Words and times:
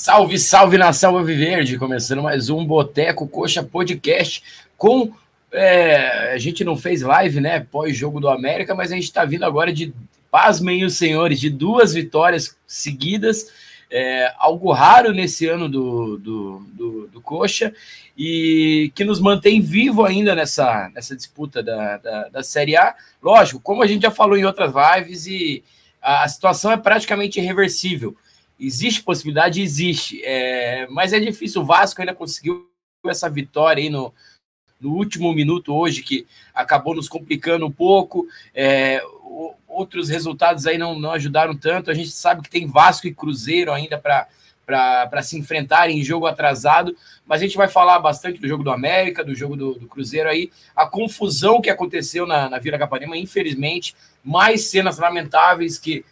Salve, 0.00 0.38
salve 0.38 0.78
nação 0.78 1.22
Viverde! 1.22 1.76
Começando 1.76 2.22
mais 2.22 2.48
um 2.48 2.64
Boteco 2.64 3.28
Coxa 3.28 3.62
Podcast 3.62 4.42
com. 4.74 5.12
É, 5.52 6.32
a 6.32 6.38
gente 6.38 6.64
não 6.64 6.74
fez 6.74 7.02
live, 7.02 7.38
né? 7.38 7.60
Pós-jogo 7.70 8.18
do 8.18 8.30
América, 8.30 8.74
mas 8.74 8.90
a 8.90 8.94
gente 8.94 9.04
está 9.04 9.26
vindo 9.26 9.44
agora 9.44 9.70
de. 9.70 9.92
Pasmem 10.30 10.86
os 10.86 10.94
senhores, 10.94 11.38
de 11.38 11.50
duas 11.50 11.92
vitórias 11.92 12.56
seguidas, 12.66 13.52
é, 13.90 14.32
algo 14.38 14.72
raro 14.72 15.12
nesse 15.12 15.46
ano 15.46 15.68
do, 15.68 16.16
do, 16.16 16.58
do, 16.72 17.06
do, 17.08 17.20
Coxa, 17.20 17.70
e 18.16 18.90
que 18.94 19.04
nos 19.04 19.20
mantém 19.20 19.60
vivo 19.60 20.02
ainda 20.02 20.34
nessa, 20.34 20.90
nessa 20.94 21.14
disputa 21.14 21.62
da, 21.62 21.98
da, 21.98 22.28
da 22.30 22.42
Série 22.42 22.74
A. 22.74 22.94
Lógico, 23.22 23.60
como 23.60 23.82
a 23.82 23.86
gente 23.86 24.00
já 24.00 24.10
falou 24.10 24.38
em 24.38 24.46
outras 24.46 24.72
lives, 24.72 25.26
e 25.26 25.62
a 26.00 26.26
situação 26.26 26.72
é 26.72 26.78
praticamente 26.78 27.38
irreversível. 27.38 28.16
Existe 28.60 29.02
possibilidade? 29.02 29.62
Existe. 29.62 30.20
É, 30.24 30.86
mas 30.90 31.12
é 31.12 31.18
difícil. 31.18 31.62
O 31.62 31.64
Vasco 31.64 32.00
ainda 32.00 32.14
conseguiu 32.14 32.68
essa 33.06 33.30
vitória 33.30 33.82
aí 33.82 33.88
no, 33.88 34.12
no 34.80 34.94
último 34.94 35.32
minuto 35.32 35.74
hoje, 35.74 36.02
que 36.02 36.26
acabou 36.54 36.94
nos 36.94 37.08
complicando 37.08 37.66
um 37.66 37.70
pouco. 37.70 38.26
É, 38.54 39.02
outros 39.66 40.08
resultados 40.08 40.66
aí 40.66 40.76
não, 40.76 40.98
não 40.98 41.12
ajudaram 41.12 41.56
tanto. 41.56 41.90
A 41.90 41.94
gente 41.94 42.10
sabe 42.10 42.42
que 42.42 42.50
tem 42.50 42.66
Vasco 42.66 43.06
e 43.06 43.14
Cruzeiro 43.14 43.72
ainda 43.72 43.98
para 43.98 44.26
para 44.70 45.20
se 45.20 45.36
enfrentarem 45.36 45.98
em 45.98 46.02
jogo 46.04 46.26
atrasado, 46.26 46.96
mas 47.26 47.40
a 47.40 47.44
gente 47.44 47.56
vai 47.56 47.66
falar 47.66 47.98
bastante 47.98 48.40
do 48.40 48.46
jogo 48.46 48.62
do 48.62 48.70
América, 48.70 49.24
do 49.24 49.34
jogo 49.34 49.56
do, 49.56 49.74
do 49.74 49.88
Cruzeiro 49.88 50.28
aí, 50.28 50.48
a 50.76 50.86
confusão 50.86 51.60
que 51.60 51.68
aconteceu 51.68 52.24
na, 52.24 52.48
na 52.48 52.58
Vila 52.60 52.78
Capanema, 52.78 53.16
infelizmente, 53.16 53.96
mais 54.22 54.66
cenas 54.66 54.98
lamentáveis 54.98 55.76
que 55.76 56.04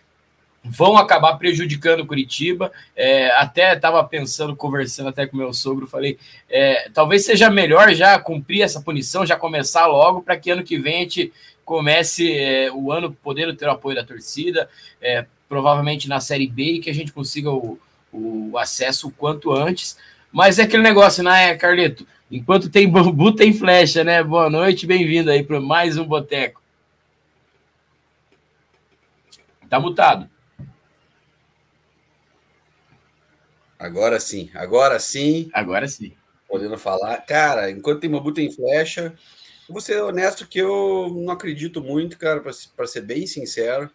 vão 0.64 0.96
acabar 0.96 1.36
prejudicando 1.36 2.06
Curitiba. 2.06 2.72
É, 2.94 3.30
até 3.36 3.74
estava 3.74 4.02
pensando, 4.04 4.54
conversando 4.54 5.08
até 5.08 5.26
com 5.26 5.36
meu 5.36 5.52
sogro, 5.52 5.86
falei, 5.86 6.18
é, 6.48 6.90
talvez 6.92 7.24
seja 7.24 7.50
melhor 7.50 7.92
já 7.94 8.18
cumprir 8.18 8.62
essa 8.62 8.80
punição, 8.80 9.26
já 9.26 9.36
começar 9.36 9.86
logo, 9.86 10.22
para 10.22 10.36
que 10.36 10.50
ano 10.50 10.62
que 10.62 10.78
vem 10.78 10.96
a 10.96 11.00
gente 11.00 11.32
comece 11.64 12.32
é, 12.32 12.70
o 12.72 12.90
ano 12.90 13.16
podendo 13.22 13.54
ter 13.54 13.66
o 13.66 13.70
apoio 13.70 13.96
da 13.96 14.04
torcida, 14.04 14.68
é, 15.00 15.26
provavelmente 15.48 16.08
na 16.08 16.20
Série 16.20 16.46
B, 16.46 16.62
e 16.62 16.78
que 16.80 16.90
a 16.90 16.94
gente 16.94 17.12
consiga 17.12 17.50
o, 17.50 17.78
o 18.12 18.56
acesso 18.58 19.08
o 19.08 19.12
quanto 19.12 19.52
antes. 19.52 19.98
Mas 20.32 20.58
é 20.58 20.62
aquele 20.62 20.82
negócio, 20.82 21.22
né, 21.22 21.54
Carleto? 21.56 22.06
Enquanto 22.30 22.68
tem 22.68 22.88
bambu, 22.88 23.32
tem 23.32 23.54
flecha, 23.54 24.04
né? 24.04 24.22
Boa 24.22 24.50
noite, 24.50 24.86
bem-vindo 24.86 25.30
aí 25.30 25.42
para 25.42 25.60
mais 25.60 25.96
um 25.96 26.04
Boteco. 26.04 26.60
Tá 29.68 29.80
mutado. 29.80 30.28
Agora 33.78 34.18
sim, 34.18 34.50
agora 34.54 34.98
sim. 34.98 35.48
Agora 35.52 35.86
sim. 35.86 36.12
Podendo 36.48 36.76
falar. 36.76 37.18
Cara, 37.18 37.70
enquanto 37.70 38.00
tem 38.00 38.10
Mabu 38.10 38.32
tem 38.32 38.50
flecha. 38.50 39.14
Eu 39.68 39.72
vou 39.72 39.80
ser 39.80 40.02
honesto 40.02 40.46
que 40.46 40.58
eu 40.58 41.08
não 41.14 41.32
acredito 41.32 41.82
muito, 41.82 42.18
cara, 42.18 42.40
para 42.40 42.86
ser 42.86 43.02
bem 43.02 43.26
sincero. 43.26 43.90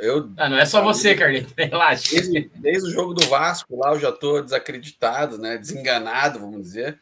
Eu, 0.00 0.30
ah, 0.38 0.48
não 0.48 0.56
é 0.58 0.64
só 0.64 0.82
você, 0.82 1.14
Carlinhos, 1.14 1.52
relaxa. 1.56 2.10
Desde, 2.10 2.50
desde, 2.54 2.88
o 2.88 2.92
jogo 2.92 3.12
do 3.12 3.26
Vasco 3.26 3.76
lá 3.76 3.92
eu 3.92 4.00
já 4.00 4.08
estou 4.08 4.42
desacreditado, 4.42 5.38
né? 5.38 5.58
Desenganado, 5.58 6.40
vamos 6.40 6.62
dizer. 6.62 6.98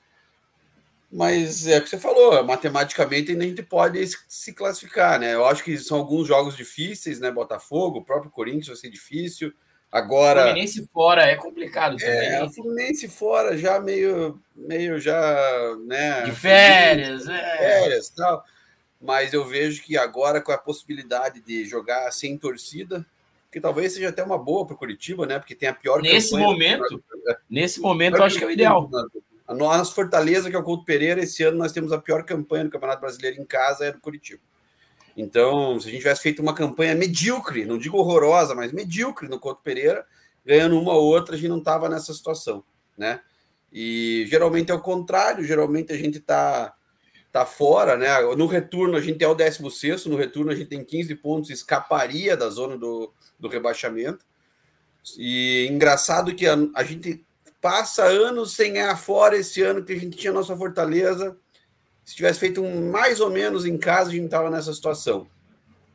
Mas 1.10 1.68
é 1.68 1.78
o 1.78 1.82
que 1.82 1.88
você 1.88 1.98
falou, 1.98 2.42
matematicamente 2.42 3.30
a 3.30 3.40
gente 3.40 3.62
pode 3.62 4.04
se 4.28 4.52
classificar, 4.52 5.20
né? 5.20 5.34
Eu 5.34 5.46
acho 5.46 5.62
que 5.62 5.78
são 5.78 5.98
alguns 5.98 6.26
jogos 6.26 6.56
difíceis, 6.56 7.20
né? 7.20 7.30
Botafogo, 7.30 8.00
o 8.00 8.04
próprio 8.04 8.32
Corinthians 8.32 8.66
vai 8.66 8.76
ser 8.76 8.90
difícil. 8.90 9.54
Agora. 9.94 10.46
Fluminense 10.46 10.88
fora 10.92 11.22
é 11.22 11.36
complicado 11.36 11.96
também. 11.96 12.28
É, 12.28 12.42
o 12.42 12.50
Fluminense 12.50 13.06
fora 13.06 13.56
já 13.56 13.78
meio, 13.78 14.40
meio 14.56 14.98
já, 14.98 15.76
né? 15.86 16.22
De 16.22 16.32
férias, 16.32 17.28
é. 17.28 17.58
Férias 17.58 18.08
tal. 18.08 18.42
Mas 19.00 19.32
eu 19.32 19.44
vejo 19.44 19.84
que 19.84 19.96
agora, 19.96 20.40
com 20.40 20.50
a 20.50 20.58
possibilidade 20.58 21.40
de 21.40 21.64
jogar 21.64 22.10
sem 22.10 22.36
torcida, 22.36 23.06
que 23.52 23.60
talvez 23.60 23.92
seja 23.92 24.08
até 24.08 24.24
uma 24.24 24.36
boa 24.36 24.66
para 24.66 24.74
o 24.74 24.78
Curitiba, 24.78 25.26
né? 25.26 25.38
Porque 25.38 25.54
tem 25.54 25.68
a 25.68 25.74
pior 25.74 26.02
Nesse 26.02 26.36
momento, 26.36 27.00
nesse 27.48 27.80
momento, 27.80 28.16
eu 28.16 28.24
acho 28.24 28.36
que 28.36 28.42
é 28.42 28.48
o 28.48 28.50
ideal. 28.50 28.90
A 29.46 29.54
nossa 29.54 29.94
fortaleza, 29.94 30.50
que 30.50 30.56
é 30.56 30.58
o 30.58 30.64
Couto 30.64 30.84
Pereira, 30.84 31.22
esse 31.22 31.44
ano 31.44 31.58
nós 31.58 31.70
temos 31.70 31.92
a 31.92 32.00
pior 32.00 32.24
campanha 32.24 32.64
no 32.64 32.70
Campeonato 32.70 33.00
Brasileiro 33.00 33.40
em 33.40 33.44
casa, 33.44 33.84
é 33.84 33.92
do 33.92 34.00
Curitiba. 34.00 34.42
Então, 35.16 35.78
se 35.78 35.88
a 35.88 35.90
gente 35.90 36.00
tivesse 36.00 36.22
feito 36.22 36.42
uma 36.42 36.54
campanha 36.54 36.94
medíocre, 36.94 37.64
não 37.64 37.78
digo 37.78 37.98
horrorosa, 37.98 38.54
mas 38.54 38.72
medíocre 38.72 39.28
no 39.28 39.38
Couto 39.38 39.62
Pereira, 39.62 40.04
ganhando 40.44 40.78
uma 40.78 40.92
ou 40.92 41.04
outra, 41.04 41.34
a 41.34 41.38
gente 41.38 41.48
não 41.48 41.58
estava 41.58 41.88
nessa 41.88 42.12
situação, 42.12 42.64
né? 42.98 43.20
E 43.72 44.26
geralmente 44.28 44.70
é 44.70 44.74
o 44.74 44.80
contrário, 44.80 45.44
geralmente 45.44 45.92
a 45.92 45.96
gente 45.96 46.18
está 46.18 46.74
tá 47.32 47.44
fora, 47.44 47.96
né? 47.96 48.08
No 48.36 48.46
retorno 48.46 48.96
a 48.96 49.00
gente 49.00 49.22
é 49.24 49.28
o 49.28 49.34
16, 49.34 50.06
no 50.06 50.16
retorno 50.16 50.50
a 50.50 50.54
gente 50.54 50.68
tem 50.68 50.84
15 50.84 51.14
pontos, 51.16 51.50
escaparia 51.50 52.36
da 52.36 52.48
zona 52.48 52.76
do, 52.76 53.12
do 53.38 53.48
rebaixamento. 53.48 54.24
E 55.18 55.66
engraçado 55.70 56.34
que 56.34 56.46
a, 56.46 56.56
a 56.74 56.84
gente 56.84 57.24
passa 57.60 58.04
anos 58.04 58.54
sem 58.54 58.74
ganhar 58.74 58.96
fora 58.96 59.36
esse 59.36 59.62
ano 59.62 59.84
que 59.84 59.92
a 59.92 59.98
gente 59.98 60.16
tinha 60.16 60.32
nossa 60.32 60.56
fortaleza 60.56 61.36
se 62.04 62.14
tivesse 62.14 62.38
feito 62.38 62.62
um 62.62 62.90
mais 62.90 63.20
ou 63.20 63.30
menos 63.30 63.64
em 63.64 63.78
casa, 63.78 64.10
a 64.10 64.12
gente 64.12 64.26
estava 64.26 64.50
nessa 64.50 64.72
situação. 64.72 65.26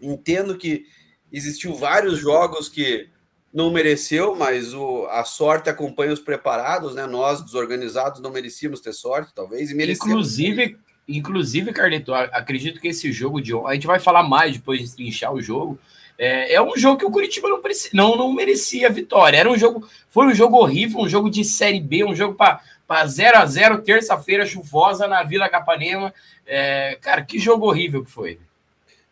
Entendo 0.01 0.57
que 0.57 0.85
existiu 1.31 1.75
vários 1.75 2.17
jogos 2.17 2.67
que 2.67 3.09
não 3.53 3.71
mereceu, 3.71 4.35
mas 4.35 4.73
o, 4.73 5.05
a 5.07 5.23
sorte 5.23 5.69
acompanha 5.69 6.13
os 6.13 6.19
preparados, 6.19 6.95
né? 6.95 7.05
Nós, 7.05 7.43
desorganizados, 7.43 8.21
não 8.21 8.31
merecíamos 8.31 8.79
ter 8.79 8.93
sorte, 8.93 9.33
talvez, 9.33 9.71
e. 9.71 9.75
Inclusive, 9.91 10.77
inclusive, 11.07 11.73
Carlito, 11.73 12.13
acredito 12.13 12.79
que 12.79 12.87
esse 12.87 13.11
jogo 13.11 13.41
de 13.41 13.53
a 13.65 13.73
gente 13.73 13.87
vai 13.87 13.99
falar 13.99 14.23
mais 14.23 14.53
depois 14.53 14.79
de 14.81 14.95
trinchar 14.95 15.33
o 15.33 15.41
jogo. 15.41 15.79
É, 16.17 16.55
é 16.55 16.61
um 16.61 16.75
jogo 16.75 16.97
que 16.97 17.05
o 17.05 17.11
Curitiba 17.11 17.47
não, 17.47 17.61
não, 17.93 18.17
não 18.17 18.33
merecia 18.33 18.89
vitória. 18.89 19.37
Era 19.37 19.49
um 19.49 19.57
jogo, 19.57 19.87
foi 20.09 20.27
um 20.27 20.35
jogo 20.35 20.57
horrível, 20.57 20.99
um 20.99 21.07
jogo 21.07 21.29
de 21.29 21.45
série 21.45 21.79
B, 21.79 22.03
um 22.03 22.13
jogo 22.13 22.35
para 22.35 22.61
para 22.89 23.05
0 23.05 23.37
a 23.37 23.45
0 23.45 23.83
terça-feira 23.83 24.47
chuvosa 24.47 25.07
na 25.07 25.21
Vila 25.21 25.47
Capanema. 25.47 26.11
É, 26.43 26.97
cara, 26.99 27.23
que 27.23 27.37
jogo 27.37 27.67
horrível 27.67 28.03
que 28.03 28.09
foi. 28.09 28.39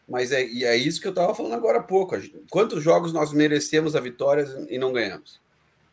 Mas 0.10 0.32
é, 0.32 0.44
e 0.44 0.66
é 0.66 0.76
isso 0.76 1.00
que 1.00 1.06
eu 1.06 1.12
estava 1.12 1.36
falando 1.36 1.54
agora 1.54 1.78
há 1.78 1.84
pouco. 1.84 2.16
Quantos 2.50 2.82
jogos 2.82 3.14
nós 3.14 3.32
merecemos 3.32 3.96
a 3.96 4.00
vitória 4.00 4.48
e 4.68 4.80
não 4.80 4.92
ganhamos? 4.92 5.40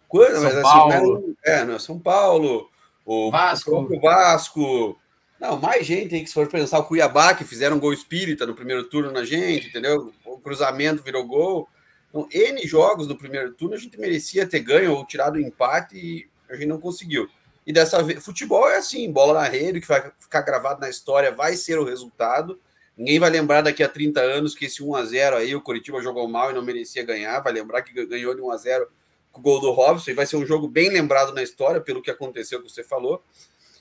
Quantos, 0.09 0.37
São 0.37 0.45
mas, 0.45 0.57
assim, 0.57 0.63
Paulo. 0.63 1.37
é, 1.45 1.65
não, 1.65 1.79
São 1.79 1.99
Paulo, 1.99 2.71
o 3.05 3.31
Vasco. 3.31 3.77
O 3.77 4.01
Vasco. 4.01 4.99
Não, 5.39 5.61
mais 5.61 5.85
gente 5.85 6.15
aí 6.15 6.23
que 6.23 6.29
se 6.29 6.33
for 6.33 6.49
pensar, 6.49 6.79
o 6.79 6.85
Cuiabá, 6.85 7.35
que 7.35 7.45
fizeram 7.45 7.79
gol 7.79 7.93
espírita 7.93 8.47
no 8.47 8.55
primeiro 8.55 8.85
turno 8.85 9.13
na 9.13 9.27
gente, 9.27 9.69
entendeu? 9.69 10.11
O 10.25 10.39
cruzamento 10.39 11.03
virou 11.03 11.27
gol. 11.27 11.69
Então, 12.09 12.27
N 12.33 12.67
jogos 12.67 13.07
no 13.07 13.19
primeiro 13.19 13.53
turno 13.53 13.75
a 13.75 13.79
gente 13.79 14.01
merecia 14.01 14.49
ter 14.49 14.61
ganho 14.61 14.95
ou 14.95 15.05
tirado 15.05 15.35
o 15.35 15.41
empate 15.41 15.99
e 15.99 16.27
a 16.49 16.55
gente 16.55 16.69
não 16.69 16.81
conseguiu. 16.81 17.29
E 17.67 17.73
dessa 17.73 18.03
vez, 18.03 18.23
futebol 18.23 18.69
é 18.69 18.77
assim, 18.77 19.11
bola 19.11 19.41
na 19.41 19.49
rede, 19.49 19.81
que 19.81 19.89
vai 19.89 20.13
ficar 20.19 20.43
gravado 20.43 20.81
na 20.81 20.89
história, 20.89 21.33
vai 21.33 21.57
ser 21.57 21.79
o 21.79 21.85
resultado. 21.85 22.61
Ninguém 22.97 23.19
vai 23.19 23.31
lembrar 23.31 23.63
daqui 23.63 23.83
a 23.83 23.89
30 23.89 24.21
anos 24.21 24.55
que 24.55 24.67
esse 24.67 24.83
1 24.83 24.95
a 24.95 25.05
0 25.05 25.37
aí 25.37 25.55
o 25.55 25.63
Curitiba 25.63 26.01
jogou 26.01 26.29
mal 26.29 26.51
e 26.51 26.55
não 26.55 26.63
merecia 26.63 27.03
ganhar, 27.03 27.41
vai 27.41 27.53
lembrar 27.53 27.83
que 27.83 28.07
ganhou 28.07 28.35
de 28.35 28.41
1 28.41 28.51
a 28.51 28.57
0 28.57 28.89
com 29.33 29.41
o 29.41 29.43
gol 29.43 29.61
do 29.61 29.73
Robson 29.73 30.11
e 30.11 30.15
vai 30.15 30.27
ser 30.27 30.37
um 30.37 30.47
jogo 30.47 30.69
bem 30.69 30.91
lembrado 30.91 31.35
na 31.35 31.43
história 31.43 31.81
pelo 31.81 32.01
que 32.01 32.11
aconteceu 32.11 32.63
que 32.63 32.71
você 32.71 32.85
falou. 32.85 33.23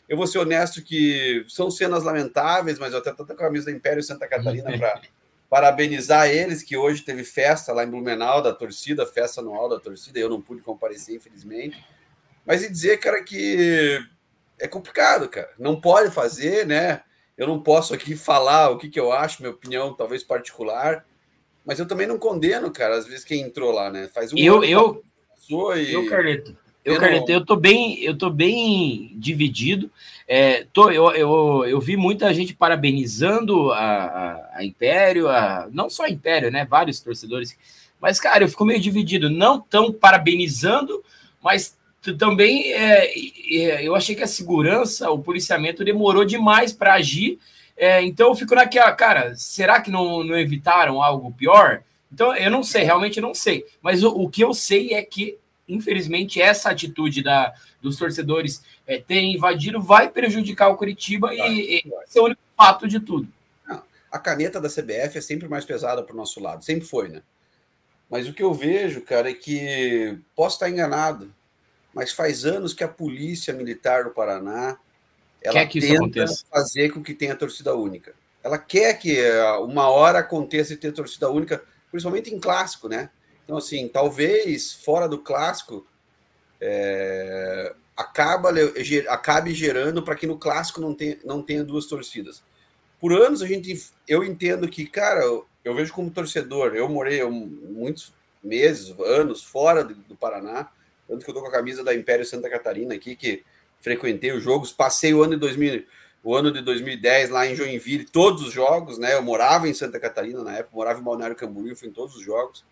Eu 0.10 0.18
vou 0.18 0.28
ser 0.28 0.40
honesto 0.40 0.82
que 0.82 1.46
são 1.48 1.70
cenas 1.70 2.04
lamentáveis, 2.04 2.80
mas 2.80 2.94
eu 2.94 3.00
até 3.00 3.12
estou 3.12 3.26
com 3.26 3.34
a 3.34 3.36
camisa 3.36 3.66
da 3.66 3.72
Império 3.72 4.02
Santa 4.02 4.28
Catarina 4.28 4.76
para 4.78 5.02
parabenizar 5.50 6.28
eles, 6.30 6.64
que 6.64 6.76
hoje 6.76 7.04
teve 7.04 7.24
festa 7.24 7.72
lá 7.72 7.84
em 7.84 7.90
Blumenau 7.90 8.42
da 8.42 8.52
torcida, 8.52 9.06
festa 9.06 9.40
anual 9.40 9.70
da 9.70 9.80
torcida, 9.80 10.18
eu 10.18 10.30
não 10.30 10.42
pude 10.42 10.62
comparecer, 10.62 11.16
infelizmente. 11.16 11.84
Mas 12.46 12.64
e 12.64 12.70
dizer, 12.70 12.98
cara, 12.98 13.24
que 13.24 14.00
é 14.60 14.68
complicado, 14.68 15.28
cara. 15.30 15.50
Não 15.58 15.80
pode 15.80 16.12
fazer, 16.12 16.66
né? 16.66 17.02
Eu 17.38 17.48
não 17.48 17.62
posso 17.62 17.94
aqui 17.94 18.16
falar 18.16 18.70
o 18.70 18.78
que, 18.78 18.90
que 18.90 19.00
eu 19.00 19.12
acho, 19.12 19.42
minha 19.42 19.54
opinião, 19.54 19.94
talvez 19.94 20.24
particular. 20.24 21.06
Mas 21.66 21.80
eu 21.80 21.88
também 21.88 22.06
não 22.06 22.20
condeno, 22.20 22.72
cara, 22.72 22.96
às 22.96 23.08
vezes 23.08 23.24
quem 23.24 23.42
entrou 23.42 23.72
lá, 23.72 23.90
né? 23.90 24.10
Faz 24.14 24.34
um 24.34 24.38
eu, 24.38 24.64
eu, 24.64 25.04
e... 25.76 25.94
eu, 25.94 26.10
Carleto, 26.10 26.58
eu, 26.84 27.00
Carleto, 27.00 27.32
eu 27.32 27.46
tô 27.46 27.56
bem, 27.56 28.04
eu 28.04 28.18
tô 28.18 28.30
bem 28.30 29.14
dividido. 29.16 29.90
É, 30.28 30.66
tô, 30.74 30.92
eu, 30.92 31.10
eu, 31.12 31.66
eu 31.66 31.80
vi 31.80 31.96
muita 31.96 32.34
gente 32.34 32.54
parabenizando 32.54 33.72
a, 33.72 33.80
a, 33.80 34.58
a 34.58 34.66
Império, 34.66 35.30
a, 35.30 35.68
não 35.72 35.90
só 35.90 36.04
a 36.04 36.10
Império, 36.10 36.52
né? 36.52 36.66
Vários 36.66 37.00
torcedores. 37.00 37.58
Mas, 38.00 38.20
cara, 38.20 38.44
eu 38.44 38.50
fico 38.50 38.66
meio 38.66 38.82
dividido. 38.82 39.30
Não 39.30 39.62
tão 39.62 39.92
parabenizando, 39.94 41.02
mas 41.42 41.78
também 42.18 42.74
é, 42.74 43.14
é, 43.16 43.88
eu 43.88 43.96
achei 43.96 44.16
que 44.16 44.24
a 44.24 44.28
segurança, 44.28 45.10
o 45.10 45.20
policiamento 45.20 45.86
demorou 45.86 46.26
demais 46.26 46.74
para 46.74 46.96
agir. 46.96 47.40
É, 47.78 48.02
então 48.02 48.30
eu 48.30 48.36
fico 48.36 48.54
naquela, 48.54 48.92
cara, 48.92 49.34
será 49.36 49.82
que 49.82 49.90
não, 49.90 50.24
não 50.24 50.38
evitaram 50.38 51.02
algo 51.02 51.32
pior? 51.32 51.84
Então 52.12 52.36
eu 52.36 52.52
não 52.52 52.64
sei, 52.64 52.84
realmente 52.84 53.22
não 53.22 53.34
sei. 53.34 53.66
Mas 53.82 54.04
o, 54.04 54.10
o 54.10 54.30
que 54.30 54.44
eu 54.44 54.54
sei 54.54 54.94
é 54.94 55.02
que 55.02 55.38
infelizmente, 55.68 56.42
essa 56.42 56.70
atitude 56.70 57.24
da, 57.24 57.54
dos 57.82 57.98
torcedores 57.98 58.64
é, 58.86 59.00
terem 59.00 59.36
invadido 59.36 59.82
vai 59.82 60.10
prejudicar 60.10 60.70
o 60.70 60.78
Curitiba 60.78 61.34
e, 61.34 61.38
vai. 61.38 62.04
esse 62.04 62.18
é 62.18 62.22
o 62.22 62.26
único 62.26 62.42
fato 62.56 62.88
de 62.88 63.00
tudo. 63.00 63.28
A 64.12 64.20
caneta 64.20 64.62
da 64.62 64.70
CBF 64.70 65.18
é 65.18 65.22
sempre 65.22 65.48
mais 65.48 65.66
pesada 65.66 66.04
para 66.04 66.14
o 66.14 66.18
nosso 66.18 66.40
lado, 66.40 66.64
sempre 66.64 66.86
foi, 66.88 67.10
né? 67.10 67.24
Mas 68.08 68.28
o 68.28 68.34
que 68.34 68.44
eu 68.44 68.54
vejo, 68.54 69.02
cara, 69.02 69.32
é 69.32 69.34
que 69.34 70.20
posso 70.36 70.58
estar 70.58 70.70
enganado, 70.70 71.34
mas 71.94 72.12
faz 72.12 72.46
anos 72.46 72.74
que 72.74 72.84
a 72.84 72.88
polícia 72.88 73.54
militar 73.54 74.04
do 74.04 74.12
Paraná 74.12 74.78
ela 75.42 75.60
quer 75.60 75.68
que 75.68 75.80
tenta 75.80 75.94
isso 75.94 76.04
aconteça. 76.04 76.46
fazer 76.50 76.90
com 76.92 77.04
que 77.04 77.14
tenha 77.14 77.36
torcida 77.36 77.76
única. 77.76 78.14
Ela 78.42 78.58
quer 78.58 78.94
que 78.96 79.20
eh, 79.20 79.52
uma 79.58 79.90
hora 79.90 80.20
aconteça 80.20 80.74
e 80.74 80.78
ter 80.78 80.92
torcida 80.94 81.30
única, 81.30 81.64
principalmente 81.92 82.34
em 82.34 82.40
clássico, 82.40 82.88
né? 82.88 83.10
Então, 83.44 83.58
assim, 83.58 83.88
talvez 83.88 84.74
fora 84.74 85.08
do 85.08 85.18
clássico 85.18 85.86
é, 86.60 87.74
acaba, 87.96 88.50
acabe 89.10 89.54
gerando 89.54 90.02
para 90.02 90.16
que 90.16 90.26
no 90.26 90.38
clássico 90.38 90.80
não 90.80 90.94
tenha, 90.94 91.18
não 91.26 91.42
tenha 91.42 91.64
duas 91.64 91.86
torcidas. 91.86 92.42
Por 93.00 93.12
anos 93.12 93.42
a 93.42 93.48
gente, 93.48 93.86
eu 94.08 94.24
entendo 94.24 94.68
que, 94.70 94.86
cara, 94.86 95.22
eu, 95.22 95.46
eu 95.64 95.76
vejo 95.76 95.94
como 95.94 96.10
torcedor, 96.10 96.74
eu 96.74 96.88
morei 96.88 97.22
eu, 97.22 97.30
muitos 97.30 98.14
meses, 98.42 98.98
anos 99.00 99.44
fora 99.44 99.84
do, 99.84 99.94
do 99.94 100.16
Paraná, 100.16 100.70
tanto 101.14 101.26
que 101.26 101.30
eu 101.30 101.36
tô 101.36 101.42
com 101.42 101.48
a 101.48 101.52
camisa 101.52 101.84
da 101.84 101.94
Império 101.94 102.26
Santa 102.26 102.50
Catarina 102.50 102.96
aqui, 102.96 103.16
que 103.16 103.44
frequentei 103.80 104.32
os 104.32 104.44
jogos, 104.44 104.72
passei 104.72 105.14
o 105.14 105.22
ano 105.22 105.34
de 105.34 105.40
2000, 105.42 105.86
o 106.24 106.36
ano 106.36 106.52
de 106.52 106.62
2010 106.62 107.30
lá 107.30 107.46
em 107.46 107.56
Joinville, 107.56 108.06
todos 108.06 108.42
os 108.48 108.52
jogos, 108.52 108.98
né? 108.98 109.14
Eu 109.14 109.22
morava 109.22 109.68
em 109.68 109.74
Santa 109.74 110.00
Catarina 110.00 110.44
na 110.44 110.58
época, 110.58 110.76
morava 110.76 111.00
em 111.00 111.04
Balneário 111.04 111.36
Camboriú, 111.36 111.76
fui 111.76 111.90
em 111.90 111.92
todos 111.92 112.16
os 112.16 112.24
jogos. 112.24 112.66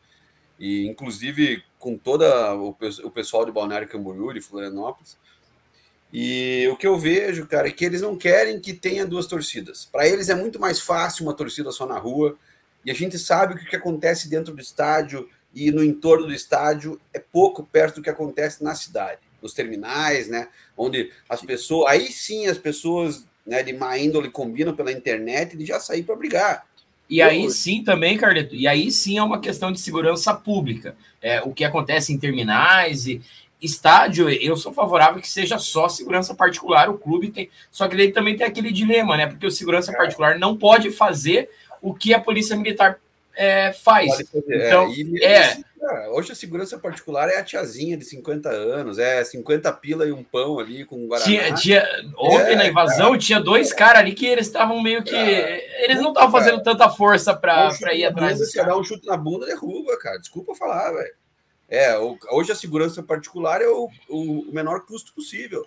E 0.59 0.87
inclusive 0.87 1.63
com 1.77 1.97
toda 1.97 2.55
o, 2.55 2.75
o 3.03 3.11
pessoal 3.11 3.45
de 3.45 3.51
Balneário 3.51 3.87
Camboriú, 3.87 4.33
de 4.33 4.41
Florianópolis. 4.41 5.17
E 6.11 6.67
o 6.71 6.75
que 6.75 6.87
eu 6.87 6.97
vejo, 6.97 7.45
cara, 7.45 7.67
é 7.67 7.71
que 7.71 7.85
eles 7.85 8.01
não 8.01 8.17
querem 8.17 8.59
que 8.59 8.73
tenha 8.73 9.05
duas 9.05 9.27
torcidas. 9.27 9.85
Para 9.85 10.07
eles 10.07 10.29
é 10.29 10.35
muito 10.35 10.59
mais 10.59 10.79
fácil 10.79 11.25
uma 11.25 11.33
torcida 11.33 11.71
só 11.71 11.85
na 11.85 11.97
rua. 11.97 12.37
E 12.83 12.89
a 12.89 12.93
gente 12.93 13.19
sabe 13.19 13.53
o 13.53 13.57
que 13.57 13.75
acontece 13.75 14.29
dentro 14.29 14.53
do 14.53 14.61
estádio 14.61 15.29
e 15.53 15.71
no 15.71 15.83
entorno 15.83 16.27
do 16.27 16.33
estádio 16.33 16.99
é 17.13 17.19
pouco 17.19 17.63
perto 17.63 17.95
do 17.95 18.01
que 18.01 18.09
acontece 18.09 18.63
na 18.63 18.75
cidade 18.75 19.19
nos 19.41 19.53
terminais, 19.53 20.27
né? 20.27 20.47
Onde 20.77 21.11
as 21.27 21.41
pessoas, 21.41 21.91
aí 21.91 22.11
sim 22.11 22.45
as 22.45 22.57
pessoas 22.57 23.25
né, 23.45 23.63
de 23.63 23.73
má 23.73 23.97
índole 23.97 24.29
combinam 24.29 24.75
pela 24.75 24.91
internet 24.91 25.57
de 25.57 25.65
já 25.65 25.79
sair 25.79 26.03
para 26.03 26.15
brigar. 26.15 26.65
E 27.09 27.21
aí 27.21 27.49
sim 27.49 27.83
também, 27.83 28.17
Carleto, 28.17 28.55
e 28.55 28.67
aí 28.67 28.89
sim 28.89 29.17
é 29.17 29.23
uma 29.23 29.41
questão 29.41 29.71
de 29.71 29.79
segurança 29.79 30.33
pública. 30.33 30.95
É, 31.21 31.41
o 31.41 31.51
que 31.51 31.65
acontece 31.65 32.13
em 32.13 32.17
terminais 32.17 33.05
e 33.05 33.21
estádio, 33.61 34.29
eu 34.29 34.55
sou 34.55 34.71
favorável 34.71 35.21
que 35.21 35.29
seja 35.29 35.59
só 35.59 35.89
segurança 35.89 36.33
particular, 36.33 36.89
o 36.89 36.97
clube 36.97 37.29
tem. 37.29 37.49
Só 37.69 37.87
que 37.87 37.95
ele 37.95 38.11
também 38.11 38.37
tem 38.37 38.47
aquele 38.47 38.71
dilema, 38.71 39.17
né? 39.17 39.27
Porque 39.27 39.45
o 39.45 39.51
segurança 39.51 39.91
é. 39.91 39.95
particular 39.95 40.39
não 40.39 40.55
pode 40.55 40.89
fazer 40.89 41.49
o 41.81 41.93
que 41.93 42.13
a 42.13 42.19
polícia 42.19 42.55
militar 42.55 42.99
é, 43.35 43.73
faz. 43.73 44.19
Então, 44.33 44.91
é, 45.21 45.57
é. 45.81 46.09
hoje 46.09 46.31
a 46.31 46.35
segurança 46.35 46.77
particular 46.77 47.29
é 47.29 47.37
a 47.37 47.43
tiazinha 47.43 47.97
de 47.97 48.05
50 48.05 48.49
anos, 48.49 48.99
é 48.99 49.23
50 49.23 49.71
pila 49.73 50.05
e 50.05 50.11
um 50.11 50.23
pão 50.23 50.59
ali 50.59 50.85
com 50.85 51.07
Guaraná. 51.07 51.25
Tinha, 51.25 51.53
tinha, 51.53 51.85
ontem 52.17 52.53
é, 52.53 52.55
na 52.55 52.67
invasão 52.67 53.07
cara. 53.07 53.17
tinha 53.17 53.39
dois 53.39 53.73
caras 53.73 53.99
ali 53.99 54.13
que 54.13 54.25
eles 54.25 54.47
estavam 54.47 54.81
meio 54.81 55.03
que. 55.03 55.15
eles 55.15 56.01
não 56.01 56.09
estavam 56.09 56.31
fazendo 56.31 56.61
tanta 56.61 56.89
força 56.89 57.33
para 57.35 57.71
ir 57.93 58.05
atrás. 58.05 58.51
Se 58.51 58.57
dar 58.57 58.77
um 58.77 58.83
chute 58.83 59.07
na 59.07 59.17
bunda, 59.17 59.45
derruba, 59.45 59.97
cara. 59.97 60.17
Desculpa 60.19 60.55
falar, 60.55 60.91
velho. 60.91 61.13
É, 61.69 61.97
hoje 62.31 62.51
a 62.51 62.55
segurança 62.55 63.01
particular 63.01 63.61
é 63.61 63.67
o, 63.67 63.89
o 64.09 64.51
menor 64.51 64.85
custo 64.85 65.13
possível. 65.13 65.65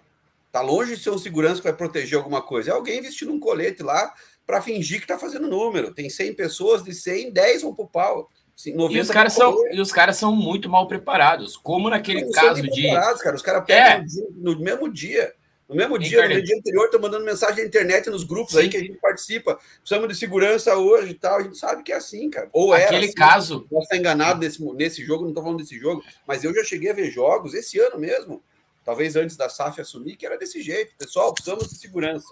Tá 0.53 0.61
longe 0.61 0.95
de 0.95 1.03
ser 1.03 1.11
um 1.11 1.19
segurança 1.19 1.57
que 1.57 1.67
vai 1.67 1.73
proteger 1.73 2.17
alguma 2.17 2.41
coisa. 2.41 2.71
É 2.71 2.75
alguém 2.75 3.01
vestindo 3.01 3.33
um 3.33 3.41
colete 3.41 3.83
lá 3.83 4.15
para 4.47 4.61
fingir 4.61 4.99
que 4.99 5.05
está 5.05 5.19
fazendo 5.19 5.49
número. 5.49 5.93
Tem 5.93 6.09
100 6.09 6.35
pessoas, 6.35 6.83
de 6.83 6.95
100, 6.95 7.33
10 7.33 7.63
vão 7.63 7.75
para 7.75 7.85
o 7.85 7.89
pau. 7.89 8.31
e, 8.67 9.01
os 9.01 9.11
caras 9.11 9.33
são, 9.33 9.73
e 9.73 9.81
os 9.81 9.93
caras 9.93 10.17
são 10.17 10.35
muito 10.35 10.69
mal 10.69 10.87
preparados, 10.87 11.57
como 11.57 11.91
naquele 11.91 12.31
caso 12.31 12.63
de. 12.63 12.91
Cara. 12.91 13.35
Os 13.35 13.43
caras 13.43 13.65
pegam 13.65 14.05
é. 14.05 14.05
no, 14.37 14.59
mesmo 14.59 14.93
dia. 14.93 15.33
No 15.67 15.75
mesmo 15.75 15.99
dia, 15.99 16.29
no 16.29 16.43
dia 16.43 16.57
anterior, 16.59 16.85
estão 16.85 17.01
mandando 17.01 17.25
mensagem 17.25 17.63
na 17.63 17.65
internet 17.67 18.11
nos 18.11 18.23
grupos 18.23 18.53
Sim. 18.53 18.61
aí 18.61 18.69
que 18.69 18.77
a 18.77 18.81
gente 18.81 18.99
participa. 18.99 19.59
Precisamos 19.79 20.09
de 20.09 20.15
segurança 20.15 20.77
hoje 20.77 21.13
e 21.13 21.15
tal. 21.15 21.39
A 21.39 21.43
gente 21.43 21.57
sabe 21.57 21.83
que 21.83 21.91
é 21.91 21.97
assim, 21.97 22.29
cara. 22.29 22.51
Ou 22.53 22.75
é. 22.75 22.85
Aquele 22.85 23.07
assim, 23.07 23.15
caso. 23.15 23.67
Posso 23.71 23.85
estar 23.85 23.97
enganado 23.97 24.41
nesse, 24.41 24.63
nesse 24.75 25.03
jogo, 25.03 25.23
não 25.23 25.31
estou 25.31 25.43
falando 25.43 25.61
desse 25.61 25.79
jogo, 25.79 26.05
mas 26.29 26.45
eu 26.45 26.55
já 26.55 26.63
cheguei 26.63 26.91
a 26.91 26.95
ver 26.95 27.11
jogos 27.11 27.55
esse 27.55 27.81
ano 27.81 27.99
mesmo. 27.99 28.43
Talvez 28.85 29.17
antes 29.17 29.39
da 29.39 29.49
SAF 29.49 29.81
assumir, 29.81 30.17
que 30.17 30.27
era 30.27 30.37
desse 30.37 30.61
jeito. 30.61 30.95
Pessoal, 30.99 31.33
precisamos 31.33 31.67
de 31.71 31.77
segurança 31.77 32.29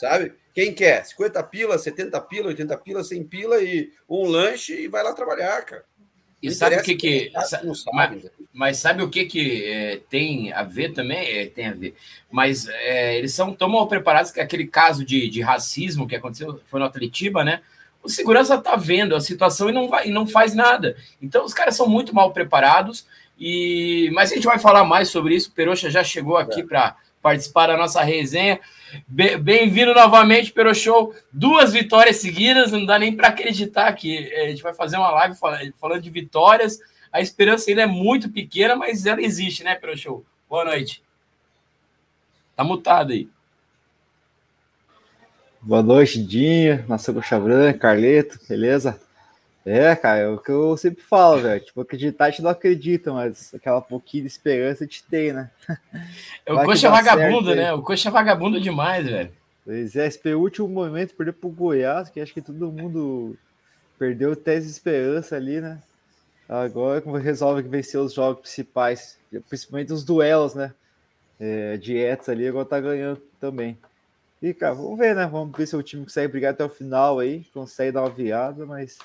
sabe? 0.00 0.32
Quem 0.54 0.74
quer? 0.74 1.04
50 1.04 1.42
pila, 1.44 1.78
70 1.78 2.20
pila, 2.22 2.48
80 2.48 2.76
pila, 2.78 3.04
100 3.04 3.24
pila 3.24 3.62
e 3.62 3.92
um 4.08 4.26
lanche 4.26 4.74
e 4.74 4.88
vai 4.88 5.02
lá 5.02 5.12
trabalhar, 5.12 5.64
cara. 5.64 5.84
E 6.42 6.50
sabe 6.50 6.76
o 6.76 6.82
que 6.82 6.94
que... 6.94 7.30
Sabe, 7.44 7.66
mas, 7.92 8.24
né? 8.24 8.30
mas, 8.52 8.76
sabe 8.78 9.02
o 9.02 9.10
que 9.10 9.26
que 9.26 9.64
é, 9.66 10.00
tem 10.08 10.52
a 10.52 10.62
ver 10.62 10.94
também? 10.94 11.18
É, 11.18 11.46
tem 11.46 11.66
a 11.66 11.74
ver. 11.74 11.94
Mas 12.30 12.66
é, 12.66 13.18
eles 13.18 13.34
são 13.34 13.52
tão 13.52 13.68
mal 13.68 13.86
preparados 13.86 14.30
que 14.30 14.40
aquele 14.40 14.66
caso 14.66 15.04
de, 15.04 15.28
de 15.28 15.42
racismo 15.42 16.08
que 16.08 16.16
aconteceu 16.16 16.58
foi 16.66 16.80
no 16.80 16.86
Atletiba, 16.86 17.44
né? 17.44 17.60
O 18.02 18.08
segurança 18.08 18.56
tá 18.56 18.74
vendo 18.74 19.14
a 19.14 19.20
situação 19.20 19.68
e 19.68 19.72
não, 19.72 19.88
vai, 19.88 20.08
e 20.08 20.10
não 20.10 20.26
faz 20.26 20.54
nada. 20.54 20.96
Então 21.20 21.44
os 21.44 21.52
caras 21.52 21.76
são 21.76 21.86
muito 21.86 22.14
mal 22.14 22.32
preparados. 22.32 23.06
E 23.38 24.10
mas 24.14 24.32
a 24.32 24.34
gente 24.34 24.44
vai 24.46 24.58
falar 24.58 24.84
mais 24.84 25.10
sobre 25.10 25.34
isso. 25.34 25.50
O 25.50 25.52
Peroxa 25.52 25.90
já 25.90 26.02
chegou 26.02 26.38
aqui 26.38 26.60
é. 26.60 26.64
para 26.64 26.96
participar 27.22 27.66
da 27.68 27.76
nossa 27.76 28.02
resenha. 28.02 28.60
Bem-vindo 29.06 29.94
novamente, 29.94 30.52
Pero 30.52 30.74
Show. 30.74 31.14
Duas 31.32 31.72
vitórias 31.72 32.16
seguidas, 32.16 32.72
não 32.72 32.84
dá 32.84 32.98
nem 32.98 33.14
para 33.14 33.28
acreditar 33.28 33.92
que 33.92 34.32
a 34.34 34.48
gente 34.48 34.62
vai 34.62 34.74
fazer 34.74 34.96
uma 34.96 35.10
live 35.10 35.36
falando 35.36 36.00
de 36.00 36.10
vitórias. 36.10 36.80
A 37.12 37.20
esperança 37.20 37.70
ainda 37.70 37.82
é 37.82 37.86
muito 37.86 38.30
pequena, 38.30 38.74
mas 38.76 39.06
ela 39.06 39.20
existe, 39.20 39.62
né, 39.62 39.74
Pero 39.74 39.96
Show? 39.96 40.24
Boa 40.48 40.64
noite. 40.64 41.02
Tá 42.56 42.64
mutado 42.64 43.12
aí. 43.12 43.28
Boa 45.62 45.82
noite, 45.82 46.22
Dinho, 46.22 46.84
Coxa 46.86 47.38
Branca, 47.38 47.78
Carleto, 47.78 48.38
beleza? 48.48 48.98
É, 49.64 49.94
cara, 49.94 50.18
é 50.20 50.28
o 50.28 50.38
que 50.38 50.50
eu 50.50 50.76
sempre 50.76 51.02
falo, 51.02 51.42
velho. 51.42 51.62
Tipo, 51.62 51.82
acreditar 51.82 52.24
a 52.26 52.30
gente 52.30 52.42
não 52.42 52.50
acredita, 52.50 53.12
mas 53.12 53.52
aquela 53.54 53.80
pouquinho 53.80 54.24
de 54.24 54.28
esperança 54.30 54.84
a 54.84 54.86
gente 54.86 55.04
tem, 55.04 55.32
né? 55.32 55.50
É 56.46 56.52
o 56.52 56.64
coxa 56.64 56.88
vagabundo, 56.88 57.54
né? 57.54 57.72
O 57.72 57.82
coxa 57.82 58.10
vagabundo 58.10 58.60
demais, 58.60 59.06
velho. 59.06 59.32
Pois 59.64 59.94
é, 59.94 60.06
esse 60.06 60.34
último 60.34 60.66
momento 60.68 61.14
perdeu 61.14 61.34
pro 61.34 61.50
Goiás, 61.50 62.08
que 62.08 62.20
acho 62.20 62.32
que 62.32 62.40
todo 62.40 62.72
mundo 62.72 63.36
perdeu 63.98 64.32
até 64.32 64.56
essa 64.56 64.66
esperança 64.66 65.36
ali, 65.36 65.60
né? 65.60 65.78
Agora 66.48 67.00
como 67.00 67.16
resolve 67.16 67.62
vencer 67.62 68.00
os 68.00 68.14
jogos 68.14 68.40
principais, 68.40 69.18
principalmente 69.48 69.92
os 69.92 70.02
duelos, 70.02 70.54
né? 70.54 70.72
É, 71.38 71.76
dietas 71.76 72.28
ali, 72.28 72.48
agora 72.48 72.64
tá 72.64 72.80
ganhando 72.80 73.20
também. 73.38 73.78
E, 74.42 74.54
cara, 74.54 74.74
vamos 74.74 74.98
ver, 74.98 75.14
né? 75.14 75.26
Vamos 75.26 75.56
ver 75.56 75.66
se 75.66 75.76
o 75.76 75.82
time 75.82 76.02
consegue 76.02 76.32
brigar 76.32 76.52
até 76.52 76.64
o 76.64 76.68
final 76.68 77.18
aí, 77.18 77.44
consegue 77.52 77.92
dar 77.92 78.02
uma 78.02 78.10
viada, 78.10 78.64
mas 78.64 78.98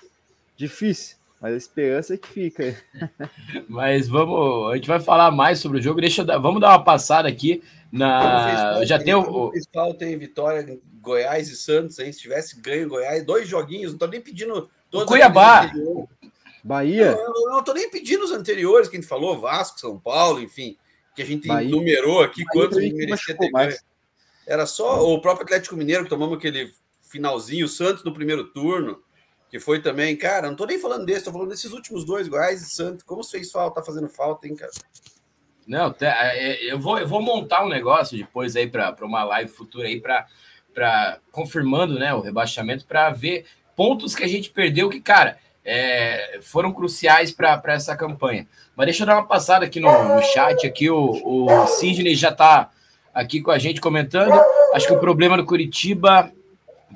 Difícil, 0.57 1.17
mas 1.41 1.53
a 1.53 1.57
esperança 1.57 2.13
é 2.13 2.17
que 2.17 2.27
fica. 2.27 2.75
mas 3.67 4.07
vamos, 4.07 4.71
a 4.71 4.75
gente 4.75 4.87
vai 4.87 4.99
falar 4.99 5.31
mais 5.31 5.59
sobre 5.59 5.79
o 5.79 5.81
jogo. 5.81 5.99
Deixa 5.99 6.21
eu 6.21 6.25
dar, 6.25 6.37
vamos 6.37 6.61
dar 6.61 6.69
uma 6.69 6.83
passada 6.83 7.27
aqui 7.27 7.61
na. 7.91 8.83
Já 8.85 8.97
tem 8.97 9.13
o. 9.13 9.21
O 9.21 9.51
principal 9.51 9.93
tem 9.93 10.17
vitória 10.17 10.79
Goiás 11.01 11.49
e 11.49 11.55
Santos. 11.55 11.99
Aí, 11.99 12.11
se 12.13 12.21
tivesse 12.21 12.59
ganho 12.61 12.87
Goiás, 12.87 13.25
dois 13.25 13.47
joguinhos, 13.47 13.91
não 13.91 13.99
tô 13.99 14.07
nem 14.07 14.21
pedindo. 14.21 14.69
Todos 14.89 15.07
Cuiabá. 15.07 15.71
Bahia. 16.63 17.11
Não, 17.11 17.45
eu 17.45 17.51
não 17.51 17.63
tô 17.63 17.73
nem 17.73 17.89
pedindo 17.91 18.23
os 18.23 18.31
anteriores 18.31 18.87
que 18.87 18.95
a 18.95 18.99
gente 18.99 19.07
falou, 19.07 19.39
Vasco, 19.39 19.79
São 19.79 19.99
Paulo, 19.99 20.41
enfim, 20.41 20.75
que 21.15 21.21
a 21.21 21.25
gente 21.25 21.47
Bahia. 21.47 21.69
numerou 21.69 22.23
aqui 22.23 22.43
Bahia 22.43 22.51
quantos 22.51 22.77
merecia 22.77 23.37
ter 23.37 23.51
ganho. 23.51 23.75
Era 24.47 24.65
só 24.65 25.07
o 25.07 25.21
próprio 25.21 25.45
Atlético 25.45 25.75
Mineiro 25.75 26.05
que 26.05 26.09
tomamos 26.09 26.37
aquele 26.37 26.73
finalzinho, 27.03 27.65
o 27.65 27.69
Santos 27.69 28.03
no 28.03 28.13
primeiro 28.13 28.45
turno 28.45 29.04
que 29.49 29.59
foi 29.59 29.81
também, 29.81 30.15
cara, 30.15 30.47
não 30.47 30.55
tô 30.55 30.65
nem 30.65 30.79
falando 30.79 31.05
desse, 31.05 31.25
tô 31.25 31.31
falando 31.31 31.49
desses 31.49 31.71
últimos 31.71 32.05
dois, 32.05 32.27
Goiás 32.27 32.61
e 32.61 32.69
Santos. 32.69 33.03
Como 33.03 33.23
fez 33.23 33.51
falta, 33.51 33.81
tá 33.81 33.85
fazendo 33.85 34.09
falta, 34.09 34.47
hein, 34.47 34.55
cara? 34.55 34.71
Não, 35.67 35.91
tá, 35.91 36.07
é, 36.07 36.63
eu 36.71 36.79
vou, 36.79 36.99
eu 36.99 37.07
vou 37.07 37.21
montar 37.21 37.65
um 37.65 37.69
negócio 37.69 38.17
depois 38.17 38.55
aí 38.55 38.67
para 38.67 38.95
uma 39.01 39.23
live 39.23 39.49
futura 39.49 39.87
aí 39.87 39.99
para 39.99 41.19
confirmando, 41.31 41.97
né, 41.97 42.13
o 42.13 42.21
rebaixamento 42.21 42.85
para 42.85 43.09
ver 43.09 43.45
pontos 43.75 44.13
que 44.13 44.23
a 44.23 44.27
gente 44.27 44.49
perdeu 44.49 44.89
que, 44.89 45.01
cara, 45.01 45.37
é, 45.63 46.39
foram 46.41 46.71
cruciais 46.71 47.31
para 47.31 47.61
essa 47.67 47.95
campanha. 47.95 48.47
Mas 48.75 48.85
deixa 48.85 49.03
eu 49.03 49.07
dar 49.07 49.15
uma 49.15 49.27
passada 49.27 49.65
aqui 49.65 49.79
no, 49.79 50.15
no 50.15 50.21
chat 50.21 50.65
aqui 50.67 50.89
o, 50.89 51.47
o 51.47 51.67
Sidney 51.67 52.13
já 52.13 52.29
está 52.29 52.69
aqui 53.13 53.41
com 53.41 53.51
a 53.51 53.57
gente 53.57 53.81
comentando. 53.81 54.33
Acho 54.73 54.87
que 54.87 54.93
o 54.93 54.99
problema 54.99 55.37
do 55.37 55.45
Curitiba 55.45 56.31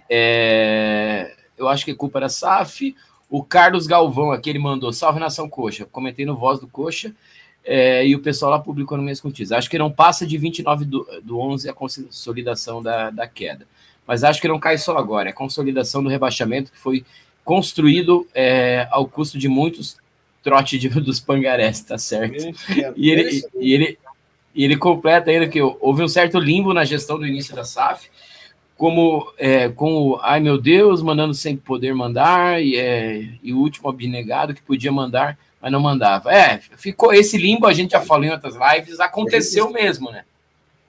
é, 0.09 1.35
eu 1.59 1.67
acho 1.67 1.85
que 1.85 1.91
é 1.91 1.95
culpa 1.95 2.19
da 2.19 2.29
SAF. 2.29 2.95
O 3.29 3.43
Carlos 3.43 3.85
Galvão 3.85 4.31
aqui, 4.31 4.49
ele 4.49 4.57
mandou 4.57 4.91
salve 4.91 5.19
nação 5.19 5.47
coxa. 5.47 5.85
Comentei 5.85 6.25
no 6.25 6.35
voz 6.35 6.59
do 6.59 6.67
coxa. 6.67 7.13
é, 7.63 8.07
e 8.07 8.15
o 8.15 8.19
pessoal 8.19 8.51
lá 8.51 8.59
publicou 8.59 8.97
no 8.97 9.03
mês 9.03 9.21
contigo. 9.21 9.53
Acho 9.53 9.69
que 9.69 9.77
não 9.77 9.91
passa 9.91 10.25
de 10.25 10.37
29 10.37 10.85
do, 10.85 11.05
do 11.21 11.39
11 11.39 11.69
a 11.69 11.73
consolidação 11.73 12.81
da, 12.81 13.09
da 13.11 13.27
queda. 13.27 13.67
Mas 14.07 14.23
acho 14.23 14.41
que 14.41 14.47
não 14.47 14.59
cai 14.59 14.77
só 14.77 14.97
agora, 14.97 15.29
é 15.29 15.31
a 15.31 15.35
consolidação 15.35 16.01
do 16.01 16.09
rebaixamento 16.09 16.71
que 16.71 16.79
foi 16.79 17.05
construído 17.45 18.27
é, 18.33 18.87
ao 18.89 19.07
custo 19.07 19.37
de 19.37 19.47
muitos 19.47 19.97
trote 20.41 20.79
de, 20.79 20.89
dos 21.01 21.19
pangarés, 21.19 21.81
tá 21.81 21.97
certo? 21.97 22.49
E 22.95 23.09
ele, 23.09 23.43
e, 23.59 23.73
ele, 23.73 23.99
e 24.55 24.63
ele 24.63 24.77
completa 24.77 25.29
ainda 25.29 25.47
que 25.47 25.61
houve 25.61 26.03
um 26.03 26.07
certo 26.07 26.39
limbo 26.39 26.73
na 26.73 26.85
gestão 26.85 27.19
do 27.19 27.27
início 27.27 27.55
da 27.55 27.63
SAF, 27.63 28.09
como 28.79 29.31
é, 29.37 29.67
com 29.67 29.93
o 29.93 30.19
ai 30.21 30.39
meu 30.39 30.57
Deus, 30.57 31.01
mandando 31.01 31.33
sem 31.33 31.57
poder 31.57 31.93
mandar, 31.93 32.63
e, 32.63 32.77
é, 32.77 33.27
e 33.43 33.51
o 33.51 33.57
último 33.57 33.89
abnegado 33.89 34.53
que 34.53 34.61
podia 34.61 34.91
mandar 34.91 35.37
mas 35.61 35.71
não 35.71 35.79
mandava. 35.81 36.33
É, 36.33 36.59
ficou 36.77 37.13
esse 37.13 37.37
limbo, 37.37 37.67
a 37.67 37.73
gente 37.73 37.91
já 37.91 37.99
falou 37.99 38.23
em 38.23 38.31
outras 38.31 38.55
lives, 38.55 38.99
aconteceu 38.99 39.65
gente, 39.65 39.73
mesmo, 39.73 40.09
né? 40.09 40.23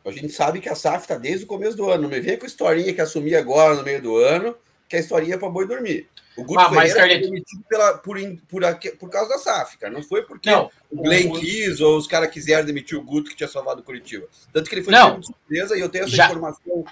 A 0.04 0.10
gente 0.12 0.30
sabe 0.30 0.60
que 0.60 0.68
a 0.68 0.74
SAF 0.74 1.02
está 1.02 1.18
desde 1.18 1.44
o 1.44 1.48
começo 1.48 1.76
do 1.76 1.90
ano. 1.90 2.04
Não 2.04 2.08
me 2.08 2.20
vem 2.20 2.38
com 2.38 2.44
a 2.44 2.48
historinha 2.48 2.94
que 2.94 3.00
assumi 3.00 3.34
agora 3.34 3.74
no 3.74 3.82
meio 3.82 4.00
do 4.00 4.16
ano, 4.16 4.56
que 4.88 4.96
a 4.96 5.00
historinha 5.00 5.34
é 5.34 5.38
para 5.38 5.48
boi 5.48 5.66
dormir. 5.66 6.08
O 6.36 6.44
Guto 6.44 6.60
ah, 6.60 6.70
mas, 6.70 6.94
Carlet... 6.94 7.20
demitido 7.20 7.62
pela, 7.68 7.98
por, 7.98 8.16
por, 8.48 8.62
por 8.98 9.10
causa 9.10 9.28
da 9.28 9.38
SAF, 9.38 9.76
cara. 9.76 9.92
Não 9.92 10.02
foi 10.02 10.22
porque 10.22 10.50
não, 10.50 10.70
o 10.90 11.02
Glenn 11.02 11.30
o... 11.30 11.38
quis 11.38 11.80
ou 11.80 11.98
os 11.98 12.06
caras 12.06 12.30
quiseram 12.30 12.64
demitir 12.64 12.96
o 12.96 13.02
Guto 13.02 13.30
que 13.30 13.36
tinha 13.36 13.48
salvado 13.48 13.80
o 13.80 13.84
Curitiba. 13.84 14.26
Tanto 14.52 14.68
que 14.68 14.74
ele 14.74 14.84
foi 14.84 14.94
não, 14.94 15.20
de 15.20 15.26
surpresa 15.26 15.76
e 15.76 15.80
eu 15.80 15.88
tenho 15.88 16.04
essa 16.04 16.16
já... 16.16 16.26
informação 16.26 16.84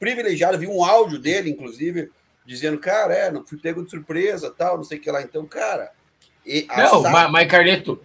privilegiada. 0.00 0.58
Vi 0.58 0.66
um 0.66 0.82
áudio 0.82 1.18
dele, 1.18 1.50
inclusive, 1.50 2.10
dizendo, 2.44 2.78
cara, 2.78 3.14
é, 3.14 3.30
não 3.30 3.46
fui 3.46 3.58
pego 3.58 3.84
de 3.84 3.90
surpresa, 3.90 4.50
tal, 4.50 4.78
não 4.78 4.84
sei 4.84 4.98
o 4.98 5.00
que 5.00 5.10
lá. 5.10 5.22
Então, 5.22 5.46
cara, 5.46 5.92
não, 6.76 7.02
SAF... 7.02 7.12
mas, 7.12 7.30
mas 7.30 7.48
Carleto, 7.48 8.00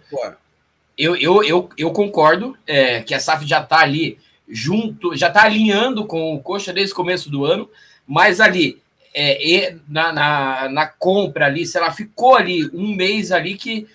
eu, 0.96 1.16
eu, 1.16 1.42
eu, 1.42 1.68
eu 1.76 1.90
concordo 1.90 2.56
é, 2.66 3.02
que 3.02 3.14
a 3.14 3.18
SAF 3.18 3.46
já 3.46 3.62
está 3.62 3.80
ali 3.80 4.18
junto, 4.48 5.16
já 5.16 5.28
está 5.28 5.42
alinhando 5.42 6.06
com 6.06 6.34
o 6.34 6.40
Coxa 6.40 6.72
desde 6.72 6.92
o 6.92 6.96
começo 6.96 7.30
do 7.30 7.44
ano, 7.44 7.68
mas 8.06 8.40
ali 8.40 8.80
é, 9.12 9.76
na, 9.88 10.12
na, 10.12 10.68
na, 10.68 10.86
compra 10.86 11.46
ali, 11.46 11.66
se 11.66 11.78
ela 11.78 11.90
ficou 11.90 12.36
ali 12.36 12.68
um 12.72 12.94
mês 12.94 13.32
ali 13.32 13.54
que 13.54 13.88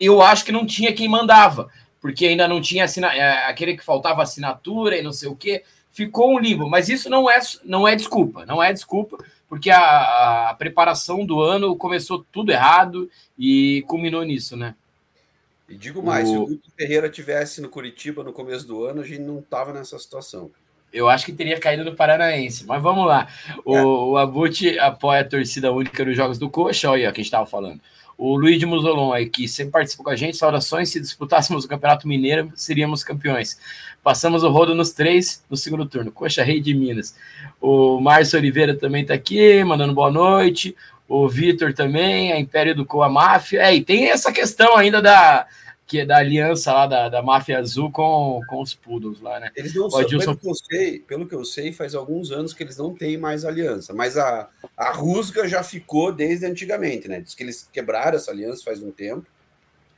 eu 0.00 0.22
acho 0.22 0.44
que 0.44 0.50
não 0.50 0.66
tinha 0.66 0.92
quem 0.92 1.08
mandava, 1.08 1.68
porque 2.00 2.26
ainda 2.26 2.48
não 2.48 2.60
tinha 2.60 2.86
é, 3.14 3.46
aquele 3.46 3.76
que 3.76 3.84
faltava 3.84 4.22
assinatura 4.22 4.96
e 4.96 5.02
não 5.02 5.12
sei 5.12 5.28
o 5.28 5.36
que, 5.36 5.62
ficou 5.92 6.34
um 6.34 6.38
limbo, 6.38 6.68
mas 6.68 6.88
isso 6.88 7.08
não 7.08 7.30
é, 7.30 7.38
não 7.64 7.86
é 7.86 7.94
desculpa, 7.94 8.44
não 8.46 8.62
é 8.62 8.72
desculpa, 8.72 9.18
porque 9.48 9.70
a, 9.70 10.48
a, 10.48 10.54
preparação 10.54 11.24
do 11.24 11.40
ano 11.40 11.76
começou 11.76 12.24
tudo 12.32 12.50
errado 12.50 13.10
e 13.38 13.84
culminou 13.86 14.24
nisso, 14.24 14.56
né? 14.56 14.74
E 15.68 15.76
digo 15.76 16.02
mais, 16.02 16.28
o... 16.28 16.32
se 16.32 16.38
o 16.38 16.46
Guto 16.46 16.70
Ferreira 16.76 17.08
tivesse 17.08 17.60
no 17.60 17.68
Curitiba 17.68 18.24
no 18.24 18.32
começo 18.32 18.66
do 18.66 18.84
ano, 18.84 19.02
a 19.02 19.06
gente 19.06 19.20
não 19.20 19.38
estava 19.38 19.72
nessa 19.72 19.98
situação. 19.98 20.50
Eu 20.92 21.08
acho 21.08 21.24
que 21.24 21.32
teria 21.32 21.58
caído 21.58 21.84
no 21.84 21.94
Paranaense, 21.94 22.66
mas 22.66 22.82
vamos 22.82 23.06
lá. 23.06 23.26
O, 23.64 23.76
é. 23.76 23.84
o 23.84 24.16
Abut 24.18 24.78
apoia 24.78 25.22
a 25.22 25.24
torcida 25.24 25.72
única 25.72 26.04
nos 26.04 26.16
Jogos 26.16 26.38
do 26.38 26.50
Coxa, 26.50 26.90
olha 26.90 27.08
aí, 27.08 27.12
que 27.12 27.20
a 27.20 27.22
gente 27.22 27.26
estava 27.26 27.46
falando. 27.46 27.80
O 28.16 28.36
Luiz 28.36 28.58
de 28.58 28.66
Musolon 28.66 29.12
aí, 29.12 29.28
que 29.28 29.48
sempre 29.48 29.72
participou 29.72 30.04
com 30.04 30.10
a 30.10 30.16
gente, 30.16 30.36
saudações, 30.36 30.90
se 30.90 31.00
disputássemos 31.00 31.64
o 31.64 31.68
Campeonato 31.68 32.06
Mineiro, 32.06 32.52
seríamos 32.54 33.02
campeões. 33.02 33.58
Passamos 34.02 34.42
o 34.42 34.50
rodo 34.50 34.74
nos 34.74 34.92
três 34.92 35.44
no 35.48 35.56
segundo 35.56 35.86
turno. 35.86 36.10
Coxa 36.10 36.42
Rei 36.42 36.60
de 36.60 36.74
Minas. 36.74 37.14
O 37.60 38.00
Márcio 38.00 38.38
Oliveira 38.38 38.74
também 38.74 39.02
está 39.02 39.14
aqui, 39.14 39.62
mandando 39.62 39.94
boa 39.94 40.10
noite. 40.10 40.76
O 41.08 41.28
Vitor 41.28 41.72
também, 41.72 42.32
a 42.32 42.40
Império 42.40 42.72
educou 42.72 43.02
a 43.02 43.08
máfia. 43.08 43.62
É, 43.62 43.74
e 43.74 43.84
tem 43.84 44.10
essa 44.10 44.32
questão 44.32 44.76
ainda 44.76 45.00
da, 45.00 45.46
que 45.92 46.00
é 46.00 46.06
da 46.06 46.16
aliança 46.16 46.72
lá 46.72 46.86
da, 46.86 47.08
da 47.10 47.22
máfia 47.22 47.58
azul 47.58 47.90
com, 47.90 48.40
com 48.48 48.62
os 48.62 48.74
Poodles 48.74 49.20
lá, 49.20 49.38
né? 49.38 49.50
Eles 49.54 49.74
não 49.74 49.90
são, 49.90 50.02
pelo, 50.02 50.36
que 50.38 50.48
eu 50.48 50.54
sei, 50.54 50.98
pelo 51.00 51.28
que 51.28 51.34
eu 51.34 51.44
sei, 51.44 51.70
faz 51.70 51.94
alguns 51.94 52.30
anos 52.30 52.54
que 52.54 52.62
eles 52.62 52.78
não 52.78 52.94
têm 52.94 53.18
mais 53.18 53.44
aliança, 53.44 53.92
mas 53.92 54.16
a, 54.16 54.48
a 54.74 54.90
Rusga 54.92 55.46
já 55.46 55.62
ficou 55.62 56.10
desde 56.10 56.46
antigamente, 56.46 57.08
né? 57.08 57.20
Diz 57.20 57.34
que 57.34 57.42
eles 57.42 57.68
quebraram 57.70 58.16
essa 58.16 58.30
aliança 58.30 58.64
faz 58.64 58.82
um 58.82 58.90
tempo, 58.90 59.26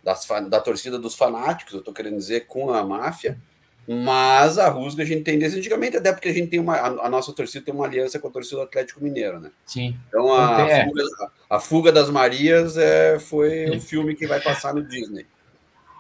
das, 0.03 0.27
da 0.49 0.61
torcida 0.61 0.99
dos 0.99 1.15
fanáticos, 1.15 1.75
eu 1.75 1.81
tô 1.81 1.93
querendo 1.93 2.17
dizer, 2.17 2.47
com 2.49 2.75
a 2.75 2.85
máfia. 2.85 3.39
Mas 3.87 4.59
a 4.59 4.69
Rusga 4.69 5.03
a 5.03 5.07
gente 5.07 5.23
tem 5.23 5.39
desde 5.39 5.59
antigamente, 5.59 5.97
até 5.97 6.11
porque 6.13 6.29
a 6.29 6.33
gente 6.33 6.49
tem 6.49 6.59
uma. 6.59 6.75
A, 6.75 7.07
a, 7.07 7.11
nossa 7.11 7.33
torcida 7.33 7.65
tem 7.65 7.75
uma 7.75 7.85
aliança 7.85 8.19
com 8.19 8.29
a 8.29 8.31
torcida 8.31 8.57
do 8.57 8.63
Atlético 8.63 9.05
Mineiro, 9.05 9.39
né? 9.39 9.51
Sim. 9.67 9.97
Então 10.09 10.33
a, 10.33 10.63
a, 10.63 10.85
fuga, 10.85 11.03
a 11.51 11.61
fuga, 11.61 11.93
das 11.93 12.09
Marias 12.09 12.79
é, 12.79 13.19
foi 13.19 13.71
um 13.71 13.81
filme 13.81 14.15
que 14.15 14.27
vai 14.27 14.41
passar 14.41 14.75
no 14.75 14.83
Disney. 14.83 15.27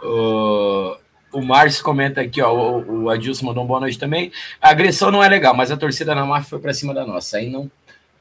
O, 0.02 0.96
o 1.32 1.42
Márcio 1.42 1.84
comenta 1.84 2.22
aqui, 2.22 2.40
ó. 2.40 2.54
O, 2.54 3.04
o 3.04 3.10
Adilson 3.10 3.44
mandou 3.44 3.62
uma 3.62 3.68
boa 3.68 3.80
noite 3.80 3.98
também. 3.98 4.32
A 4.60 4.70
agressão 4.70 5.10
não 5.10 5.22
é 5.22 5.28
legal, 5.28 5.54
mas 5.54 5.70
a 5.70 5.76
torcida 5.76 6.14
na 6.14 6.24
máfia 6.24 6.48
foi 6.48 6.58
para 6.60 6.72
cima 6.72 6.94
da 6.94 7.06
nossa. 7.06 7.36
Aí 7.36 7.50
não. 7.50 7.70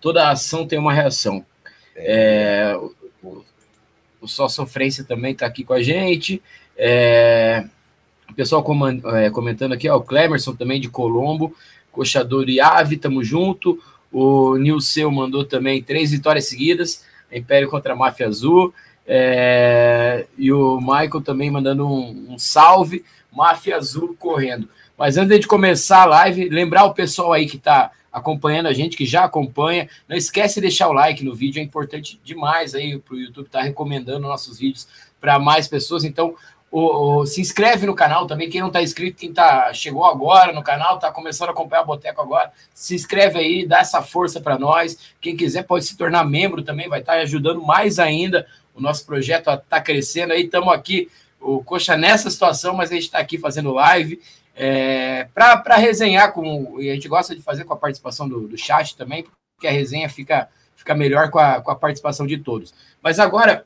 Toda 0.02 0.30
ação 0.30 0.68
tem 0.68 0.78
uma 0.78 0.92
reação. 0.92 1.46
É, 1.96 2.76
o, 3.24 3.46
o 4.20 4.28
Só 4.28 4.50
Sofrência 4.50 5.06
também 5.06 5.32
está 5.32 5.46
aqui 5.46 5.64
com 5.64 5.74
a 5.74 5.82
gente. 5.82 6.42
É, 6.78 7.64
o 8.30 8.34
pessoal 8.34 8.66
é, 9.16 9.30
comentando 9.30 9.74
aqui, 9.74 9.90
ó, 9.90 9.98
o 9.98 10.02
Clemerson 10.02 10.56
também 10.56 10.80
de 10.80 10.90
Colombo, 10.90 11.56
Coxador 11.92 12.50
e 12.50 12.60
Ave, 12.60 12.98
tamo 12.98 13.24
junto. 13.24 13.80
O 14.12 14.58
Nilceu 14.58 15.10
mandou 15.12 15.44
também 15.44 15.82
três 15.82 16.12
vitórias 16.12 16.46
seguidas, 16.46 17.06
Império 17.32 17.70
contra 17.70 17.94
a 17.94 17.96
Máfia 17.96 18.28
Azul. 18.28 18.74
É, 19.06 20.26
e 20.38 20.52
o 20.52 20.80
Michael 20.80 21.22
também 21.22 21.52
mandando 21.52 21.86
um, 21.86 22.34
um, 22.34 22.40
salve, 22.40 23.04
Máfia 23.32 23.78
Azul 23.78 24.16
correndo. 24.18 24.70
Mas 24.98 25.18
antes 25.18 25.40
de 25.40 25.48
começar 25.48 26.04
a 26.04 26.06
live, 26.06 26.50
lembrar 26.50 26.86
o 26.86 26.94
pessoal 26.94 27.34
aí 27.34 27.48
que 27.48 27.58
está 27.58 27.92
acompanhando 28.12 28.68
a 28.68 28.74
gente, 28.74 28.96
que 28.96 29.06
já 29.06 29.24
acompanha, 29.24 29.90
não 30.08 30.16
esquece 30.16 30.56
de 30.56 30.62
deixar 30.62 30.88
o 30.88 30.94
like 30.94 31.26
no 31.26 31.34
vídeo, 31.34 31.60
é 31.60 31.64
importante 31.64 32.20
demais 32.24 32.76
aí 32.76 33.00
para 33.00 33.16
o 33.16 33.20
YouTube 33.20 33.48
estar 33.48 33.60
tá 33.60 33.66
recomendando 33.66 34.28
nossos 34.28 34.60
vídeos 34.60 34.88
para 35.20 35.40
mais 35.40 35.68
pessoas. 35.68 36.04
Então, 36.04 36.36
o, 36.74 37.20
o, 37.20 37.26
se 37.28 37.40
inscreve 37.40 37.86
no 37.86 37.94
canal 37.94 38.26
também, 38.26 38.50
quem 38.50 38.60
não 38.60 38.70
está 38.70 38.82
inscrito, 38.82 39.20
quem 39.20 39.32
tá, 39.32 39.72
chegou 39.76 40.04
agora 40.06 40.52
no 40.52 40.64
canal, 40.64 40.96
está 40.96 41.12
começando 41.12 41.50
a 41.50 41.52
acompanhar 41.52 41.84
o 41.84 41.86
Boteco 41.86 42.20
agora, 42.20 42.52
se 42.74 42.96
inscreve 42.96 43.38
aí, 43.38 43.64
dá 43.64 43.78
essa 43.78 44.02
força 44.02 44.42
para 44.42 44.58
nós. 44.58 44.98
Quem 45.22 45.38
quiser 45.38 45.68
pode 45.68 45.86
se 45.86 45.96
tornar 45.96 46.24
membro 46.24 46.64
também, 46.64 46.90
vai 46.90 47.02
estar 47.02 47.14
tá 47.14 47.20
ajudando 47.20 47.62
mais 47.62 48.00
ainda. 48.00 48.48
O 48.74 48.82
nosso 48.82 49.06
projeto 49.06 49.52
está 49.52 49.80
crescendo 49.80 50.34
aí, 50.34 50.46
estamos 50.46 50.74
aqui, 50.74 51.12
o 51.40 51.64
Coxa 51.64 51.96
nessa 51.96 52.28
situação, 52.32 52.74
mas 52.74 52.90
a 52.90 52.96
gente 52.96 53.04
está 53.04 53.20
aqui 53.20 53.38
fazendo 53.38 53.72
live. 53.74 54.20
É, 54.56 55.28
para 55.32 55.76
resenhar 55.76 56.34
com. 56.34 56.82
E 56.82 56.90
a 56.90 56.96
gente 56.96 57.08
gosta 57.08 57.36
de 57.36 57.42
fazer 57.44 57.66
com 57.66 57.74
a 57.74 57.78
participação 57.78 58.28
do, 58.28 58.48
do 58.48 58.58
chat 58.58 58.98
também, 58.98 59.24
porque 59.56 59.68
a 59.68 59.72
resenha 59.72 60.10
fica, 60.10 60.50
fica 60.76 60.96
melhor 60.96 61.30
com 61.30 61.38
a, 61.38 61.62
com 61.62 61.70
a 61.70 61.76
participação 61.76 62.26
de 62.26 62.38
todos. 62.40 62.74
Mas 63.00 63.20
agora, 63.20 63.64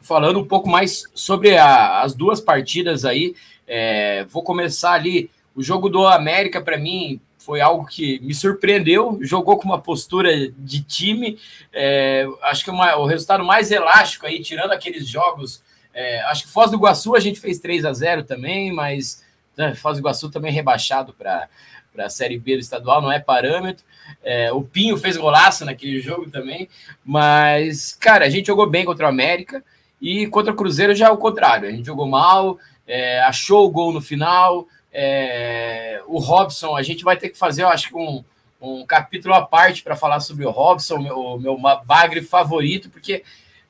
falando 0.00 0.40
um 0.40 0.46
pouco 0.46 0.68
mais 0.68 1.04
sobre 1.14 1.56
a, 1.56 2.00
as 2.02 2.14
duas 2.14 2.40
partidas 2.40 3.04
aí. 3.04 3.34
É, 3.66 4.24
vou 4.24 4.42
começar 4.42 4.92
ali. 4.92 5.30
O 5.54 5.62
jogo 5.62 5.88
do 5.88 6.06
América, 6.06 6.60
para 6.60 6.78
mim, 6.78 7.20
foi 7.38 7.60
algo 7.60 7.86
que 7.86 8.18
me 8.20 8.34
surpreendeu. 8.34 9.18
Jogou 9.22 9.56
com 9.56 9.64
uma 9.64 9.80
postura 9.80 10.50
de 10.50 10.82
time. 10.82 11.38
É, 11.72 12.26
acho 12.42 12.64
que 12.64 12.70
uma, 12.70 12.96
o 12.96 13.06
resultado 13.06 13.44
mais 13.44 13.70
elástico 13.70 14.26
aí, 14.26 14.40
tirando 14.40 14.72
aqueles 14.72 15.06
jogos. 15.06 15.62
É, 15.92 16.20
acho 16.22 16.44
que 16.44 16.50
Foz 16.50 16.70
do 16.70 16.76
Iguaçu 16.76 17.16
a 17.16 17.20
gente 17.20 17.40
fez 17.40 17.58
3 17.58 17.84
a 17.84 17.92
0 17.92 18.24
também, 18.24 18.72
mas 18.72 19.24
né, 19.56 19.74
Foz 19.74 19.96
do 19.96 20.00
Iguaçu 20.00 20.30
também 20.30 20.52
rebaixado 20.52 21.12
para 21.12 21.48
para 21.92 22.06
a 22.06 22.10
Série 22.10 22.38
B 22.38 22.54
do 22.54 22.60
estadual, 22.60 23.02
não 23.02 23.10
é 23.10 23.18
parâmetro. 23.18 23.84
É, 24.22 24.52
o 24.52 24.62
Pinho 24.62 24.96
fez 24.96 25.16
golaço 25.16 25.64
naquele 25.64 26.00
jogo 26.00 26.30
também, 26.30 26.68
mas, 27.04 27.92
cara, 27.94 28.24
a 28.24 28.30
gente 28.30 28.46
jogou 28.46 28.68
bem 28.68 28.84
contra 28.84 29.06
o 29.06 29.08
América. 29.08 29.62
E 30.00 30.26
contra 30.26 30.52
o 30.52 30.56
Cruzeiro 30.56 30.94
já 30.94 31.08
é 31.08 31.10
o 31.10 31.16
contrário. 31.16 31.68
A 31.68 31.72
gente 31.72 31.86
jogou 31.86 32.06
mal, 32.06 32.58
é, 32.86 33.20
achou 33.20 33.66
o 33.66 33.70
gol 33.70 33.92
no 33.92 34.00
final. 34.00 34.66
É, 34.92 36.02
o 36.06 36.18
Robson, 36.18 36.76
a 36.76 36.82
gente 36.82 37.04
vai 37.04 37.16
ter 37.16 37.28
que 37.28 37.38
fazer, 37.38 37.62
eu 37.62 37.68
acho 37.68 37.88
que 37.88 37.96
um, 37.96 38.24
um 38.60 38.84
capítulo 38.84 39.34
à 39.34 39.42
parte 39.42 39.82
para 39.82 39.94
falar 39.94 40.20
sobre 40.20 40.44
o 40.44 40.50
Robson, 40.50 40.96
o 40.96 41.38
meu, 41.38 41.38
meu 41.38 41.56
bagre 41.84 42.22
favorito, 42.22 42.90
porque, 42.90 43.22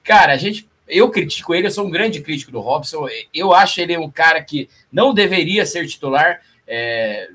cara, 0.02 0.32
a 0.32 0.36
gente. 0.36 0.68
Eu 0.88 1.08
critico 1.08 1.54
ele, 1.54 1.68
eu 1.68 1.70
sou 1.70 1.86
um 1.86 1.90
grande 1.90 2.20
crítico 2.20 2.50
do 2.50 2.58
Robson. 2.58 3.06
Eu 3.32 3.54
acho 3.54 3.80
ele 3.80 3.96
um 3.96 4.10
cara 4.10 4.42
que 4.42 4.68
não 4.90 5.14
deveria 5.14 5.64
ser 5.64 5.86
titular. 5.86 6.40
É, 6.66 7.30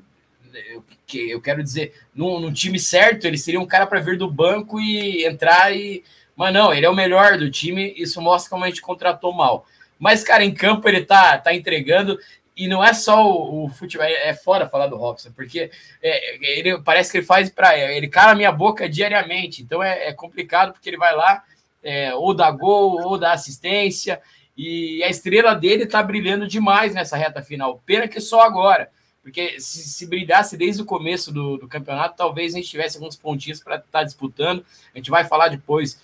eu, 0.74 0.84
eu 1.30 1.40
quero 1.40 1.62
dizer, 1.62 1.94
no, 2.14 2.38
no 2.38 2.52
time 2.52 2.78
certo, 2.78 3.26
ele 3.26 3.38
seria 3.38 3.58
um 3.58 3.66
cara 3.66 3.86
para 3.86 4.00
vir 4.00 4.18
do 4.18 4.30
banco 4.30 4.78
e 4.78 5.24
entrar 5.24 5.74
e 5.74 6.04
mas 6.36 6.52
não, 6.52 6.72
ele 6.72 6.84
é 6.84 6.90
o 6.90 6.94
melhor 6.94 7.38
do 7.38 7.50
time, 7.50 7.94
isso 7.96 8.20
mostra 8.20 8.50
como 8.50 8.64
a 8.64 8.68
gente 8.68 8.82
contratou 8.82 9.32
mal. 9.32 9.66
Mas, 9.98 10.22
cara, 10.22 10.44
em 10.44 10.52
campo 10.52 10.86
ele 10.88 11.02
tá, 11.02 11.38
tá 11.38 11.54
entregando, 11.54 12.18
e 12.56 12.68
não 12.68 12.84
é 12.84 12.92
só 12.92 13.26
o, 13.26 13.64
o 13.64 13.68
futebol, 13.68 14.06
é, 14.06 14.28
é 14.28 14.34
fora 14.34 14.68
falar 14.68 14.86
do 14.86 14.96
Robson, 14.96 15.30
porque 15.32 15.70
é, 16.02 16.58
ele 16.58 16.80
parece 16.82 17.10
que 17.10 17.18
ele 17.18 17.26
faz 17.26 17.50
para 17.50 17.76
ele 17.78 18.08
cala 18.08 18.34
minha 18.34 18.52
boca 18.52 18.88
diariamente, 18.88 19.62
então 19.62 19.82
é, 19.82 20.08
é 20.08 20.12
complicado 20.12 20.72
porque 20.72 20.88
ele 20.88 20.96
vai 20.96 21.14
lá, 21.14 21.42
é, 21.82 22.14
ou 22.14 22.34
dá 22.34 22.50
gol, 22.50 23.00
ou 23.02 23.18
dá 23.18 23.32
assistência, 23.32 24.20
E 24.56 25.02
a 25.04 25.08
estrela 25.08 25.54
dele 25.54 25.84
está 25.84 26.02
brilhando 26.02 26.48
demais 26.48 26.94
nessa 26.94 27.16
reta 27.16 27.42
final. 27.42 27.82
Pena 27.84 28.08
que 28.08 28.20
só 28.20 28.40
agora. 28.40 28.90
Porque 29.22 29.60
se, 29.60 29.82
se 29.82 30.06
brilhasse 30.06 30.56
desde 30.56 30.82
o 30.82 30.86
começo 30.86 31.32
do, 31.32 31.58
do 31.58 31.68
campeonato, 31.68 32.16
talvez 32.16 32.54
a 32.54 32.56
gente 32.56 32.70
tivesse 32.70 32.96
alguns 32.96 33.16
pontinhos 33.16 33.60
para 33.60 33.76
estar 33.76 33.98
tá 33.98 34.04
disputando. 34.04 34.64
A 34.94 34.98
gente 34.98 35.10
vai 35.10 35.24
falar 35.24 35.48
depois 35.48 36.00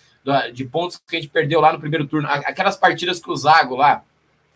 de 0.53 0.65
pontos 0.65 0.97
que 0.97 1.17
a 1.17 1.21
gente 1.21 1.31
perdeu 1.31 1.61
lá 1.61 1.73
no 1.73 1.81
primeiro 1.81 2.07
turno. 2.07 2.29
Aquelas 2.29 2.77
partidas 2.77 3.21
que 3.21 3.31
o 3.31 3.37
Zago 3.37 3.77
lá, 3.77 4.03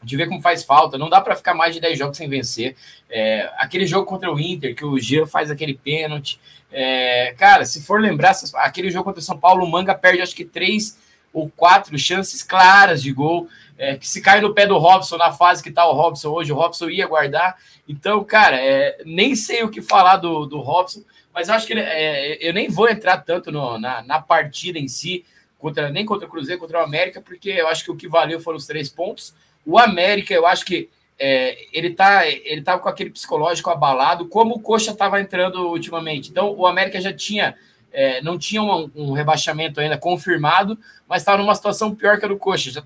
de 0.02 0.16
ver 0.16 0.28
como 0.28 0.40
faz 0.40 0.62
falta. 0.62 0.96
Não 0.96 1.08
dá 1.08 1.20
para 1.20 1.34
ficar 1.34 1.54
mais 1.54 1.74
de 1.74 1.80
10 1.80 1.98
jogos 1.98 2.16
sem 2.16 2.28
vencer. 2.28 2.76
É, 3.10 3.50
aquele 3.58 3.86
jogo 3.86 4.06
contra 4.06 4.32
o 4.32 4.38
Inter, 4.38 4.74
que 4.74 4.84
o 4.84 4.98
Jean 4.98 5.26
faz 5.26 5.50
aquele 5.50 5.74
pênalti. 5.74 6.38
É, 6.70 7.34
cara, 7.36 7.64
se 7.64 7.82
for 7.82 8.00
lembrar, 8.00 8.34
aquele 8.56 8.90
jogo 8.90 9.04
contra 9.04 9.20
o 9.20 9.24
São 9.24 9.38
Paulo, 9.38 9.64
o 9.64 9.70
Manga 9.70 9.94
perde 9.94 10.22
acho 10.22 10.34
que 10.34 10.44
três 10.44 10.98
ou 11.32 11.50
quatro 11.50 11.98
chances 11.98 12.42
claras 12.42 13.02
de 13.02 13.12
gol. 13.12 13.48
É, 13.78 13.94
que 13.94 14.08
se 14.08 14.22
cai 14.22 14.40
no 14.40 14.54
pé 14.54 14.66
do 14.66 14.78
Robson 14.78 15.18
na 15.18 15.32
fase 15.32 15.62
que 15.62 15.70
tá 15.70 15.84
o 15.86 15.92
Robson 15.92 16.30
hoje, 16.30 16.50
o 16.50 16.56
Robson 16.56 16.88
ia 16.88 17.06
guardar. 17.06 17.56
Então, 17.86 18.24
cara, 18.24 18.56
é, 18.56 19.02
nem 19.04 19.34
sei 19.34 19.62
o 19.64 19.68
que 19.68 19.82
falar 19.82 20.16
do, 20.16 20.46
do 20.46 20.60
Robson, 20.60 21.02
mas 21.34 21.50
acho 21.50 21.66
que 21.66 21.74
ele, 21.74 21.82
é, 21.82 22.38
eu 22.40 22.54
nem 22.54 22.70
vou 22.70 22.88
entrar 22.88 23.18
tanto 23.18 23.52
no, 23.52 23.78
na, 23.78 24.02
na 24.02 24.18
partida 24.18 24.78
em 24.78 24.88
si, 24.88 25.26
contra, 25.58 25.90
nem 25.90 26.04
contra 26.04 26.26
o 26.26 26.30
Cruzeiro, 26.30 26.60
contra 26.60 26.78
o 26.78 26.82
América, 26.82 27.20
porque 27.20 27.50
eu 27.50 27.68
acho 27.68 27.84
que 27.84 27.90
o 27.90 27.96
que 27.96 28.08
valeu 28.08 28.40
foram 28.40 28.58
os 28.58 28.66
três 28.66 28.88
pontos. 28.88 29.34
O 29.64 29.78
América, 29.78 30.32
eu 30.32 30.46
acho 30.46 30.64
que 30.64 30.88
é, 31.18 31.66
ele 31.72 31.90
tá 31.90 32.26
ele 32.26 32.62
tava 32.62 32.80
com 32.80 32.88
aquele 32.88 33.10
psicológico 33.10 33.70
abalado, 33.70 34.28
como 34.28 34.54
o 34.54 34.60
Coxa 34.60 34.92
estava 34.92 35.20
entrando 35.20 35.68
ultimamente. 35.68 36.30
Então, 36.30 36.54
o 36.54 36.66
América 36.66 37.00
já 37.00 37.12
tinha 37.12 37.56
é, 37.92 38.20
não 38.20 38.38
tinha 38.38 38.62
um, 38.62 38.90
um, 38.94 39.12
rebaixamento 39.12 39.80
ainda 39.80 39.96
confirmado, 39.96 40.78
mas 41.08 41.22
estava 41.22 41.38
numa 41.38 41.54
situação 41.54 41.94
pior 41.94 42.18
que 42.18 42.26
a 42.26 42.28
do 42.28 42.36
Coxa. 42.36 42.70
Já, 42.70 42.82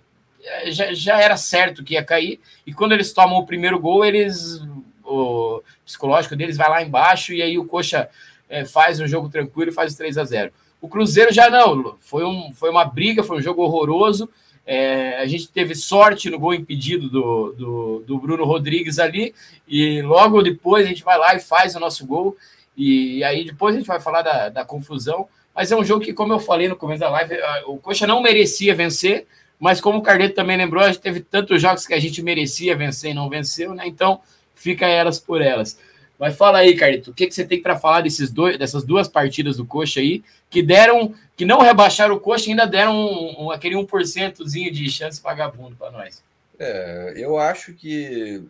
já, 0.71 0.95
já, 0.95 1.21
era 1.21 1.37
certo 1.37 1.83
que 1.83 1.95
ia 1.95 2.05
cair. 2.05 2.41
E 2.65 2.73
quando 2.73 2.93
eles 2.93 3.13
tomam 3.13 3.39
o 3.39 3.45
primeiro 3.45 3.79
gol, 3.79 4.05
eles 4.05 4.63
o 5.05 5.63
psicológico 5.85 6.37
deles 6.37 6.57
vai 6.57 6.71
lá 6.71 6.83
embaixo 6.83 7.33
e 7.33 7.43
aí 7.43 7.59
o 7.59 7.65
Coxa 7.65 8.09
é, 8.49 8.65
faz 8.65 9.01
um 9.01 9.09
jogo 9.09 9.29
tranquilo 9.29 9.71
e 9.71 9.75
faz 9.75 9.95
3 9.97 10.17
a 10.17 10.25
0 10.25 10.53
O 10.81 10.89
Cruzeiro 10.89 11.33
já 11.33 11.51
não, 11.51 11.97
foi, 12.01 12.25
um, 12.25 12.53
foi 12.55 12.71
uma 12.71 12.85
briga, 12.85 13.23
foi 13.23 13.37
um 13.37 13.43
jogo 13.43 13.63
horroroso. 13.63 14.29
É, 14.67 15.19
a 15.19 15.27
gente 15.27 15.49
teve 15.49 15.75
sorte 15.75 16.31
no 16.31 16.39
gol 16.39 16.55
impedido 16.55 17.09
do, 17.09 17.53
do, 17.53 18.05
do, 18.07 18.19
Bruno 18.19 18.45
Rodrigues 18.45 18.99
ali, 18.99 19.35
e 19.67 20.01
logo 20.03 20.43
depois 20.43 20.87
a 20.87 20.89
gente 20.89 21.03
vai 21.03 21.19
lá 21.19 21.35
e 21.35 21.41
faz 21.41 21.75
o 21.75 21.81
nosso 21.81 22.07
gol. 22.07 22.37
E 22.77 23.23
aí 23.25 23.45
depois 23.45 23.75
a 23.75 23.79
gente 23.79 23.87
vai 23.87 24.01
falar 24.01 24.23
da, 24.23 24.49
da 24.49 24.65
confusão. 24.65 25.29
Mas 25.55 25.73
é 25.73 25.77
um 25.77 25.85
jogo 25.85 26.05
que, 26.05 26.13
como 26.13 26.33
eu 26.33 26.39
falei 26.39 26.69
no 26.69 26.77
começo 26.77 27.01
da 27.01 27.11
live, 27.11 27.37
o 27.67 27.77
Coxa 27.77 28.07
não 28.07 28.23
merecia 28.23 28.75
vencer, 28.75 29.27
mas 29.59 29.81
como 29.81 29.99
o 29.99 30.03
Carneto 30.03 30.35
também 30.35 30.57
lembrou, 30.57 30.83
a 30.83 30.87
gente 30.87 31.01
teve 31.01 31.21
tantos 31.21 31.61
jogos 31.61 31.87
que 31.87 31.93
a 31.93 32.01
gente 32.01 32.23
merecia 32.23 32.77
vencer 32.77 33.11
e 33.11 33.15
não 33.15 33.29
venceu, 33.29 33.75
né? 33.75 33.87
Então 33.87 34.21
fica 34.55 34.87
elas 34.87 35.19
por 35.19 35.43
elas. 35.43 35.79
Mas 36.21 36.37
fala 36.37 36.59
aí, 36.59 36.77
Carlito, 36.77 37.13
o 37.13 37.15
que, 37.15 37.27
que 37.27 37.35
você 37.35 37.47
tem 37.47 37.63
para 37.63 37.79
falar 37.79 38.03
desses 38.03 38.31
dois, 38.31 38.59
dessas 38.59 38.85
duas 38.85 39.09
partidas 39.09 39.57
do 39.57 39.65
Coxa 39.65 40.01
aí, 40.01 40.23
que 40.51 40.63
deram, 40.63 41.15
que 41.35 41.47
não 41.47 41.61
rebaixaram 41.61 42.15
o 42.15 42.21
Coxa, 42.21 42.51
ainda 42.51 42.67
deram 42.67 42.95
um, 42.95 43.45
um, 43.45 43.51
aquele 43.51 43.75
1%zinho 43.75 44.71
de 44.71 44.91
chance 44.91 45.23
vagabundo 45.23 45.77
para 45.77 45.91
nós. 45.91 46.23
É, 46.59 47.15
eu 47.17 47.39
acho 47.39 47.73
que 47.73 48.45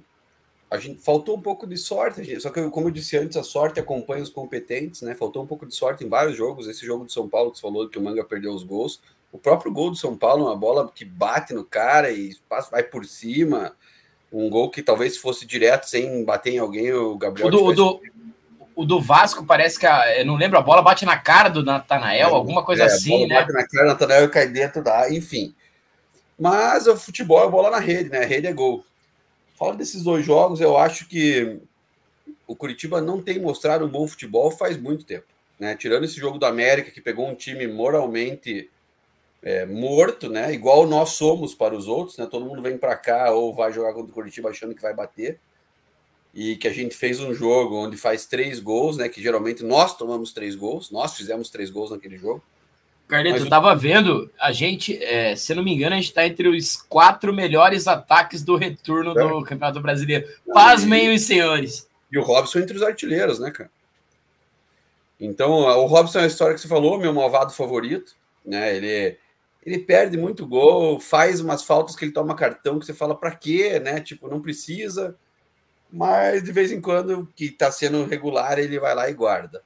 a 0.68 0.78
gente 0.78 1.00
faltou 1.00 1.37
um 1.37 1.40
pouco 1.40 1.64
de 1.64 1.76
sorte, 1.76 2.24
gente, 2.24 2.40
só 2.40 2.50
que 2.50 2.61
como 2.70 2.88
eu 2.88 2.90
disse 2.90 3.16
antes, 3.16 3.37
a 3.37 3.44
sorte 3.44 3.78
acompanha 3.78 4.24
os 4.24 4.30
competentes, 4.30 5.02
né? 5.02 5.14
Faltou 5.14 5.44
um 5.44 5.46
pouco 5.46 5.64
de 5.64 5.74
sorte 5.74 6.04
em 6.04 6.09
vários 6.09 6.37
jogos. 6.37 6.66
Esse 6.66 6.85
jogo 6.85 7.04
do 7.04 7.12
São 7.12 7.28
Paulo 7.28 7.52
que 7.52 7.59
você 7.59 7.62
falou 7.62 7.88
que 7.88 7.98
o 7.98 8.02
Manga 8.02 8.24
perdeu 8.24 8.52
os 8.52 8.64
gols, 8.64 9.00
o 9.30 9.38
próprio 9.38 9.72
gol 9.72 9.90
do 9.90 9.96
São 9.96 10.16
Paulo, 10.16 10.46
uma 10.46 10.56
bola 10.56 10.90
que 10.92 11.04
bate 11.04 11.54
no 11.54 11.64
cara 11.64 12.11
e 12.11 12.37
vai 12.68 12.83
por 12.83 13.04
cima 13.04 13.76
um 14.33 14.49
gol 14.49 14.71
que 14.71 14.83
talvez 14.83 15.16
fosse 15.16 15.47
direto 15.47 15.85
sem 15.88 16.25
bater 16.25 16.55
em 16.55 16.59
alguém, 16.59 16.93
o 16.93 17.16
Gabriel. 17.16 17.49
O 17.49 17.51
do, 17.51 17.64
o 17.64 17.73
do, 17.73 18.01
o 18.77 18.85
do, 18.85 19.01
Vasco 19.01 19.45
parece 19.45 19.79
que 19.79 19.87
a, 19.87 20.19
eu 20.19 20.25
não 20.25 20.37
lembro, 20.37 20.59
a 20.59 20.62
bola 20.62 20.83
bate 20.83 21.05
na 21.05 21.19
cara 21.19 21.49
do 21.49 21.64
Natanael, 21.64 22.29
é, 22.29 22.33
alguma 22.33 22.64
coisa 22.64 22.85
é, 22.85 22.87
assim, 22.87 23.27
né? 23.27 23.37
Bate 23.37 23.53
na 23.53 23.66
cara 23.66 23.85
do 23.85 23.88
Natanael 23.88 24.25
e 24.25 24.29
cai 24.29 24.49
dentro 24.49 24.83
da. 24.83 25.12
Enfim. 25.12 25.55
Mas 26.38 26.87
o 26.87 26.97
futebol 26.97 27.45
é 27.45 27.51
bola 27.51 27.71
na 27.71 27.79
rede, 27.79 28.09
né? 28.09 28.21
A 28.21 28.27
rede 28.27 28.47
é 28.47 28.53
gol. 28.53 28.85
Fala 29.59 29.77
desses 29.77 30.03
dois 30.03 30.25
jogos, 30.25 30.61
eu 30.61 30.79
acho 30.79 31.07
que 31.07 31.61
o 32.47 32.57
Curitiba 32.57 33.01
não 33.01 33.21
tem 33.21 33.38
mostrado 33.38 33.85
um 33.85 33.88
bom 33.88 34.09
futebol 34.09 34.51
faz 34.51 34.77
muito 34.77 35.05
tempo. 35.05 35.27
Né? 35.59 35.77
Tirando 35.77 36.05
esse 36.05 36.19
jogo 36.19 36.38
do 36.38 36.47
América, 36.47 36.90
que 36.90 37.01
pegou 37.01 37.29
um 37.29 37.35
time 37.35 37.66
moralmente 37.66 38.71
é, 39.42 39.64
morto, 39.64 40.29
né? 40.29 40.53
Igual 40.53 40.87
nós 40.87 41.11
somos 41.11 41.55
para 41.55 41.74
os 41.74 41.88
outros, 41.88 42.18
né? 42.18 42.26
Todo 42.26 42.44
mundo 42.44 42.62
vem 42.62 42.76
para 42.76 42.96
cá 42.96 43.31
ou 43.33 43.55
vai 43.55 43.72
jogar 43.72 43.92
contra 43.92 44.11
o 44.11 44.14
Curitiba 44.14 44.50
achando 44.50 44.74
que 44.74 44.83
vai 44.83 44.94
bater. 44.94 45.38
E 46.33 46.57
que 46.57 46.68
a 46.68 46.72
gente 46.72 46.94
fez 46.94 47.18
um 47.18 47.35
jogo 47.35 47.76
onde 47.76 47.96
faz 47.96 48.26
três 48.26 48.61
gols, 48.61 48.96
né? 48.96 49.09
Que 49.09 49.22
geralmente 49.22 49.64
nós 49.64 49.96
tomamos 49.96 50.33
três 50.33 50.55
gols, 50.55 50.90
nós 50.90 51.16
fizemos 51.16 51.50
três 51.50 51.70
gols 51.70 51.90
naquele 51.90 52.16
jogo. 52.16 52.42
Carneto, 53.09 53.35
Mas... 53.35 53.44
eu 53.44 53.50
tava 53.50 53.74
vendo, 53.74 54.31
a 54.38 54.53
gente, 54.53 55.03
é, 55.03 55.35
se 55.35 55.53
não 55.53 55.64
me 55.64 55.74
engano, 55.74 55.96
a 55.96 56.00
gente 56.00 56.14
tá 56.14 56.24
entre 56.24 56.46
os 56.46 56.76
quatro 56.76 57.33
melhores 57.33 57.88
ataques 57.88 58.44
do 58.44 58.55
retorno 58.55 59.18
é. 59.18 59.29
do 59.29 59.42
Campeonato 59.42 59.81
Brasileiro. 59.81 60.29
Pasmem 60.53 61.07
e... 61.07 61.14
os 61.16 61.22
senhores. 61.22 61.88
E 62.12 62.18
o 62.18 62.22
Robson 62.22 62.61
entre 62.61 62.76
os 62.76 62.83
artilheiros, 62.83 63.40
né, 63.40 63.50
cara? 63.50 63.70
Então, 65.18 65.50
o 65.50 65.87
Robson 65.87 66.20
é 66.20 66.24
a 66.24 66.26
história 66.26 66.55
que 66.55 66.61
você 66.61 66.68
falou, 66.68 66.98
meu 66.98 67.12
malvado 67.12 67.53
favorito, 67.53 68.14
né? 68.44 68.76
Ele 68.76 69.18
ele 69.64 69.79
perde 69.79 70.16
muito 70.16 70.46
gol, 70.46 70.99
faz 70.99 71.40
umas 71.40 71.62
faltas 71.62 71.94
que 71.94 72.05
ele 72.05 72.12
toma 72.12 72.35
cartão 72.35 72.79
que 72.79 72.87
você 72.87 72.94
fala 72.94 73.14
para 73.14 73.35
quê, 73.35 73.79
né? 73.79 74.01
Tipo, 74.01 74.29
não 74.29 74.40
precisa. 74.40 75.16
Mas 75.92 76.42
de 76.42 76.53
vez 76.53 76.73
em 76.73 76.81
quando, 76.81 77.29
que 77.37 77.46
está 77.46 77.70
sendo 77.70 78.05
regular, 78.05 78.59
ele 78.59 78.79
vai 78.79 78.94
lá 78.94 79.11
e 79.11 79.14
guarda. 79.14 79.62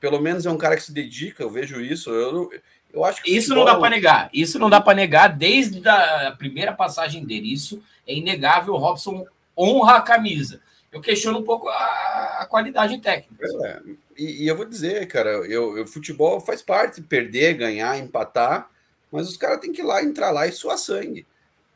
Pelo 0.00 0.20
menos 0.20 0.46
é 0.46 0.50
um 0.50 0.56
cara 0.56 0.76
que 0.76 0.82
se 0.82 0.92
dedica, 0.92 1.42
eu 1.42 1.50
vejo 1.50 1.80
isso. 1.80 2.10
Eu, 2.10 2.50
eu 2.92 3.04
acho 3.04 3.22
que 3.22 3.30
isso 3.30 3.48
futebol... 3.48 3.66
não 3.66 3.72
dá 3.72 3.78
para 3.78 3.90
negar. 3.90 4.30
Isso 4.32 4.58
não 4.58 4.70
dá 4.70 4.80
para 4.80 4.94
negar 4.94 5.28
desde 5.28 5.86
a 5.86 6.34
primeira 6.38 6.72
passagem 6.72 7.24
dele. 7.24 7.52
Isso 7.52 7.82
é 8.06 8.14
inegável. 8.14 8.74
O 8.74 8.78
Robson 8.78 9.26
honra 9.56 9.96
a 9.96 10.02
camisa. 10.02 10.60
Eu 10.90 11.00
questiono 11.00 11.40
um 11.40 11.44
pouco 11.44 11.68
a, 11.68 12.38
a 12.40 12.46
qualidade 12.46 12.96
técnica. 12.98 13.46
É, 13.64 13.80
e, 14.16 14.44
e, 14.44 14.48
eu 14.48 14.56
vou 14.56 14.64
dizer, 14.64 15.06
cara, 15.08 15.28
eu, 15.28 15.76
eu, 15.76 15.86
futebol 15.86 16.40
faz 16.40 16.62
parte, 16.62 17.02
perder, 17.02 17.54
ganhar, 17.54 17.98
empatar 17.98 18.70
mas 19.16 19.28
os 19.28 19.36
caras 19.36 19.60
têm 19.60 19.72
que 19.72 19.80
ir 19.80 19.84
lá, 19.84 20.02
entrar 20.02 20.30
lá 20.30 20.46
e 20.46 20.52
suar 20.52 20.78
sangue. 20.78 21.26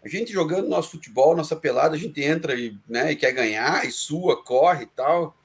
A 0.04 0.08
gente 0.08 0.32
jogando 0.32 0.68
nosso 0.68 0.92
futebol, 0.92 1.36
nossa 1.36 1.56
pelada, 1.56 1.94
a 1.94 1.98
gente 1.98 2.22
entra 2.22 2.54
e, 2.54 2.76
né, 2.88 3.12
e 3.12 3.16
quer 3.16 3.32
ganhar, 3.32 3.84
e 3.86 3.90
sua, 3.90 4.42
corre 4.42 4.84
e 4.84 4.86
tal. 4.86 5.36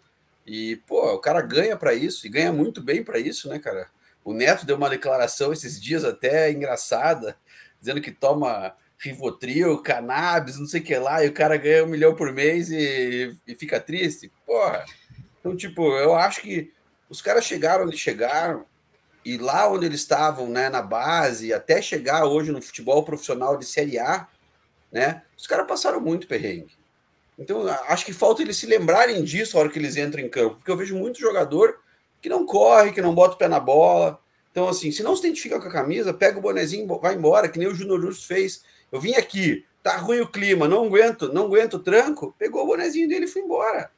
E, 0.45 0.77
pô, 0.88 1.13
o 1.13 1.19
cara 1.19 1.41
ganha 1.41 1.75
para 1.75 1.93
isso, 1.93 2.25
e 2.25 2.29
ganha 2.29 2.53
muito 2.53 2.81
bem 2.81 3.03
para 3.03 3.19
isso, 3.19 3.49
né, 3.49 3.60
cara? 3.60 3.89
O 4.23 4.34
Neto 4.34 4.65
deu 4.65 4.77
uma 4.77 4.89
declaração 4.89 5.51
esses 5.51 5.81
dias 5.81 6.05
até 6.05 6.51
engraçada, 6.51 7.38
dizendo 7.79 8.01
que 8.01 8.12
toma 8.12 8.75
Rivotril, 8.97 9.77
cannabis, 9.79 10.58
não 10.58 10.65
sei 10.65 10.81
o 10.81 10.84
que 10.84 10.97
lá, 10.97 11.23
e 11.23 11.27
o 11.27 11.34
cara 11.34 11.58
ganha 11.58 11.84
um 11.84 11.88
milhão 11.88 12.15
por 12.15 12.31
mês 12.31 12.69
e, 12.69 13.36
e 13.45 13.55
fica 13.55 13.79
triste. 13.79 14.31
Porra. 14.45 14.86
Então, 15.39 15.55
tipo, 15.55 15.95
eu 15.97 16.15
acho 16.15 16.41
que 16.41 16.71
os 17.10 17.21
caras 17.21 17.45
chegaram 17.45 17.86
onde 17.86 17.97
chegaram, 17.97 18.65
e 19.25 19.38
lá 19.38 19.67
onde 19.67 19.88
eles 19.88 20.01
estavam, 20.01 20.47
né, 20.47 20.69
na 20.69 20.83
base, 20.83 21.51
até 21.51 21.81
chegar 21.81 22.25
hoje 22.25 22.51
no 22.51 22.61
futebol 22.61 23.03
profissional 23.03 23.57
de 23.57 23.65
Série 23.65 23.97
A, 23.97 24.27
né, 24.91 25.23
os 25.35 25.47
caras 25.47 25.67
passaram 25.67 25.99
muito 25.99 26.27
perrengue. 26.27 26.71
Então, 27.38 27.67
acho 27.88 28.05
que 28.05 28.13
falta 28.13 28.43
eles 28.43 28.55
se 28.55 28.67
lembrarem 28.67 29.23
disso 29.23 29.55
na 29.55 29.61
hora 29.61 29.69
que 29.69 29.79
eles 29.79 29.97
entram 29.97 30.23
em 30.23 30.29
campo, 30.29 30.57
porque 30.57 30.69
eu 30.69 30.77
vejo 30.77 30.95
muito 30.95 31.19
jogador 31.19 31.79
que 32.21 32.29
não 32.29 32.45
corre, 32.45 32.91
que 32.91 33.01
não 33.01 33.13
bota 33.13 33.35
o 33.35 33.38
pé 33.38 33.47
na 33.47 33.59
bola. 33.59 34.19
Então, 34.51 34.69
assim, 34.69 34.91
se 34.91 35.03
não 35.03 35.15
se 35.15 35.25
identifica 35.25 35.59
com 35.59 35.67
a 35.67 35.71
camisa, 35.71 36.13
pega 36.13 36.38
o 36.38 36.41
bonezinho, 36.41 36.88
vai 36.99 37.15
embora, 37.15 37.49
que 37.49 37.59
nem 37.59 37.67
o 37.67 37.75
Júnior 37.75 38.05
Russo 38.05 38.25
fez. 38.25 38.63
Eu 38.91 39.01
vim 39.01 39.15
aqui, 39.15 39.65
tá 39.83 39.97
ruim 39.97 40.21
o 40.21 40.31
clima, 40.31 40.67
não 40.67 40.85
aguento, 40.85 41.33
não 41.33 41.45
aguento 41.45 41.75
o 41.75 41.79
tranco, 41.79 42.33
pegou 42.39 42.63
o 42.63 42.67
bonezinho 42.67 43.09
dele 43.09 43.25
e 43.25 43.27
foi 43.27 43.41
embora. 43.41 43.91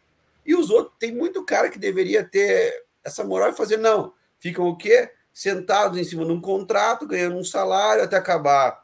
E 0.46 0.56
os 0.56 0.70
outros, 0.70 0.96
tem 0.98 1.14
muito 1.14 1.46
cara 1.46 1.70
que 1.70 1.78
deveria 1.78 2.24
ter 2.24 2.86
essa 3.04 3.24
moral 3.24 3.52
e 3.52 3.56
fazer, 3.56 3.78
não, 3.78 4.14
ficam 4.40 4.66
o 4.66 4.76
quê? 4.76 5.12
Sentados 5.38 6.00
em 6.00 6.04
cima 6.04 6.26
de 6.26 6.32
um 6.32 6.42
contrato, 6.42 7.06
ganhando 7.06 7.36
um 7.36 7.44
salário 7.44 8.04
até 8.04 8.18
acabar, 8.18 8.84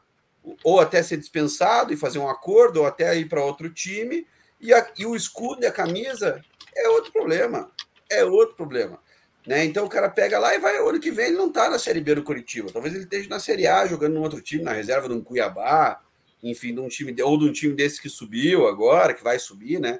ou 0.62 0.78
até 0.78 1.02
ser 1.02 1.16
dispensado 1.16 1.92
e 1.92 1.96
fazer 1.96 2.20
um 2.20 2.28
acordo, 2.28 2.78
ou 2.78 2.86
até 2.86 3.12
ir 3.18 3.28
para 3.28 3.44
outro 3.44 3.68
time, 3.68 4.24
e, 4.60 4.72
a, 4.72 4.88
e, 4.96 5.04
o 5.04 5.16
escudo 5.16 5.64
e 5.64 5.66
a 5.66 5.72
camisa 5.72 6.40
é 6.72 6.88
outro 6.90 7.10
problema. 7.10 7.72
É 8.08 8.24
outro 8.24 8.54
problema. 8.54 9.00
Né? 9.44 9.64
Então 9.64 9.84
o 9.84 9.88
cara 9.88 10.08
pega 10.08 10.38
lá 10.38 10.54
e 10.54 10.60
vai, 10.60 10.76
ano 10.76 11.00
que 11.00 11.10
vem 11.10 11.26
ele 11.26 11.36
não 11.36 11.48
está 11.48 11.68
na 11.68 11.76
Série 11.76 12.00
B 12.00 12.14
do 12.14 12.22
Curitiba. 12.22 12.70
Talvez 12.70 12.94
ele 12.94 13.02
esteja 13.02 13.28
na 13.28 13.40
Série 13.40 13.66
A 13.66 13.84
jogando 13.88 14.14
num 14.14 14.22
outro 14.22 14.40
time, 14.40 14.62
na 14.62 14.72
reserva 14.72 15.08
de 15.08 15.14
um 15.14 15.20
Cuiabá, 15.20 16.00
enfim, 16.40 16.72
de 16.72 16.80
um 16.80 16.86
time, 16.86 17.20
ou 17.20 17.36
de 17.36 17.46
um 17.46 17.52
time 17.52 17.74
desse 17.74 18.00
que 18.00 18.08
subiu 18.08 18.68
agora, 18.68 19.12
que 19.12 19.24
vai 19.24 19.40
subir, 19.40 19.80
né? 19.80 19.98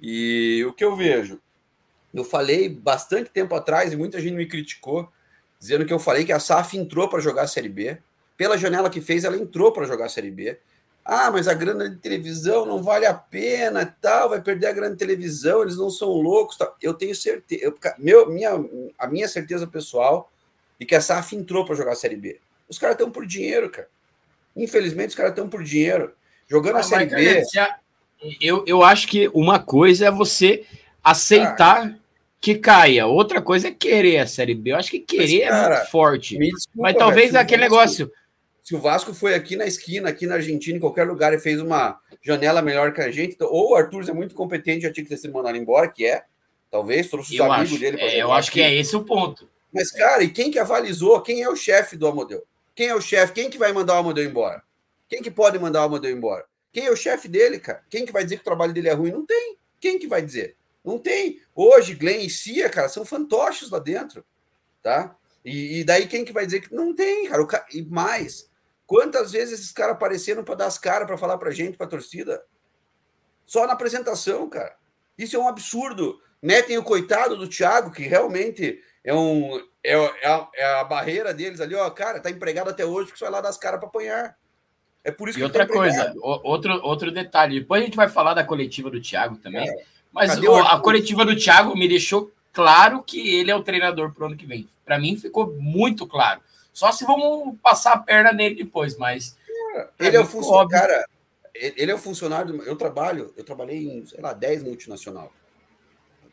E 0.00 0.64
o 0.68 0.72
que 0.72 0.84
eu 0.84 0.96
vejo? 0.96 1.40
Eu 2.12 2.24
falei 2.24 2.68
bastante 2.68 3.30
tempo 3.30 3.54
atrás 3.54 3.92
e 3.92 3.96
muita 3.96 4.20
gente 4.20 4.34
me 4.34 4.46
criticou 4.46 5.08
dizendo 5.58 5.84
que 5.84 5.92
eu 5.92 5.98
falei 5.98 6.24
que 6.24 6.32
a 6.32 6.40
SAF 6.40 6.76
entrou 6.76 7.08
para 7.08 7.20
jogar 7.20 7.42
a 7.42 7.48
Série 7.48 7.68
B. 7.68 7.98
Pela 8.36 8.56
janela 8.56 8.88
que 8.88 9.00
fez, 9.00 9.24
ela 9.24 9.36
entrou 9.36 9.72
para 9.72 9.86
jogar 9.86 10.06
a 10.06 10.08
Série 10.08 10.30
B. 10.30 10.58
Ah, 11.04 11.30
mas 11.30 11.48
a 11.48 11.54
grana 11.54 11.88
de 11.88 11.96
televisão 11.96 12.66
não 12.66 12.82
vale 12.82 13.06
a 13.06 13.14
pena, 13.14 13.96
tal, 14.00 14.28
vai 14.28 14.42
perder 14.42 14.66
a 14.66 14.72
grana 14.72 14.92
de 14.92 14.98
televisão, 14.98 15.62
eles 15.62 15.78
não 15.78 15.88
são 15.88 16.10
loucos. 16.10 16.56
Tal. 16.56 16.76
Eu 16.82 16.92
tenho 16.92 17.14
certeza, 17.14 17.64
eu, 17.64 17.74
meu, 17.96 18.30
minha, 18.30 18.50
a 18.98 19.06
minha 19.06 19.26
certeza 19.26 19.66
pessoal 19.66 20.30
de 20.78 20.84
que 20.84 20.94
a 20.94 21.00
SAF 21.00 21.34
entrou 21.34 21.64
para 21.64 21.74
jogar 21.74 21.92
a 21.92 21.96
Série 21.96 22.16
B. 22.16 22.38
Os 22.68 22.78
caras 22.78 22.94
estão 22.94 23.10
por 23.10 23.26
dinheiro, 23.26 23.70
cara. 23.70 23.88
Infelizmente, 24.54 25.10
os 25.10 25.14
caras 25.14 25.32
estão 25.32 25.48
por 25.48 25.64
dinheiro. 25.64 26.12
Jogando 26.46 26.76
ah, 26.76 26.80
a 26.80 26.82
Série 26.82 27.06
B. 27.06 27.42
Eu, 28.40 28.64
eu 28.66 28.82
acho 28.82 29.08
que 29.08 29.28
uma 29.32 29.58
coisa 29.58 30.06
é 30.06 30.10
você 30.10 30.66
aceitar 31.02 31.86
ah, 31.86 31.97
que 32.40 32.54
caia. 32.56 33.06
Outra 33.06 33.42
coisa 33.42 33.68
é 33.68 33.70
querer 33.70 34.18
a 34.18 34.26
Série 34.26 34.54
B. 34.54 34.72
Eu 34.72 34.76
acho 34.76 34.90
que 34.90 35.00
querer 35.00 35.40
mas, 35.40 35.50
cara, 35.50 35.74
é 35.74 35.78
muito 35.78 35.90
forte. 35.90 36.38
Desculpa, 36.38 36.70
mas 36.74 36.96
talvez 36.96 37.32
velho, 37.32 37.42
aquele 37.42 37.62
negócio. 37.62 38.10
Se 38.62 38.74
o 38.74 38.80
Vasco 38.80 39.14
foi 39.14 39.34
aqui 39.34 39.56
na 39.56 39.66
esquina, 39.66 40.10
aqui 40.10 40.26
na 40.26 40.34
Argentina, 40.34 40.76
em 40.76 40.80
qualquer 40.80 41.04
lugar, 41.04 41.32
e 41.32 41.38
fez 41.38 41.60
uma 41.60 41.98
janela 42.22 42.60
melhor 42.60 42.92
que 42.92 43.00
a 43.00 43.10
gente, 43.10 43.34
então, 43.34 43.48
ou 43.50 43.70
o 43.70 43.74
Arthur 43.74 44.08
é 44.08 44.12
muito 44.12 44.34
competente, 44.34 44.82
já 44.82 44.92
tinha 44.92 45.04
que 45.04 45.10
ter 45.10 45.16
sido 45.16 45.32
mandado 45.32 45.56
embora, 45.56 45.88
que 45.88 46.04
é. 46.04 46.24
Talvez, 46.70 47.08
trouxe 47.08 47.34
os 47.34 47.40
amigos 47.40 47.70
acho, 47.70 47.78
dele 47.78 47.96
para 47.96 48.06
é, 48.06 48.22
Eu 48.22 48.30
acho 48.30 48.50
aqui. 48.50 48.60
que 48.60 48.64
é 48.64 48.74
esse 48.74 48.94
o 48.94 49.02
ponto. 49.02 49.48
Mas, 49.72 49.90
cara, 49.90 50.22
e 50.22 50.28
quem 50.28 50.50
que 50.50 50.58
avalizou? 50.58 51.20
Quem 51.22 51.42
é 51.42 51.48
o 51.48 51.56
chefe 51.56 51.96
do 51.96 52.06
Amodeu? 52.06 52.44
Quem 52.74 52.88
é 52.88 52.94
o 52.94 53.00
chefe? 53.00 53.32
Quem 53.32 53.50
que 53.50 53.58
vai 53.58 53.72
mandar 53.72 53.94
o 53.94 53.98
Amodeu 53.98 54.24
embora? 54.24 54.62
Quem 55.08 55.22
que 55.22 55.30
pode 55.30 55.58
mandar 55.58 55.80
o 55.82 55.84
Amodeu 55.84 56.10
embora? 56.10 56.44
Quem 56.70 56.86
é 56.86 56.90
o 56.90 56.96
chefe 56.96 57.26
dele, 57.26 57.58
cara? 57.58 57.82
Quem 57.88 58.04
que 58.04 58.12
vai 58.12 58.22
dizer 58.22 58.36
que 58.36 58.42
o 58.42 58.44
trabalho 58.44 58.74
dele 58.74 58.88
é 58.88 58.92
ruim? 58.92 59.10
Não 59.10 59.24
tem. 59.24 59.56
Quem 59.80 59.98
que 59.98 60.06
vai 60.06 60.20
dizer? 60.20 60.54
Não 60.88 60.98
tem. 60.98 61.38
Hoje, 61.54 61.94
Glenn 61.94 62.20
e 62.24 62.30
Cia, 62.30 62.70
cara, 62.70 62.88
são 62.88 63.04
fantoches 63.04 63.68
lá 63.68 63.78
dentro, 63.78 64.24
tá? 64.82 65.14
E, 65.44 65.80
e 65.80 65.84
daí 65.84 66.06
quem 66.06 66.24
que 66.24 66.32
vai 66.32 66.46
dizer 66.46 66.60
que 66.60 66.74
não 66.74 66.94
tem, 66.94 67.28
cara? 67.28 67.46
cara 67.46 67.66
e 67.74 67.82
mais, 67.82 68.50
quantas 68.86 69.32
vezes 69.32 69.60
esses 69.60 69.72
caras 69.72 69.96
apareceram 69.96 70.42
para 70.42 70.54
dar 70.54 70.66
as 70.66 70.78
caras 70.78 71.06
para 71.06 71.18
falar 71.18 71.36
pra 71.36 71.50
gente, 71.50 71.76
pra 71.76 71.86
torcida? 71.86 72.42
Só 73.44 73.66
na 73.66 73.74
apresentação, 73.74 74.48
cara. 74.48 74.76
Isso 75.16 75.36
é 75.36 75.38
um 75.38 75.46
absurdo. 75.46 76.20
Metem 76.40 76.78
o 76.78 76.82
coitado 76.82 77.36
do 77.36 77.48
Thiago, 77.48 77.90
que 77.90 78.02
realmente 78.04 78.80
é 79.04 79.12
um 79.12 79.58
é, 79.84 79.92
é, 79.92 80.26
a, 80.26 80.48
é 80.54 80.64
a 80.80 80.84
barreira 80.84 81.34
deles 81.34 81.60
ali, 81.60 81.74
ó, 81.74 81.88
cara, 81.90 82.20
tá 82.20 82.30
empregado 82.30 82.70
até 82.70 82.84
hoje 82.84 83.12
que 83.12 83.18
só 83.18 83.26
vai 83.26 83.32
lá 83.32 83.40
dar 83.42 83.50
as 83.50 83.58
caras 83.58 83.78
para 83.78 83.88
apanhar. 83.88 84.36
É 85.04 85.10
por 85.10 85.28
isso 85.28 85.38
e 85.38 85.40
que 85.40 85.44
outra 85.44 85.66
tá 85.66 85.72
coisa, 85.72 86.14
outro, 86.22 86.72
outro 86.82 87.12
detalhe, 87.12 87.60
depois 87.60 87.82
a 87.82 87.84
gente 87.84 87.96
vai 87.96 88.08
falar 88.08 88.34
da 88.34 88.44
coletiva 88.44 88.90
do 88.90 89.00
Thiago 89.00 89.36
também. 89.36 89.68
É. 89.68 89.97
Mas 90.12 90.38
o, 90.38 90.54
a 90.56 90.80
coletiva 90.80 91.24
do 91.24 91.36
Thiago 91.36 91.76
me 91.76 91.88
deixou 91.88 92.32
claro 92.52 93.02
que 93.02 93.36
ele 93.36 93.50
é 93.50 93.56
o 93.56 93.62
treinador 93.62 94.12
para 94.12 94.24
o 94.24 94.26
ano 94.26 94.36
que 94.36 94.46
vem. 94.46 94.68
Para 94.84 94.98
mim 94.98 95.16
ficou 95.16 95.54
muito 95.54 96.06
claro. 96.06 96.40
Só 96.72 96.92
se 96.92 97.04
vamos 97.04 97.56
passar 97.60 97.92
a 97.92 97.98
perna 97.98 98.32
nele 98.32 98.54
depois, 98.54 98.96
mas. 98.96 99.36
É, 99.74 99.88
ele 100.06 100.16
é 100.16 100.20
o 100.20 100.26
funcionário. 100.26 100.70
Cara, 100.70 101.06
ele 101.54 101.90
é 101.90 101.94
o 101.94 101.98
funcionário. 101.98 102.62
Eu 102.62 102.76
trabalho, 102.76 103.32
eu 103.36 103.44
trabalhei 103.44 103.78
em, 103.78 104.06
sei 104.06 104.20
lá, 104.20 104.32
10 104.32 104.62
multinacional. 104.62 105.32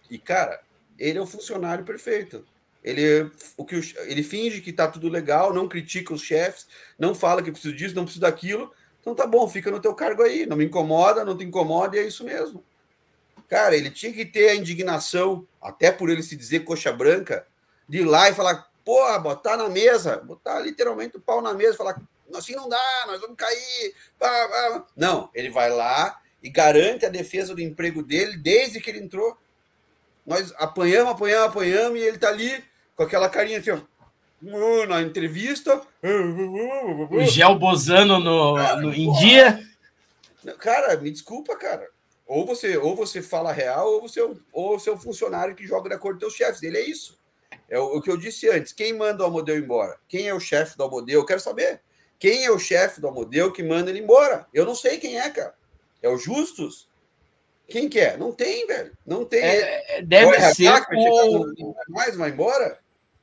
E, 0.10 0.18
cara, 0.18 0.62
ele 0.98 1.18
é 1.18 1.22
o 1.22 1.26
funcionário 1.26 1.84
perfeito. 1.84 2.46
Ele, 2.84 3.32
o 3.58 3.66
que 3.66 3.82
ele 4.06 4.22
finge 4.22 4.62
que 4.62 4.72
tá 4.72 4.88
tudo 4.88 5.10
legal, 5.10 5.52
não 5.52 5.68
critica 5.68 6.14
os 6.14 6.22
chefes, 6.22 6.68
não 7.00 7.16
fala 7.16 7.42
que 7.42 7.52
preciso 7.52 7.76
disso, 7.76 7.96
não 7.96 8.04
preciso 8.04 8.22
daquilo. 8.22 8.72
Então 9.02 9.16
tá 9.16 9.26
bom, 9.26 9.48
fica 9.48 9.72
no 9.72 9.80
teu 9.80 9.96
cargo 9.96 10.22
aí. 10.22 10.46
Não 10.46 10.56
me 10.56 10.66
incomoda, 10.66 11.26
não 11.26 11.36
te 11.36 11.44
incomoda, 11.44 11.98
e 11.98 12.00
é 12.00 12.08
isso 12.08 12.24
mesmo. 12.24 12.64
Cara, 13.48 13.76
ele 13.76 13.92
tinha 13.92 14.12
que 14.12 14.26
ter 14.26 14.50
a 14.50 14.56
indignação, 14.56 15.48
até 15.62 15.92
por 15.92 16.10
ele 16.10 16.24
se 16.24 16.36
dizer 16.36 16.64
coxa 16.64 16.92
branca, 16.92 17.46
de 17.88 18.00
ir 18.00 18.06
lá 18.06 18.30
e 18.30 18.34
falar, 18.34 18.68
porra, 18.84 19.20
botar 19.20 19.58
na 19.58 19.70
mesa, 19.70 20.18
botar 20.18 20.60
literalmente 20.60 21.18
o 21.18 21.22
pau 21.22 21.42
na 21.42 21.54
mesa, 21.54 21.78
falar, 21.78 22.02
assim 22.36 22.56
não 22.56 22.68
dá, 22.68 23.04
nós 23.08 23.22
vamos 23.22 23.36
cair. 23.38 23.94
Não, 24.96 25.30
ele 25.34 25.50
vai 25.50 25.70
lá 25.70 26.20
e 26.42 26.50
garante 26.50 27.06
a 27.06 27.10
defesa 27.10 27.54
do 27.56 27.62
emprego 27.62 28.04
dele 28.04 28.38
desde 28.38 28.80
que 28.80 28.90
ele 28.90 29.00
entrou. 29.00 29.38
Nós 30.26 30.54
apanhamos, 30.58 31.12
apanhamos, 31.12 31.50
apanhamos, 31.50 32.00
e 32.00 32.04
ele 32.04 32.18
tá 32.18 32.30
ali 32.30 32.64
com 32.96 33.04
aquela 33.04 33.30
carinha 33.30 33.60
assim, 33.60 33.72
ó, 33.72 34.86
na 34.88 35.02
entrevista. 35.02 35.82
O 37.12 37.24
Gel 37.26 37.56
Bozano 37.56 38.20
no, 38.20 38.58
no, 38.82 38.94
em 38.94 39.12
dia. 39.14 39.60
Cara, 40.60 40.98
me 40.98 41.12
desculpa, 41.12 41.56
cara. 41.56 41.88
Ou 42.28 42.46
você, 42.46 42.76
ou 42.78 42.96
você 42.96 43.22
fala 43.22 43.52
real, 43.52 43.94
ou 43.94 44.02
você, 44.02 44.20
é 44.20 44.28
ou 44.52 44.80
você 44.80 44.90
é 44.90 44.94
um 44.94 45.00
funcionário 45.00 45.56
que 45.56 45.68
joga 45.68 45.90
de 45.90 45.96
acordo 45.96 46.20
com 46.20 46.28
os 46.28 46.34
chefes. 46.34 46.64
Ele 46.64 46.78
é 46.78 46.82
isso. 46.82 47.20
É 47.70 47.80
o, 47.80 47.98
o, 47.98 48.02
que 48.02 48.10
eu 48.10 48.18
disse 48.18 48.50
antes. 48.50 48.74
Quem 48.74 48.94
manda 48.94 49.24
o 49.24 49.28
Amodeu 49.28 49.58
embora? 49.58 49.98
Quem 50.08 50.28
é 50.28 50.34
o 50.34 50.40
chefe 50.40 50.78
do 50.78 50.84
Amodeu? 50.84 51.20
Eu 51.20 51.26
quero 51.26 51.40
saber. 51.40 51.82
Quem 52.18 52.46
é 52.46 52.52
o 52.52 52.60
chefe 52.60 53.00
do 53.00 53.08
Amodeu 53.08 53.52
que 53.52 53.62
manda 53.62 53.90
ele 53.90 54.00
embora? 54.00 54.48
Eu 54.54 54.66
não 54.66 54.76
sei 54.76 54.98
quem 54.98 55.20
é, 55.20 55.30
cara. 55.30 55.54
É 56.02 56.10
o 56.10 56.18
Justus? 56.18 56.88
Quem 57.68 57.90
que 57.90 58.00
é? 58.00 58.16
Não 58.18 58.32
tem, 58.32 58.66
velho. 58.68 58.92
Não 59.06 59.26
tem. 59.26 59.42
É, 59.42 59.98
é 59.98 60.02
deve 60.02 60.40
ser 60.54 60.72
o... 60.94 61.76
Mais 61.90 62.16
vai 62.16 62.30
embora? 62.30 62.80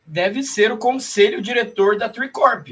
Deve 0.06 0.42
ser 0.42 0.72
o 0.72 0.78
conselho 0.78 1.40
diretor 1.40 1.96
da 1.96 2.08
Tricorp. 2.08 2.68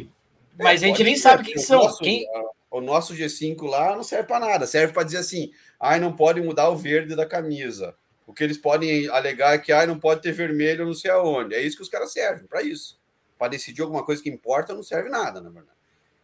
É, 0.58 0.62
Mas 0.62 0.82
a 0.82 0.86
gente 0.86 1.04
nem 1.04 1.14
ser, 1.14 1.22
sabe 1.22 1.44
quem 1.44 1.58
são. 1.58 1.84
Nosso, 1.84 1.98
quem... 1.98 2.26
O 2.70 2.80
nosso 2.80 3.14
G5 3.14 3.62
lá 3.68 3.96
não 3.96 4.02
serve 4.02 4.28
para 4.28 4.46
nada. 4.46 4.66
Serve 4.66 4.92
para 4.92 5.02
dizer 5.02 5.18
assim: 5.18 5.50
ai, 5.78 5.98
não 5.98 6.14
pode 6.14 6.40
mudar 6.40 6.68
o 6.68 6.76
verde 6.76 7.16
da 7.16 7.26
camisa. 7.26 7.96
O 8.26 8.32
que 8.32 8.44
eles 8.44 8.56
podem 8.56 9.08
alegar 9.08 9.54
é 9.54 9.58
que 9.58 9.72
ai, 9.72 9.86
não 9.86 9.98
pode 9.98 10.22
ter 10.22 10.32
vermelho 10.32 10.86
não 10.86 10.94
sei 10.94 11.10
aonde. 11.10 11.54
É 11.54 11.60
isso 11.60 11.76
que 11.76 11.82
os 11.82 11.88
caras 11.88 12.12
servem, 12.12 12.46
para 12.46 12.62
isso. 12.62 13.00
Para 13.36 13.48
decidir 13.48 13.82
alguma 13.82 14.04
coisa 14.04 14.22
que 14.22 14.30
importa, 14.30 14.72
não 14.72 14.84
serve 14.84 15.08
nada, 15.08 15.40
na 15.40 15.50
verdade. 15.50 15.76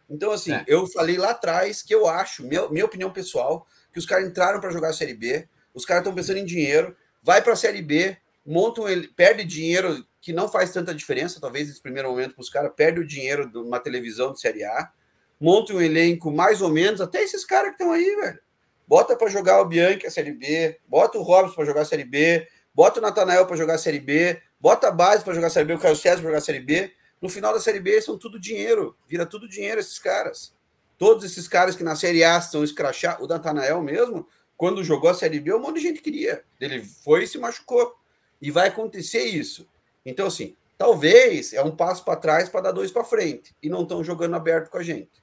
Então, 0.09 0.31
assim, 0.31 0.53
é. 0.53 0.63
eu 0.67 0.87
falei 0.87 1.17
lá 1.17 1.31
atrás 1.31 1.81
que 1.81 1.93
eu 1.93 2.07
acho, 2.07 2.45
minha, 2.47 2.69
minha 2.69 2.85
opinião 2.85 3.11
pessoal, 3.11 3.67
que 3.91 3.99
os 3.99 4.05
caras 4.05 4.25
entraram 4.25 4.61
para 4.61 4.71
jogar 4.71 4.89
a 4.89 4.93
Série 4.93 5.13
B, 5.13 5.47
os 5.73 5.83
caras 5.83 6.01
estão 6.01 6.15
pensando 6.15 6.37
em 6.37 6.45
dinheiro, 6.45 6.95
vai 7.21 7.41
para 7.41 7.53
a 7.53 7.57
Série 7.57 7.81
B, 7.81 8.15
montam, 8.45 8.85
perde 9.15 9.43
dinheiro 9.43 10.05
que 10.21 10.31
não 10.31 10.47
faz 10.47 10.71
tanta 10.71 10.95
diferença, 10.95 11.41
talvez 11.41 11.67
nesse 11.67 11.81
primeiro 11.81 12.09
momento 12.09 12.35
para 12.35 12.41
os 12.41 12.49
caras, 12.49 12.71
perde 12.75 13.01
o 13.01 13.07
dinheiro 13.07 13.49
de 13.51 13.57
uma 13.57 13.79
televisão 13.79 14.31
de 14.31 14.39
Série 14.39 14.63
A, 14.63 14.91
monta 15.39 15.73
um 15.73 15.81
elenco 15.81 16.31
mais 16.31 16.61
ou 16.61 16.69
menos, 16.69 17.01
até 17.01 17.21
esses 17.21 17.45
caras 17.45 17.69
que 17.69 17.81
estão 17.81 17.91
aí, 17.91 18.15
velho. 18.15 18.39
Bota 18.87 19.15
para 19.15 19.29
jogar 19.29 19.61
o 19.61 19.65
Bianchi 19.65 20.07
a 20.07 20.11
Série 20.11 20.31
B, 20.31 20.79
bota 20.87 21.17
o 21.17 21.21
Robson 21.21 21.55
para 21.55 21.65
jogar 21.65 21.81
a 21.81 21.85
Série 21.85 22.05
B, 22.05 22.47
bota 22.73 22.99
o 22.99 23.01
Natanael 23.01 23.45
para 23.45 23.57
jogar 23.57 23.75
a 23.75 23.77
Série 23.77 23.99
B, 23.99 24.41
bota 24.59 24.87
a 24.87 24.91
base 24.91 25.23
para 25.23 25.33
jogar 25.33 25.47
a 25.47 25.49
Série 25.49 25.65
B, 25.65 25.73
o 25.73 25.79
Caio 25.79 25.95
César 25.95 26.17
para 26.17 26.29
jogar 26.29 26.37
a 26.37 26.41
Série 26.41 26.61
B. 26.61 26.93
No 27.21 27.29
final 27.29 27.53
da 27.53 27.59
Série 27.59 27.79
B 27.79 27.99
são 28.01 28.17
tudo 28.17 28.39
dinheiro, 28.39 28.95
vira 29.07 29.25
tudo 29.25 29.49
dinheiro 29.49 29.79
esses 29.79 29.99
caras. 29.99 30.55
Todos 30.97 31.23
esses 31.25 31.47
caras 31.47 31.75
que 31.75 31.83
na 31.83 31.95
Série 31.95 32.23
A 32.23 32.39
são 32.39 32.63
escrachados, 32.63 33.25
o 33.25 33.27
Natanael 33.27 33.81
mesmo, 33.81 34.27
quando 34.55 34.83
jogou 34.83 35.09
a 35.09 35.13
Série 35.13 35.39
B, 35.39 35.53
um 35.53 35.59
monte 35.59 35.75
de 35.75 35.81
gente 35.81 36.01
queria. 36.01 36.43
Ele 36.59 36.83
foi 36.83 37.23
e 37.23 37.27
se 37.27 37.37
machucou. 37.37 37.95
E 38.41 38.49
vai 38.49 38.69
acontecer 38.69 39.23
isso. 39.23 39.67
Então, 40.05 40.27
assim, 40.27 40.55
talvez 40.77 41.53
é 41.53 41.61
um 41.61 41.75
passo 41.75 42.03
para 42.03 42.15
trás 42.15 42.49
para 42.49 42.61
dar 42.61 42.71
dois 42.71 42.91
para 42.91 43.03
frente. 43.03 43.55
E 43.61 43.69
não 43.69 43.83
estão 43.83 44.03
jogando 44.03 44.35
aberto 44.35 44.69
com 44.69 44.77
a 44.77 44.83
gente. 44.83 45.21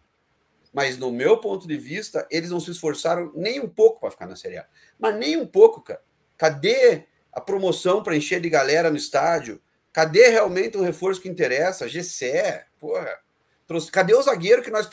Mas, 0.74 0.98
no 0.98 1.12
meu 1.12 1.38
ponto 1.38 1.68
de 1.68 1.76
vista, 1.76 2.26
eles 2.28 2.50
não 2.50 2.58
se 2.58 2.72
esforçaram 2.72 3.30
nem 3.32 3.60
um 3.60 3.68
pouco 3.68 4.00
para 4.00 4.10
ficar 4.10 4.26
na 4.26 4.34
Série 4.34 4.58
A. 4.58 4.66
Mas 4.98 5.14
nem 5.14 5.36
um 5.36 5.46
pouco, 5.46 5.80
cara. 5.80 6.02
Cadê 6.36 7.04
a 7.32 7.40
promoção 7.40 8.02
para 8.02 8.16
encher 8.16 8.40
de 8.40 8.50
galera 8.50 8.90
no 8.90 8.96
estádio? 8.96 9.62
Cadê 9.92 10.28
realmente 10.30 10.76
um 10.76 10.82
reforço 10.82 11.20
que 11.20 11.28
interessa? 11.28 11.88
GCE, 11.88 12.64
porra. 12.80 13.16
Trouxe... 13.68 13.88
Cadê 13.88 14.16
o 14.16 14.22
zagueiro 14.22 14.62
que 14.62 14.70
nós 14.70 14.88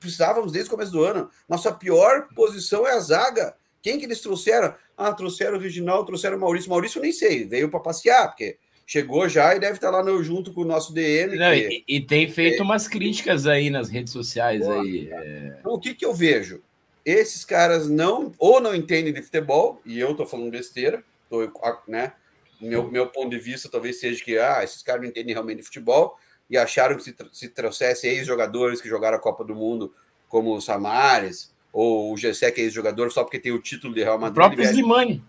precisávamos 0.00 0.52
desde 0.52 0.68
o 0.68 0.72
começo 0.72 0.90
do 0.90 1.04
ano? 1.04 1.30
Nossa 1.46 1.70
pior 1.70 2.28
posição 2.34 2.86
é 2.86 2.92
a 2.92 3.00
zaga. 3.00 3.54
Quem 3.82 3.98
que 3.98 4.06
eles 4.06 4.22
trouxeram? 4.22 4.74
Ah, 4.96 5.12
trouxeram 5.12 5.58
o 5.58 5.60
Reginaldo, 5.60 6.06
trouxeram 6.06 6.38
o 6.38 6.40
Maurício. 6.40 6.70
Maurício 6.70 7.00
nem 7.00 7.12
sei, 7.12 7.46
veio 7.46 7.70
para 7.70 7.78
passear, 7.78 8.28
porque 8.28 8.58
chegou 8.86 9.28
já 9.28 9.54
e 9.54 9.58
deve 9.58 9.74
estar 9.74 9.90
lá 9.90 10.02
no, 10.02 10.22
junto 10.22 10.52
com 10.52 10.62
o 10.62 10.64
nosso 10.64 10.94
DM. 10.94 11.36
Não, 11.36 11.50
que, 11.52 11.84
e, 11.88 11.96
e, 11.96 12.00
tem 12.00 12.30
feito 12.30 12.60
é, 12.60 12.62
umas 12.62 12.86
críticas 12.86 13.46
aí 13.46 13.68
nas 13.68 13.90
redes 13.90 14.12
sociais. 14.12 14.64
Pô, 14.64 14.80
aí, 14.80 15.10
é... 15.10 15.56
então, 15.58 15.72
o 15.72 15.80
que, 15.80 15.94
que 15.94 16.06
eu 16.06 16.14
vejo? 16.14 16.62
Esses 17.04 17.44
caras 17.44 17.88
não, 17.88 18.32
ou 18.38 18.60
não 18.60 18.74
entendem 18.74 19.12
de 19.12 19.22
futebol, 19.22 19.80
e 19.84 19.98
eu 19.98 20.12
estou 20.12 20.26
falando 20.26 20.50
besteira, 20.50 21.02
tô, 21.28 21.48
né? 21.86 22.12
Meu, 22.60 22.90
meu 22.90 23.08
ponto 23.08 23.28
de 23.30 23.38
vista 23.38 23.68
talvez 23.68 24.00
seja 24.00 24.24
que 24.24 24.38
ah, 24.38 24.64
esses 24.64 24.82
caras 24.82 25.02
não 25.02 25.08
entendem 25.08 25.34
realmente 25.34 25.58
de 25.58 25.64
futebol 25.64 26.16
e 26.48 26.56
acharam 26.56 26.96
que 26.96 27.02
se, 27.02 27.14
se 27.32 27.48
trouxesse 27.48 28.06
ex-jogadores 28.06 28.80
que 28.80 28.88
jogaram 28.88 29.18
a 29.18 29.20
Copa 29.20 29.44
do 29.44 29.54
Mundo, 29.54 29.92
como 30.28 30.54
o 30.54 30.60
Samares, 30.60 31.54
ou 31.72 32.12
o 32.12 32.16
Gessé, 32.16 32.50
que 32.50 32.62
é 32.62 32.64
ex-jogador, 32.64 33.12
só 33.12 33.22
porque 33.22 33.38
tem 33.38 33.52
o 33.52 33.60
título 33.60 33.94
de 33.94 34.02
Real 34.02 34.18
Madrid. 34.18 34.32
O 34.32 34.34
próprio 34.34 34.64
Slimani. 34.64 35.22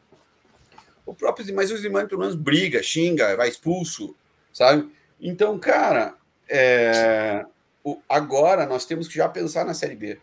O 1.08 1.16
próprio 1.16 1.56
mas 1.56 1.72
o 1.72 1.76
Slimani 1.76 2.10
pelo 2.10 2.20
menos 2.20 2.36
briga, 2.36 2.84
xinga, 2.84 3.36
vai 3.38 3.48
expulso, 3.48 4.14
sabe? 4.52 4.92
Então, 5.20 5.58
cara, 5.58 6.16
é... 6.50 7.46
o... 7.84 7.98
agora 8.10 8.66
nós 8.66 8.86
temos 8.86 9.08
que 9.08 9.16
já 9.16 9.30
pensar 9.30 9.66
na 9.66 9.74
Série 9.74 9.96
B. 9.96 10.20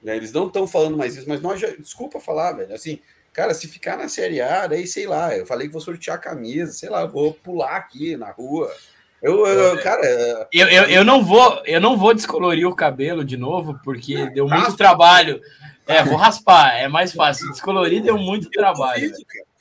Né? 0.00 0.16
Eles 0.16 0.32
não 0.32 0.46
estão 0.46 0.66
falando 0.68 0.96
mais 0.96 1.16
isso, 1.16 1.28
mas 1.28 1.42
nós 1.42 1.60
já. 1.60 1.68
Desculpa 1.68 2.20
falar, 2.20 2.52
velho. 2.52 2.72
Assim, 2.72 3.00
cara, 3.32 3.52
se 3.54 3.66
ficar 3.66 3.96
na 3.96 4.08
Série 4.08 4.40
A, 4.40 4.68
daí 4.68 4.86
sei 4.86 5.06
lá, 5.06 5.36
eu 5.36 5.44
falei 5.44 5.66
que 5.66 5.72
vou 5.72 5.82
sortear 5.82 6.16
a 6.16 6.20
camisa, 6.20 6.72
sei 6.72 6.88
lá, 6.88 7.04
vou 7.04 7.34
pular 7.34 7.76
aqui 7.76 8.16
na 8.16 8.30
rua. 8.30 8.72
Eu, 9.20 9.46
eu, 9.46 9.80
cara, 9.82 10.04
eu, 10.52 10.66
eu, 10.66 10.82
eu, 10.84 11.04
não 11.04 11.24
vou, 11.24 11.62
eu 11.64 11.80
não 11.80 11.96
vou 11.96 12.12
descolorir 12.12 12.66
o 12.66 12.74
cabelo 12.74 13.24
de 13.24 13.36
novo, 13.36 13.78
porque 13.84 14.28
deu 14.30 14.48
muito 14.48 14.76
trabalho. 14.76 15.40
É, 15.86 16.02
vou 16.02 16.16
raspar, 16.16 16.74
é 16.76 16.88
mais 16.88 17.12
fácil. 17.12 17.50
Descolorir 17.50 18.02
deu 18.02 18.18
muito 18.18 18.50
trabalho. 18.50 19.12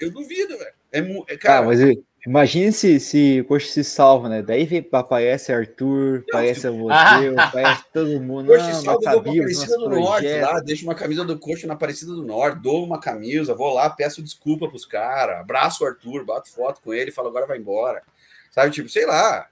Eu 0.06 0.12
duvido, 0.12 0.58
velho. 0.58 0.74
É, 0.92 1.00
é, 1.34 1.38
cara, 1.38 1.60
ah, 1.60 1.68
mas 1.68 1.80
imagine 2.26 2.72
se, 2.72 3.00
se 3.00 3.42
o 3.42 3.46
Coxa 3.46 3.68
se 3.68 3.84
salva, 3.84 4.28
né? 4.28 4.42
Daí 4.42 4.66
vem, 4.66 4.88
aparece 4.92 5.54
Arthur, 5.54 6.24
aparece 6.28 6.70
você, 6.70 7.34
aparece 7.38 7.84
todo 7.94 8.22
mundo. 8.22 8.48
Coxa 8.48 8.74
se 8.74 8.84
salva, 8.84 9.12
vou 9.12 9.24
pra 9.24 9.32
Aparecida 9.32 9.78
do 9.78 9.90
Norte 9.90 10.40
lá, 10.40 10.60
deixa 10.60 10.84
uma 10.84 10.96
camisa 10.96 11.24
do 11.24 11.40
Coxa 11.40 11.68
na 11.68 11.74
Aparecida 11.74 12.14
do 12.14 12.24
Norte, 12.24 12.62
dou 12.62 12.84
uma 12.84 13.00
camisa, 13.00 13.56
vou 13.56 13.74
lá, 13.74 13.90
peço 13.90 14.22
desculpa 14.22 14.68
pros 14.68 14.86
caras, 14.86 15.40
abraço 15.40 15.84
o 15.84 15.88
Arthur, 15.88 16.26
bato 16.26 16.52
foto 16.52 16.82
com 16.82 16.94
ele, 16.94 17.12
falo 17.12 17.30
agora 17.30 17.48
vai 17.48 17.58
embora. 17.58 18.04
Sabe, 18.52 18.72
tipo, 18.72 18.90
sei 18.90 19.06
lá. 19.06 19.48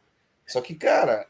Só 0.45 0.61
que, 0.61 0.75
cara, 0.75 1.25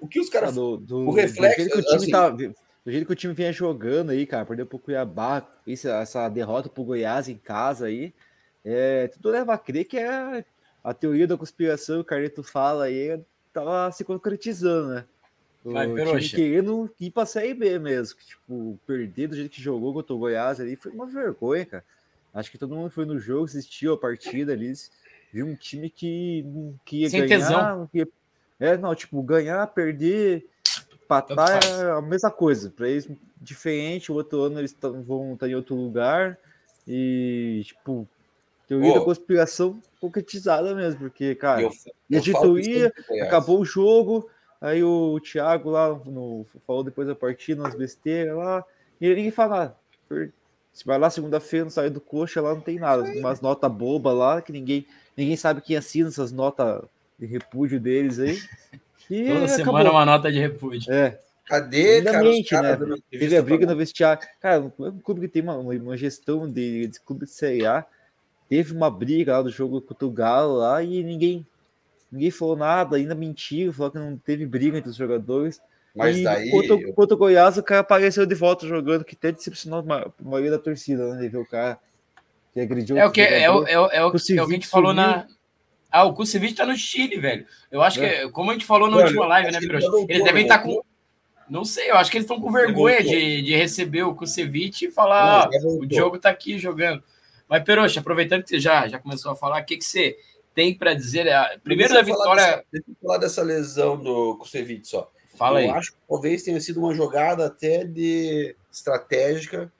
o 0.00 0.08
que 0.08 0.20
os 0.20 0.30
caras. 0.30 0.50
Ah, 0.50 0.52
do, 0.52 0.76
do, 0.76 1.08
o 1.08 1.12
reflexo. 1.12 1.58
Do 1.58 1.62
jeito, 1.62 1.72
que 1.72 1.78
o 1.78 1.82
time 1.82 1.96
assim, 1.96 2.10
tá, 2.10 2.30
do 2.30 2.90
jeito 2.90 3.06
que 3.06 3.12
o 3.12 3.16
time 3.16 3.34
vinha 3.34 3.52
jogando 3.52 4.10
aí, 4.10 4.26
cara, 4.26 4.46
perdeu 4.46 4.64
pro 4.64 4.78
Cuiabá, 4.78 5.46
isso, 5.66 5.88
essa 5.88 6.28
derrota 6.28 6.68
pro 6.68 6.84
Goiás 6.84 7.28
em 7.28 7.36
casa 7.36 7.86
aí, 7.86 8.14
é, 8.64 9.08
tudo 9.08 9.30
leva 9.30 9.54
a 9.54 9.58
crer 9.58 9.84
que 9.84 9.98
é 9.98 10.44
a 10.82 10.94
teoria 10.94 11.26
da 11.26 11.36
conspiração 11.36 11.96
que 11.96 12.00
o 12.02 12.04
Carneto 12.04 12.42
fala 12.42 12.84
aí 12.84 13.20
tava 13.52 13.90
se 13.92 14.04
concretizando, 14.04 14.94
né? 14.94 15.04
O 15.64 15.72
Vai, 15.72 15.86
time 15.86 16.28
querendo 16.28 16.90
ir 16.98 17.10
pra 17.10 17.26
Série 17.26 17.52
B 17.52 17.78
mesmo. 17.78 18.18
Que, 18.18 18.26
tipo, 18.28 18.78
perder 18.86 19.28
do 19.28 19.36
jeito 19.36 19.50
que 19.50 19.60
jogou 19.60 19.92
contra 19.92 20.14
o 20.14 20.18
Goiás 20.18 20.58
ali 20.58 20.74
foi 20.74 20.90
uma 20.90 21.06
vergonha, 21.06 21.66
cara. 21.66 21.84
Acho 22.32 22.50
que 22.50 22.58
todo 22.58 22.74
mundo 22.74 22.90
foi 22.90 23.04
no 23.04 23.18
jogo, 23.18 23.44
assistiu 23.44 23.92
a 23.92 23.98
partida 23.98 24.52
ali, 24.52 24.72
viu 25.32 25.46
um 25.46 25.54
time 25.54 25.90
que, 25.90 26.46
que 26.84 27.02
ia 27.02 27.10
Sem 27.10 27.26
ganhar. 27.26 27.38
Tesão. 27.38 27.88
Que 27.88 27.98
ia, 27.98 28.08
é, 28.58 28.76
não, 28.76 28.94
tipo, 28.94 29.22
ganhar, 29.22 29.66
perder, 29.68 30.46
empatar 30.94 31.62
é 31.64 31.90
a 31.90 32.00
mesma 32.00 32.30
coisa. 32.30 32.70
Para 32.70 32.88
eles, 32.88 33.08
diferente, 33.40 34.12
o 34.12 34.14
outro 34.14 34.42
ano 34.42 34.60
eles 34.60 34.74
vão 35.04 35.34
estar 35.34 35.48
em 35.48 35.54
outro 35.54 35.74
lugar. 35.74 36.38
E, 36.86 37.62
tipo, 37.66 38.08
teoria 38.70 38.92
oh. 38.92 38.98
da 39.00 39.04
conspiração 39.04 39.82
concretizada 40.00 40.72
mesmo, 40.76 41.00
porque, 41.00 41.34
cara, 41.34 41.62
eu, 41.62 41.72
eu 42.08 43.24
acabou 43.24 43.58
o 43.58 43.64
jogo, 43.64 44.30
aí 44.60 44.84
o 44.84 45.18
Thiago 45.18 45.70
lá 45.70 45.88
no, 46.06 46.46
falou 46.64 46.84
depois 46.84 47.08
da 47.08 47.16
partida, 47.16 47.60
umas 47.60 47.74
besteiras 47.74 48.36
lá, 48.36 48.64
e 49.00 49.08
ninguém 49.08 49.32
fala 49.32 49.56
nada. 49.56 50.30
Se 50.72 50.86
vai 50.86 51.00
lá 51.00 51.10
segunda-feira, 51.10 51.64
não 51.64 51.70
sai 51.70 51.90
do 51.90 52.00
coxa, 52.00 52.40
lá 52.40 52.54
não 52.54 52.60
tem 52.60 52.78
nada. 52.78 53.02
Umas 53.02 53.40
notas 53.40 53.70
bobas 53.72 54.14
lá, 54.14 54.40
que 54.40 54.52
ninguém, 54.52 54.86
ninguém 55.16 55.36
sabe 55.36 55.60
quem 55.60 55.76
assina 55.76 56.08
essas 56.08 56.30
notas 56.30 56.84
de 57.18 57.26
repúdio 57.26 57.80
deles 57.80 58.20
aí. 58.20 58.38
E 59.10 59.24
Toda 59.24 59.44
acabou. 59.46 59.56
semana 59.56 59.90
uma 59.90 60.06
nota 60.06 60.30
de 60.30 60.38
repúdio. 60.38 60.92
É. 60.92 61.18
Cadê, 61.44 62.02
cara? 62.48 62.76
né? 62.76 62.96
Teve 63.10 63.36
a 63.36 63.42
briga 63.42 63.66
no 63.66 63.74
vestiário. 63.74 64.22
Cara, 64.40 64.60
um 64.60 65.00
clube 65.00 65.22
que 65.22 65.28
tem 65.28 65.42
uma, 65.42 65.56
uma 65.56 65.96
gestão 65.96 66.48
de, 66.48 66.86
de 66.86 67.00
clube 67.00 67.24
de 67.24 67.32
Série 67.32 67.66
A, 67.66 67.84
teve 68.50 68.74
uma 68.74 68.90
briga 68.90 69.36
lá 69.36 69.42
do 69.42 69.50
jogo 69.50 69.80
contra 69.80 70.06
o 70.06 70.10
Galo 70.10 70.56
lá 70.56 70.82
e 70.82 71.02
ninguém, 71.04 71.46
ninguém 72.10 72.32
falou 72.32 72.56
nada, 72.56 72.96
ainda 72.96 73.14
mentiu, 73.14 73.72
falou 73.72 73.92
que 73.92 73.98
não 73.98 74.16
teve 74.18 74.44
briga 74.44 74.76
entre 74.76 74.90
os 74.90 74.96
jogadores. 74.96 75.62
Mas 75.94 76.18
e 76.18 76.24
daí. 76.24 76.50
Contra, 76.50 76.92
contra 76.92 77.14
o 77.14 77.18
Goiás, 77.18 77.56
o 77.56 77.62
cara 77.62 77.80
apareceu 77.80 78.26
de 78.26 78.34
volta 78.34 78.66
jogando, 78.66 79.04
que 79.04 79.14
até 79.14 79.30
decepcionou 79.32 79.80
a 79.80 80.12
maioria 80.20 80.50
da 80.50 80.58
torcida, 80.58 81.14
né? 81.14 81.28
Ver 81.28 81.38
o 81.38 81.46
cara 81.46 81.78
que 82.52 82.60
agrediu 82.60 82.98
é 82.98 83.06
o 83.06 83.10
que 83.12 83.20
é, 83.20 83.48
o, 83.50 83.54
é, 83.54 83.60
o, 83.60 83.66
é, 83.66 83.80
o, 83.80 83.86
é 83.86 84.04
o 84.04 84.10
que 84.10 84.40
a 84.40 84.46
gente 84.46 84.66
falou 84.66 84.92
na, 84.92 85.26
ah, 85.90 86.04
o 86.04 86.14
Kusevich 86.14 86.54
tá 86.54 86.64
no 86.64 86.76
Chile, 86.76 87.18
velho. 87.18 87.46
Eu 87.70 87.82
acho 87.82 88.02
é. 88.02 88.22
que, 88.22 88.30
como 88.30 88.50
a 88.50 88.52
gente 88.52 88.64
falou 88.64 88.88
na 88.88 88.96
última 88.96 89.26
live, 89.26 89.50
né, 89.50 89.58
Pirocha? 89.58 89.88
Eles 90.08 90.24
devem 90.24 90.42
estar 90.42 90.58
tá 90.58 90.64
com. 90.64 90.82
Não 91.48 91.64
sei, 91.64 91.90
eu 91.90 91.96
acho 91.96 92.12
que 92.12 92.16
eles 92.16 92.24
estão 92.24 92.40
com 92.40 92.52
vergonha 92.52 93.02
de, 93.02 93.42
de 93.42 93.56
receber 93.56 94.04
o 94.04 94.14
Kusevich 94.14 94.84
e 94.84 94.90
falar: 94.90 95.46
ah, 95.46 95.50
o 95.64 95.84
Diogo 95.84 96.18
tá 96.18 96.30
aqui 96.30 96.58
jogando. 96.58 97.02
Mas, 97.50 97.64
Peroxa, 97.64 97.98
aproveitando 97.98 98.44
que 98.44 98.50
você 98.50 98.60
já, 98.60 98.86
já 98.86 99.00
começou 99.00 99.32
a 99.32 99.36
falar, 99.36 99.60
o 99.60 99.64
que, 99.64 99.76
que 99.76 99.84
você 99.84 100.16
tem 100.54 100.72
para 100.72 100.94
dizer? 100.94 101.26
É, 101.26 101.58
primeiro 101.58 101.92
da 101.92 102.00
vitória. 102.00 102.42
Dessa, 102.42 102.64
deixa 102.72 102.86
eu 102.88 102.96
falar 103.02 103.18
dessa 103.18 103.42
lesão 103.42 104.00
do 104.00 104.36
Kusevich 104.36 104.86
só. 104.86 105.10
Fala 105.36 105.60
eu 105.60 105.70
aí. 105.70 105.76
acho 105.76 105.92
que 105.92 105.98
talvez 106.08 106.44
tenha 106.44 106.60
sido 106.60 106.78
uma 106.78 106.94
jogada 106.94 107.46
até 107.46 107.82
de 107.84 108.54
estratégica, 108.70 109.72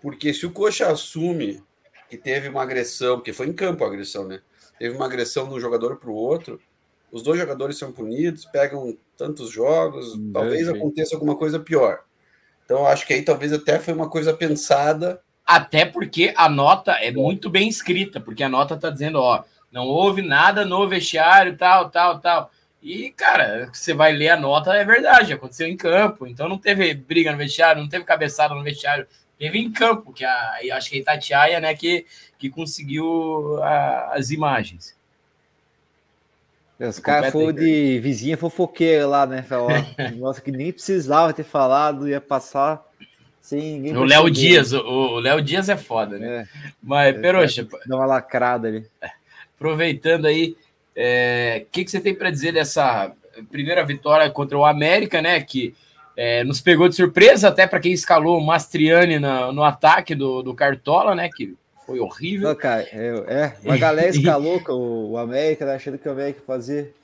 porque 0.00 0.32
se 0.32 0.46
o 0.46 0.50
Coxa 0.50 0.88
assume 0.88 1.62
que 2.08 2.16
teve 2.16 2.48
uma 2.48 2.62
agressão, 2.62 3.16
porque 3.16 3.34
foi 3.34 3.48
em 3.48 3.52
campo 3.52 3.84
a 3.84 3.86
agressão, 3.86 4.26
né? 4.26 4.40
teve 4.78 4.96
uma 4.96 5.04
agressão 5.04 5.46
de 5.46 5.54
um 5.54 5.60
jogador 5.60 5.96
para 5.96 6.08
o 6.08 6.14
outro, 6.14 6.58
os 7.10 7.22
dois 7.22 7.38
jogadores 7.38 7.76
são 7.76 7.92
punidos, 7.92 8.44
pegam 8.46 8.96
tantos 9.16 9.50
jogos, 9.50 10.14
hum, 10.14 10.30
talvez 10.32 10.68
aconteça 10.68 11.14
alguma 11.14 11.36
coisa 11.36 11.58
pior. 11.58 12.04
Então, 12.64 12.86
acho 12.86 13.06
que 13.06 13.12
aí 13.12 13.22
talvez 13.22 13.52
até 13.52 13.78
foi 13.78 13.92
uma 13.94 14.08
coisa 14.08 14.32
pensada. 14.32 15.20
Até 15.48 15.86
porque 15.86 16.34
a 16.36 16.46
nota 16.46 16.92
é 16.92 17.10
muito 17.10 17.48
bem 17.48 17.70
escrita, 17.70 18.20
porque 18.20 18.42
a 18.42 18.50
nota 18.50 18.74
está 18.74 18.90
dizendo, 18.90 19.18
ó, 19.18 19.44
não 19.72 19.86
houve 19.86 20.20
nada 20.20 20.62
no 20.62 20.86
vestiário, 20.86 21.56
tal, 21.56 21.88
tal, 21.88 22.20
tal. 22.20 22.50
E, 22.82 23.10
cara, 23.12 23.70
você 23.72 23.94
vai 23.94 24.12
ler 24.12 24.28
a 24.28 24.36
nota, 24.38 24.74
é 24.74 24.84
verdade, 24.84 25.32
aconteceu 25.32 25.66
em 25.66 25.74
campo, 25.74 26.26
então 26.26 26.50
não 26.50 26.58
teve 26.58 26.92
briga 26.92 27.32
no 27.32 27.38
vestiário, 27.38 27.80
não 27.80 27.88
teve 27.88 28.04
cabeçada 28.04 28.54
no 28.54 28.62
vestiário, 28.62 29.06
teve 29.38 29.58
em 29.58 29.72
campo, 29.72 30.12
que 30.12 30.22
a, 30.22 30.58
acho 30.74 30.90
que 30.90 30.96
a 30.96 31.00
Itatiaia, 31.00 31.60
né, 31.60 31.74
que, 31.74 32.04
que 32.38 32.50
conseguiu 32.50 33.58
a, 33.62 34.16
as 34.16 34.30
imagens. 34.30 34.94
Os 36.78 36.98
caras 36.98 37.32
foram 37.32 37.52
de 37.54 37.98
vizinha 38.00 38.36
fofoqueira 38.36 39.06
lá, 39.06 39.26
né? 39.26 39.42
Falar, 39.42 39.84
nossa, 40.18 40.42
que 40.42 40.52
nem 40.52 40.70
precisava 40.70 41.32
ter 41.32 41.42
falado, 41.42 42.06
ia 42.06 42.20
passar 42.20 42.86
ninguém. 43.56 43.96
O 43.96 44.04
Léo 44.04 44.30
Dias, 44.30 44.72
o 44.72 45.18
Léo 45.18 45.40
Dias 45.40 45.68
é 45.68 45.76
foda, 45.76 46.18
né? 46.18 46.46
É. 46.54 46.70
Mas, 46.82 47.14
é, 47.14 47.18
Peroxa. 47.18 47.66
Dá 47.86 47.96
uma 47.96 48.06
lacrada 48.06 48.68
ali. 48.68 48.86
Aproveitando 49.56 50.26
aí, 50.26 50.50
o 50.50 50.56
é, 50.94 51.66
que, 51.70 51.84
que 51.84 51.90
você 51.90 52.00
tem 52.00 52.14
para 52.14 52.30
dizer 52.30 52.52
dessa 52.52 53.12
primeira 53.50 53.84
vitória 53.84 54.30
contra 54.30 54.56
o 54.56 54.64
América, 54.64 55.22
né? 55.22 55.40
Que 55.40 55.74
é, 56.16 56.42
nos 56.44 56.60
pegou 56.60 56.88
de 56.88 56.96
surpresa, 56.96 57.48
até 57.48 57.66
para 57.66 57.80
quem 57.80 57.92
escalou 57.92 58.38
o 58.38 58.44
Mastriani 58.44 59.18
na, 59.18 59.52
no 59.52 59.62
ataque 59.62 60.14
do, 60.14 60.42
do 60.42 60.54
Cartola, 60.54 61.14
né? 61.14 61.28
Que 61.34 61.56
foi 61.86 62.00
horrível. 62.00 62.48
Não, 62.48 62.54
cara, 62.54 62.82
é, 62.82 63.24
é 63.28 63.52
uma 63.64 63.78
galera 63.78 64.08
escalou 64.08 64.60
o, 64.68 65.12
o 65.12 65.18
América, 65.18 65.64
né, 65.64 65.74
achando 65.74 65.96
que 65.96 66.08
o 66.08 66.12
América 66.12 66.42
fazer 66.46 66.94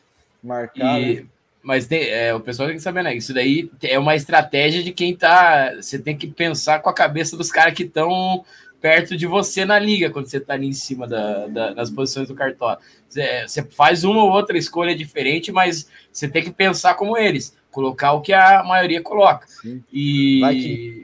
marcar. 0.42 1.00
E, 1.00 1.14
né? 1.14 1.26
Mas 1.64 1.86
tem, 1.86 2.10
é, 2.10 2.34
o 2.34 2.40
pessoal 2.40 2.68
tem 2.68 2.76
que 2.76 2.82
saber, 2.82 3.02
né? 3.02 3.16
Isso 3.16 3.32
daí 3.32 3.70
é 3.82 3.98
uma 3.98 4.14
estratégia 4.14 4.82
de 4.82 4.92
quem 4.92 5.16
tá. 5.16 5.74
Você 5.76 5.98
tem 5.98 6.16
que 6.16 6.26
pensar 6.26 6.80
com 6.80 6.90
a 6.90 6.94
cabeça 6.94 7.36
dos 7.36 7.50
caras 7.50 7.72
que 7.72 7.84
estão 7.84 8.44
perto 8.82 9.16
de 9.16 9.26
você 9.26 9.64
na 9.64 9.78
liga, 9.78 10.10
quando 10.10 10.26
você 10.26 10.38
tá 10.38 10.52
ali 10.52 10.66
em 10.66 10.74
cima 10.74 11.08
da, 11.08 11.46
da, 11.46 11.72
das 11.72 11.88
posições 11.88 12.28
do 12.28 12.34
Cartola. 12.34 12.78
Você, 13.08 13.62
faz 13.70 14.04
uma 14.04 14.22
ou 14.22 14.30
outra 14.30 14.58
escolha 14.58 14.94
diferente, 14.94 15.50
mas 15.50 15.88
você 16.12 16.28
tem 16.28 16.44
que 16.44 16.50
pensar 16.50 16.92
como 16.94 17.16
eles 17.16 17.56
colocar 17.70 18.12
o 18.12 18.20
que 18.20 18.32
a 18.32 18.62
maioria 18.62 19.02
coloca. 19.02 19.46
Sim. 19.48 19.82
E 19.90 21.02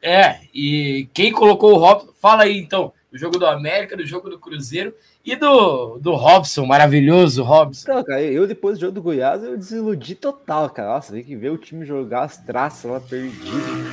é, 0.00 0.40
e 0.54 1.08
quem 1.12 1.30
colocou 1.30 1.74
o 1.74 1.78
Robson, 1.78 2.12
fala 2.20 2.44
aí 2.44 2.58
então, 2.58 2.92
do 3.10 3.18
jogo 3.18 3.38
do 3.38 3.46
América, 3.46 3.96
do 3.96 4.04
jogo 4.04 4.28
do 4.28 4.38
Cruzeiro 4.38 4.94
e 5.24 5.34
do, 5.34 5.98
do 5.98 6.14
Robson, 6.14 6.66
maravilhoso 6.66 7.42
Robson. 7.42 7.90
Não, 7.90 8.04
cara, 8.04 8.22
eu 8.22 8.46
depois 8.46 8.78
do 8.78 8.82
jogo 8.82 8.92
do 8.92 9.02
Goiás 9.02 9.42
eu 9.42 9.56
desiludi 9.56 10.14
total, 10.14 10.68
cara. 10.68 10.94
Nossa, 10.94 11.12
tem 11.12 11.24
que 11.24 11.34
ver 11.34 11.50
o 11.50 11.58
time 11.58 11.86
jogar 11.86 12.24
as 12.24 12.36
traças 12.36 12.90
lá 12.90 13.00
perdido 13.00 13.40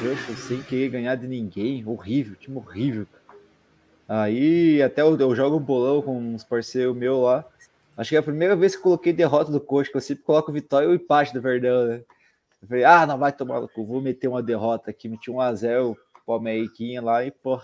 campo, 0.01 0.37
sem 0.39 0.61
querer 0.61 0.89
ganhar 0.89 1.15
de 1.15 1.27
ninguém. 1.27 1.85
Horrível, 1.87 2.35
time 2.35 2.57
horrível. 2.57 3.07
Aí 4.07 4.81
até 4.81 5.01
eu, 5.01 5.17
eu 5.17 5.35
jogo 5.35 5.59
bolão 5.59 6.01
com 6.01 6.17
uns 6.17 6.43
parceiros 6.43 6.95
meus 6.95 7.23
lá. 7.23 7.45
Acho 7.97 8.09
que 8.09 8.15
é 8.17 8.19
a 8.19 8.23
primeira 8.23 8.55
vez 8.55 8.75
que 8.75 8.81
coloquei 8.81 9.13
derrota 9.13 9.51
do 9.51 9.59
coach, 9.61 9.89
que 9.89 9.95
eu 9.95 10.01
sempre 10.01 10.23
coloco 10.23 10.51
vitória 10.51 10.85
e 10.85 10.89
o 10.89 10.95
empate 10.95 11.33
do 11.33 11.41
Verdão, 11.41 11.87
né? 11.87 12.01
Eu 12.61 12.67
falei, 12.67 12.83
ah, 12.83 13.05
não 13.05 13.17
vai 13.17 13.31
tomar 13.31 13.61
no 13.61 13.69
cu, 13.69 13.85
vou 13.85 14.01
meter 14.01 14.27
uma 14.27 14.43
derrota 14.43 14.89
aqui, 14.89 15.07
meti 15.07 15.31
1x0 15.31 15.95
pro 16.25 16.35
Ameriquinha 16.35 17.01
lá 17.01 17.23
e, 17.23 17.31
pô, 17.31 17.61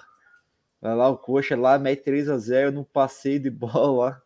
vai 0.81 0.95
lá 0.95 1.09
o 1.09 1.17
Coxa 1.17 1.55
lá, 1.55 1.77
mete 1.77 2.03
3x0 2.09 2.71
no 2.71 2.83
passeio 2.83 3.39
de 3.39 3.49
bola 3.51 4.09
lá. 4.09 4.21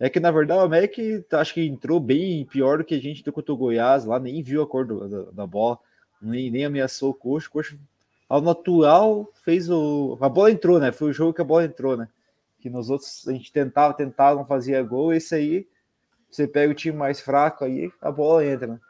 É 0.00 0.08
que, 0.08 0.20
na 0.20 0.30
verdade, 0.30 0.60
o 0.60 0.64
América 0.64 1.02
acho 1.32 1.54
que 1.54 1.66
entrou 1.66 1.98
bem 1.98 2.44
pior 2.44 2.78
do 2.78 2.84
que 2.84 2.94
a 2.94 3.00
gente 3.00 3.24
deu 3.24 3.32
contra 3.32 3.52
o 3.52 3.56
Goiás 3.56 4.04
lá, 4.04 4.20
nem 4.20 4.42
viu 4.42 4.62
a 4.62 4.66
cor 4.66 4.86
do, 4.86 5.08
da, 5.08 5.30
da, 5.32 5.46
bola, 5.46 5.76
nem, 6.22 6.50
nem 6.50 6.64
ameaçou 6.64 7.10
o 7.10 7.14
Coxa. 7.14 7.48
O 7.48 7.52
Coxa, 7.52 7.78
ao 8.28 8.40
natural, 8.40 9.28
fez 9.44 9.68
o. 9.68 10.16
A 10.20 10.28
bola 10.28 10.50
entrou, 10.50 10.78
né? 10.78 10.92
Foi 10.92 11.10
o 11.10 11.12
jogo 11.12 11.32
que 11.32 11.40
a 11.40 11.44
bola 11.44 11.64
entrou, 11.64 11.96
né? 11.96 12.08
Que 12.60 12.70
nos 12.70 12.90
outros 12.90 13.26
a 13.26 13.32
gente 13.32 13.50
tentava, 13.50 13.94
tentava, 13.94 14.36
não 14.36 14.46
fazia 14.46 14.82
gol. 14.82 15.12
Esse 15.12 15.34
aí, 15.34 15.66
você 16.30 16.46
pega 16.46 16.70
o 16.70 16.74
time 16.74 16.96
mais 16.96 17.20
fraco 17.20 17.64
aí, 17.64 17.90
a 18.00 18.10
bola 18.12 18.44
entra, 18.44 18.66
né? 18.68 18.80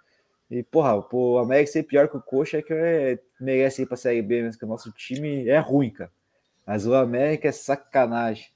E, 0.51 0.62
porra, 0.62 1.07
o 1.12 1.38
América 1.38 1.73
ser 1.73 1.83
pior 1.85 2.09
que 2.09 2.16
o 2.16 2.23
Coxa 2.23 2.59
é 2.59 2.62
que 2.62 2.73
é, 2.73 3.18
merece 3.40 3.83
ir 3.83 3.87
pra 3.87 3.97
Série 3.97 4.23
B 4.23 4.42
mesmo, 4.42 4.59
que 4.59 4.64
o 4.64 4.68
nosso 4.68 4.90
time 4.92 5.49
é 5.49 5.59
ruim, 5.59 5.90
cara. 5.90 6.11
Mas 6.69 6.87
o 6.87 6.95
América 6.95 7.49
é 7.49 7.53
sacanagem. 7.53 8.49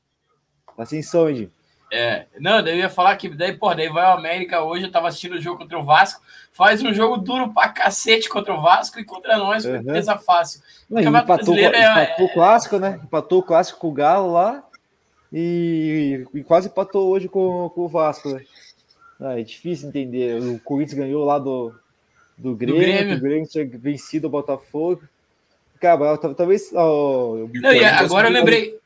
Assim, 0.76 1.02
Sonde. 1.02 1.50
É, 1.90 2.26
não, 2.38 2.60
eu 2.60 2.76
ia 2.76 2.90
falar 2.90 3.16
que 3.16 3.26
daí, 3.30 3.54
pô, 3.54 3.74
daí 3.74 3.88
vai 3.88 4.04
o 4.04 4.18
América 4.18 4.62
hoje, 4.62 4.84
eu 4.84 4.90
tava 4.90 5.08
assistindo 5.08 5.36
o 5.36 5.40
jogo 5.40 5.58
contra 5.58 5.78
o 5.78 5.84
Vasco, 5.84 6.22
faz 6.52 6.82
um 6.82 6.92
jogo 6.92 7.16
duro 7.16 7.52
pra 7.54 7.70
cacete 7.70 8.28
contra 8.28 8.54
o 8.54 8.60
Vasco 8.60 9.00
e 9.00 9.04
contra 9.04 9.38
nós 9.38 9.64
uhum. 9.64 9.82
coisa 9.82 10.18
fácil. 10.18 10.60
Não, 10.90 11.00
empatou, 11.00 11.54
é, 11.54 11.68
empatou 11.68 12.26
é... 12.26 12.30
o 12.30 12.32
clássico, 12.32 12.78
né? 12.78 13.00
Empatou 13.02 13.38
o 13.38 13.42
clássico 13.42 13.80
com 13.80 13.88
o 13.88 13.92
Galo 13.92 14.32
lá 14.32 14.62
e, 15.32 16.26
e 16.34 16.44
quase 16.44 16.68
empatou 16.68 17.08
hoje 17.08 17.28
com, 17.28 17.70
com 17.74 17.80
o 17.82 17.88
Vasco, 17.88 18.28
né? 18.28 18.44
Ah, 19.18 19.40
é 19.40 19.42
difícil 19.42 19.88
entender. 19.88 20.38
O 20.42 20.58
Corinthians 20.60 20.98
ganhou 20.98 21.24
lá 21.24 21.38
do, 21.38 21.74
do 22.36 22.54
Grêmio, 22.54 22.80
do 22.80 22.86
Grêmio. 22.86 23.16
o 23.16 23.20
Grêmio 23.20 23.48
tinha 23.48 23.66
vencido 23.66 24.26
o 24.26 24.30
Botafogo. 24.30 25.02
Cara, 25.82 26.16
talvez. 26.16 26.72
Oh, 26.72 27.48
Não, 27.52 27.70
agora 27.98 28.28
eu 28.28 28.32
lembrei 28.32 28.80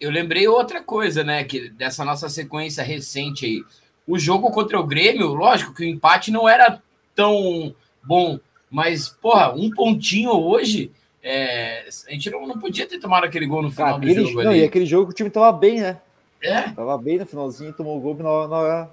eu 0.00 0.10
lembrei 0.10 0.48
outra 0.48 0.82
coisa, 0.82 1.22
né? 1.22 1.44
Que 1.44 1.68
dessa 1.68 2.04
nossa 2.04 2.28
sequência 2.28 2.82
recente 2.82 3.44
aí. 3.44 3.64
O 4.06 4.18
jogo 4.18 4.50
contra 4.50 4.80
o 4.80 4.86
Grêmio, 4.86 5.34
lógico 5.34 5.74
que 5.74 5.84
o 5.84 5.88
empate 5.88 6.32
não 6.32 6.48
era 6.48 6.82
tão 7.14 7.74
bom, 8.02 8.40
mas, 8.70 9.08
porra, 9.08 9.52
um 9.52 9.70
pontinho 9.70 10.30
hoje. 10.30 10.90
É, 11.22 11.86
a 12.08 12.12
gente 12.12 12.30
não, 12.30 12.46
não 12.46 12.58
podia 12.58 12.86
ter 12.86 12.98
tomado 12.98 13.24
aquele 13.24 13.44
gol 13.44 13.62
no 13.62 13.70
final 13.70 13.96
aquele, 13.96 14.14
do 14.14 14.26
jogo. 14.26 14.42
Não, 14.42 14.52
ali. 14.52 14.60
e 14.60 14.64
aquele 14.64 14.86
jogo 14.86 15.08
que 15.08 15.12
o 15.12 15.16
time 15.16 15.28
tava 15.28 15.52
bem, 15.52 15.80
né? 15.80 16.00
É. 16.42 16.62
Tava 16.70 16.96
bem 16.96 17.18
no 17.18 17.26
finalzinho, 17.26 17.74
tomou 17.74 17.98
o 17.98 18.00
gol 18.00 18.16
na, 18.16 18.48
na, 18.48 18.88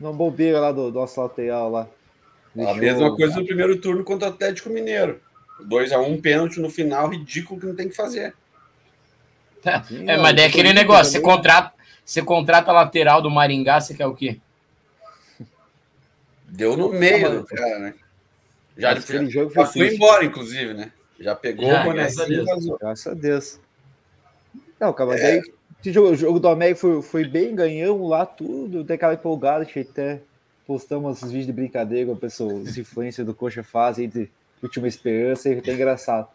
na 0.00 0.12
bobeira 0.12 0.58
lá 0.58 0.72
do, 0.72 0.90
do 0.90 0.98
nosso 0.98 1.20
lateral 1.20 1.70
lá. 1.70 1.88
A 2.66 2.74
mesma 2.74 3.14
coisa 3.14 3.36
no 3.36 3.46
primeiro 3.46 3.80
turno 3.80 4.02
contra 4.02 4.28
o 4.28 4.32
Atlético 4.32 4.70
Mineiro. 4.70 5.20
2x1, 5.62 6.08
um, 6.08 6.20
pênalti 6.20 6.60
no 6.60 6.70
final, 6.70 7.08
ridículo 7.08 7.60
que 7.60 7.66
não 7.66 7.74
tem 7.74 7.88
que 7.88 7.96
fazer. 7.96 8.34
É, 10.06 10.16
mas 10.16 10.36
é 10.36 10.46
aquele 10.46 10.72
negócio, 10.72 11.12
você 11.12 11.20
contrata, 11.20 11.72
você 12.04 12.22
contrata 12.22 12.70
a 12.70 12.74
lateral 12.74 13.20
do 13.20 13.30
Maringá, 13.30 13.80
você 13.80 13.94
quer 13.94 14.06
o 14.06 14.14
quê? 14.14 14.38
Deu 16.46 16.76
no 16.76 16.90
meio 16.90 17.40
do 17.40 17.44
cara, 17.44 17.78
né? 17.78 17.94
Já, 18.76 18.94
já, 18.94 19.24
jogo 19.24 19.50
foi, 19.50 19.64
já 19.64 19.70
foi 19.72 19.94
embora, 19.94 20.24
inclusive, 20.24 20.72
né? 20.72 20.92
Já 21.18 21.34
pegou 21.34 21.66
já, 21.66 21.86
o 21.86 21.92
graças 21.92 22.20
a 22.20 22.24
Deus. 22.24 22.78
Graças 22.80 23.06
a 23.06 23.14
Deus. 23.14 23.60
Não, 24.78 24.92
calma, 24.92 25.16
é. 25.16 25.40
daí 25.40 25.42
o 25.98 26.14
jogo 26.14 26.38
do 26.38 26.48
América 26.48 26.80
foi, 26.80 27.02
foi 27.02 27.24
bem, 27.24 27.54
ganhamos 27.54 28.08
lá 28.08 28.24
tudo, 28.24 28.84
tem 28.84 28.94
aquela 28.94 29.14
empolgada 29.14 29.64
que 29.64 29.80
até 29.80 30.20
postamos 30.66 31.16
esses 31.16 31.30
vídeos 31.30 31.46
de 31.46 31.52
brincadeira 31.52 32.06
com 32.06 32.16
pessoas, 32.16 32.68
as 32.68 32.76
influências 32.76 33.26
do 33.26 33.34
Coxa 33.34 33.62
fazem 33.62 34.08
de 34.08 34.28
última 34.62 34.88
esperança, 34.88 35.48
e 35.48 35.58
até 35.58 35.72
engraçado. 35.72 36.28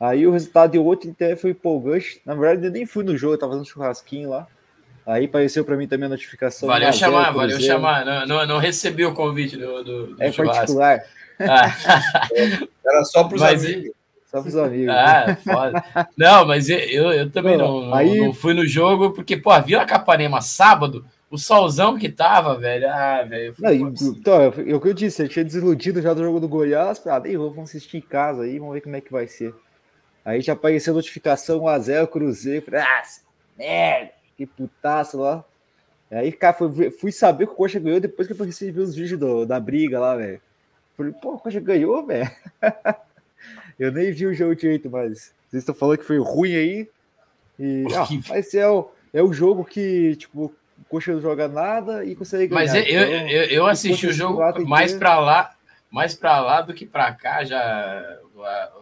Aí 0.00 0.26
o 0.26 0.30
resultado 0.30 0.72
de 0.72 0.78
outro 0.78 1.10
até 1.10 1.34
foi 1.34 1.50
empolgante. 1.50 2.20
Na 2.24 2.34
verdade, 2.34 2.66
eu 2.66 2.70
nem 2.70 2.86
fui 2.86 3.02
no 3.02 3.16
jogo, 3.16 3.34
eu 3.34 3.38
tava 3.38 3.52
fazendo 3.52 3.68
churrasquinho 3.68 4.30
lá. 4.30 4.46
Aí 5.04 5.24
apareceu 5.24 5.64
para 5.64 5.76
mim 5.76 5.88
também 5.88 6.06
a 6.06 6.10
notificação. 6.10 6.68
Valeu 6.68 6.92
chamar, 6.92 7.32
valeu 7.32 7.58
chamar. 7.58 8.04
Não, 8.04 8.26
não, 8.26 8.46
não, 8.46 8.58
recebi 8.58 9.04
o 9.04 9.14
convite 9.14 9.56
do, 9.56 9.82
do, 9.82 10.06
do 10.08 10.22
É 10.22 10.30
churrasco. 10.30 10.76
particular. 10.76 11.00
Ah. 11.40 11.74
Era 12.86 13.04
só 13.04 13.24
para 13.24 13.36
os 13.36 13.42
amigos. 13.42 13.90
Só 14.30 14.40
para 14.42 14.48
os 14.48 14.56
amigos. 14.56 14.94
Ah, 14.94 15.36
foda. 15.42 15.84
Não, 16.16 16.44
mas 16.44 16.68
eu, 16.68 17.10
eu 17.10 17.30
também 17.30 17.56
não, 17.56 17.94
aí... 17.94 18.20
não, 18.20 18.34
fui 18.34 18.52
no 18.52 18.66
jogo, 18.66 19.10
porque, 19.12 19.36
pô, 19.36 19.50
a 19.50 19.86
Capanema 19.86 20.42
sábado, 20.42 21.04
o 21.30 21.36
solzão 21.36 21.98
que 21.98 22.08
tava, 22.08 22.58
velho. 22.58 22.88
Ah, 22.88 23.22
velho. 23.22 23.54
Então, 24.00 24.40
é 24.42 24.74
o 24.74 24.80
que 24.80 24.88
eu 24.88 24.94
disse, 24.94 25.22
eu 25.22 25.28
tinha 25.28 25.44
desiludido 25.44 26.00
já 26.00 26.14
do 26.14 26.22
jogo 26.22 26.40
do 26.40 26.48
Goiás. 26.48 27.00
Ah, 27.06 27.18
vou, 27.18 27.50
vamos 27.50 27.70
assistir 27.70 27.98
em 27.98 28.02
casa 28.02 28.42
aí, 28.42 28.58
vamos 28.58 28.74
ver 28.74 28.80
como 28.80 28.96
é 28.96 29.00
que 29.00 29.12
vai 29.12 29.26
ser. 29.26 29.54
Aí 30.24 30.40
já 30.40 30.54
apareceu 30.54 30.92
a 30.92 30.96
notificação 30.96 31.60
1x0 31.60 32.06
Cruzeiro. 32.08 32.64
Falei, 32.64 32.80
ah, 32.80 33.02
merda, 33.56 34.12
que 34.36 34.46
putaço 34.46 35.18
lá. 35.18 35.44
Aí, 36.10 36.32
cara, 36.32 36.54
fui, 36.54 36.90
fui 36.90 37.12
saber 37.12 37.46
que 37.46 37.52
o 37.52 37.56
Coxa 37.56 37.78
ganhou 37.78 38.00
depois 38.00 38.26
que 38.26 38.34
eu 38.34 38.46
recebi 38.46 38.80
os 38.80 38.94
vídeos 38.94 39.20
do, 39.20 39.44
da 39.44 39.60
briga 39.60 40.00
lá, 40.00 40.16
velho. 40.16 40.40
Falei, 40.96 41.12
pô, 41.20 41.34
o 41.34 41.38
Coxa 41.38 41.60
ganhou, 41.60 42.06
velho. 42.06 42.30
eu 43.78 43.92
nem 43.92 44.10
vi 44.12 44.26
o 44.26 44.34
jogo 44.34 44.56
direito, 44.56 44.88
mas 44.88 45.34
vocês 45.48 45.62
estão 45.62 45.74
falando 45.74 45.98
que 45.98 46.04
foi 46.04 46.18
ruim 46.18 46.54
aí. 46.54 46.88
E, 47.58 47.84
ah, 47.94 48.06
mas 48.28 48.54
é 48.54 48.66
o, 48.66 48.90
é 49.12 49.22
o 49.22 49.32
jogo 49.32 49.64
que, 49.64 50.16
tipo, 50.16 50.54
Coxa 50.88 51.12
não 51.12 51.20
joga 51.20 51.46
nada 51.48 52.04
e 52.04 52.14
consegue 52.14 52.46
ganhar. 52.46 52.60
Mas 52.60 52.74
eu, 52.74 52.82
então, 52.82 53.28
eu, 53.28 53.42
eu, 53.44 53.66
assisti 53.66 54.06
o, 54.06 54.10
o 54.10 54.12
jogo 54.12 54.66
mais 54.66 54.94
para 54.94 55.18
lá, 55.18 55.54
mais 55.90 56.14
para 56.14 56.40
lá 56.40 56.60
do 56.60 56.72
que 56.72 56.86
para 56.86 57.12
cá, 57.12 57.44
já 57.44 58.18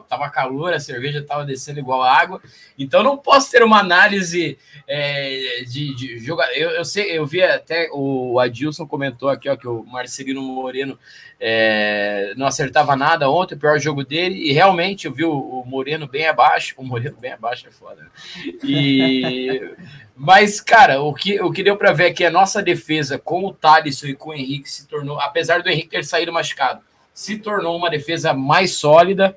tava 0.09 0.31
calor, 0.31 0.73
a 0.73 0.81
cerveja 0.81 1.23
tava 1.23 1.45
descendo 1.45 1.81
igual 1.81 2.03
água, 2.03 2.41
então 2.79 3.03
não 3.03 3.17
posso 3.17 3.51
ter 3.51 3.63
uma 3.63 3.81
análise 3.81 4.59
é, 4.87 5.65
de, 5.67 5.95
de 5.95 6.19
jogar. 6.19 6.49
Eu, 6.57 6.71
eu, 6.71 6.85
sei, 6.85 7.17
eu 7.17 7.27
vi 7.27 7.43
até 7.43 7.89
o 7.93 8.39
Adilson 8.39 8.87
comentou 8.87 9.29
aqui, 9.29 9.49
ó, 9.49 9.57
que 9.57 9.69
o 9.69 9.85
Marcelino 9.85 10.41
Moreno 10.41 10.99
é, 11.41 12.33
não 12.37 12.47
acertava 12.47 12.97
nada 12.97 13.29
ontem, 13.31 13.55
o 13.55 13.59
pior 13.59 13.79
jogo 13.79 14.05
dele, 14.05 14.37
e 14.49 14.53
realmente 14.53 15.07
eu 15.07 15.13
vi 15.13 15.25
o, 15.25 15.33
o 15.33 15.65
Moreno 15.67 16.07
bem 16.07 16.27
abaixo, 16.27 16.75
o 16.77 16.85
Moreno 16.85 17.17
bem 17.19 17.33
abaixo 17.33 17.67
é 17.69 17.71
foda, 17.71 18.03
né? 18.03 18.09
E. 18.65 19.75
Mas, 20.19 20.63
cara, 20.63 21.03
o 21.03 21.13
que, 21.13 21.39
o 21.43 21.53
que 21.53 21.63
deu 21.63 21.77
para 21.77 21.93
ver 21.93 22.07
é 22.07 22.13
que 22.13 22.25
a 22.25 22.31
nossa 22.31 22.63
defesa 22.63 23.19
com 23.19 23.45
o 23.45 23.53
Thalisson 23.53 24.07
e 24.07 24.15
com 24.15 24.31
o 24.31 24.35
Henrique 24.35 24.71
se 24.71 24.89
tornou, 24.89 25.21
apesar 25.21 25.63
do 25.63 25.69
Henrique 25.69 25.91
ter 25.91 26.07
saído 26.07 26.33
machucado, 26.33 26.81
se 27.13 27.37
tornou 27.37 27.77
uma 27.77 27.91
defesa 27.91 28.33
mais 28.33 28.73
sólida. 28.73 29.37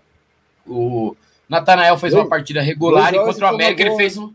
O 0.70 1.18
Natanael 1.48 1.98
fez 1.98 2.14
uma 2.14 2.28
partida 2.28 2.62
regular 2.62 3.14
e 3.14 3.20
contra 3.20 3.46
o 3.46 3.50
América 3.50 3.82
ele 3.82 3.96
fez 3.96 4.18
um. 4.18 4.34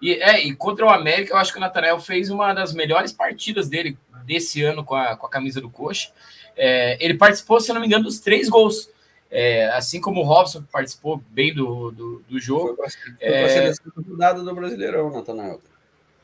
E, 0.00 0.12
é, 0.14 0.46
e 0.46 0.54
contra 0.54 0.86
o 0.86 0.90
América, 0.90 1.32
eu 1.32 1.38
acho 1.38 1.52
que 1.52 1.58
o 1.58 1.60
Natanael 1.60 1.98
fez 1.98 2.30
uma 2.30 2.52
das 2.52 2.72
melhores 2.72 3.12
partidas 3.12 3.68
dele 3.68 3.96
desse 4.24 4.62
ano 4.62 4.84
com 4.84 4.94
a, 4.94 5.16
com 5.16 5.26
a 5.26 5.30
camisa 5.30 5.60
do 5.60 5.70
Coxa. 5.70 6.10
É, 6.56 6.96
ele 7.04 7.14
participou, 7.14 7.60
se 7.60 7.72
não 7.72 7.80
me 7.80 7.86
engano, 7.86 8.04
dos 8.04 8.20
três 8.20 8.48
gols. 8.48 8.88
É, 9.28 9.66
assim 9.70 10.00
como 10.00 10.20
o 10.20 10.24
Robson 10.24 10.62
participou 10.70 11.20
bem 11.30 11.52
do, 11.52 11.90
do, 11.90 12.22
do 12.28 12.38
jogo. 12.38 12.76
Foi, 12.76 12.88
foi 12.88 13.16
é, 13.20 13.48
seleção 13.48 13.92
dado 14.16 14.44
do 14.44 14.54
Brasileirão, 14.54 15.10
Natanael. 15.10 15.60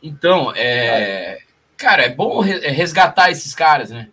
Então, 0.03 0.53
é, 0.55 1.39
cara, 1.77 2.05
é 2.05 2.09
bom 2.09 2.41
resgatar 2.41 3.31
esses 3.31 3.55
caras, 3.55 3.91
né? 3.91 4.09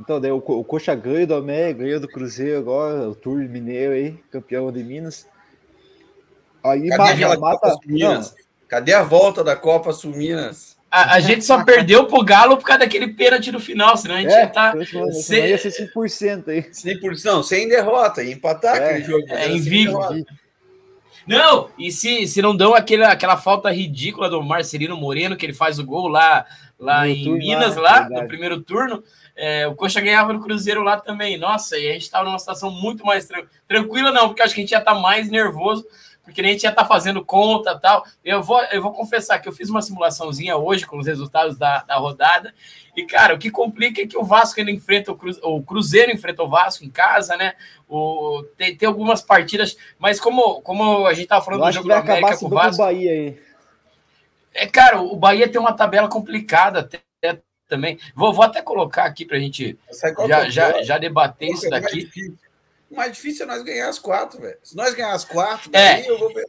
Então, 0.00 0.18
daí 0.18 0.30
o, 0.30 0.38
o 0.38 0.64
Coxa 0.64 0.94
ganha 0.94 1.26
do 1.26 1.34
América, 1.34 1.84
ganha 1.84 2.00
do 2.00 2.08
Cruzeiro 2.08 2.58
agora, 2.58 3.10
o 3.10 3.14
Tour 3.14 3.36
Mineiro 3.36 3.92
aí, 3.92 4.12
campeão 4.30 4.72
de 4.72 4.82
Minas. 4.82 5.28
Aí 6.64 6.88
Cadê 6.88 7.26
mata, 7.26 7.38
mata... 7.38 7.78
Minas? 7.86 8.34
Cadê 8.66 8.94
a 8.94 9.02
volta 9.02 9.44
da 9.44 9.56
Copa 9.56 9.92
Sul 9.92 10.12
Minas? 10.12 10.78
A, 10.90 11.14
a, 11.14 11.20
gente 11.20 11.44
só 11.44 11.64
perdeu 11.64 12.06
pro 12.06 12.24
Galo 12.24 12.56
por 12.56 12.64
causa 12.64 12.80
daquele 12.80 13.08
pênalti 13.08 13.52
no 13.52 13.60
final, 13.60 13.96
senão 13.96 14.16
a 14.16 14.20
gente 14.22 14.32
é, 14.32 14.40
ia 14.40 14.46
estar. 14.46 14.72
Tá 14.72 14.84
sem... 15.12 15.46
Ia 15.46 15.58
ser 15.58 15.92
100% 15.94 16.48
aí. 16.48 16.62
100%, 16.62 17.24
não, 17.24 17.42
sem 17.42 17.68
derrota, 17.68 18.22
ia 18.22 18.32
empatar 18.32 18.76
é, 18.76 18.84
aquele 18.84 19.04
jogo. 19.04 19.24
É, 19.28 19.48
invicto. 19.52 19.96
Não, 21.26 21.70
e 21.78 21.92
se, 21.92 22.26
se 22.26 22.42
não 22.42 22.56
dão 22.56 22.74
aquele, 22.74 23.04
aquela 23.04 23.36
falta 23.36 23.70
ridícula 23.70 24.28
do 24.28 24.42
Marcelino 24.42 24.96
Moreno, 24.96 25.36
que 25.36 25.46
ele 25.46 25.52
faz 25.52 25.78
o 25.78 25.84
gol 25.84 26.08
lá, 26.08 26.44
lá 26.78 27.06
em 27.06 27.22
turno, 27.22 27.38
Minas, 27.38 27.76
lá, 27.76 28.08
lá 28.10 28.22
no 28.22 28.26
primeiro 28.26 28.60
turno, 28.60 29.04
é, 29.42 29.66
o 29.66 29.74
Coxa 29.74 30.02
ganhava 30.02 30.34
no 30.34 30.40
Cruzeiro 30.42 30.82
lá 30.82 31.00
também. 31.00 31.38
Nossa, 31.38 31.78
e 31.78 31.88
a 31.88 31.92
gente 31.94 32.02
estava 32.02 32.26
numa 32.26 32.38
situação 32.38 32.70
muito 32.70 33.06
mais 33.06 33.26
tran 33.26 33.44
tranquila, 33.66 34.12
não, 34.12 34.28
porque 34.28 34.42
acho 34.42 34.52
que 34.52 34.60
a 34.60 34.62
gente 34.62 34.72
ia 34.72 34.78
estar 34.78 34.94
tá 34.94 35.00
mais 35.00 35.30
nervoso, 35.30 35.86
porque 36.22 36.42
nem 36.42 36.50
a 36.50 36.52
gente 36.52 36.64
ia 36.64 36.68
estar 36.68 36.82
tá 36.82 36.86
fazendo 36.88 37.24
conta 37.24 37.78
tal. 37.78 38.04
Eu 38.22 38.42
vou, 38.42 38.62
eu 38.64 38.82
vou 38.82 38.92
confessar 38.92 39.38
que 39.38 39.48
eu 39.48 39.52
fiz 39.52 39.70
uma 39.70 39.80
simulaçãozinha 39.80 40.58
hoje 40.58 40.84
com 40.84 40.98
os 40.98 41.06
resultados 41.06 41.56
da, 41.56 41.78
da 41.84 41.96
rodada. 41.96 42.54
E, 42.94 43.06
cara, 43.06 43.34
o 43.34 43.38
que 43.38 43.50
complica 43.50 44.02
é 44.02 44.06
que 44.06 44.18
o 44.18 44.22
Vasco 44.22 44.60
ainda 44.60 44.72
enfrenta 44.72 45.10
o, 45.10 45.16
Cruzeiro, 45.16 45.48
o 45.48 45.62
Cruzeiro 45.62 46.12
enfrenta 46.12 46.42
o 46.42 46.48
Vasco 46.48 46.84
em 46.84 46.90
casa, 46.90 47.34
né? 47.34 47.54
O, 47.88 48.44
tem, 48.58 48.76
tem 48.76 48.86
algumas 48.86 49.22
partidas, 49.22 49.74
mas 49.98 50.20
como, 50.20 50.60
como 50.60 51.06
a 51.06 51.14
gente 51.14 51.22
estava 51.22 51.42
falando 51.42 51.64
do 51.64 51.72
jogo 51.72 51.88
do 51.88 51.94
América 51.94 52.36
com 52.36 52.44
o 52.44 52.50
Vasco. 52.50 52.82
Bahia 52.82 53.10
aí. 53.10 53.38
É, 54.52 54.66
cara, 54.66 55.00
o 55.00 55.16
Bahia 55.16 55.48
tem 55.48 55.58
uma 55.58 55.72
tabela 55.72 56.08
complicada 56.08 56.80
até 56.80 57.00
também. 57.70 57.98
Vou, 58.14 58.34
vou 58.34 58.44
até 58.44 58.60
colocar 58.60 59.04
aqui 59.04 59.24
para 59.24 59.38
a 59.38 59.40
gente 59.40 59.78
já, 60.28 60.46
é 60.46 60.50
já, 60.50 60.82
já 60.82 60.98
debater 60.98 61.48
isso 61.48 61.66
é 61.66 61.70
daqui. 61.70 62.10
O 62.90 62.96
mais 62.96 63.12
difícil 63.12 63.44
é 63.44 63.48
nós 63.48 63.62
ganhar 63.62 63.88
as 63.88 63.98
quatro, 63.98 64.40
velho. 64.40 64.58
Se 64.62 64.76
nós 64.76 64.92
ganhar 64.92 65.12
as 65.12 65.24
quatro, 65.24 65.70
é. 65.72 66.10
eu 66.10 66.18
vou 66.18 66.34
ver. 66.34 66.44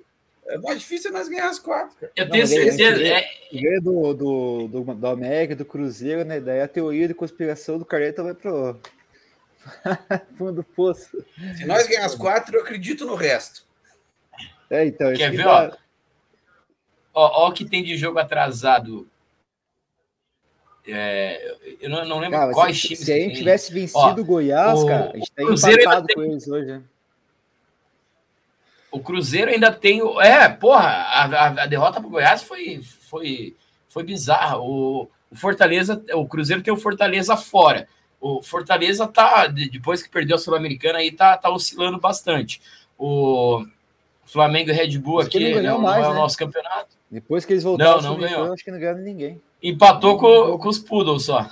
É 0.48 0.58
mais 0.58 0.80
difícil 0.80 1.12
é 1.12 1.14
nós 1.14 1.30
ganhar 1.30 1.48
as 1.48 1.60
quatro. 1.60 1.96
Cara. 1.96 2.12
Eu 2.16 2.30
tenho 2.30 2.48
certeza. 2.48 2.98
Ganha 2.98 3.78
é... 3.78 3.80
do, 3.80 4.14
do, 4.14 4.68
do, 4.68 4.96
do 4.96 5.08
América, 5.08 5.56
do 5.56 5.64
Cruzeiro, 5.64 6.26
né? 6.26 6.40
Daí 6.40 6.62
a 6.62 6.68
teoria 6.68 7.08
de 7.08 7.14
conspiração 7.14 7.78
do 7.78 7.86
Careta 7.86 8.24
vai 8.24 8.34
pro 8.34 8.80
fundo 10.36 10.54
do 10.54 10.64
poço. 10.64 11.24
Se 11.56 11.66
nós 11.66 11.88
ganhar 11.88 12.06
as 12.06 12.16
quatro, 12.16 12.58
eu 12.58 12.62
acredito 12.62 13.06
no 13.06 13.14
resto. 13.14 13.64
É, 14.70 14.84
então. 14.86 15.14
Quer 15.14 15.32
ver, 15.32 15.46
ó? 15.46 15.72
Ó, 17.14 17.46
ó 17.46 17.50
o 17.50 17.54
que 17.54 17.64
tem 17.64 17.84
de 17.84 17.96
jogo 17.96 18.18
atrasado 18.18 19.08
é, 20.88 21.56
eu 21.80 21.90
não, 21.90 22.06
não 22.06 22.20
lembro 22.20 22.40
cara, 22.40 22.52
quais 22.52 22.80
se, 22.80 22.90
times. 22.90 23.06
Se 23.06 23.14
a 23.14 23.18
gente 23.18 23.36
tivesse 23.36 23.74
vencido 23.74 24.22
o 24.22 24.26
Goiás, 24.26 24.80
o, 24.80 24.86
cara, 24.88 25.12
a 25.14 25.18
gente 25.18 25.32
tá 25.32 25.44
empatado 25.44 26.08
tem... 26.08 26.16
com 26.16 26.24
eles 26.24 26.48
hoje. 26.48 26.68
Né? 26.68 26.82
O 28.92 29.00
Cruzeiro 29.00 29.52
ainda 29.52 29.72
tem. 29.72 30.02
É, 30.20 30.50
porra, 30.50 30.88
a, 30.88 31.26
a, 31.26 31.48
a 31.64 31.66
derrota 31.66 32.00
para 32.00 32.08
o 32.08 32.12
Goiás 32.12 32.44
foi, 32.44 32.82
foi, 33.10 33.56
foi 33.88 34.04
bizarra. 34.04 34.58
O, 34.60 35.08
o 35.30 35.36
Fortaleza, 35.36 36.04
o 36.14 36.28
Cruzeiro 36.28 36.64
tem 36.64 36.74
o 36.74 36.78
Fortaleza 36.78 37.38
fora. 37.38 37.88
O 38.20 38.42
Fortaleza 38.42 39.08
tá, 39.08 39.48
depois 39.48 40.04
que 40.04 40.10
perdeu 40.10 40.36
a 40.36 40.40
Sul-Americana, 40.40 41.00
aí 41.00 41.12
tá, 41.12 41.38
tá 41.38 41.50
oscilando 41.50 42.00
bastante. 42.00 42.62
O 42.98 43.66
Flamengo 44.26 44.70
e 44.70 44.74
Red 44.74 44.98
Bull 45.00 45.22
aqui 45.22 45.56
não, 45.56 45.64
não, 45.64 45.82
mais, 45.82 46.04
não 46.04 46.06
é 46.06 46.10
o 46.10 46.14
né? 46.14 46.20
nosso 46.20 46.38
campeonato. 46.38 47.01
Depois 47.12 47.44
que 47.44 47.52
eles 47.52 47.64
voltaram, 47.64 48.02
não, 48.02 48.12
não 48.12 48.20
ganhou. 48.20 48.54
acho 48.54 48.64
que 48.64 48.72
não 48.72 48.80
ganharam 48.80 49.00
ninguém. 49.00 49.42
Empatou 49.62 50.18
com, 50.18 50.58
com 50.58 50.70
os 50.70 50.80
Poodles 50.80 51.26
só. 51.26 51.50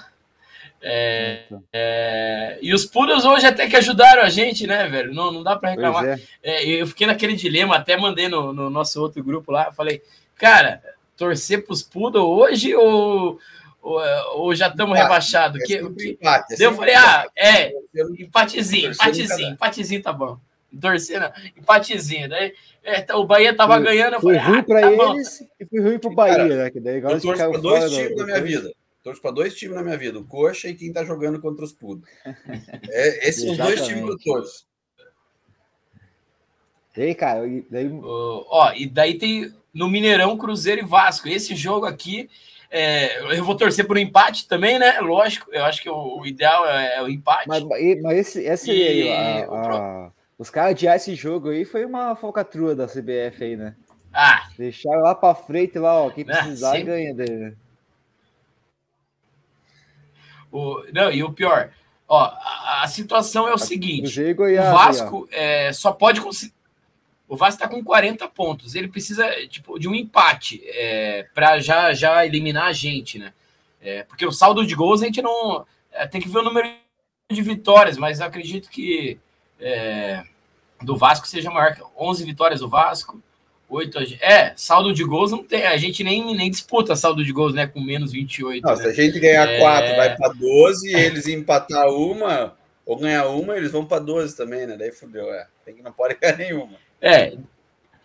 É, 0.82 1.44
é, 1.74 2.58
e 2.62 2.74
os 2.74 2.86
Poodles 2.86 3.26
hoje 3.26 3.46
até 3.46 3.68
que 3.68 3.76
ajudaram 3.76 4.22
a 4.22 4.30
gente, 4.30 4.66
né, 4.66 4.88
velho? 4.88 5.14
Não, 5.14 5.34
não 5.34 5.44
dá 5.44 5.58
para 5.58 5.72
reclamar. 5.72 6.06
É. 6.08 6.20
é. 6.42 6.66
eu 6.66 6.88
fiquei 6.88 7.06
naquele 7.06 7.36
dilema, 7.36 7.76
até 7.76 7.98
mandei 7.98 8.30
no, 8.30 8.54
no 8.54 8.70
nosso 8.70 9.02
outro 9.02 9.22
grupo 9.22 9.52
lá. 9.52 9.70
Falei, 9.74 10.02
cara, 10.36 10.82
torcer 11.18 11.66
pros 11.66 11.84
Poodles 11.84 12.24
hoje 12.24 12.74
ou, 12.74 13.38
ou, 13.82 14.02
ou 14.36 14.56
já 14.56 14.70
estamos 14.70 14.98
rebaixados? 14.98 15.62
É 15.62 15.66
que, 15.66 15.90
que... 15.90 16.10
Empate, 16.12 16.54
é 16.54 16.66
eu 16.66 16.74
falei, 16.74 16.96
ah, 16.96 17.28
é, 17.36 17.74
empatezinho, 18.18 18.92
empatezinho, 18.92 19.50
empatezinho 19.50 20.02
tá 20.02 20.14
bom. 20.14 20.40
Torcer, 20.80 21.20
não, 21.20 21.32
empatezinho. 21.58 22.30
Daí 22.30 22.54
é, 22.84 23.16
o 23.16 23.26
Bahia 23.26 23.56
tava 23.56 23.76
foi, 23.76 23.84
ganhando. 23.84 24.14
Eu 24.16 24.22
foi 24.22 24.36
falei, 24.36 24.50
ruim 24.50 24.60
ah, 24.60 24.64
para 24.64 24.82
tá 24.82 24.88
eles 24.88 25.40
bom. 25.40 25.48
e 25.60 25.66
foi 25.66 25.80
ruim 25.80 26.00
pro 26.00 26.16
Bahia, 26.16 26.36
Cara, 26.36 26.56
né? 26.56 26.72
Que 26.72 26.80
daí 26.80 26.98
agora 26.98 27.16
eu 27.16 27.22
torço 27.22 27.50
para 27.50 27.60
dois 27.60 27.92
times 27.92 28.16
na 28.18 28.26
minha 28.26 28.42
vida. 28.42 28.74
Torço 29.04 29.22
para 29.22 29.32
dois 29.32 29.56
times 29.56 29.76
na 29.76 29.84
minha 29.84 29.98
vida, 29.98 30.20
o 30.20 30.26
Coxa 30.26 30.68
e 30.68 30.76
quem 30.76 30.92
tá 30.92 31.04
jogando 31.06 31.40
contra 31.40 31.64
os 31.64 31.72
Pudos. 31.72 32.08
É, 32.90 33.30
esses 33.30 33.44
são 33.44 33.52
os 33.52 33.58
dois 33.58 33.86
times 33.86 34.04
que 34.04 34.12
eu 34.12 34.20
torço. 34.20 34.68
E 36.98 37.02
aí, 37.02 37.16
cara, 37.16 37.48
e 37.48 37.66
daí... 37.70 37.88
Uh, 37.88 38.46
ó, 38.50 38.74
e 38.74 38.86
daí 38.86 39.18
tem 39.18 39.54
no 39.74 39.88
Mineirão 39.88 40.38
Cruzeiro 40.38 40.82
e 40.82 40.86
Vasco. 40.86 41.30
Esse 41.30 41.56
jogo 41.56 41.86
aqui, 41.86 42.30
é, 42.70 43.38
eu 43.38 43.44
vou 43.46 43.56
torcer 43.56 43.88
por 43.88 43.96
um 43.96 44.02
empate 44.02 44.48
também, 44.48 44.78
né? 44.78 45.00
Lógico, 45.00 45.50
eu 45.54 45.64
acho 45.64 45.82
que 45.82 45.90
o, 45.90 46.20
o 46.20 46.28
ideal 46.28 46.68
é, 46.68 46.98
é, 46.98 47.02
o 47.02 47.08
empate. 47.08 47.48
Mas, 47.48 47.64
mas 47.64 48.18
esse, 48.18 48.44
esse 48.44 48.72
e... 48.72 49.10
a, 49.10 49.46
a, 49.46 50.12
os 50.40 50.50
caras 50.50 50.72
adiar 50.72 50.96
esse 50.96 51.14
jogo 51.16 51.50
aí 51.50 51.66
foi 51.66 51.84
uma 51.84 52.16
falcatrua 52.16 52.74
da 52.74 52.88
CBF 52.88 53.44
aí, 53.44 53.58
né? 53.58 53.76
Ah! 54.14 54.48
Deixaram 54.58 55.02
lá 55.02 55.14
pra 55.14 55.36
frente, 55.36 55.78
lá, 55.78 56.02
ó. 56.02 56.10
Quem 56.10 56.24
precisar 56.24 56.80
ganha 56.82 57.14
dele. 57.14 57.36
Né? 57.36 57.54
O, 60.50 60.82
não, 60.94 61.12
e 61.12 61.22
o 61.22 61.34
pior, 61.34 61.72
ó, 62.08 62.24
a, 62.24 62.84
a 62.84 62.88
situação 62.88 63.50
é 63.50 63.52
o 63.52 63.56
a 63.56 63.60
seguinte: 63.60 64.34
Goiás, 64.34 64.68
o 64.70 64.72
Vasco 64.72 65.30
é, 65.30 65.74
só 65.74 65.92
pode 65.92 66.22
conseguir. 66.22 66.54
O 67.28 67.36
Vasco 67.36 67.62
está 67.62 67.68
com 67.68 67.84
40 67.84 68.28
pontos. 68.30 68.74
Ele 68.74 68.88
precisa 68.88 69.30
tipo, 69.48 69.78
de 69.78 69.88
um 69.90 69.94
empate 69.94 70.64
é, 70.66 71.28
para 71.36 71.60
já, 71.60 71.94
já 71.94 72.26
eliminar 72.26 72.68
a 72.68 72.74
gente, 72.74 73.20
né? 73.20 73.34
É, 73.82 74.04
porque 74.04 74.26
o 74.26 74.32
saldo 74.32 74.66
de 74.66 74.74
gols 74.74 75.02
a 75.02 75.06
gente 75.06 75.22
não. 75.22 75.66
É, 75.92 76.08
tem 76.08 76.22
que 76.22 76.30
ver 76.30 76.40
o 76.40 76.44
número 76.44 76.68
de 77.30 77.42
vitórias, 77.42 77.98
mas 77.98 78.22
acredito 78.22 78.70
que 78.70 79.20
é, 79.60 80.24
do 80.82 80.98
Vasco 80.98 81.28
seja 81.28 81.52
maior 81.52 81.76
que 81.76 81.82
11 81.98 82.24
vitórias 82.24 82.60
do 82.60 82.70
Vasco. 82.70 83.22
8 83.70 84.00
É, 84.20 84.54
saldo 84.56 84.94
de 84.94 85.04
gols 85.04 85.32
não 85.32 85.44
tem. 85.44 85.66
A 85.68 85.78
gente 85.78 86.04
nem, 86.04 86.36
nem 86.36 86.50
disputa 86.50 86.96
saldo 86.96 87.24
de 87.24 87.32
gols, 87.32 87.54
né? 87.54 87.68
Com 87.68 87.80
menos 87.80 88.12
28. 88.12 88.64
Não, 88.64 88.76
né? 88.76 88.82
Se 88.82 88.88
a 88.88 88.94
gente 88.94 89.20
ganhar 89.20 89.48
é... 89.48 89.60
4, 89.60 89.96
vai 89.96 90.16
para 90.16 90.34
12, 90.34 90.92
eles 90.92 91.28
empatar 91.28 91.88
uma, 91.90 92.56
ou 92.86 92.98
ganhar 92.98 93.28
uma, 93.28 93.56
eles 93.56 93.72
vão 93.72 93.86
para 93.86 94.00
12 94.00 94.36
também, 94.36 94.66
né? 94.66 94.76
Daí 94.76 94.92
fudeu, 94.92 95.32
é. 95.32 95.46
Tem 95.64 95.76
que 95.76 95.84
não 95.84 95.92
pode 95.92 96.18
ganhar 96.20 96.38
nenhuma. 96.38 96.78
É. 97.00 97.38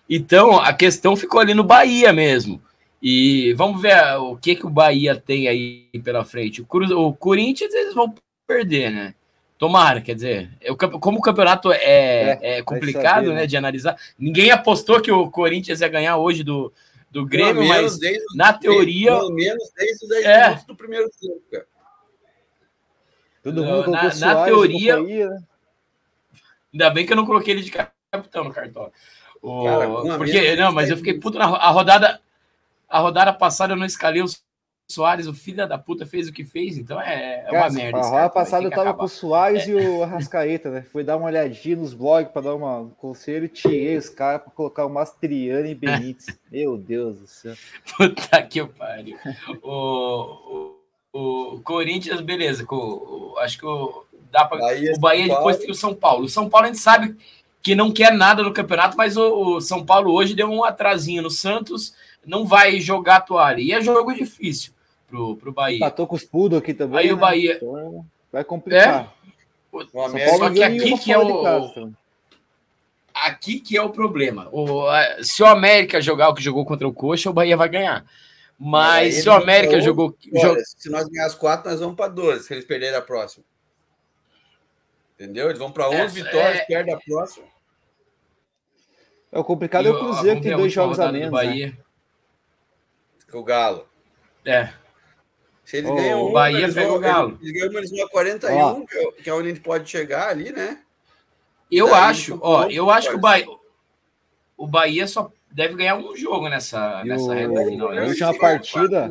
Então 0.09 0.59
a 0.59 0.72
questão 0.74 1.16
ficou 1.16 1.40
ali 1.40 1.55
no 1.55 1.64
Bahia 1.64 2.12
mesmo. 2.12 2.61
E 3.02 3.52
vamos 3.55 3.80
ver 3.82 3.96
o 4.18 4.36
que, 4.36 4.55
que 4.57 4.66
o 4.66 4.70
Bahia 4.70 5.14
tem 5.14 5.48
aí 5.48 5.88
pela 6.02 6.24
frente. 6.24 6.62
O, 6.62 6.66
Cruz, 6.66 6.90
o 6.90 7.12
Corinthians 7.12 7.72
eles 7.72 7.94
vão 7.94 8.14
perder, 8.46 8.90
né? 8.90 9.14
Tomara, 9.57 10.00
quer 10.00 10.14
dizer, 10.14 10.50
eu, 10.61 10.76
como 10.76 11.18
o 11.18 11.22
campeonato 11.22 11.72
é, 11.72 11.78
é, 11.78 12.59
é 12.59 12.62
complicado 12.62 13.26
saber, 13.26 13.34
né, 13.34 13.46
de 13.46 13.57
analisar, 13.57 13.96
ninguém 14.18 14.50
apostou 14.50 15.00
que 15.00 15.12
o 15.12 15.30
Corinthians 15.30 15.80
ia 15.80 15.88
ganhar 15.88 16.16
hoje 16.16 16.42
do, 16.42 16.72
do 17.11 17.24
Grêmio, 17.24 17.64
mas 17.66 17.96
na 18.34 18.52
teoria. 18.52 19.12
Pelo 19.12 19.32
menos 19.32 19.70
desde 19.76 20.05
os 20.05 20.09
10 20.11 20.24
é. 20.24 20.42
minutos 20.42 20.64
do 20.64 20.76
primeiro 20.76 21.09
tempo, 21.20 21.42
cara. 21.50 21.66
Todo 23.44 23.64
mundo 23.64 23.90
na, 23.90 24.14
na 24.14 24.44
teoria. 24.44 25.00
Né? 25.00 25.42
Ainda 26.72 26.90
bem 26.90 27.07
que 27.07 27.12
eu 27.12 27.16
não 27.16 27.26
coloquei 27.26 27.55
ele 27.55 27.62
de 27.62 27.70
capitão 27.70 28.42
no 28.42 28.52
cartão. 28.52 28.90
O, 29.40 29.64
cara, 29.64 30.16
porque, 30.16 30.57
não, 30.57 30.72
mas 30.72 30.90
eu 30.90 30.96
fiquei 30.96 31.14
puto 31.20 31.38
na 31.38 31.44
a 31.44 31.70
rodada. 31.70 32.20
A 32.88 32.98
rodada 32.98 33.32
passada 33.32 33.72
eu 33.72 33.76
não 33.76 33.86
escalei 33.86 34.22
os 34.22 34.43
Soares, 34.87 35.26
o 35.26 35.32
filho 35.32 35.66
da 35.66 35.78
puta, 35.78 36.05
fez 36.05 36.28
o 36.28 36.32
que 36.32 36.45
fez, 36.45 36.76
então 36.76 37.01
é, 37.01 37.45
é 37.47 37.59
uma 37.59 37.70
merda. 37.70 38.24
A 38.24 38.28
passada 38.28 38.64
eu 38.64 38.70
tava 38.70 38.82
acabar. 38.82 38.99
com 38.99 39.05
o 39.07 39.09
Soares 39.09 39.66
é. 39.66 39.70
e 39.70 39.74
o 39.74 40.03
Arrascaeta, 40.03 40.70
né? 40.70 40.82
Fui 40.93 41.03
dar 41.03 41.16
uma 41.16 41.26
olhadinha 41.26 41.76
nos 41.76 41.95
blogs 41.95 42.30
para 42.30 42.43
dar 42.43 42.55
uma, 42.55 42.80
um 42.80 42.91
conselho 42.91 43.47
e 43.47 43.49
tirei 43.49 43.97
os 43.97 44.11
caras 44.11 44.43
para 44.43 44.53
colocar 44.53 44.85
o 44.85 44.91
Mastriano 44.91 45.66
e 45.66 45.74
Benítez. 45.74 46.39
Meu 46.53 46.76
Deus 46.76 47.18
do 47.18 47.26
céu. 47.26 47.55
Puta 47.97 48.43
que 48.43 48.64
pariu. 48.66 49.16
o, 49.62 50.76
o, 51.12 51.55
o 51.55 51.61
Corinthians, 51.62 52.20
beleza. 52.20 52.66
O, 52.70 53.37
acho 53.39 53.59
que 53.59 53.66
o, 53.66 54.05
dá 54.30 54.45
pra, 54.45 54.59
Bahia, 54.59 54.93
o 54.95 55.01
Bahia 55.01 55.28
depois 55.35 55.57
tem 55.57 55.70
o 55.70 55.74
São 55.74 55.95
Paulo. 55.95 56.26
O 56.26 56.28
São 56.28 56.49
Paulo 56.51 56.66
a 56.66 56.68
gente 56.68 56.80
sabe 56.80 57.16
que 57.62 57.74
não 57.74 57.91
quer 57.91 58.12
nada 58.12 58.43
no 58.43 58.53
campeonato, 58.53 58.99
mas 58.99 59.16
o, 59.16 59.57
o 59.57 59.61
São 59.62 59.82
Paulo 59.82 60.12
hoje 60.12 60.35
deu 60.35 60.51
um 60.51 60.62
atrasinho 60.62 61.22
no 61.22 61.30
Santos, 61.30 61.95
não 62.24 62.45
vai 62.45 62.78
jogar 62.80 63.16
a 63.16 63.20
toalha. 63.22 63.62
E 63.62 63.72
é 63.72 63.80
jogo 63.80 64.12
difícil 64.12 64.73
pro, 65.14 65.36
pro 65.36 65.52
Bahia. 65.52 65.76
Empatou 65.76 66.06
com 66.08 66.16
os 66.16 66.24
Pudo 66.24 66.56
aqui 66.56 66.74
também. 66.74 66.98
Aí 66.98 67.06
né? 67.06 67.12
o 67.12 67.16
Bahia. 67.16 67.56
Então, 67.56 68.06
vai 68.32 68.42
complicar. 68.42 69.04
É. 69.04 69.76
O, 69.76 69.84
só 69.86 70.50
que 70.50 70.62
aqui 70.62 70.98
que 70.98 71.12
é 71.12 71.18
o. 71.18 71.92
Aqui 73.14 73.60
que 73.60 73.76
é 73.76 73.82
o 73.82 73.90
problema. 73.90 74.48
O, 74.50 74.86
se 75.22 75.40
o 75.42 75.46
América 75.46 76.00
jogar 76.00 76.28
o 76.28 76.34
que 76.34 76.42
jogou 76.42 76.64
contra 76.64 76.86
o 76.86 76.92
Coxa, 76.92 77.30
o 77.30 77.32
Bahia 77.32 77.56
vai 77.56 77.68
ganhar. 77.68 78.04
Mas 78.58 79.22
se 79.22 79.28
o 79.28 79.32
América 79.32 79.80
jogou. 79.80 80.16
Olha, 80.34 80.62
se 80.64 80.90
nós 80.90 81.08
ganhar 81.08 81.26
as 81.26 81.34
quatro, 81.34 81.70
nós 81.70 81.78
vamos 81.78 81.96
para 81.96 82.08
12, 82.08 82.44
se 82.44 82.52
eles 82.52 82.64
perderem 82.64 82.96
a 82.96 83.02
próxima. 83.02 83.44
Entendeu? 85.14 85.46
Eles 85.46 85.58
vão 85.58 85.70
para 85.70 85.88
11 85.88 85.98
é, 85.98 86.06
vitórias, 86.08 86.60
é... 86.60 86.64
perdem 86.64 86.94
a 86.94 86.98
próxima. 86.98 87.46
É 89.30 89.38
o 89.38 89.44
complicado 89.44 89.86
é 89.86 89.90
o 89.90 89.98
Cruzeiro, 89.98 90.40
que 90.40 90.48
tem 90.48 90.56
dois 90.56 90.72
jogos 90.72 90.98
a 90.98 91.10
menos. 91.10 91.26
Né? 91.26 91.30
Bahia. 91.30 91.66
Né? 91.68 91.76
O 93.32 93.42
Galo. 93.42 93.88
É. 94.44 94.72
Se 95.64 95.78
eles 95.78 95.90
oh, 95.90 95.94
ganham 95.94 96.22
o 96.22 96.32
Bahia 96.32 96.58
eles 96.58 96.74
pega 96.74 96.92
o 96.92 96.98
Galo. 96.98 97.38
Eles 97.40 97.52
ganham 97.52 97.72
vão 97.72 98.04
a 98.04 98.10
41, 98.10 98.86
que, 98.86 98.96
é, 98.96 99.12
que 99.12 99.30
é 99.30 99.34
onde 99.34 99.48
a 99.48 99.54
gente 99.54 99.62
pode 99.62 99.88
chegar 99.88 100.28
ali, 100.28 100.52
né? 100.52 100.78
Eu 101.70 101.86
Daí 101.86 102.00
acho, 102.02 102.38
ó, 102.42 102.66
eu 102.68 102.90
acho 102.90 103.08
que 103.08 103.16
o 103.16 103.20
Bahia, 103.20 103.46
o 104.56 104.66
Bahia 104.66 105.06
só 105.06 105.32
deve 105.50 105.74
ganhar 105.74 105.96
um 105.96 106.14
jogo 106.16 106.48
nessa, 106.48 107.02
nessa 107.04 107.34
reta 107.34 107.64
final. 107.64 107.90
A 107.90 108.04
última 108.04 108.38
partida. 108.38 109.10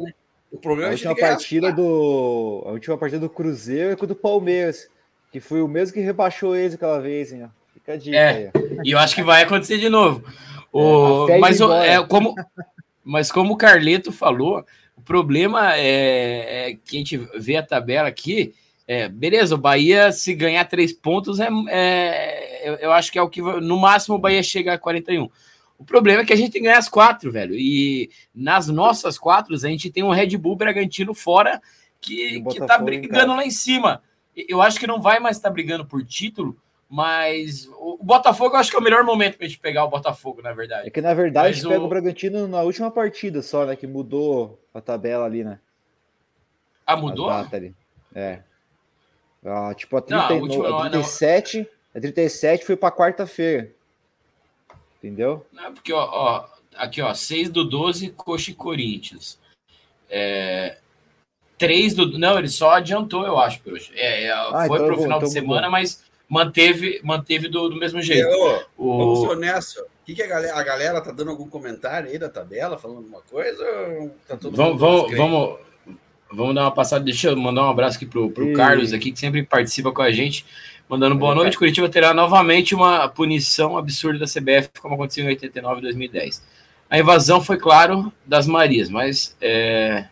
O 0.51 0.58
problema 0.58 0.89
a 0.89 0.91
é 0.91 0.93
última 0.93 1.16
partida 1.16 1.72
do 1.72 2.64
a 2.68 2.72
última 2.72 2.95
partida 2.95 3.20
do 3.20 3.30
Cruzeiro 3.30 3.91
é 3.91 3.95
com 3.95 4.06
o 4.06 4.08
do 4.08 4.16
Palmeiras, 4.16 4.88
que 5.32 5.39
foi 5.39 5.64
o 5.64 5.68
mesmo 5.68 5.95
que 5.95 5.99
rebaixou 5.99 6.56
eles 6.56 6.76
aquela 6.76 7.01
vez, 7.01 7.34
hein? 7.34 7.49
Fica 7.74 7.93
a 7.93 7.97
dica 7.97 8.16
é, 8.16 8.51
aí. 8.54 8.80
E 8.84 8.91
eu 8.91 8.99
acho 8.99 9.16
que 9.16 9.24
vai 9.24 9.41
acontecer 9.41 9.80
de 9.80 9.89
novo. 9.89 10.24
O, 10.72 11.28
é, 11.28 11.39
mas 11.39 11.60
é, 11.60 12.04
como 12.06 12.36
mas 13.04 13.32
como 13.32 13.54
o 13.54 13.58
Carleto 13.58 14.12
falou, 14.12 14.60
o 14.60 14.66
problema 15.04 15.76
é, 15.76 16.72
é 16.72 16.74
que 16.74 16.95
a 16.95 16.99
gente 16.99 17.18
vê 17.38 17.58
a 17.58 17.64
tabela 17.64 18.08
aqui. 18.08 18.54
É, 18.88 19.08
beleza, 19.08 19.56
o 19.56 19.58
Bahia, 19.58 20.12
se 20.12 20.34
ganhar 20.34 20.66
três 20.66 20.91
pontos, 20.91 21.39
é, 21.39 21.47
é 21.70 22.70
eu, 22.70 22.74
eu, 22.76 22.91
acho 22.91 23.12
que 23.12 23.20
é 23.20 23.22
o 23.22 23.30
que. 23.30 23.41
No 23.41 23.80
máximo, 23.80 24.16
o 24.16 24.20
Bahia 24.20 24.43
chega 24.43 24.74
a 24.74 24.78
41. 24.78 25.30
O 25.78 25.86
problema 25.86 26.22
é 26.22 26.26
que 26.26 26.34
a 26.34 26.36
gente 26.36 26.51
tem 26.51 26.62
que 26.62 26.68
ganhar 26.68 26.80
as 26.80 26.89
quatro, 26.89 27.32
velho. 27.32 27.56
E 27.56 28.10
nas 28.34 28.68
nossas 28.68 29.18
quatro, 29.18 29.56
a 29.56 29.58
gente 29.58 29.91
tem 29.91 30.04
um 30.04 30.12
Red 30.12 30.38
Bull 30.38 30.56
Bragantino 30.56 31.14
fora 31.14 31.62
que, 31.99 32.41
que 32.41 32.66
tá 32.66 32.78
brigando 32.78 33.36
lá 33.36 33.45
em 33.45 33.51
cima. 33.51 34.01
Eu 34.36 34.62
acho 34.62 34.80
que 34.80 34.88
não 34.88 35.01
vai 35.01 35.20
mais 35.20 35.38
estar 35.38 35.49
tá 35.49 35.54
brigando 35.54 35.86
por 35.86 36.04
título, 36.06 36.58
mas 36.94 37.68
o 37.80 37.98
Botafogo 38.04 38.56
eu 38.56 38.60
acho 38.60 38.70
que 38.70 38.76
é 38.76 38.80
o 38.80 38.84
melhor 38.84 39.04
momento 39.04 39.36
para 39.36 39.48
a 39.48 39.50
gente 39.50 39.60
pegar 39.60 39.84
o 39.84 39.89
Botafogo, 39.89 40.44
na 40.44 40.54
verdade. 40.54 40.88
É 40.88 40.91
que 40.91 41.02
na 41.02 41.16
verdade 41.16 41.48
Mas 41.48 41.56
a 41.56 41.60
gente 41.60 41.66
o... 41.66 41.70
pega 41.70 41.84
o 41.84 41.88
Bragantino 41.88 42.48
na 42.48 42.62
última 42.62 42.91
partida 42.91 43.41
só, 43.41 43.66
né? 43.66 43.76
Que 43.76 43.88
mudou 43.88 44.62
a 44.72 44.80
tabela 44.80 45.26
ali, 45.26 45.44
né? 45.44 45.60
Ah, 46.86 46.96
mudou? 46.96 47.32
ali. 47.32 47.74
É. 48.14 48.41
Ah, 49.44 49.74
tipo, 49.74 49.98
a, 49.98 50.02
30, 50.04 50.22
não, 50.22 50.36
a, 50.36 50.39
última, 50.39 50.86
a 50.86 50.89
37, 50.91 51.58
não. 51.58 51.66
a 51.96 52.00
37 52.00 52.64
foi 52.64 52.76
para 52.76 52.96
quarta-feira. 52.96 53.72
Entendeu? 55.00 55.44
Não, 55.52 55.74
porque, 55.74 55.91
ó, 55.91 56.08
ó, 56.12 56.46
aqui, 56.76 57.02
ó, 57.02 57.12
6 57.12 57.50
do 57.50 57.68
12, 57.68 58.12
Coxa 58.12 58.52
e 58.52 58.54
Corinthians. 58.54 59.39
É, 60.08 60.78
3 61.58 61.96
do. 61.96 62.20
Não, 62.20 62.38
ele 62.38 62.50
só 62.50 62.70
adiantou, 62.74 63.26
eu 63.26 63.39
acho. 63.39 63.60
É, 63.96 64.26
é 64.26 64.32
ah, 64.32 64.66
foi 64.68 64.78
então 64.78 64.86
pro 64.86 65.02
final 65.02 65.20
de 65.20 65.32
semana, 65.32 65.72
mas 65.72 66.03
manteve, 66.30 67.00
manteve 67.04 67.48
do, 67.48 67.70
do 67.70 67.76
mesmo 67.76 68.02
jeito. 68.02 68.28
Eu, 68.28 68.64
o... 68.78 68.98
Vamos 68.98 69.20
ser 69.22 69.28
honestos. 69.30 69.78
O 69.78 70.06
que, 70.06 70.16
que 70.16 70.22
a, 70.22 70.28
galera, 70.28 70.58
a 70.58 70.64
galera 70.64 71.02
tá 71.02 71.12
dando 71.12 71.32
algum 71.32 71.48
comentário 71.48 72.10
aí 72.10 72.18
da 72.18 72.28
tabela, 72.28 72.78
falando 72.78 72.98
alguma 72.98 73.22
coisa? 73.22 73.64
Tá 74.28 74.38
vamos, 74.42 74.80
vamos, 74.80 75.16
vamos, 75.16 75.60
vamos 76.32 76.56
dar 76.56 76.62
uma 76.64 76.72
passada. 76.72 77.06
Deixa 77.06 77.30
eu 77.30 77.38
mandar 77.38 77.64
um 77.64 77.70
abraço 77.70 77.96
aqui 77.96 78.06
pro, 78.06 78.30
pro 78.30 78.52
Carlos 78.54 78.92
aqui, 78.92 79.12
que 79.12 79.20
sempre 79.20 79.44
participa 79.44 79.92
com 79.92 80.02
a 80.02 80.12
gente. 80.12 80.46
Mandando 80.90 81.16
boa 81.16 81.34
noite. 81.34 81.58
Curitiba 81.58 81.88
terá 81.88 82.14
novamente 82.14 82.76
uma 82.76 83.08
punição 83.08 83.78
absurda 83.78 84.20
da 84.20 84.26
CBF, 84.26 84.70
como 84.82 84.96
aconteceu 84.96 85.24
em 85.24 85.30
89 85.30 85.80
e 85.80 85.82
2010. 85.84 86.44
A 86.90 87.00
invasão 87.00 87.42
foi, 87.42 87.58
claro, 87.58 88.12
das 88.26 88.46
Marias, 88.46 88.90
mas 88.90 89.36
é, 89.42 90.06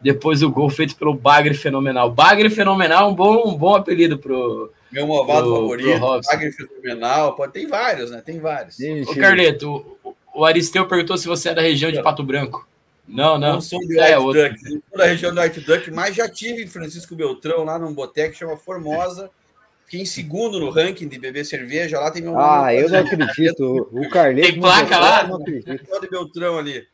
depois 0.00 0.42
o 0.42 0.50
gol 0.50 0.70
feito 0.70 0.96
pelo 0.96 1.12
Bagre 1.12 1.52
Fenomenal. 1.52 2.10
Bagre 2.10 2.48
Fenomenal, 2.48 3.10
um 3.10 3.14
bom, 3.14 3.48
um 3.48 3.54
bom 3.54 3.74
apelido 3.74 4.16
pro. 4.16 4.72
Meu 4.90 5.06
movado 5.06 5.52
favorito, 5.54 6.00
Bagre 6.00 6.52
Fenomenal. 6.52 7.34
Pode, 7.34 7.52
tem 7.52 7.66
vários, 7.66 8.10
né? 8.10 8.22
Tem 8.24 8.38
vários. 8.38 8.76
Ô, 9.08 9.14
Carleto, 9.16 9.98
o, 10.04 10.14
o 10.34 10.44
Aristeu 10.44 10.86
perguntou 10.86 11.16
se 11.18 11.26
você 11.26 11.50
é 11.50 11.54
da 11.54 11.62
região 11.62 11.90
de 11.90 12.02
Pato 12.02 12.22
Branco. 12.22 12.66
Não, 13.06 13.38
não. 13.38 13.54
Não 13.54 13.60
sou 13.60 13.78
de 13.80 13.98
é, 13.98 14.18
White 14.18 14.50
Duck, 14.50 14.68
sou 14.68 14.98
da 14.98 15.06
região 15.06 15.34
do 15.34 15.40
White 15.40 15.60
Duck, 15.60 15.90
mas 15.90 16.14
já 16.14 16.28
tive 16.28 16.64
em 16.64 16.66
Francisco 16.66 17.14
Beltrão, 17.14 17.64
lá 17.64 17.78
num 17.78 17.94
boteco 17.94 18.32
que 18.32 18.38
chama 18.38 18.56
Formosa. 18.56 19.30
Fiquei 19.84 20.00
em 20.00 20.06
segundo 20.06 20.58
no 20.58 20.68
ranking 20.68 21.06
de 21.06 21.16
beber 21.16 21.44
cerveja. 21.44 22.00
Lá 22.00 22.10
tem 22.10 22.20
meu 22.20 22.36
Ah, 22.36 22.74
eu 22.74 22.88
não 22.88 22.98
acredito. 22.98 23.88
O 23.92 24.08
Carleto. 24.10 24.48
Tem 24.48 24.60
placa 24.60 24.98
lá? 24.98 25.26
Não 25.28 25.36
acredito. 25.36 26.00
de 26.00 26.08
Beltrão 26.08 26.58
ali. 26.58 26.86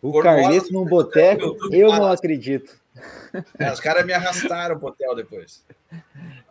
O 0.00 0.20
Carleto 0.20 0.72
num 0.72 0.84
boteco, 0.84 1.56
eu 1.72 1.88
não 1.88 2.12
acredito. 2.12 2.76
É, 3.58 3.72
os 3.72 3.80
caras 3.80 4.06
me 4.06 4.12
arrastaram 4.12 4.78
pro 4.78 4.88
hotel 4.88 5.16
depois. 5.16 5.64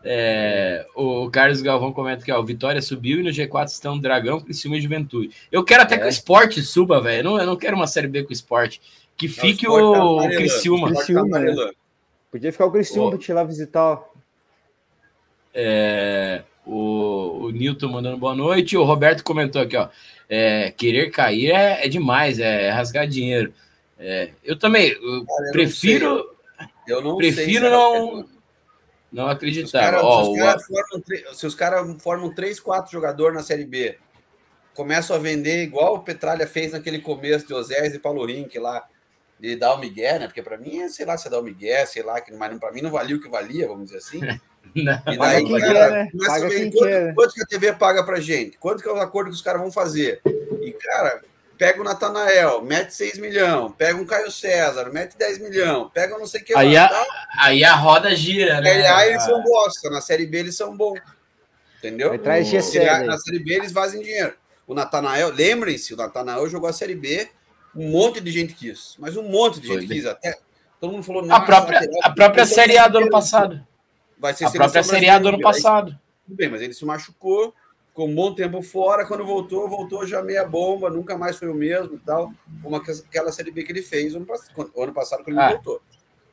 É, 0.06 0.86
o 0.96 1.30
Carlos 1.30 1.62
Galvão 1.62 1.94
comenta 1.94 2.26
que 2.26 2.32
ó, 2.32 2.40
o 2.40 2.46
Vitória 2.46 2.82
subiu 2.82 3.22
e 3.22 3.24
no 3.24 3.30
G4 3.30 3.68
estão 3.68 3.98
Dragão, 3.98 4.42
Criciúma 4.42 4.78
e 4.78 4.82
Juventude. 4.82 5.32
Eu 5.52 5.64
quero 5.64 5.84
até 5.84 5.96
é. 5.96 5.98
que 6.00 6.06
o 6.06 6.10
esporte 6.10 6.62
suba, 6.62 7.00
velho. 7.00 7.20
Eu 7.20 7.24
não, 7.24 7.40
eu 7.40 7.46
não 7.46 7.56
quero 7.56 7.76
uma 7.76 7.88
série 7.88 8.08
B 8.08 8.24
com 8.24 8.30
o 8.30 8.34
esporte. 8.34 8.82
Que 9.16 9.28
fique 9.28 9.66
não, 9.66 9.74
o, 9.74 10.18
o, 10.18 10.22
tá 10.24 10.30
Criciúma. 10.30 10.88
Criciúma 10.90 11.40
né? 11.40 11.72
Podia 12.30 12.52
ficar 12.52 12.66
o 12.66 12.72
Criciúma 12.72 13.12
para 13.12 13.20
te 13.20 13.32
ir 13.32 13.34
lá 13.34 13.44
visitar. 13.44 14.04
É, 15.54 16.44
o, 16.66 17.46
o 17.46 17.52
Newton 17.52 17.90
mandando 17.90 18.18
boa 18.18 18.36
noite. 18.36 18.76
O 18.76 18.84
Roberto 18.84 19.24
comentou 19.24 19.62
aqui, 19.62 19.78
ó. 19.78 19.88
É, 20.28 20.72
querer 20.72 21.12
cair 21.12 21.52
é, 21.52 21.86
é, 21.86 21.88
demais, 21.88 22.40
é 22.40 22.70
rasgar 22.72 23.08
dinheiro. 23.08 23.54
É, 24.00 24.32
eu 24.44 24.58
também 24.58 24.90
eu 24.90 25.26
Cara, 25.26 25.48
eu 25.48 25.52
prefiro. 25.52 26.30
eu 26.88 27.02
não 27.02 27.16
prefiro 27.16 27.70
não, 27.70 28.26
não 29.14 29.30
acreditar. 29.30 29.94
Se 31.34 31.46
os 31.46 31.54
caras 31.54 31.86
formam, 31.86 32.00
formam 32.00 32.34
três, 32.34 32.60
quatro 32.60 32.92
jogadores 32.92 33.36
na 33.36 33.44
Série 33.44 33.64
B, 33.64 33.98
começam 34.74 35.16
a 35.16 35.20
vender 35.20 35.64
igual 35.64 35.96
o 35.96 36.00
Petralha 36.00 36.48
fez 36.48 36.72
naquele 36.72 37.00
começo 37.00 37.46
de 37.46 37.54
Osés 37.54 37.94
e 37.94 38.00
Paulo 38.00 38.26
Rink 38.26 38.58
lá, 38.58 38.84
de 39.40 39.56
dar 39.56 39.76
o 39.76 39.80
Miguel, 39.80 40.20
né? 40.20 40.26
Porque 40.26 40.42
para 40.42 40.58
mim, 40.58 40.90
sei 40.90 41.06
lá, 41.06 41.16
se 41.16 41.30
dá 41.30 41.40
o 41.40 41.44
Miguel, 41.44 41.86
sei 41.86 42.02
lá, 42.02 42.20
que, 42.20 42.34
mas 42.34 42.58
para 42.58 42.72
mim 42.72 42.82
não 42.82 42.90
valia 42.90 43.16
o 43.16 43.22
que 43.22 43.30
valia, 43.30 43.68
vamos 43.68 43.86
dizer 43.86 43.98
assim. 43.98 44.20
Não, 44.74 44.94
e 45.14 45.18
daí, 45.18 45.60
cara, 45.60 45.60
quer, 45.60 45.92
né? 45.92 46.10
paga 46.26 46.50
quem 46.50 46.72
quanto, 46.72 47.16
quanto 47.16 47.34
que 47.34 47.44
a 47.44 47.46
TV 47.46 47.74
paga 47.74 48.04
pra 48.04 48.20
gente? 48.20 48.58
Quanto 48.58 48.82
que 48.82 48.88
é 48.88 48.92
o 48.92 48.96
acordo 48.96 49.30
que 49.30 49.36
os 49.36 49.42
caras 49.42 49.62
vão 49.62 49.72
fazer? 49.72 50.22
E, 50.26 50.72
cara, 50.72 51.22
pega 51.58 51.82
o 51.82 51.84
Natanael, 51.84 52.62
mete 52.62 52.94
6 52.94 53.20
milhões, 53.20 53.74
pega 53.78 54.00
um 54.00 54.06
Caio 54.06 54.32
César, 54.32 54.90
mete 54.92 55.18
10 55.18 55.40
milhões, 55.40 55.90
pega 55.94 56.18
não 56.18 56.26
sei 56.26 56.42
o 56.42 56.44
que 56.44 56.56
aí 56.56 56.74
lá. 56.76 56.86
A, 56.86 57.46
aí 57.46 57.64
a 57.64 57.76
roda 57.76 58.16
gira, 58.16 58.62
né? 58.62 58.72
Aí, 58.72 58.86
aí 58.86 59.10
eles 59.12 59.24
são 59.24 59.42
bosta, 59.44 59.90
na 59.90 60.02
Série 60.02 60.26
B 60.26 60.40
eles 60.40 60.56
são 60.56 60.76
bons. 60.76 61.00
Entendeu? 61.78 62.18
Traz 62.20 62.50
o, 62.50 63.06
na 63.06 63.18
Série 63.18 63.40
B 63.40 63.54
eles 63.56 63.72
fazem 63.72 64.02
dinheiro. 64.02 64.34
O 64.66 64.74
Natanael, 64.74 65.30
lembrem-se, 65.30 65.94
o 65.94 65.98
Natanael 65.98 66.48
jogou 66.50 66.70
a 66.70 66.74
Série 66.74 66.96
B, 66.96 67.30
um 67.76 67.90
monte 67.90 68.22
de 68.22 68.32
gente 68.32 68.54
quis, 68.54 68.96
mas 68.98 69.18
um 69.18 69.24
monte 69.24 69.60
de 69.60 69.68
gente 69.68 69.88
quis. 69.88 70.06
Até, 70.06 70.38
todo 70.80 70.94
mundo 70.94 71.04
falou, 71.04 71.30
a 71.30 71.42
própria, 71.42 71.82
a 72.02 72.10
própria 72.10 72.46
Série 72.46 72.78
A 72.78 72.88
do 72.88 73.00
ano 73.00 73.10
passado. 73.10 73.66
Vai 74.18 74.34
ser 74.34 74.46
a 74.46 74.52
própria 74.52 74.84
Série 74.84 75.10
A 75.10 75.20
do 75.20 75.28
ano 75.28 75.42
passado. 75.42 76.00
Tudo 76.26 76.38
bem, 76.38 76.50
mas 76.50 76.62
ele 76.62 76.74
se 76.74 76.86
machucou, 76.86 77.54
ficou 77.94 78.10
um 78.10 78.16
bom 78.16 78.34
tempo 78.34 78.62
fora. 78.64 79.06
Quando 79.06 79.24
voltou, 79.24 79.70
voltou 79.70 80.06
já 80.06 80.22
meia 80.24 80.44
bomba, 80.44 80.90
nunca 80.90 81.16
mais 81.16 81.38
foi 81.38 81.48
o 81.48 81.54
mesmo 81.54 81.96
e 81.96 82.00
tal. 82.00 82.34
Como 82.62 82.76
aquela 82.76 83.32
Série 83.32 83.52
B 83.52 83.64
que 83.64 83.72
ele 83.72 83.84
fez 83.84 84.16
ano, 84.16 84.26
ano 84.76 84.94
passado, 84.94 85.24
quando 85.24 85.38
ele 85.38 85.46
ah. 85.46 85.50
voltou. 85.52 85.82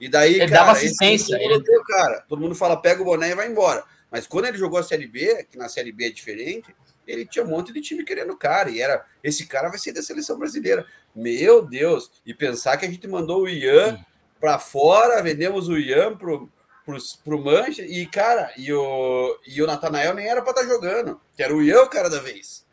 E 0.00 0.08
daí, 0.08 0.40
ele 0.40 0.48
cara, 0.48 0.64
dava 0.64 0.72
assistência. 0.72 1.36
Ele... 1.36 1.54
Ele... 1.54 1.84
cara, 1.86 2.24
todo 2.26 2.40
mundo 2.40 2.54
fala, 2.54 2.80
pega 2.80 3.02
o 3.02 3.04
boné 3.04 3.30
e 3.30 3.34
vai 3.34 3.46
embora. 3.46 3.84
Mas 4.10 4.26
quando 4.26 4.46
ele 4.46 4.56
jogou 4.56 4.78
a 4.78 4.82
Série 4.82 5.06
B, 5.06 5.46
que 5.50 5.58
na 5.58 5.68
Série 5.68 5.92
B 5.92 6.06
é 6.06 6.10
diferente, 6.10 6.74
ele 7.06 7.26
tinha 7.26 7.44
um 7.44 7.48
monte 7.48 7.72
de 7.72 7.80
time 7.82 8.02
querendo 8.02 8.32
o 8.32 8.36
cara. 8.36 8.70
E 8.70 8.80
era, 8.80 9.04
esse 9.22 9.46
cara 9.46 9.68
vai 9.68 9.78
ser 9.78 9.92
da 9.92 10.02
seleção 10.02 10.38
brasileira. 10.38 10.86
Meu 11.14 11.62
Deus! 11.62 12.10
E 12.24 12.32
pensar 12.32 12.78
que 12.78 12.86
a 12.86 12.90
gente 12.90 13.06
mandou 13.06 13.42
o 13.42 13.48
Ian 13.48 14.02
para 14.40 14.58
fora, 14.58 15.22
vendemos 15.22 15.68
o 15.68 15.76
Ian 15.76 16.16
pro, 16.16 16.50
pro, 16.90 16.98
pro 17.24 17.44
Mancha, 17.44 17.82
e, 17.82 18.06
cara, 18.06 18.52
e 18.56 18.72
o, 18.72 19.38
e 19.46 19.62
o 19.62 19.66
Natanael 19.66 20.14
nem 20.14 20.26
era 20.26 20.42
para 20.42 20.50
estar 20.50 20.62
tá 20.62 20.68
jogando, 20.68 21.20
que 21.36 21.42
era 21.42 21.54
o 21.54 21.62
Ian 21.62 21.86
cara 21.86 22.10
da 22.10 22.20
vez. 22.20 22.66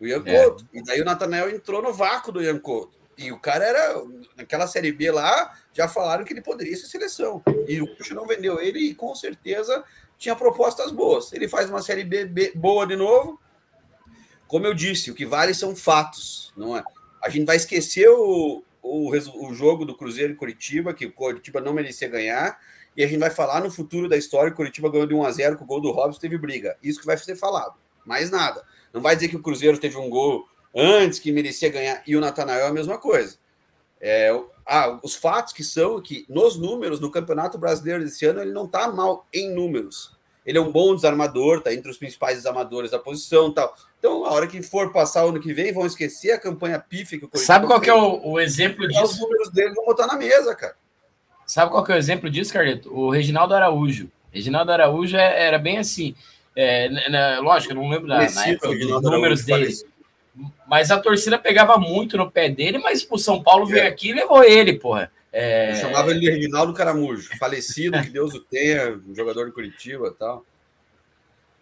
O 0.00 0.06
Ian 0.06 0.22
é. 0.24 0.44
Couto. 0.44 0.68
E 0.72 0.82
daí 0.82 1.00
o 1.00 1.04
Natanael 1.04 1.50
entrou 1.50 1.82
no 1.82 1.92
vácuo 1.92 2.32
do 2.32 2.42
Ian 2.42 2.58
Couto. 2.58 2.98
E 3.18 3.30
o 3.30 3.38
cara 3.38 3.66
era, 3.66 4.02
naquela 4.34 4.66
Série 4.66 4.92
B 4.92 5.10
lá, 5.10 5.54
já 5.74 5.86
falaram 5.86 6.24
que 6.24 6.32
ele 6.32 6.40
poderia 6.40 6.74
ser 6.74 6.86
seleção. 6.86 7.42
E 7.68 7.80
o 7.82 7.94
Puxa 7.94 8.14
não 8.14 8.26
vendeu 8.26 8.58
ele 8.58 8.78
e 8.78 8.94
com 8.94 9.14
certeza 9.14 9.84
tinha 10.16 10.34
propostas 10.34 10.90
boas. 10.90 11.30
Ele 11.32 11.46
faz 11.46 11.68
uma 11.68 11.82
Série 11.82 12.04
B, 12.04 12.24
B 12.24 12.52
boa 12.54 12.86
de 12.86 12.96
novo. 12.96 13.38
Como 14.46 14.66
eu 14.66 14.72
disse, 14.72 15.10
o 15.10 15.14
que 15.14 15.26
vale 15.26 15.52
são 15.52 15.76
fatos, 15.76 16.52
não 16.56 16.76
é? 16.76 16.82
A 17.22 17.28
gente 17.28 17.44
vai 17.44 17.56
esquecer 17.56 18.08
o, 18.08 18.64
o, 18.82 19.10
o 19.10 19.54
jogo 19.54 19.84
do 19.84 19.94
Cruzeiro 19.94 20.32
e 20.32 20.36
Curitiba, 20.36 20.94
que 20.94 21.06
o 21.06 21.12
Curitiba 21.12 21.60
não 21.60 21.74
merecia 21.74 22.08
ganhar, 22.08 22.58
e 22.96 23.04
a 23.04 23.06
gente 23.06 23.18
vai 23.18 23.30
falar 23.30 23.60
no 23.60 23.70
futuro 23.70 24.08
da 24.08 24.16
história 24.16 24.50
que 24.50 24.54
o 24.54 24.56
Curitiba 24.56 24.90
ganhou 24.90 25.06
de 25.06 25.14
1 25.14 25.24
a 25.24 25.30
0 25.30 25.56
com 25.56 25.64
o 25.64 25.66
gol 25.66 25.80
do 25.80 25.90
Robson, 25.90 26.20
teve 26.20 26.36
briga. 26.36 26.76
Isso 26.82 27.00
que 27.00 27.06
vai 27.06 27.16
ser 27.16 27.36
falado. 27.36 27.74
Mais 28.04 28.30
nada. 28.30 28.62
Não 28.92 29.00
vai 29.00 29.14
dizer 29.14 29.28
que 29.28 29.36
o 29.36 29.42
Cruzeiro 29.42 29.78
teve 29.78 29.96
um 29.96 30.10
gol 30.10 30.46
antes 30.74 31.18
que 31.18 31.32
merecia 31.32 31.68
ganhar 31.68 32.02
e 32.06 32.16
o 32.16 32.20
Natanael 32.20 32.66
é 32.66 32.68
a 32.68 32.72
mesma 32.72 32.98
coisa. 32.98 33.38
É, 34.00 34.30
ah, 34.66 34.98
os 35.02 35.14
fatos 35.14 35.52
que 35.52 35.62
são 35.62 36.00
que 36.00 36.24
nos 36.28 36.56
números 36.56 37.00
no 37.00 37.10
Campeonato 37.10 37.58
Brasileiro 37.58 38.02
desse 38.02 38.24
ano 38.24 38.40
ele 38.40 38.52
não 38.52 38.64
está 38.64 38.90
mal 38.90 39.26
em 39.32 39.50
números. 39.50 40.18
Ele 40.44 40.56
é 40.56 40.60
um 40.60 40.72
bom 40.72 40.94
desarmador, 40.94 41.58
está 41.58 41.72
entre 41.72 41.90
os 41.90 41.98
principais 41.98 42.36
desarmadores 42.36 42.90
da 42.90 42.98
posição, 42.98 43.52
tal. 43.52 43.74
Então, 43.98 44.24
a 44.24 44.32
hora 44.32 44.46
que 44.46 44.62
for 44.62 44.90
passar 44.90 45.26
o 45.26 45.28
ano 45.28 45.40
que 45.40 45.52
vem, 45.52 45.72
vão 45.72 45.86
esquecer 45.86 46.32
a 46.32 46.40
campanha 46.40 46.78
pífia 46.80 47.18
que 47.18 47.26
o 47.26 47.38
Sabe 47.38 47.66
qual 47.66 47.80
que 47.80 47.90
é 47.90 47.94
o, 47.94 48.26
o 48.26 48.40
exemplo 48.40 48.88
disso? 48.88 49.04
Os 49.04 49.20
números 49.20 49.50
dele 49.50 49.74
vão 49.74 49.84
botar 49.84 50.06
na 50.06 50.16
mesa, 50.16 50.54
cara. 50.54 50.74
Sabe 51.50 51.72
qual 51.72 51.82
que 51.82 51.90
é 51.90 51.96
o 51.96 51.98
exemplo 51.98 52.30
disso, 52.30 52.52
Carleto? 52.52 52.96
O 52.96 53.10
Reginaldo 53.10 53.52
Araújo. 53.52 54.08
Reginaldo 54.32 54.70
Araújo 54.70 55.16
é, 55.16 55.46
era 55.46 55.58
bem 55.58 55.78
assim. 55.78 56.14
É, 56.54 56.88
na, 57.10 57.40
lógico, 57.40 57.72
eu 57.72 57.76
não 57.76 57.88
lembro 57.88 58.06
da, 58.06 58.18
na 58.30 58.46
época 58.46 58.68
dos 58.68 59.02
números 59.02 59.44
dele. 59.44 59.74
Mas 60.68 60.92
a 60.92 61.00
torcida 61.00 61.36
pegava 61.40 61.76
muito 61.76 62.16
no 62.16 62.30
pé 62.30 62.48
dele, 62.48 62.78
mas 62.78 63.04
o 63.10 63.18
São 63.18 63.42
Paulo 63.42 63.66
veio 63.66 63.82
é. 63.82 63.88
aqui 63.88 64.10
e 64.10 64.12
levou 64.12 64.44
ele, 64.44 64.74
porra. 64.74 65.10
É... 65.32 65.72
Eu 65.72 65.74
chamava 65.74 66.12
ele 66.12 66.20
de 66.20 66.30
Reginaldo 66.30 66.72
Caramujo, 66.72 67.36
falecido, 67.36 68.00
que 68.00 68.10
Deus 68.10 68.32
o 68.32 68.38
tenha, 68.38 69.00
um 69.08 69.12
jogador 69.12 69.46
de 69.46 69.50
Curitiba 69.50 70.06
e 70.06 70.12
tal. 70.12 70.46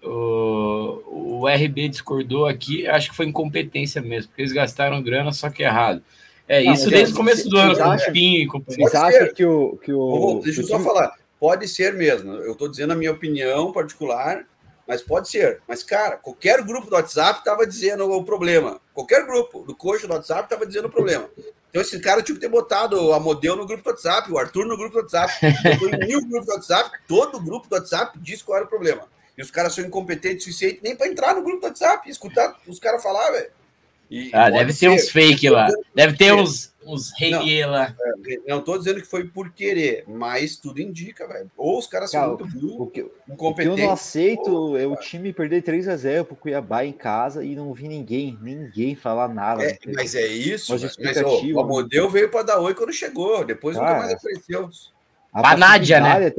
O, 0.03 1.41
o 1.41 1.49
RB 1.49 1.89
discordou 1.89 2.45
aqui, 2.45 2.87
acho 2.87 3.09
que 3.09 3.17
foi 3.17 3.25
incompetência 3.25 4.03
mesmo, 4.03 4.29
porque 4.29 4.43
eles 4.43 4.53
gastaram 4.53 5.03
grana, 5.03 5.33
só 5.33 5.49
que 5.49 5.63
errado. 5.63 6.03
É, 6.49 6.65
não, 6.65 6.73
isso 6.73 6.89
desde 6.89 7.13
o 7.13 7.17
começo 7.17 7.49
do 7.49 7.59
ano, 7.59 7.77
com 7.77 7.85
o 7.85 8.13
Pinho 8.13 8.43
e 8.43 8.47
companhia. 8.47 8.89
Vocês 8.89 9.03
acham 9.03 9.35
que 9.35 9.45
o. 9.45 9.77
Que 9.77 9.93
o 9.93 10.41
deixa 10.43 10.63
eu 10.63 10.67
só 10.67 10.81
falar. 10.81 11.13
Pode 11.39 11.69
ser 11.69 11.93
mesmo. 11.93 12.33
Eu 12.33 12.53
estou 12.53 12.69
dizendo 12.69 12.95
a 12.95 12.97
minha 12.97 13.13
opinião 13.13 13.71
particular, 13.71 14.45
mas 14.87 15.03
pode 15.03 15.29
ser. 15.29 15.61
Mas, 15.69 15.83
cara, 15.83 16.17
qualquer 16.17 16.63
grupo 16.63 16.89
do 16.89 16.97
WhatsApp 16.97 17.41
estava 17.41 17.67
dizendo 17.67 18.11
o 18.11 18.25
problema. 18.25 18.81
Qualquer 18.95 19.27
grupo 19.27 19.63
do 19.63 19.77
coxo 19.77 20.09
do 20.09 20.15
WhatsApp 20.15 20.45
estava 20.45 20.67
dizendo 20.67 20.87
o 20.87 20.91
problema. 20.91 21.29
Então, 21.69 21.83
esse 21.83 22.01
cara 22.01 22.23
tinha 22.23 22.35
que 22.35 22.41
ter 22.41 22.49
botado 22.49 23.13
a 23.13 23.21
Model 23.21 23.55
no 23.55 23.67
grupo 23.67 23.85
do 23.85 23.91
WhatsApp, 23.91 24.33
o 24.33 24.39
Arthur 24.39 24.65
no 24.65 24.77
grupo 24.77 24.97
do 24.97 25.03
WhatsApp. 25.03 25.33
Botou 25.63 25.91
em 25.91 26.07
mil 26.07 26.21
grupos 26.27 26.47
do 26.47 26.53
WhatsApp, 26.55 26.91
todo 27.07 27.39
grupo 27.41 27.69
do 27.69 27.75
WhatsApp 27.75 28.19
disse 28.21 28.43
qual 28.43 28.57
era 28.57 28.65
o 28.65 28.69
problema. 28.69 29.03
E 29.37 29.43
os 29.43 29.51
caras 29.51 29.75
são 29.75 29.85
incompetentes 29.85 30.47
o 30.47 30.51
suficiente 30.51 30.81
nem 30.83 30.97
para 30.97 31.07
entrar 31.07 31.35
no 31.35 31.43
grupo 31.43 31.61
do 31.61 31.67
WhatsApp 31.67 32.09
e 32.09 32.11
escutar 32.11 32.59
os 32.67 32.81
caras 32.81 33.03
falar, 33.03 33.31
velho. 33.31 33.51
E, 34.11 34.31
ah, 34.33 34.49
deve 34.51 34.73
ter 34.73 34.89
uns 34.89 35.11
fake 35.11 35.51
lá. 35.51 35.69
Deve 35.95 36.17
ter 36.17 36.33
uns, 36.33 36.73
uns 36.87 37.13
rei 37.17 37.65
lá. 37.67 37.95
É, 38.27 38.39
não 38.47 38.63
tô 38.63 38.79
dizendo 38.79 39.01
que 39.01 39.07
foi 39.07 39.25
por 39.25 39.53
querer, 39.53 40.05
mas 40.07 40.57
tudo 40.57 40.81
indica, 40.81 41.27
velho. 41.29 41.51
Ou 41.57 41.79
os 41.79 41.87
caras 41.87 42.11
são 42.11 42.37
muito 42.37 42.83
o 42.83 42.87
que, 42.87 43.07
incompetentes. 43.29 43.73
O 43.73 43.77
que 43.77 43.83
eu 43.83 43.87
não 43.87 43.93
aceito 43.93 44.51
ou, 44.51 44.79
é 44.79 44.87
o 44.87 44.97
time 44.97 45.33
perder 45.33 45.63
3 45.63 45.89
a 45.89 45.97
0 45.97 46.25
pro 46.25 46.37
Cuiabá 46.37 46.85
em 46.85 46.93
casa 46.93 47.45
e 47.45 47.55
não 47.55 47.73
vi 47.75 47.87
ninguém, 47.87 48.39
ninguém 48.41 48.95
falar 48.95 49.29
nada. 49.29 49.63
É, 49.65 49.79
mas 49.95 50.15
é 50.15 50.27
isso. 50.27 50.73
Mas, 50.73 50.97
mas 50.97 51.23
ó, 51.23 51.43
o 51.43 51.61
Amodeu 51.61 52.09
veio 52.09 52.31
para 52.31 52.45
dar 52.45 52.61
oi 52.61 52.75
quando 52.75 52.93
chegou, 52.93 53.45
depois 53.45 53.77
nunca 53.77 53.95
mais 53.95 54.13
apareceu. 54.15 54.71
A, 55.33 55.53
a 55.53 55.57
Nádia, 55.57 56.01
né? 56.01 56.33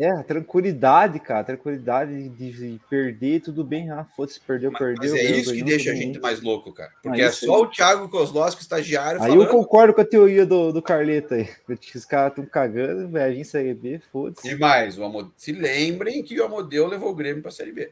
É, 0.00 0.22
tranquilidade, 0.22 1.20
cara, 1.20 1.44
tranquilidade 1.44 2.30
de 2.30 2.80
perder, 2.88 3.40
tudo 3.40 3.62
bem, 3.62 3.90
ah, 3.90 4.06
fosse, 4.16 4.40
perdeu, 4.40 4.70
mas, 4.72 4.78
perdeu. 4.78 5.12
Mas 5.12 5.20
é 5.20 5.30
isso 5.32 5.52
que 5.52 5.62
deixa 5.62 5.90
a 5.90 5.94
gente 5.94 6.14
bem. 6.14 6.22
mais 6.22 6.40
louco, 6.40 6.72
cara. 6.72 6.90
Porque 7.02 7.20
é 7.20 7.30
só 7.30 7.60
o 7.60 7.66
Thiago 7.66 8.08
Kozlowski, 8.08 8.62
estagiário, 8.62 9.20
Aí 9.20 9.28
falando... 9.28 9.42
eu 9.42 9.50
concordo 9.50 9.92
com 9.92 10.00
a 10.00 10.04
teoria 10.04 10.46
do, 10.46 10.72
do 10.72 10.80
Carleta 10.80 11.34
aí. 11.34 11.50
Os 11.94 12.06
caras 12.06 12.32
estão 12.32 12.46
cagando, 12.46 13.10
vai 13.10 13.30
vir 13.30 13.44
Série 13.44 13.74
B, 13.74 14.00
foda-se. 14.10 14.48
E 14.48 14.56
mais, 14.56 14.98
o 14.98 15.04
Amod... 15.04 15.30
se 15.36 15.52
lembrem 15.52 16.22
que 16.22 16.40
o 16.40 16.46
Amodeu 16.46 16.86
levou 16.86 17.10
o 17.10 17.14
Grêmio 17.14 17.42
pra 17.42 17.50
Série 17.50 17.72
B. 17.72 17.90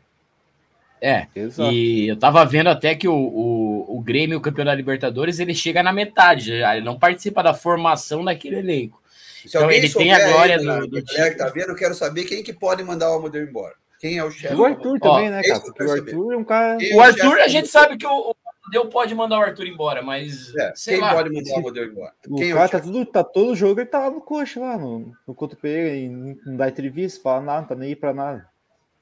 É, 1.02 1.26
Exato. 1.36 1.70
e 1.70 2.08
eu 2.08 2.18
tava 2.18 2.42
vendo 2.46 2.68
até 2.68 2.94
que 2.94 3.06
o, 3.06 3.14
o, 3.14 3.98
o 3.98 4.00
Grêmio, 4.00 4.38
o 4.38 4.40
campeão 4.40 4.64
da 4.64 4.74
Libertadores, 4.74 5.38
ele 5.38 5.54
chega 5.54 5.82
na 5.82 5.92
metade, 5.92 6.52
ele 6.52 6.80
não 6.80 6.98
participa 6.98 7.42
da 7.42 7.52
formação 7.52 8.24
daquele 8.24 8.56
elenco. 8.56 8.98
Se 9.42 9.56
então 9.56 9.70
ele 9.70 9.88
tem 9.88 10.12
a 10.12 10.28
glória 10.28 10.58
do, 10.58 10.86
do 10.86 11.02
time. 11.02 11.30
tá 11.32 11.48
vendo? 11.48 11.70
Eu 11.70 11.76
quero 11.76 11.94
saber 11.94 12.24
quem 12.24 12.42
que 12.42 12.52
pode 12.52 12.82
mandar 12.82 13.10
o 13.10 13.18
Amadeu 13.18 13.42
embora. 13.42 13.74
Quem 13.98 14.16
é 14.16 14.24
o 14.24 14.30
chefe? 14.30 14.54
O 14.54 14.64
Arthur 14.64 14.98
também, 15.00 15.28
Ó, 15.28 15.30
né, 15.30 15.42
cara? 15.42 15.60
Porque 15.60 15.82
o 15.82 15.90
Arthur 15.90 16.32
é 16.32 16.36
um 16.36 16.44
cara. 16.44 16.78
o 16.94 17.00
Arthur, 17.00 17.40
a 17.40 17.48
gente 17.48 17.68
sabe 17.68 17.96
que 17.96 18.06
o 18.06 18.34
Amadeu 18.64 18.88
pode 18.88 19.14
mandar 19.14 19.38
o 19.38 19.42
Arthur 19.42 19.66
embora, 19.66 20.02
mas. 20.02 20.54
É, 20.54 20.72
quem 20.84 21.00
lá. 21.00 21.14
pode 21.14 21.30
mandar 21.30 21.52
o 21.52 21.58
Amadeu 21.58 21.84
embora? 21.84 22.12
O 22.28 22.36
quem 22.36 22.50
é 22.50 22.54
cara 22.54 22.64
é 22.64 22.66
o 22.66 22.70
tá, 22.70 22.80
tudo, 22.80 23.06
tá 23.06 23.24
todo 23.24 23.56
jogo, 23.56 23.80
ele 23.80 23.88
tá 23.88 23.98
lá 23.98 24.10
no 24.10 24.20
coxa, 24.20 24.60
lá 24.60 24.78
no, 24.78 25.12
no 25.26 25.34
Couto 25.34 25.56
Pereira, 25.56 25.96
e 25.96 26.08
não 26.08 26.56
dá 26.56 26.68
entrevista, 26.68 27.20
fala 27.20 27.40
nada, 27.40 27.60
não 27.62 27.68
tá 27.68 27.74
nem 27.74 27.88
aí 27.88 27.96
pra 27.96 28.14
nada. 28.14 28.48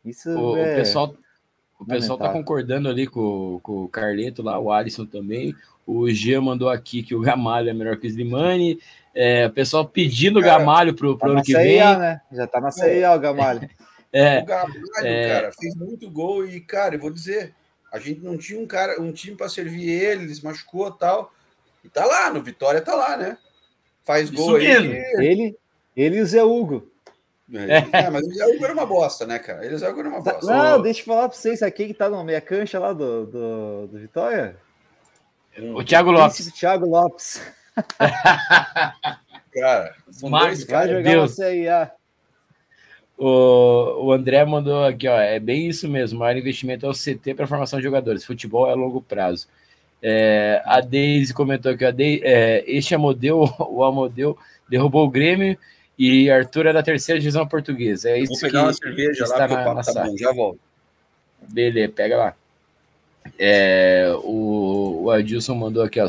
Isso 0.05 0.31
o, 0.31 0.57
é... 0.57 0.73
o 0.73 0.77
pessoal. 0.77 1.15
O 1.79 1.85
pessoal 1.85 2.17
tá 2.17 2.33
concordando 2.33 2.89
ali 2.89 3.07
com, 3.07 3.61
com 3.63 3.85
o 3.85 3.89
Carleto 3.89 4.43
lá, 4.43 4.59
o 4.59 4.73
Alisson 4.73 5.05
também. 5.05 5.55
O 5.87 6.11
Gia 6.11 6.41
mandou 6.41 6.71
aqui 6.71 7.03
que 7.03 7.15
o 7.15 7.21
Gamalho 7.21 7.69
é 7.69 7.75
melhor 7.75 7.99
que 7.99 8.07
o 8.07 8.09
Slimani. 8.09 8.81
É, 9.19 9.47
o 9.47 9.51
pessoal 9.51 9.87
pedindo 9.87 10.43
cara, 10.43 10.59
Gamalho 10.59 10.95
pro, 10.95 11.17
pro 11.17 11.29
tá 11.29 11.33
ano 11.33 11.43
que 11.43 11.53
CIA, 11.53 11.63
vem. 11.63 11.99
Né? 11.99 12.21
Já 12.33 12.47
tá 12.47 12.61
na 12.61 12.71
CIA 12.71 13.15
o 13.15 13.19
Gamalho. 13.19 13.67
É, 14.13 14.43
o 14.43 14.45
Gamalho, 14.45 14.83
é... 15.03 15.29
cara, 15.29 15.53
fez 15.59 15.75
muito 15.75 16.11
gol 16.11 16.47
e, 16.47 16.61
cara, 16.61 16.97
eu 16.97 17.01
vou 17.01 17.11
dizer, 17.11 17.55
a 17.91 17.99
gente 17.99 18.21
não 18.21 18.37
tinha 18.37 18.61
um 18.61 18.67
cara, 18.67 19.01
um 19.01 19.11
time 19.13 19.35
para 19.35 19.49
servir 19.49 19.89
ele, 19.89 20.25
ele 20.25 20.35
se 20.35 20.45
machucou 20.45 20.91
tal. 20.91 21.33
E 21.83 21.89
tá 21.89 22.05
lá, 22.05 22.31
no 22.31 22.43
Vitória 22.43 22.83
tá 22.83 22.95
lá, 22.95 23.17
né? 23.17 23.39
Faz 24.05 24.29
gol 24.29 24.57
aí. 24.57 24.67
Ele, 24.67 25.57
ele 25.97 26.19
e 26.19 26.21
o 26.21 26.27
Zé 26.27 26.43
Hugo. 26.43 26.91
É, 27.55 28.05
é, 28.05 28.11
mas 28.11 28.27
o 28.27 28.35
Zé 28.35 28.45
Hugo 28.47 28.65
era 28.65 28.75
uma 28.75 28.85
bosta, 28.85 29.25
né, 29.25 29.39
cara? 29.39 29.65
Ele 29.65 29.79
Zé 29.79 29.89
Hugo 29.89 30.01
era 30.01 30.09
uma 30.11 30.23
tá, 30.23 30.35
bosta. 30.35 30.55
Não, 30.55 30.83
deixa 30.83 31.01
eu 31.01 31.05
falar 31.07 31.29
pra 31.31 31.39
vocês, 31.39 31.63
aqui 31.63 31.87
que 31.87 31.95
tá 31.95 32.11
na 32.11 32.23
meia 32.23 32.41
cancha 32.43 32.79
lá 32.79 32.93
do, 32.93 33.25
do, 33.27 33.87
do 33.87 33.99
Vitória. 33.99 34.59
O 35.75 35.83
Thiago 35.83 36.11
Lopes. 36.11 36.49
O 36.49 36.53
Thiago 36.53 36.87
Lopes. 36.87 37.41
cara, 39.53 39.95
Marcos, 40.23 40.65
vai 40.65 40.89
jogar 40.89 41.11
Deus. 41.11 41.33
você 41.33 41.45
aí, 41.45 41.69
ah. 41.69 41.91
O, 43.19 44.07
o 44.07 44.13
André 44.13 44.45
mandou 44.45 44.85
aqui, 44.85 45.09
ó. 45.09 45.19
É 45.19 45.39
bem 45.41 45.69
isso 45.69 45.89
mesmo. 45.89 46.19
O 46.19 46.21
maior 46.21 46.37
investimento 46.37 46.85
é 46.85 46.89
o 46.89 46.93
CT 46.93 47.35
para 47.35 47.47
formação 47.47 47.79
de 47.79 47.85
jogadores. 47.85 48.25
Futebol 48.25 48.69
é 48.69 48.73
a 48.73 48.75
longo 48.75 49.01
prazo. 49.01 49.47
É, 50.03 50.63
a 50.65 50.81
Deise 50.81 51.33
comentou 51.33 51.73
aqui, 51.73 51.85
ó, 51.85 51.91
de, 51.91 52.21
é, 52.23 52.63
este 52.67 52.95
Amodeu, 52.95 53.41
o 53.59 53.83
Amodeu 53.83 54.37
derrubou 54.69 55.07
o 55.07 55.11
Grêmio 55.11 55.57
e 55.99 56.31
Arthur 56.31 56.67
é 56.67 56.73
da 56.73 56.83
terceira 56.83 57.19
divisão 57.19 57.47
portuguesa. 57.49 58.11
É 58.11 58.19
isso 58.19 58.33
Vou 58.33 58.41
pegar 58.41 58.61
que, 58.61 58.67
uma 58.67 58.73
cerveja 58.75 59.27
lá, 59.27 59.47
o 59.47 59.49
papo 59.49 59.93
tá 59.93 60.05
bom, 60.05 60.17
já 60.17 60.33
volto. 60.33 60.61
Beleza, 61.49 61.93
pega 61.95 62.17
lá. 62.17 62.35
É, 63.39 64.13
o, 64.23 65.05
o 65.05 65.11
Adilson 65.11 65.55
mandou 65.55 65.83
aqui, 65.83 66.01
ó. 66.01 66.07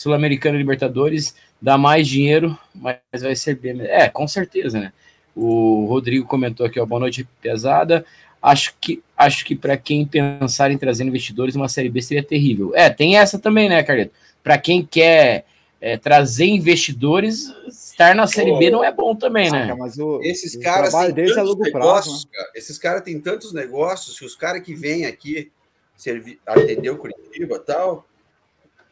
Sul-Americano 0.00 0.56
Libertadores 0.56 1.34
dá 1.60 1.76
mais 1.76 2.08
dinheiro, 2.08 2.58
mas 2.74 2.96
vai 3.20 3.36
ser 3.36 3.54
bem. 3.54 3.82
É, 3.82 4.08
com 4.08 4.26
certeza, 4.26 4.80
né? 4.80 4.94
O 5.36 5.84
Rodrigo 5.84 6.24
comentou 6.24 6.64
aqui, 6.64 6.80
ó. 6.80 6.86
Boa 6.86 7.00
noite, 7.00 7.28
pesada. 7.42 8.02
Acho 8.40 8.74
que, 8.80 9.02
acho 9.14 9.44
que 9.44 9.54
para 9.54 9.76
quem 9.76 10.06
pensar 10.06 10.70
em 10.70 10.78
trazer 10.78 11.04
investidores, 11.04 11.54
uma 11.54 11.68
série 11.68 11.90
B 11.90 12.00
seria 12.00 12.22
terrível. 12.22 12.72
É, 12.74 12.88
tem 12.88 13.18
essa 13.18 13.38
também, 13.38 13.68
né, 13.68 13.82
Carleto? 13.82 14.12
Para 14.42 14.56
quem 14.56 14.82
quer 14.82 15.44
é, 15.78 15.98
trazer 15.98 16.46
investidores, 16.46 17.54
estar 17.68 18.14
na 18.14 18.26
série 18.26 18.56
B 18.56 18.70
não 18.70 18.82
é 18.82 18.90
bom 18.90 19.14
também, 19.14 19.50
né? 19.50 19.74
Mas 19.78 19.98
o, 19.98 20.18
esses 20.22 20.54
o 20.54 20.60
caras 20.60 20.94
têm 20.94 21.14
tantos 21.14 21.36
é 21.36 21.62
negócios, 21.62 22.24
prazo, 22.24 22.28
né? 22.32 22.50
esses 22.54 22.78
caras 22.78 23.02
têm 23.02 23.20
tantos 23.20 23.52
negócios 23.52 24.18
que 24.18 24.24
os 24.24 24.34
caras 24.34 24.62
que 24.62 24.72
vêm 24.72 25.04
aqui 25.04 25.52
servir, 25.94 26.40
atender 26.46 26.88
o 26.88 26.96
Curitiba 26.96 27.58
tal. 27.58 28.06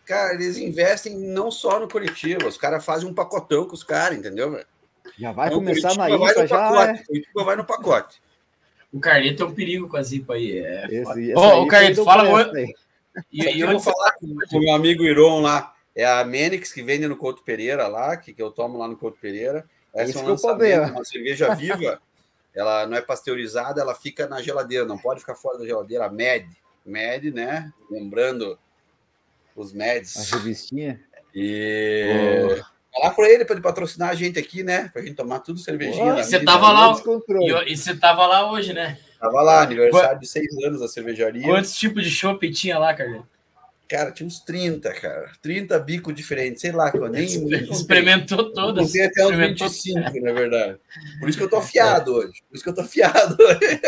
Cara, 0.09 0.33
eles 0.33 0.57
investem 0.57 1.15
não 1.15 1.51
só 1.51 1.79
no 1.79 1.87
Curitiba, 1.87 2.49
os 2.49 2.57
caras 2.57 2.83
fazem 2.83 3.07
um 3.07 3.13
pacotão 3.13 3.67
com 3.67 3.75
os 3.75 3.85
caras, 3.85 4.17
entendeu, 4.17 4.51
velho? 4.51 4.67
Já 5.19 5.33
vai 5.33 5.49
então, 5.49 5.59
começar 5.59 5.95
na 5.99 6.09
IPA, 6.09 6.47
já. 6.47 6.57
Pacote, 6.57 7.01
é... 7.01 7.05
Curitiba 7.05 7.45
vai 7.45 7.57
no 7.57 7.65
pacote. 7.67 8.23
O 8.91 8.99
Carneto 9.01 9.43
é 9.43 9.47
um 9.47 9.53
perigo 9.53 9.87
com 9.87 9.99
a 9.99 10.03
Zipa 10.03 10.33
aí. 10.33 10.61
É... 10.61 10.87
Esse, 10.91 11.35
oh, 11.37 11.63
o 11.63 11.67
Carneto, 11.67 12.05
fala. 12.05 12.51
E, 13.31 13.45
e 13.45 13.61
eu 13.61 13.71
vou 13.71 13.81
falar 13.81 14.13
com 14.13 14.25
o 14.27 14.61
meu 14.61 14.73
amigo 14.73 15.05
Iron 15.05 15.43
lá. 15.43 15.75
É 15.95 16.07
a 16.07 16.25
Menix 16.25 16.73
que 16.73 16.83
vende 16.83 17.07
no 17.07 17.17
Couto 17.17 17.43
Pereira 17.43 17.87
lá, 17.87 18.17
que, 18.17 18.33
que 18.33 18.41
eu 18.41 18.51
tomo 18.51 18.79
lá 18.79 18.89
no 18.89 18.97
Couto 18.97 19.19
Pereira. 19.21 19.69
Essa 19.93 20.21
é 20.21 20.23
um 20.23 20.91
uma 20.91 21.05
cerveja 21.05 21.55
viva. 21.55 22.01
ela 22.55 22.87
não 22.87 22.97
é 22.97 23.03
pasteurizada, 23.03 23.83
ela 23.83 23.95
fica 23.95 24.27
na 24.27 24.41
geladeira, 24.41 24.87
não 24.87 24.97
pode 24.97 25.21
ficar 25.21 25.35
fora 25.35 25.59
da 25.59 25.67
geladeira. 25.67 26.07
A 26.07 26.11
Med. 26.11 26.49
Med, 26.87 27.31
né? 27.31 27.71
Lembrando 27.91 28.59
os 29.63 29.73
Meds. 29.73 30.33
A 30.33 30.37
revistinha. 30.37 31.01
E 31.35 32.49
oh. 32.61 32.99
falar 32.99 33.15
para 33.15 33.31
ele 33.31 33.45
para 33.45 33.55
ele 33.55 33.63
patrocinar 33.63 34.11
a 34.11 34.15
gente 34.15 34.39
aqui, 34.39 34.63
né? 34.63 34.89
Para 34.93 35.03
a 35.03 35.05
gente 35.05 35.17
tomar 35.17 35.41
tudo 35.41 35.59
cervejinha. 35.59 36.15
Oh, 36.15 36.17
você 36.17 36.41
tava 36.43 36.73
lá 36.73 37.01
e, 37.41 37.73
e 37.73 37.77
você 37.77 37.95
tava 37.95 38.27
lá 38.27 38.51
hoje, 38.51 38.73
né? 38.73 38.99
Tava 39.21 39.43
lá, 39.43 39.63
aniversário 39.63 40.21
de 40.21 40.27
seis 40.27 40.47
anos 40.65 40.81
da 40.81 40.89
cervejaria. 40.89 41.43
Quantos 41.43 41.75
tipos 41.75 42.05
de 42.05 42.11
chopp 42.11 42.51
tinha 42.53 42.79
lá, 42.79 42.95
Carlinhos? 42.95 43.25
Cara, 43.89 44.13
tinha 44.13 44.27
uns 44.27 44.41
30, 44.41 44.93
cara. 44.93 45.33
30 45.41 45.79
bicos 45.79 46.15
diferentes, 46.15 46.61
sei 46.61 46.73
lá, 46.73 46.93
eu 46.95 47.09
nem. 47.09 47.25
Experimentou 47.25 48.53
todas. 48.53 48.93
Tem 48.93 49.07
até 49.07 49.27
uns 49.27 49.37
25, 49.37 50.21
na 50.21 50.33
verdade. 50.33 50.79
Por 51.19 51.29
isso 51.29 51.39
que 51.39 51.45
eu 51.45 51.49
tô 51.49 51.57
afiado 51.57 52.15
hoje. 52.15 52.43
Por 52.49 52.55
isso 52.55 52.63
que 52.63 52.69
eu 52.69 52.75
tô 52.75 52.83
afiado 52.83 53.37
hoje. 53.43 53.81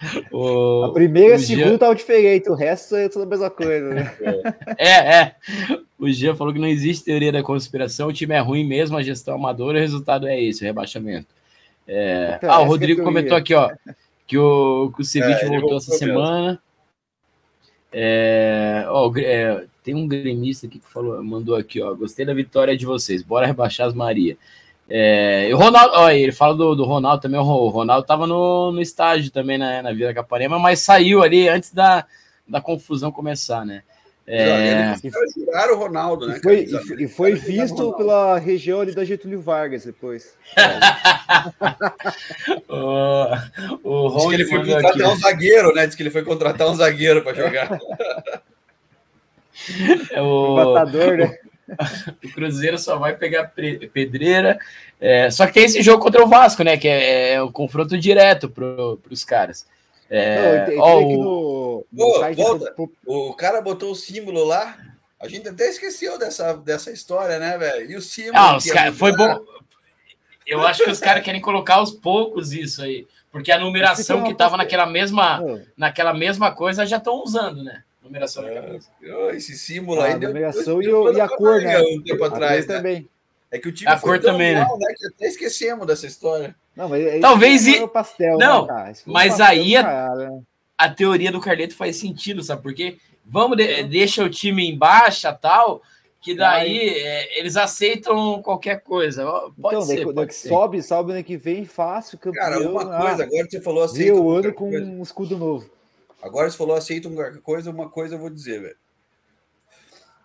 O... 0.32 0.84
A 0.84 0.92
primeira 0.92 1.32
e 1.32 1.34
a 1.34 1.38
segunda 1.38 1.86
Gia... 1.86 1.94
diferente, 1.94 2.48
o 2.48 2.54
resto 2.54 2.96
é 2.96 3.08
tudo 3.08 3.24
a 3.24 3.26
mesma 3.26 3.50
coisa, 3.50 3.90
né? 3.90 4.16
É, 4.78 5.16
é. 5.16 5.34
O 5.98 6.08
Gia 6.08 6.34
falou 6.34 6.54
que 6.54 6.58
não 6.58 6.66
existe 6.66 7.04
teoria 7.04 7.30
da 7.30 7.42
conspiração, 7.42 8.08
o 8.08 8.12
time 8.12 8.34
é 8.34 8.38
ruim 8.38 8.66
mesmo, 8.66 8.96
a 8.96 9.02
gestão 9.02 9.34
amadora, 9.34 9.76
o 9.76 9.80
resultado 9.80 10.26
é 10.26 10.40
esse, 10.40 10.62
o 10.62 10.66
rebaixamento. 10.66 11.28
É... 11.86 12.34
Então, 12.36 12.50
ah, 12.50 12.60
o 12.60 12.64
Rodrigo 12.64 13.02
é 13.02 13.04
comentou 13.04 13.36
aqui, 13.36 13.54
ó, 13.54 13.70
que 14.26 14.38
o, 14.38 14.92
que 14.94 15.02
o 15.02 15.04
Ceviche 15.04 15.44
é, 15.44 15.48
voltou 15.48 15.76
essa 15.76 15.92
semana. 15.96 16.62
É, 17.92 18.84
ó, 18.88 19.12
é, 19.16 19.64
tem 19.82 19.94
um 19.94 20.06
gremista 20.06 20.66
aqui 20.66 20.78
que 20.78 20.88
falou, 20.88 21.22
mandou 21.22 21.56
aqui, 21.56 21.82
ó. 21.82 21.92
Gostei 21.94 22.24
da 22.24 22.32
vitória 22.32 22.76
de 22.76 22.86
vocês. 22.86 23.22
Bora 23.22 23.46
rebaixar 23.46 23.88
as 23.88 23.94
Maria. 23.94 24.36
É, 24.90 25.48
e 25.48 25.54
o 25.54 25.56
Ronaldo, 25.56 25.92
ó, 25.94 26.10
ele 26.10 26.32
fala 26.32 26.52
do, 26.54 26.74
do 26.74 26.84
Ronaldo 26.84 27.22
também. 27.22 27.38
O 27.38 27.68
Ronaldo 27.68 28.04
tava 28.04 28.26
no, 28.26 28.72
no 28.72 28.82
estádio 28.82 29.30
também 29.30 29.56
na, 29.56 29.82
na 29.82 29.92
Vila 29.92 30.12
Capanema, 30.12 30.58
mas 30.58 30.80
saiu 30.80 31.22
ali 31.22 31.48
antes 31.48 31.72
da, 31.72 32.04
da 32.46 32.60
confusão 32.60 33.12
começar, 33.12 33.64
né? 33.64 33.84
É... 34.26 34.94
Juraram 35.36 35.74
o 35.74 35.78
Ronaldo, 35.78 36.26
né? 36.28 36.36
E 36.36 36.40
foi, 36.40 36.66
e 37.00 37.08
foi 37.08 37.34
visto 37.34 37.92
pela 37.94 38.38
região 38.38 38.80
ali 38.80 38.94
da 38.94 39.04
Getúlio 39.04 39.40
Vargas 39.40 39.84
depois. 39.84 40.36
o 42.68 43.26
o 43.82 44.16
Diz 44.16 44.26
que 44.26 44.34
ele 44.34 44.46
foi 44.46 44.58
contratar 44.58 44.92
aqui. 44.92 45.02
um 45.02 45.16
zagueiro, 45.16 45.74
né? 45.74 45.86
Diz 45.86 45.96
que 45.96 46.02
ele 46.02 46.10
foi 46.10 46.22
contratar 46.22 46.68
um 46.68 46.74
zagueiro 46.74 47.22
para 47.22 47.34
jogar. 47.34 47.78
É 50.10 50.22
o... 50.22 50.54
o 50.54 50.56
matador, 50.56 51.18
né? 51.18 51.38
o 52.24 52.32
Cruzeiro 52.32 52.78
só 52.78 52.98
vai 52.98 53.16
pegar 53.16 53.52
pedreira. 53.92 54.58
É, 55.00 55.30
só 55.30 55.46
que 55.46 55.54
tem 55.54 55.64
esse 55.64 55.82
jogo 55.82 56.02
contra 56.02 56.24
o 56.24 56.28
Vasco, 56.28 56.62
né? 56.62 56.76
Que 56.76 56.88
é, 56.88 57.32
é 57.34 57.42
o 57.42 57.50
confronto 57.50 57.98
direto 57.98 58.48
para 58.48 58.66
os 59.10 59.24
caras. 59.24 59.66
É, 60.08 60.74
Não, 60.74 60.82
ó, 60.82 61.00
o... 61.02 61.86
No, 61.92 63.28
o 63.28 63.34
cara 63.34 63.60
botou 63.60 63.92
o 63.92 63.96
símbolo 63.96 64.44
lá. 64.44 64.76
A 65.20 65.28
gente 65.28 65.48
até 65.48 65.68
esqueceu 65.68 66.18
dessa, 66.18 66.54
dessa 66.54 66.90
história, 66.90 67.38
né, 67.38 67.56
velho? 67.56 67.90
E 67.90 67.96
o 67.96 68.02
símbolo. 68.02 68.36
Ah, 68.36 68.56
os 68.56 68.64
cara, 68.66 68.92
foi 68.92 69.14
bom. 69.14 69.44
Eu 70.46 70.66
acho 70.66 70.82
que 70.82 70.90
os 70.90 70.98
caras 70.98 71.22
querem 71.22 71.40
colocar 71.40 71.76
aos 71.76 71.92
poucos 71.92 72.52
isso 72.52 72.82
aí. 72.82 73.06
Porque 73.30 73.52
a 73.52 73.58
numeração 73.58 74.24
que 74.24 74.32
estava 74.32 74.56
naquela 74.56 74.86
mesma, 74.86 75.40
naquela 75.76 76.12
mesma 76.12 76.50
coisa 76.50 76.84
já 76.84 76.96
estão 76.96 77.22
usando, 77.22 77.62
né? 77.62 77.84
Numeração 78.10 78.44
é, 78.44 79.36
Esse 79.36 79.56
símbolo 79.56 80.00
aí. 80.00 80.14
A 80.14 80.18
numeração 80.18 80.80
deu, 80.80 81.12
e, 81.12 81.16
e 81.16 81.20
a 81.20 81.28
cor, 81.28 81.62
né? 81.62 81.80
Um 81.80 82.02
tempo 82.02 82.24
atrás, 82.24 82.66
né? 82.66 82.76
também. 82.76 83.08
É 83.52 83.58
que 83.58 83.68
o 83.68 83.72
time 83.72 83.90
a 83.90 83.98
cor 83.98 84.18
também, 84.18 84.54
mal, 84.54 84.76
né? 84.78 84.86
né? 84.88 84.94
Que 84.98 85.06
até 85.06 85.26
esquecemos 85.28 85.86
dessa 85.86 86.06
história. 86.06 86.54
Não, 86.74 86.88
mas 86.88 87.20
Talvez 87.20 87.66
e... 87.66 87.86
pastel, 87.88 88.38
não, 88.38 88.66
né, 88.66 88.92
mas 89.06 89.30
pastel, 89.30 89.46
aí 89.46 89.76
a, 89.76 90.08
a, 90.78 90.88
teoria 90.88 91.32
do 91.32 91.40
Carleto 91.40 91.74
faz 91.74 91.96
sentido, 91.96 92.42
sabe 92.42 92.62
por 92.62 92.72
quê? 92.72 92.96
Vamos 93.24 93.56
de, 93.56 93.82
deixa 93.84 94.24
o 94.24 94.30
time 94.30 94.68
em 94.68 94.78
baixa, 94.78 95.32
tal, 95.32 95.82
que 96.20 96.34
daí 96.34 96.78
é, 96.78 97.40
eles 97.40 97.56
aceitam 97.56 98.40
qualquer 98.40 98.82
coisa. 98.82 99.24
Pode 99.60 99.76
então, 99.76 99.82
ser, 99.82 100.12
pode 100.12 100.34
ser. 100.34 100.48
sobe, 100.48 100.82
sobe 100.82 101.12
ano 101.12 101.24
que 101.24 101.36
vem, 101.36 101.64
fácil, 101.64 102.18
campeão. 102.18 102.44
Cara, 102.44 102.60
uma 102.60 102.84
coisa, 102.84 103.24
ah, 103.24 103.26
agora 103.26 103.46
você 103.50 103.60
falou 103.60 103.82
aceita. 103.82 104.14
o 104.14 104.30
ano 104.30 104.52
com 104.54 104.70
coisa. 104.70 104.86
um 104.86 105.02
escudo 105.02 105.36
novo. 105.36 105.79
Agora 106.22 106.50
você 106.50 106.56
falou 106.56 106.76
aceita 106.76 107.08
qualquer 107.08 107.40
coisa, 107.40 107.70
uma 107.70 107.88
coisa 107.88 108.14
eu 108.14 108.18
vou 108.18 108.30
dizer, 108.30 108.60
velho. 108.60 108.76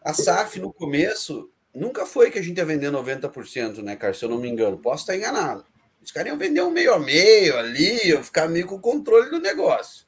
A 0.04 0.14
SAF 0.14 0.60
no 0.60 0.72
começo 0.72 1.50
nunca 1.74 2.06
foi 2.06 2.30
que 2.30 2.38
a 2.38 2.42
gente 2.42 2.58
ia 2.58 2.66
vender 2.66 2.92
90%, 2.92 3.82
né, 3.82 3.96
cara? 3.96 4.14
Se 4.14 4.24
eu 4.24 4.30
não 4.30 4.38
me 4.38 4.50
engano, 4.50 4.78
posso 4.78 5.04
estar 5.04 5.16
enganado. 5.16 5.66
Os 6.04 6.12
caras 6.12 6.30
iam 6.30 6.38
vender 6.38 6.62
um 6.62 6.70
meio 6.70 6.94
a 6.94 7.00
meio 7.00 7.58
ali, 7.58 8.10
iam 8.10 8.24
ficar 8.24 8.48
meio 8.48 8.68
com 8.68 8.76
o 8.76 8.80
controle 8.80 9.30
do 9.30 9.40
negócio. 9.40 10.06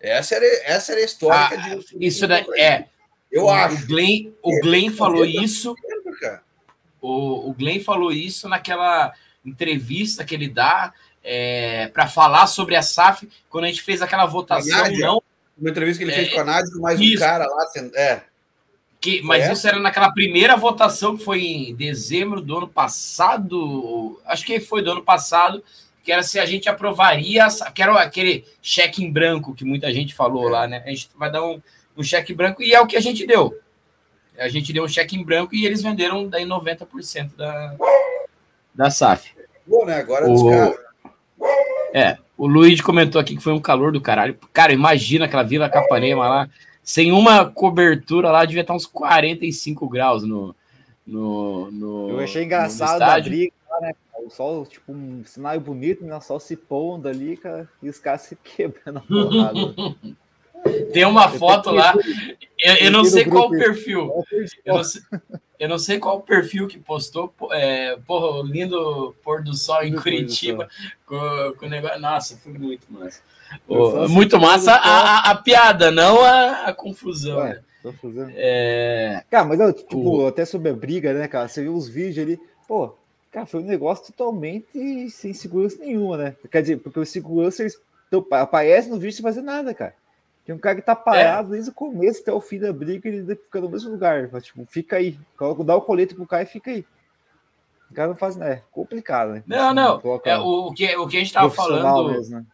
Essa 0.00 0.36
era, 0.36 0.46
essa 0.64 0.92
era 0.92 1.00
a 1.02 1.04
história. 1.04 1.58
Ah, 1.58 1.78
isso 2.00 2.26
daí, 2.26 2.46
é. 2.56 2.88
Eu 3.30 3.44
o 3.44 3.50
acho. 3.50 3.86
Glenn, 3.86 4.32
o 4.42 4.52
é, 4.52 4.60
Glenn 4.60 4.90
falou 4.90 5.24
isso. 5.24 5.74
O, 7.00 7.50
o 7.50 7.54
Glenn 7.54 7.80
falou 7.80 8.10
isso 8.10 8.48
naquela 8.48 9.12
entrevista 9.44 10.24
que 10.24 10.34
ele 10.34 10.48
dá 10.48 10.92
é, 11.22 11.88
para 11.88 12.06
falar 12.06 12.46
sobre 12.46 12.76
a 12.76 12.82
SAF, 12.82 13.28
quando 13.48 13.64
a 13.64 13.68
gente 13.68 13.82
fez 13.82 14.02
aquela 14.02 14.26
votação. 14.26 14.90
não, 14.98 15.22
uma 15.58 15.70
entrevista 15.70 15.98
que 15.98 16.10
ele 16.10 16.12
é, 16.12 16.24
fez 16.24 16.34
com 16.34 16.40
a 16.40 16.44
Nádia, 16.44 16.70
mais 16.76 16.98
isso. 16.98 17.16
um 17.16 17.18
cara 17.18 17.46
lá. 17.46 17.66
É. 17.94 18.22
Que, 19.00 19.22
mas 19.22 19.44
é? 19.44 19.52
isso 19.52 19.66
era 19.66 19.78
naquela 19.78 20.12
primeira 20.12 20.56
votação 20.56 21.16
que 21.16 21.24
foi 21.24 21.42
em 21.42 21.74
dezembro 21.74 22.40
do 22.40 22.58
ano 22.58 22.68
passado, 22.68 24.20
acho 24.26 24.44
que 24.44 24.60
foi 24.60 24.82
do 24.82 24.92
ano 24.92 25.02
passado, 25.02 25.62
que 26.02 26.12
era 26.12 26.22
se 26.22 26.38
a 26.38 26.46
gente 26.46 26.68
aprovaria, 26.68 27.46
que 27.74 27.82
era 27.82 27.98
aquele 28.00 28.44
cheque 28.60 29.02
em 29.02 29.10
branco 29.10 29.54
que 29.54 29.64
muita 29.64 29.92
gente 29.92 30.14
falou 30.14 30.48
é. 30.48 30.52
lá, 30.52 30.66
né? 30.66 30.82
A 30.84 30.90
gente 30.90 31.10
vai 31.14 31.30
dar 31.30 31.42
um, 31.42 31.60
um 31.96 32.02
cheque 32.02 32.34
branco 32.34 32.62
e 32.62 32.74
é 32.74 32.80
o 32.80 32.86
que 32.86 32.96
a 32.96 33.00
gente 33.00 33.26
deu. 33.26 33.58
A 34.38 34.48
gente 34.48 34.72
deu 34.72 34.84
um 34.84 34.88
cheque 34.88 35.16
em 35.16 35.24
branco 35.24 35.54
e 35.54 35.66
eles 35.66 35.82
venderam 35.82 36.28
daí 36.28 36.44
90% 36.44 37.36
da, 37.36 37.76
da 38.74 38.90
SAF. 38.90 39.32
Bom, 39.66 39.84
né? 39.84 39.96
Agora 39.96 40.26
o... 40.26 40.74
É, 41.92 42.18
o 42.36 42.46
Luiz 42.46 42.80
comentou 42.80 43.20
aqui 43.20 43.36
que 43.36 43.42
foi 43.42 43.52
um 43.52 43.60
calor 43.60 43.92
do 43.92 44.00
caralho. 44.00 44.38
Cara, 44.52 44.72
imagina 44.72 45.24
aquela 45.24 45.42
Vila 45.42 45.68
Capanema 45.68 46.28
lá 46.28 46.48
sem 46.82 47.12
uma 47.12 47.44
cobertura 47.44 48.30
lá, 48.30 48.44
devia 48.44 48.62
estar 48.62 48.74
uns 48.74 48.86
45 48.86 49.88
graus 49.88 50.24
no. 50.24 50.54
no, 51.06 51.70
no 51.70 52.10
Eu 52.10 52.20
achei 52.20 52.44
engraçado 52.44 53.02
a 53.02 53.20
briga, 53.20 53.52
né? 53.80 53.92
O 54.24 54.28
sol, 54.28 54.66
tipo, 54.66 54.92
um 54.92 55.24
cenário 55.24 55.60
bonito, 55.60 56.04
né? 56.04 56.16
O 56.16 56.20
sol 56.20 56.40
se 56.40 56.56
pondo 56.56 57.08
ali, 57.08 57.36
cara, 57.36 57.68
e 57.82 57.88
os 57.88 57.98
caras 57.98 58.22
se 58.22 58.36
quebrando 58.42 58.98
a 58.98 59.02
porrada. 59.02 59.60
Tem 60.92 61.04
uma 61.04 61.28
foto 61.28 61.70
lá, 61.70 61.94
eu, 62.58 62.74
eu 62.74 62.90
não 62.90 63.04
sei 63.04 63.24
qual 63.24 63.46
o 63.46 63.50
perfil. 63.50 64.24
Eu 64.64 64.74
não 64.74 64.84
sei, 64.84 65.02
eu 65.58 65.68
não 65.68 65.78
sei 65.78 65.98
qual 65.98 66.18
o 66.18 66.22
perfil 66.22 66.66
que 66.66 66.78
postou. 66.78 67.32
É, 67.52 67.96
porra, 68.06 68.42
lindo 68.48 69.14
pôr 69.22 69.42
do 69.42 69.54
sol 69.54 69.82
em 69.82 69.94
Curitiba. 69.94 70.68
Com, 71.06 71.18
com 71.58 71.66
o 71.66 71.68
negócio. 71.68 72.00
Nossa, 72.00 72.36
foi 72.36 72.52
muito 72.52 72.86
massa. 72.90 73.20
Oh, 73.66 74.08
muito 74.08 74.38
massa 74.38 74.72
a, 74.72 74.76
a, 74.76 75.30
a, 75.30 75.34
piada, 75.34 75.90
não 75.90 76.22
a, 76.22 76.66
a 76.66 76.72
confusão. 76.72 77.38
Ué, 77.38 77.60
né? 78.04 78.32
É... 78.36 79.24
Cara, 79.30 79.44
mas 79.44 79.58
eu, 79.58 79.72
tipo, 79.72 79.98
o... 79.98 80.26
até 80.26 80.44
sobre 80.44 80.70
a 80.70 80.74
briga, 80.74 81.12
né, 81.12 81.26
cara? 81.26 81.48
Você 81.48 81.62
viu 81.62 81.74
os 81.74 81.88
vídeos 81.88 82.24
ali, 82.24 82.40
pô, 82.68 82.94
cara, 83.30 83.46
foi 83.46 83.60
um 83.60 83.66
negócio 83.66 84.06
totalmente 84.06 85.10
sem 85.10 85.32
segurança 85.32 85.78
nenhuma, 85.80 86.16
né? 86.16 86.36
Quer 86.50 86.62
dizer, 86.62 86.76
porque 86.78 87.00
os 87.00 87.08
seguranças 87.08 87.74
então, 88.06 88.24
aparecem 88.30 88.90
no 88.90 88.98
vídeo 88.98 89.14
sem 89.14 89.22
fazer 89.22 89.42
nada, 89.42 89.74
cara. 89.74 89.94
Tem 90.44 90.54
um 90.54 90.58
cara 90.58 90.76
que 90.76 90.82
tá 90.82 90.96
parado 90.96 91.48
é. 91.48 91.50
desde 91.52 91.70
o 91.70 91.74
começo 91.74 92.22
até 92.22 92.32
o 92.32 92.40
fim 92.40 92.58
da 92.58 92.72
briga, 92.72 93.08
ele 93.08 93.36
fica 93.36 93.60
no 93.60 93.68
mesmo 93.68 93.90
lugar. 93.90 94.28
Mas, 94.32 94.44
tipo, 94.44 94.66
fica 94.66 94.96
aí. 94.96 95.18
Dá 95.64 95.76
o 95.76 95.82
colete 95.82 96.14
pro 96.14 96.26
cara 96.26 96.42
e 96.42 96.46
fica 96.46 96.70
aí. 96.70 96.84
O 97.90 97.94
cara 97.94 98.08
não 98.08 98.16
faz 98.16 98.36
nada. 98.36 98.52
É 98.52 98.62
complicado, 98.70 99.32
né? 99.32 99.42
Não, 99.46 99.74
não. 99.74 100.20
É, 100.24 100.38
o, 100.38 100.68
o, 100.68 100.74
que, 100.74 100.96
o 100.96 101.06
que 101.06 101.16
a 101.16 101.20
gente 101.20 101.32
tava 101.32 101.50
falando. 101.50 102.10
Mesmo, 102.10 102.36
né? 102.36 102.46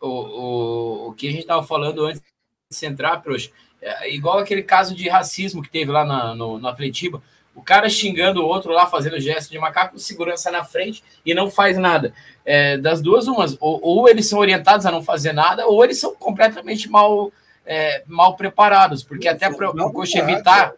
o, 0.00 0.08
o, 0.08 1.08
o 1.08 1.12
que 1.14 1.28
a 1.28 1.30
gente 1.30 1.42
estava 1.42 1.62
falando 1.62 2.04
antes 2.04 2.22
de 2.70 2.86
entrar, 2.86 3.22
Prox, 3.22 3.50
é 3.80 4.12
igual 4.12 4.38
aquele 4.38 4.62
caso 4.62 4.94
de 4.94 5.08
racismo 5.08 5.62
que 5.62 5.70
teve 5.70 5.90
lá 5.90 6.04
na, 6.04 6.34
no, 6.34 6.58
no 6.58 6.68
Atletiba, 6.68 7.22
o 7.56 7.62
cara 7.62 7.88
xingando 7.88 8.42
o 8.42 8.46
outro 8.46 8.70
lá, 8.70 8.86
fazendo 8.86 9.18
gesto 9.18 9.50
de 9.50 9.58
macaco, 9.58 9.98
segurança 9.98 10.50
na 10.50 10.62
frente 10.62 11.02
e 11.24 11.34
não 11.34 11.50
faz 11.50 11.76
nada. 11.76 12.12
É, 12.44 12.76
das 12.76 13.00
duas, 13.00 13.26
umas, 13.26 13.56
ou, 13.58 13.80
ou, 13.82 14.08
eles 14.08 14.28
são 14.28 14.38
orientados 14.38 14.86
a 14.86 14.92
não 14.92 15.02
fazer 15.02 15.32
nada, 15.32 15.66
ou 15.66 15.82
eles 15.82 15.98
são 15.98 16.14
completamente 16.14 16.88
mal, 16.88 17.32
é, 17.64 18.04
mal 18.06 18.36
preparados, 18.36 19.02
porque 19.02 19.26
até 19.26 19.50
para 19.50 19.70
o 19.70 19.92
coxa 19.92 20.18
evitar 20.18 20.74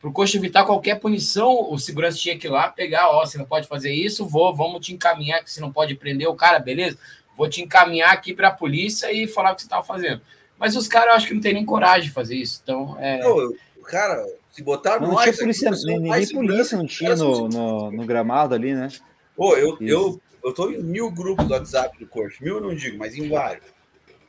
para 0.00 0.10
o 0.10 0.12
coxa 0.12 0.36
evitar 0.36 0.64
qualquer 0.64 1.00
punição, 1.00 1.72
o 1.72 1.78
segurança 1.78 2.18
tinha 2.18 2.38
que 2.38 2.46
ir 2.46 2.50
lá 2.50 2.68
pegar, 2.68 3.08
ó, 3.08 3.24
você 3.24 3.38
não 3.38 3.46
pode 3.46 3.66
fazer 3.66 3.90
isso, 3.90 4.26
vou, 4.26 4.54
vamos 4.54 4.84
te 4.84 4.92
encaminhar, 4.92 5.42
que 5.42 5.50
você 5.50 5.62
não 5.62 5.72
pode 5.72 5.94
prender 5.94 6.28
o 6.28 6.34
cara, 6.34 6.58
beleza? 6.58 6.98
vou 7.36 7.48
te 7.48 7.62
encaminhar 7.62 8.12
aqui 8.12 8.32
para 8.32 8.48
a 8.48 8.52
polícia 8.52 9.12
e 9.12 9.26
falar 9.26 9.52
o 9.52 9.54
que 9.54 9.62
você 9.62 9.66
estava 9.66 9.84
fazendo. 9.84 10.20
Mas 10.58 10.76
os 10.76 10.88
caras, 10.88 11.08
eu 11.08 11.14
acho 11.14 11.26
que 11.26 11.34
não 11.34 11.40
tem 11.40 11.54
nem 11.54 11.64
coragem 11.64 12.08
de 12.08 12.14
fazer 12.14 12.36
isso. 12.36 12.60
Então, 12.62 12.96
é... 13.00 13.18
Não, 13.18 13.54
cara, 13.84 14.24
se 14.54 14.62
botar 14.62 15.00
não 15.00 15.16
tinha 15.16 15.36
polícia, 15.36 15.68
nem, 15.84 15.98
nem 15.98 16.28
polícia 16.28 16.78
não 16.78 16.86
tinha 16.86 17.16
no, 17.16 17.48
no, 17.48 17.90
no, 17.90 18.06
gramado 18.06 18.54
ali, 18.54 18.72
né? 18.72 18.88
Pô, 19.34 19.56
eu, 19.56 19.76
eu, 19.80 20.20
eu 20.44 20.54
tô 20.54 20.70
em 20.70 20.80
mil 20.80 21.10
grupos 21.10 21.48
do 21.48 21.54
WhatsApp 21.54 21.98
do 21.98 22.06
Corte, 22.06 22.40
mil 22.40 22.58
eu 22.58 22.60
não 22.60 22.72
digo, 22.72 22.96
mas 22.96 23.16
em 23.16 23.28
vários. 23.28 23.64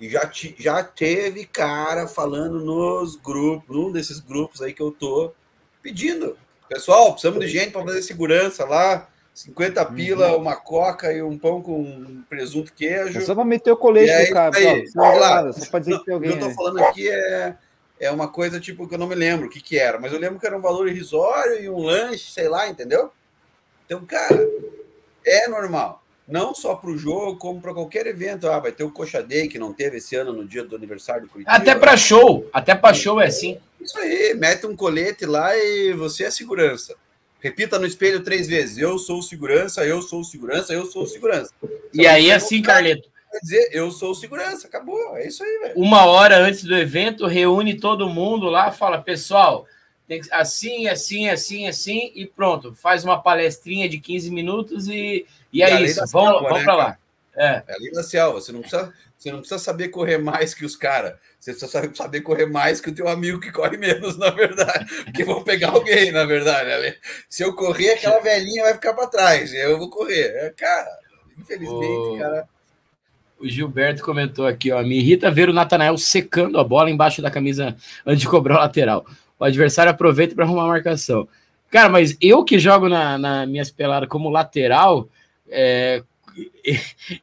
E 0.02 0.10
já, 0.10 0.26
te, 0.26 0.56
já 0.58 0.84
teve 0.84 1.46
cara 1.46 2.08
falando 2.08 2.60
nos 2.60 3.16
grupos, 3.18 3.76
num 3.76 3.92
desses 3.92 4.20
grupos 4.20 4.64
aí 4.64 4.74
que 4.74 4.82
eu 4.82 4.90
tô 4.90 5.32
pedindo. 5.80 6.36
Pessoal, 6.68 7.12
precisamos 7.12 7.46
de 7.46 7.48
gente 7.48 7.72
para 7.72 7.84
fazer 7.84 8.02
segurança 8.02 8.66
lá. 8.66 9.08
50 9.32 9.86
pila, 9.88 10.32
uhum. 10.32 10.42
uma 10.42 10.56
coca 10.56 11.12
e 11.14 11.22
um 11.22 11.38
pão 11.38 11.62
com 11.62 12.24
presunto 12.28 12.74
queijo. 12.74 13.20
É 13.20 13.22
só 13.22 13.36
para 13.36 13.46
meter 13.46 13.72
o 13.72 13.78
colete 13.78 14.30
no 14.30 14.34
cara. 14.34 14.58
Aí, 14.58 14.92
claro, 14.92 15.54
só 15.54 15.70
para 15.70 15.80
dizer 15.82 16.00
que 16.00 16.06
tem 16.06 16.14
alguém. 16.16 16.32
O 16.32 16.38
que 16.38 16.44
eu 16.44 16.48
tô 16.48 16.56
falando 16.56 16.80
aqui 16.80 17.10
é, 17.10 17.56
é 18.00 18.12
uma 18.12 18.28
coisa 18.28 18.60
tipo 18.60 18.88
que 18.88 18.96
eu 18.96 19.00
não 19.00 19.08
me 19.08 19.16
lembro 19.16 19.48
o 19.48 19.50
que, 19.50 19.62
que 19.62 19.78
era, 19.78 20.00
mas 20.00 20.12
eu 20.12 20.20
lembro 20.20 20.40
que 20.40 20.46
era 20.46 20.58
um 20.58 20.62
valor 20.62 20.88
irrisório 20.88 21.62
e 21.62 21.70
um 21.70 21.80
lanche, 21.80 22.32
sei 22.32 22.50
lá, 22.50 22.68
entendeu? 22.68 23.12
Então, 23.86 24.06
cara, 24.06 24.48
é 25.26 25.48
normal. 25.48 26.04
Não 26.28 26.56
só 26.56 26.74
para 26.76 26.90
o 26.90 26.98
jogo, 26.98 27.38
como 27.38 27.62
para 27.62 27.74
qualquer 27.74 28.08
evento. 28.08 28.50
Ah, 28.50 28.60
vai 28.60 28.72
ter 28.72 28.84
o 28.84 28.90
Coxa 28.90 29.22
Day, 29.22 29.48
que 29.48 29.60
não 29.60 29.72
teve 29.72 29.98
esse 29.98 30.16
ano 30.16 30.34
no 30.34 30.46
dia 30.46 30.64
do 30.64 30.76
aniversário 30.76 31.24
do 31.24 31.30
Curitiba. 31.30 31.56
Até 31.56 31.76
para 31.76 31.96
show. 31.96 32.50
Até 32.52 32.74
para 32.74 32.96
show 32.96 33.22
é 33.22 33.28
assim. 33.28 33.60
Isso 33.80 33.98
aí, 34.00 34.34
mete 34.34 34.66
um 34.66 34.76
colete 34.76 35.26
lá 35.26 35.56
e 35.56 35.94
você 35.94 36.24
é 36.24 36.32
segurança. 36.32 36.96
Repita 37.40 37.78
no 37.78 37.86
espelho 37.86 38.24
três 38.24 38.48
vezes. 38.48 38.80
Eu 38.80 38.98
sou 38.98 39.22
segurança, 39.22 39.86
eu 39.86 40.02
sou 40.02 40.24
segurança, 40.24 40.74
eu 40.74 40.88
sou 40.88 41.06
segurança. 41.06 41.52
E 41.94 42.08
aí, 42.08 42.32
assim, 42.32 42.60
Carleto. 42.60 43.08
Quer 43.36 43.40
dizer, 43.42 43.70
eu 43.74 43.92
sou 43.92 44.16
segurança, 44.16 44.66
acabou. 44.66 45.18
É 45.18 45.28
isso 45.28 45.44
aí, 45.44 45.60
velho. 45.60 45.74
Uma 45.76 46.06
hora 46.06 46.38
antes 46.38 46.64
do 46.64 46.74
evento, 46.74 47.28
reúne 47.28 47.78
todo 47.78 48.08
mundo 48.08 48.46
lá, 48.46 48.72
fala, 48.72 49.02
pessoal, 49.02 49.68
tem 50.08 50.22
que, 50.22 50.34
assim, 50.34 50.88
assim, 50.88 51.28
assim, 51.28 51.68
assim, 51.68 52.14
e 52.16 52.26
pronto. 52.26 52.74
Faz 52.74 53.04
uma 53.04 53.22
palestrinha 53.22 53.90
de 53.90 54.00
15 54.00 54.32
minutos 54.32 54.88
e, 54.88 55.26
e, 55.52 55.62
é 55.62 55.82
isso. 55.82 56.00
Vamos, 56.14 56.44
vamos 56.44 56.60
né, 56.60 56.64
para 56.64 56.76
lá. 56.76 56.98
É. 57.36 57.64
é 57.68 57.74
a 57.74 57.78
lei 57.78 57.92
da 57.92 58.04
selva. 58.04 58.40
Você 58.40 58.54
não 58.54 58.62
precisa, 58.62 58.94
você 59.18 59.32
não 59.34 59.40
precisa 59.40 59.60
saber 59.60 59.90
correr 59.90 60.18
mais 60.18 60.54
que 60.54 60.64
os 60.64 60.78
caras. 60.78 61.16
Você 61.38 61.52
precisa 61.52 61.94
saber 61.94 62.22
correr 62.22 62.46
mais 62.46 62.80
que 62.80 62.90
o 62.90 62.96
teu 62.96 63.10
amigo 63.10 63.42
que 63.42 63.52
corre 63.52 63.76
menos, 63.76 64.16
na 64.18 64.30
verdade. 64.30 64.86
Porque 65.04 65.26
vão 65.26 65.44
pegar 65.44 65.72
alguém, 65.72 66.10
na 66.10 66.24
verdade. 66.24 66.98
Se 67.30 67.44
eu 67.44 67.54
correr, 67.54 67.96
aquela 67.96 68.22
velhinha 68.22 68.64
vai 68.64 68.76
ficar 68.76 68.94
para 68.94 69.08
trás. 69.08 69.54
Eu 69.54 69.78
vou 69.78 69.90
correr. 69.90 70.28
É, 70.38 70.54
cara, 70.56 70.90
infelizmente, 71.38 72.16
o... 72.16 72.18
cara. 72.18 72.55
O 73.40 73.48
Gilberto 73.48 74.04
comentou 74.04 74.48
aqui, 74.48 74.72
ó. 74.72 74.82
Me 74.82 74.98
irrita 74.98 75.30
ver 75.30 75.50
o 75.50 75.54
Natanael 75.54 75.98
secando 75.98 76.60
a 76.60 76.64
bola 76.64 76.90
embaixo 76.90 77.22
da 77.22 77.30
camisa 77.30 77.76
antes 78.06 78.22
de 78.22 78.28
cobrar 78.28 78.56
o 78.56 78.60
lateral. 78.60 79.06
O 79.38 79.44
adversário 79.44 79.92
aproveita 79.92 80.34
para 80.34 80.46
arrumar 80.46 80.64
a 80.64 80.68
marcação. 80.68 81.28
Cara, 81.70 81.90
mas 81.90 82.18
eu 82.22 82.44
que 82.44 82.58
jogo 82.58 82.88
na, 82.88 83.18
na 83.18 83.46
minhas 83.46 83.70
peladas 83.70 84.08
como 84.08 84.30
lateral, 84.30 85.10
é, 85.50 86.02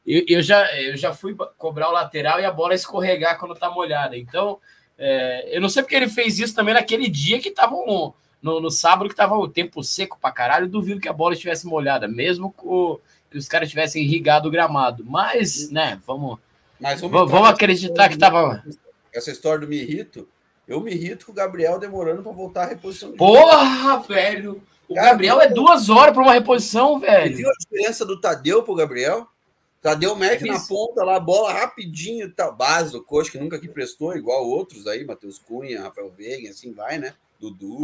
eu, 0.07 0.25
eu, 0.29 0.43
já, 0.43 0.79
eu 0.79 0.97
já 0.97 1.13
fui 1.13 1.35
cobrar 1.57 1.89
o 1.89 1.93
lateral 1.93 2.41
e 2.41 2.45
a 2.45 2.51
bola 2.51 2.75
escorregar 2.75 3.39
quando 3.39 3.55
tá 3.55 3.71
molhada. 3.71 4.17
Então, 4.17 4.59
é, 4.99 5.57
eu 5.57 5.61
não 5.61 5.69
sei 5.69 5.83
porque 5.83 5.97
ele 5.97 6.09
fez 6.09 6.39
isso 6.39 6.55
também 6.55 6.75
naquele 6.75 7.09
dia 7.09 7.41
que 7.41 7.51
tava 7.51 7.75
um, 7.75 8.13
no, 8.41 8.61
no, 8.61 8.71
sábado 8.71 9.09
que 9.09 9.17
tava 9.17 9.37
o 9.37 9.49
tempo 9.49 9.83
seco 9.83 10.19
pra 10.21 10.31
caralho. 10.31 10.69
Duvido 10.69 11.01
que 11.01 11.09
a 11.09 11.13
bola 11.13 11.35
estivesse 11.35 11.67
molhada, 11.67 12.07
mesmo 12.07 12.53
com, 12.53 12.99
que 13.33 13.39
os 13.39 13.49
caras 13.49 13.69
tivessem 13.69 14.05
irrigado 14.05 14.49
o 14.49 14.51
gramado. 14.51 15.05
Mas, 15.05 15.71
né, 15.71 16.01
vamos, 16.07 16.39
Mas 16.79 17.01
vamos, 17.01 17.31
vamos 17.31 17.49
acreditar 17.49 18.09
que 18.09 18.19
tava. 18.19 18.63
Essa 19.13 19.31
história 19.31 19.61
do 19.61 19.69
me 19.69 19.77
irrito, 19.77 20.29
eu 20.69 20.81
me 20.81 20.93
irrito 20.93 21.27
com 21.27 21.33
o 21.33 21.35
Gabriel 21.35 21.79
demorando 21.79 22.23
para 22.23 22.33
voltar 22.33 22.63
à 22.65 22.67
reposição. 22.67 23.13
Porra, 23.13 23.99
velho! 24.01 24.63
O 24.89 24.95
Cara, 24.95 25.09
Gabriel 25.09 25.41
é 25.41 25.49
duas 25.49 25.89
horas 25.89 26.15
para 26.15 26.23
uma 26.23 26.33
reposição, 26.33 27.01
velho. 27.01 27.37
Viu 27.37 27.49
a 27.49 27.55
diferença 27.59 28.05
do 28.05 28.21
Tadeu 28.21 28.63
pro 28.63 28.75
Gabriel? 28.75 29.27
Tadeu 29.81 30.15
mete 30.15 30.49
é 30.49 30.53
na 30.53 30.61
ponta 30.61 31.03
lá, 31.03 31.19
bola 31.19 31.53
rapidinho, 31.53 32.33
tá, 32.33 32.51
base 32.51 32.93
do 32.93 33.03
coach, 33.03 33.33
que 33.33 33.39
nunca 33.39 33.59
que 33.59 33.69
prestou, 33.69 34.17
igual 34.17 34.47
outros 34.47 34.87
aí, 34.87 35.05
Matheus 35.05 35.39
Cunha, 35.39 35.83
Rafael 35.83 36.13
Veiga, 36.17 36.51
assim 36.51 36.73
vai, 36.73 36.99
né? 36.99 37.15
Dudu. 37.41 37.81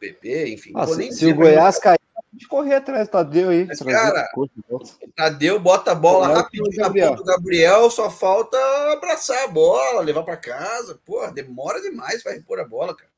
PP, 0.00 0.54
enfim. 0.54 0.72
Ah, 0.74 0.86
se, 0.86 1.12
se 1.12 1.26
o 1.26 1.34
Goiás 1.34 1.78
cair, 1.78 1.98
de 2.38 2.46
correr 2.46 2.76
atrás 2.76 3.08
do 3.08 3.10
Tadeu 3.10 3.50
aí. 3.50 3.66
Mas, 3.66 3.80
cara, 3.80 4.30
o 4.36 4.86
Tadeu 5.14 5.58
bota 5.58 5.92
a 5.92 5.94
bola 5.94 6.28
rapidinho 6.28 6.70
na 6.76 6.90
ponta 6.90 7.16
do 7.16 7.24
Gabriel, 7.24 7.90
só 7.90 8.08
falta 8.08 8.56
abraçar 8.92 9.44
a 9.44 9.48
bola, 9.48 10.00
levar 10.00 10.22
para 10.22 10.36
casa. 10.36 10.98
Porra, 11.04 11.32
demora 11.32 11.80
demais 11.82 12.22
para 12.22 12.32
repor 12.32 12.60
a 12.60 12.64
bola, 12.64 12.94
cara. 12.94 13.10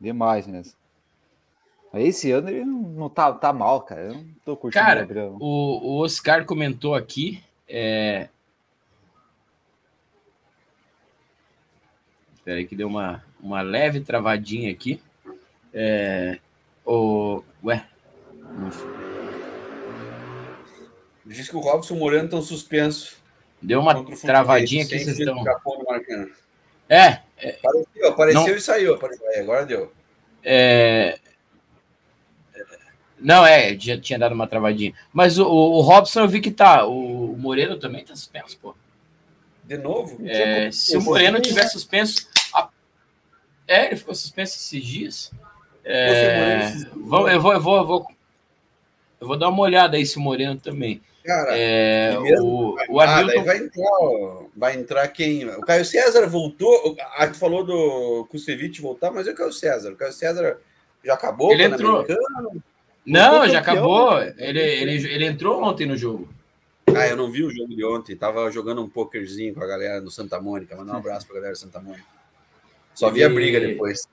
Demais 0.00 0.46
mesmo. 0.46 0.74
Esse 1.94 2.30
ano 2.30 2.48
ele 2.48 2.64
não 2.64 3.08
tá, 3.08 3.32
tá 3.32 3.52
mal, 3.52 3.82
cara. 3.82 4.02
Eu 4.02 4.14
não 4.14 4.26
tô 4.44 4.56
curtindo 4.56 4.84
cara, 4.84 5.06
o 5.06 5.36
O, 5.38 5.92
o 5.92 6.02
Oscar 6.02 6.44
comentou 6.44 6.94
aqui. 6.94 7.42
É... 7.68 8.28
Espera 12.34 12.58
aí 12.58 12.66
que 12.66 12.76
deu 12.76 12.88
uma, 12.88 13.24
uma 13.40 13.62
leve 13.62 14.00
travadinha 14.00 14.72
aqui. 14.72 15.00
É... 15.72 16.38
O... 16.84 17.42
Ué, 17.62 17.86
Diz 21.26 21.48
que 21.48 21.56
o 21.56 21.60
Robson 21.60 21.94
Moreno 21.96 22.24
estão 22.24 22.42
suspenso. 22.42 23.16
Deu 23.60 23.80
uma 23.80 24.04
travadinha 24.16 24.84
aqui, 24.84 24.98
vocês 24.98 25.18
estão. 25.18 25.42
É, 26.88 27.20
é. 27.38 27.58
Apareceu, 27.58 28.08
apareceu 28.08 28.46
não... 28.46 28.56
e 28.56 28.60
saiu. 28.60 28.94
Apareceu. 28.94 29.40
Agora 29.40 29.64
deu. 29.64 29.92
É... 30.42 31.18
Não, 33.18 33.46
é, 33.46 33.74
já 33.78 33.98
tinha 33.98 34.18
dado 34.18 34.34
uma 34.34 34.46
travadinha. 34.46 34.92
Mas 35.10 35.38
o, 35.38 35.46
o 35.46 35.80
Robson 35.80 36.20
eu 36.20 36.28
vi 36.28 36.42
que 36.42 36.50
tá. 36.50 36.84
O 36.86 37.34
Moreno 37.38 37.78
também 37.78 38.04
tá 38.04 38.14
suspenso, 38.14 38.58
pô. 38.58 38.74
De 39.64 39.78
novo? 39.78 40.18
É, 40.28 40.70
se 40.70 40.94
o 40.96 41.00
Moreno 41.00 41.40
tiver 41.40 41.66
suspenso. 41.68 42.28
A... 42.52 42.68
É, 43.66 43.86
ele 43.86 43.96
ficou 43.96 44.14
suspenso 44.14 44.56
esses 44.56 44.84
dias. 44.84 45.30
É... 45.82 46.70
Eu, 46.70 47.06
vou, 47.06 47.28
eu, 47.30 47.40
vou, 47.40 47.54
eu 47.54 47.86
vou 47.86 48.13
eu 49.24 49.28
vou 49.28 49.38
dar 49.38 49.48
uma 49.48 49.62
olhada 49.62 49.96
aí 49.96 50.04
se 50.04 50.18
o 50.18 50.20
Moreno 50.20 50.60
também. 50.60 51.00
Cara, 51.24 51.56
é, 51.56 52.18
o, 52.18 52.76
o 52.90 53.00
Hamilton... 53.00 53.44
vai, 53.44 53.56
entrar, 53.56 53.90
vai 54.54 54.76
entrar 54.76 55.08
quem? 55.08 55.48
O 55.48 55.62
Caio 55.62 55.84
César 55.84 56.26
voltou. 56.26 56.94
A 57.16 57.24
gente 57.24 57.38
falou 57.38 57.64
do 57.64 58.26
Kusevich 58.26 58.82
voltar, 58.82 59.10
mas 59.10 59.26
é 59.26 59.30
o 59.30 59.34
Caio 59.34 59.50
César. 59.50 59.92
O 59.92 59.96
Caio 59.96 60.12
César 60.12 60.58
já 61.02 61.14
acabou? 61.14 61.50
Ele 61.50 61.64
entrou. 61.64 62.06
Não, 63.06 63.48
já 63.48 63.60
acabou. 63.60 64.20
Ele, 64.20 64.60
ele, 64.60 65.14
ele 65.14 65.24
entrou 65.24 65.62
ontem 65.62 65.86
no 65.86 65.96
jogo. 65.96 66.28
Ah, 66.94 67.08
eu 67.08 67.16
não 67.16 67.30
vi 67.30 67.42
o 67.42 67.50
jogo 67.50 67.74
de 67.74 67.82
ontem. 67.82 68.14
Tava 68.14 68.50
jogando 68.50 68.82
um 68.82 68.88
pokerzinho 68.88 69.54
com 69.54 69.64
a 69.64 69.66
galera 69.66 70.02
no 70.02 70.10
Santa 70.10 70.38
Mônica. 70.38 70.76
Mandar 70.76 70.92
um 70.92 70.98
abraço 70.98 71.26
pra 71.26 71.36
galera 71.36 71.54
do 71.54 71.58
Santa 71.58 71.80
Mônica. 71.80 72.04
Só 72.94 73.10
vi 73.10 73.24
a 73.24 73.30
briga 73.30 73.58
depois. 73.58 74.06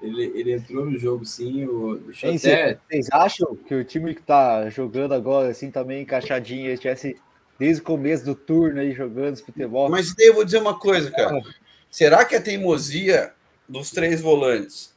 Ele, 0.00 0.32
ele 0.34 0.52
entrou 0.54 0.86
no 0.86 0.98
jogo, 0.98 1.24
sim. 1.24 1.66
O, 1.66 2.00
Ei, 2.22 2.36
até... 2.36 2.78
Vocês 2.88 3.08
acham 3.12 3.54
que 3.54 3.74
o 3.74 3.84
time 3.84 4.14
que 4.14 4.22
tá 4.22 4.68
jogando 4.70 5.12
agora, 5.12 5.48
assim, 5.48 5.70
também 5.70 6.02
encaixadinho, 6.02 6.70
estivesse 6.70 7.16
desde 7.58 7.82
o 7.82 7.84
começo 7.84 8.24
do 8.24 8.34
turno 8.34 8.80
aí 8.80 8.92
jogando 8.92 9.34
esse 9.34 9.44
futebol? 9.44 9.90
Mas 9.90 10.14
daí 10.14 10.28
eu 10.28 10.34
vou 10.34 10.44
dizer 10.44 10.58
uma 10.58 10.78
coisa, 10.78 11.10
cara. 11.10 11.38
Será 11.90 12.24
que 12.24 12.34
a 12.34 12.40
teimosia 12.40 13.32
dos 13.68 13.90
três 13.90 14.20
volantes 14.20 14.94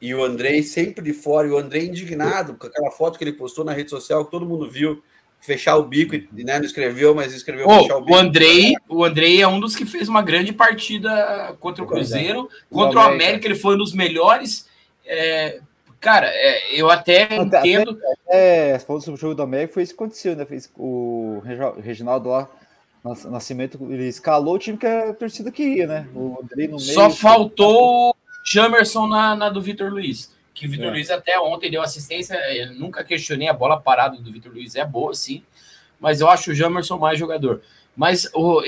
e 0.00 0.14
o 0.14 0.22
Andrei 0.22 0.62
sempre 0.62 1.02
de 1.02 1.12
fora, 1.12 1.48
e 1.48 1.50
o 1.50 1.56
Andrei 1.56 1.86
indignado 1.86 2.54
com 2.54 2.66
aquela 2.66 2.90
foto 2.90 3.16
que 3.16 3.24
ele 3.24 3.32
postou 3.32 3.64
na 3.64 3.72
rede 3.72 3.90
social, 3.90 4.24
que 4.24 4.30
todo 4.30 4.46
mundo 4.46 4.70
viu, 4.70 5.02
fechar 5.40 5.76
o 5.76 5.84
bico, 5.84 6.16
né? 6.32 6.58
Não 6.58 6.64
escreveu, 6.64 7.14
mas 7.14 7.32
escreveu 7.32 7.66
oh, 7.68 7.82
fechar 7.82 7.96
o 7.96 8.00
bico. 8.00 8.12
O 8.12 8.16
Andrei, 8.16 8.74
o 8.88 9.04
Andrei 9.04 9.40
é 9.40 9.48
um 9.48 9.60
dos 9.60 9.76
que 9.76 9.86
fez 9.86 10.08
uma 10.08 10.22
grande 10.22 10.52
partida 10.52 11.56
contra 11.60 11.84
o 11.84 11.86
Cruzeiro, 11.86 12.48
contra 12.70 12.98
o 12.98 13.02
América, 13.02 13.46
ele 13.46 13.54
foi 13.54 13.74
um 13.74 13.78
dos 13.78 13.94
melhores. 13.94 14.68
É, 15.04 15.60
cara, 16.00 16.28
é, 16.28 16.80
eu 16.80 16.90
até, 16.90 17.24
até 17.24 17.60
entendo. 17.60 17.98
É, 18.28 18.78
falando 18.80 19.02
sobre 19.02 19.18
o 19.18 19.20
jogo 19.20 19.34
do 19.34 19.42
América, 19.42 19.74
foi 19.74 19.82
isso 19.84 19.92
que 19.94 20.02
aconteceu, 20.02 20.34
né? 20.34 20.44
Fez 20.44 20.70
o 20.76 21.40
Reginaldo 21.78 22.28
lá. 22.28 22.48
Nascimento, 23.30 23.78
ele 23.88 24.08
escalou 24.08 24.56
o 24.56 24.58
time 24.58 24.76
que 24.76 24.84
a 24.84 25.14
torcida 25.14 25.52
queria, 25.52 25.86
né? 25.86 26.08
O 26.12 26.40
Andrei 26.42 26.66
no 26.66 26.76
meio. 26.76 26.92
Só 26.92 27.08
faltou 27.08 28.10
o 28.10 28.14
Jamerson 28.44 29.06
na, 29.06 29.36
na 29.36 29.48
do 29.48 29.62
Vitor 29.62 29.92
Luiz 29.92 30.34
que 30.56 30.66
o 30.66 30.70
Vitor 30.70 30.86
é. 30.86 30.90
Luiz 30.90 31.10
até 31.10 31.38
ontem 31.38 31.70
deu 31.70 31.82
assistência. 31.82 32.34
Eu 32.54 32.72
nunca 32.72 33.04
questionei 33.04 33.46
a 33.46 33.52
bola 33.52 33.78
parada 33.78 34.16
do 34.16 34.32
Vitor 34.32 34.50
Luiz, 34.52 34.74
é 34.74 34.84
boa 34.84 35.14
sim, 35.14 35.42
mas 36.00 36.20
eu 36.20 36.28
acho 36.28 36.50
o 36.50 36.54
Jamerson 36.54 36.96
mais 36.98 37.18
jogador. 37.18 37.60
Mas 37.94 38.28
o, 38.34 38.62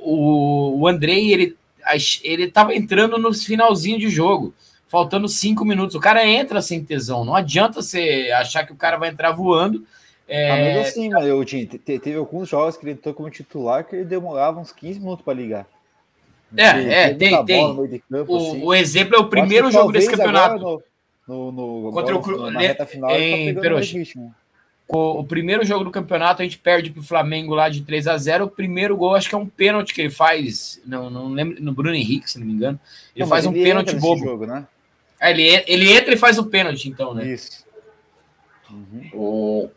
o, 0.00 0.80
o 0.80 0.88
Andrei, 0.88 1.32
ele, 1.32 1.56
ele 2.22 2.50
tava 2.50 2.74
entrando 2.74 3.18
no 3.18 3.34
finalzinho 3.34 3.98
de 3.98 4.08
jogo, 4.08 4.54
faltando 4.86 5.28
cinco 5.28 5.64
minutos. 5.64 5.96
O 5.96 6.00
cara 6.00 6.26
entra 6.26 6.62
sem 6.62 6.84
tesão, 6.84 7.24
não 7.24 7.34
adianta 7.34 7.82
você 7.82 8.30
achar 8.34 8.64
que 8.64 8.72
o 8.72 8.76
cara 8.76 8.96
vai 8.96 9.08
entrar 9.08 9.32
voando. 9.32 9.84
É... 10.28 10.50
Ah, 10.50 10.76
mas 10.76 10.88
assim, 10.88 11.10
mas 11.10 11.26
eu, 11.26 11.44
teve 11.44 12.14
alguns 12.14 12.48
jogos 12.48 12.76
que 12.76 12.84
ele 12.84 12.92
entrou 12.92 13.14
como 13.14 13.28
titular 13.30 13.84
que 13.84 13.96
ele 13.96 14.04
demorava 14.04 14.60
uns 14.60 14.72
15 14.72 15.00
minutos 15.00 15.24
para 15.24 15.34
ligar. 15.34 15.66
É, 16.56 17.08
é, 17.08 17.14
tem, 17.14 17.44
tem. 17.44 17.66
Campo, 18.10 18.32
o, 18.32 18.36
assim. 18.36 18.62
o, 18.62 18.74
exemplo 18.74 19.16
é 19.16 19.18
o 19.18 19.28
primeiro 19.28 19.70
jogo 19.70 19.90
desse 19.90 20.10
campeonato. 20.10 20.82
No, 21.26 21.52
no 21.52 21.90
contra 21.92 22.16
o 22.16 22.50
na 22.50 22.60
reta 22.60 22.86
final, 22.86 23.10
em 23.10 23.54
tá 23.54 23.60
o, 24.88 25.20
o, 25.20 25.24
primeiro 25.24 25.64
jogo 25.64 25.84
do 25.84 25.90
campeonato 25.90 26.42
a 26.42 26.44
gente 26.44 26.58
perde 26.58 26.90
para 26.90 27.00
o 27.00 27.04
Flamengo 27.04 27.54
lá 27.54 27.68
de 27.68 27.82
3 27.82 28.08
a 28.08 28.18
0 28.18 28.44
O 28.44 28.50
primeiro 28.50 28.96
gol 28.96 29.14
acho 29.14 29.28
que 29.28 29.34
é 29.34 29.38
um 29.38 29.46
pênalti 29.46 29.94
que 29.94 30.02
ele 30.02 30.10
faz, 30.10 30.82
não, 30.84 31.08
não 31.08 31.28
lembro, 31.28 31.62
no 31.62 31.72
Bruno 31.72 31.94
Henrique, 31.94 32.30
se 32.30 32.38
não 32.38 32.46
me 32.46 32.52
engano. 32.52 32.78
Ele 33.14 33.24
não, 33.24 33.28
faz 33.28 33.46
um 33.46 33.54
ele 33.54 33.64
pênalti 33.64 33.94
bobo. 33.96 34.22
Jogo, 34.22 34.46
né? 34.46 34.66
ah, 35.18 35.30
ele, 35.30 35.64
ele 35.66 35.92
entra 35.92 36.12
e 36.12 36.18
faz 36.18 36.38
o 36.38 36.44
pênalti, 36.44 36.88
então, 36.88 37.14
né? 37.14 37.26
Isso. 37.26 37.64
Uhum. 38.70 39.10
O... 39.14 39.70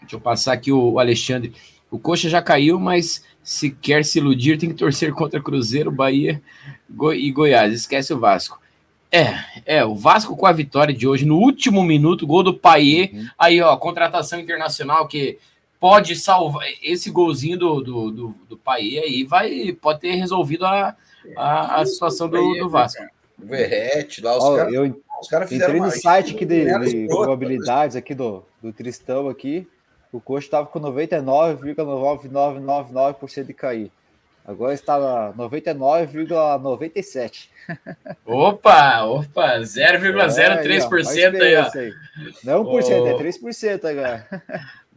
Deixa 0.00 0.16
eu 0.16 0.20
passar 0.20 0.52
aqui 0.52 0.72
o 0.72 0.98
Alexandre. 0.98 1.52
O 1.90 1.98
Coxa 1.98 2.28
já 2.28 2.40
caiu, 2.40 2.78
mas 2.78 3.24
se 3.42 3.70
quer 3.70 4.04
se 4.04 4.18
iludir, 4.18 4.56
tem 4.56 4.70
que 4.70 4.76
torcer 4.76 5.12
contra 5.12 5.42
Cruzeiro, 5.42 5.90
Bahia 5.90 6.40
e 7.14 7.30
Goiás. 7.30 7.72
Esquece 7.72 8.14
o 8.14 8.18
Vasco. 8.18 8.60
É, 9.14 9.38
é, 9.64 9.84
o 9.84 9.94
Vasco 9.94 10.36
com 10.36 10.44
a 10.44 10.50
vitória 10.50 10.92
de 10.92 11.06
hoje, 11.06 11.24
no 11.24 11.36
último 11.36 11.84
minuto, 11.84 12.26
gol 12.26 12.42
do 12.42 12.52
Paier, 12.52 13.12
uhum. 13.14 13.28
aí, 13.38 13.60
ó, 13.60 13.76
contratação 13.76 14.40
internacional 14.40 15.06
que 15.06 15.38
pode 15.78 16.16
salvar, 16.16 16.66
esse 16.82 17.12
golzinho 17.12 17.56
do, 17.56 17.80
do, 17.80 18.10
do, 18.10 18.34
do 18.48 18.56
Paier 18.56 19.04
aí 19.04 19.22
vai, 19.22 19.70
pode 19.80 20.00
ter 20.00 20.16
resolvido 20.16 20.66
a, 20.66 20.96
a, 21.36 21.80
a 21.80 21.86
situação 21.86 22.28
do, 22.28 22.54
do 22.54 22.68
Vasco. 22.68 23.04
O 23.40 23.46
Verrete, 23.46 24.20
lá, 24.20 24.36
os 24.36 24.56
caras 24.56 24.74
os 25.20 25.28
cara 25.28 25.44
Entrei 25.44 25.78
no 25.78 25.92
site 25.92 26.34
aqui 26.34 26.44
de, 26.44 26.64
de 26.64 27.06
probabilidades 27.06 27.94
aqui 27.94 28.16
do, 28.16 28.44
do 28.60 28.72
Tristão 28.72 29.28
aqui, 29.28 29.64
o 30.12 30.20
Coxa 30.20 30.48
estava 30.48 30.66
com 30.66 30.80
99,9999% 30.80 33.44
de 33.44 33.54
cair. 33.54 33.92
Agora 34.44 34.74
está 34.74 34.98
na 34.98 35.32
99,97. 35.32 37.48
Opa, 38.26 39.04
opa, 39.04 39.60
0,03% 39.60 41.34
é, 41.34 41.42
aí, 41.42 41.56
ó. 41.56 41.70
Aí. 41.74 41.94
Não 42.44 42.62
1%, 42.62 42.66
oh. 42.66 42.78
é 43.06 43.14
3% 43.14 43.84
agora. 43.86 44.28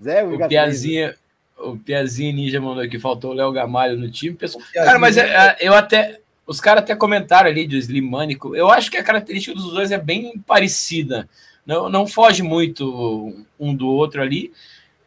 0, 0.04 0.36
o 0.44 0.48
Piazinha, 0.50 1.16
o 1.58 1.78
Piazinha 1.78 2.34
Ninja 2.34 2.60
mandou 2.60 2.84
aqui, 2.84 3.00
faltou 3.00 3.32
o 3.32 3.34
Léo 3.34 3.54
Gamalho 3.54 3.98
no 3.98 4.12
time. 4.12 4.38
Cara, 4.74 5.00
mas 5.00 5.16
é, 5.16 5.34
é, 5.34 5.56
eu 5.62 5.74
até. 5.74 6.20
Os 6.46 6.60
caras 6.60 6.84
até 6.84 6.94
comentaram 6.96 7.50
ali 7.50 7.66
do 7.66 7.78
Slimânico. 7.78 8.54
Eu 8.56 8.70
acho 8.70 8.92
que 8.92 8.98
a 8.98 9.04
característica 9.04 9.56
dos 9.56 9.72
dois 9.72 9.92
é 9.92 9.98
bem 9.98 10.38
parecida. 10.46 11.28
Não, 11.66 11.90
não 11.90 12.06
foge 12.06 12.44
muito 12.44 13.34
um 13.60 13.74
do 13.74 13.88
outro 13.88 14.22
ali. 14.22 14.54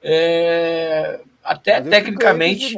É, 0.02 1.20
até 1.44 1.80
tecnicamente. 1.80 2.74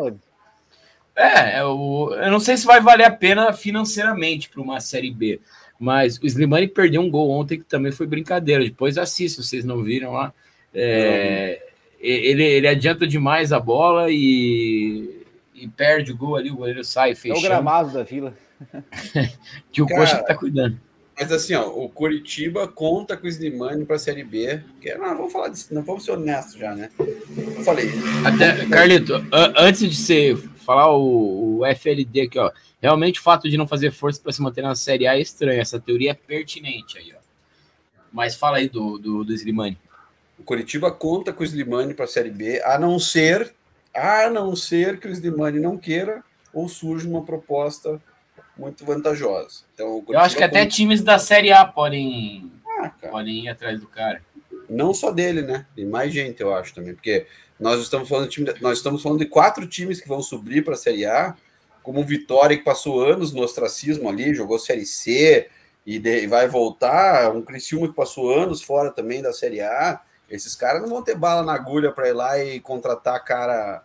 É, 1.15 1.61
eu, 1.61 2.11
eu 2.13 2.31
não 2.31 2.41
sei 2.41 2.57
se 2.57 2.65
vai 2.65 2.81
valer 2.81 3.05
a 3.05 3.11
pena 3.11 3.53
financeiramente 3.53 4.49
para 4.49 4.63
uma 4.63 4.81
Série 4.81 5.11
B, 5.11 5.41
mas 5.79 6.19
o 6.19 6.27
Slimani 6.27 6.69
perdeu 6.69 7.03
um 7.03 7.11
gol 7.11 7.31
ontem 7.31 7.59
que 7.59 7.65
também 7.65 7.93
foi 7.93 8.07
brincadeira. 8.07 8.65
Depois 8.65 8.97
assista, 8.97 9.43
vocês 9.43 9.65
não 9.65 9.83
viram 9.83 10.13
lá. 10.13 10.33
É, 10.75 11.61
ele, 12.01 12.45
ele 12.45 12.67
adianta 12.67 13.07
demais 13.07 13.53
a 13.53 13.61
bola 13.61 14.11
e, 14.11 15.23
e 15.55 15.69
perde 15.69 16.13
o 16.13 16.17
gol 16.17 16.37
ali, 16.37 16.51
o 16.51 16.57
goleiro 16.57 16.83
sai 16.83 17.15
fechando. 17.15 17.41
É 17.41 17.47
o 17.47 17.49
gramado 17.49 17.93
da 17.93 18.03
vila. 18.03 18.35
que 19.71 19.83
o 19.83 19.87
Cara, 19.87 20.01
Coxa 20.01 20.21
está 20.21 20.35
cuidando. 20.35 20.79
Mas 21.19 21.31
assim, 21.31 21.55
ó, 21.55 21.67
o 21.69 21.89
Curitiba 21.89 22.67
conta 22.67 23.17
com 23.17 23.27
o 23.27 23.29
Slimani 23.29 23.85
para 23.85 23.97
a 23.97 23.99
Série 23.99 24.25
B. 24.25 24.61
Que, 24.81 24.95
não, 24.95 25.17
vamos 25.17 25.33
falar 25.33 25.49
disso, 25.49 25.73
não 25.73 25.83
vamos 25.83 26.05
ser 26.05 26.13
honestos 26.13 26.55
já, 26.55 26.75
né? 26.75 26.91
Eu 26.99 27.63
falei. 27.65 27.91
Até, 28.25 28.67
Carlito, 28.67 29.15
antes 29.57 29.89
de 29.89 29.95
ser 29.95 30.39
falar 30.63 30.91
o, 30.91 31.61
o, 31.61 31.67
FLD 31.67 32.23
aqui, 32.23 32.39
ó. 32.39 32.51
Realmente 32.81 33.21
o 33.21 33.23
fato 33.23 33.49
de 33.49 33.57
não 33.57 33.67
fazer 33.67 33.91
força 33.91 34.21
para 34.21 34.33
se 34.33 34.43
manter 34.43 34.63
na 34.63 34.75
Série 34.75 35.07
A 35.07 35.17
é 35.17 35.21
estranho. 35.21 35.61
Essa 35.61 35.81
teoria 35.81 36.13
é 36.13 36.15
pertinente 36.15 36.99
aí, 36.99 37.13
ó. 37.15 37.21
Mas 38.13 38.35
fala 38.35 38.59
aí 38.59 38.69
do, 38.69 38.99
do, 38.99 39.25
do 39.25 39.33
Slimani. 39.33 39.79
O 40.39 40.43
Curitiba 40.43 40.91
conta 40.91 41.33
com 41.33 41.43
o 41.43 41.47
Slimani 41.47 41.95
para 41.95 42.05
a 42.05 42.09
Série 42.09 42.31
B, 42.31 42.61
a 42.65 42.79
não 42.79 42.99
ser, 42.99 43.55
a 43.95 44.29
não 44.29 44.57
ser 44.57 44.99
que 44.99 45.07
o 45.07 45.11
Slimani 45.11 45.61
não 45.61 45.79
queira 45.79 46.23
ou 46.53 46.69
surja 46.69 47.09
uma 47.09 47.25
proposta 47.25 48.01
muito 48.57 48.85
vantajosa. 48.85 49.63
Então, 49.75 50.05
Eu 50.09 50.19
acho 50.19 50.37
que 50.37 50.43
até 50.43 50.67
times 50.67 51.03
da 51.03 51.19
Série 51.19 51.53
A 51.53 51.65
podem, 51.65 52.51
ah, 52.81 52.91
podem 53.11 53.45
ir 53.45 53.49
atrás 53.49 53.81
do 53.81 53.87
cara. 53.87 54.23
Não 54.69 54.93
só 54.93 55.11
dele, 55.11 55.43
né? 55.43 55.67
Tem 55.75 55.87
mais 55.87 56.13
gente, 56.13 56.41
eu 56.41 56.55
acho 56.55 56.75
também, 56.75 56.95
porque 56.95 57.27
nós 57.63 57.81
estamos 57.81 58.09
falando 58.09 58.29
de, 58.29 58.35
time, 58.35 58.53
nós 58.61 58.79
estamos 58.79 59.01
falando 59.01 59.21
de 59.21 59.27
quatro 59.27 59.69
times 59.69 60.01
que 60.01 60.09
vão 60.09 60.21
subir 60.21 60.65
para 60.65 60.75
a 60.75 60.77
Série 60.77 61.07
A, 61.07 61.37
como 61.81 62.01
o 62.01 62.05
Vitória 62.05 62.57
que 62.57 62.65
passou 62.65 63.01
anos 63.01 63.33
no 63.33 63.41
ostracismo 63.41 64.09
ali, 64.09 64.35
jogou 64.35 64.59
Série 64.59 64.85
C 64.85 65.49
e, 65.87 66.01
de, 66.01 66.25
e 66.25 66.27
vai 66.27 66.49
voltar, 66.49 67.31
um 67.31 67.41
Criciúma 67.41 67.87
que 67.87 67.95
passou 67.95 68.35
anos 68.35 68.63
fora 68.63 68.91
também 68.91 69.23
da 69.23 69.33
Série 69.33 69.61
A. 69.61 70.01
Esses 70.29 70.57
caras 70.57 70.83
não 70.83 70.89
vão 70.89 71.03
ter 71.03 71.15
bala 71.15 71.45
na 71.45 71.55
agulha 71.55 71.93
para 71.93 72.09
ir 72.09 72.15
lá 72.15 72.37
e 72.43 72.59
contratar 72.59 73.25
cara 73.25 73.85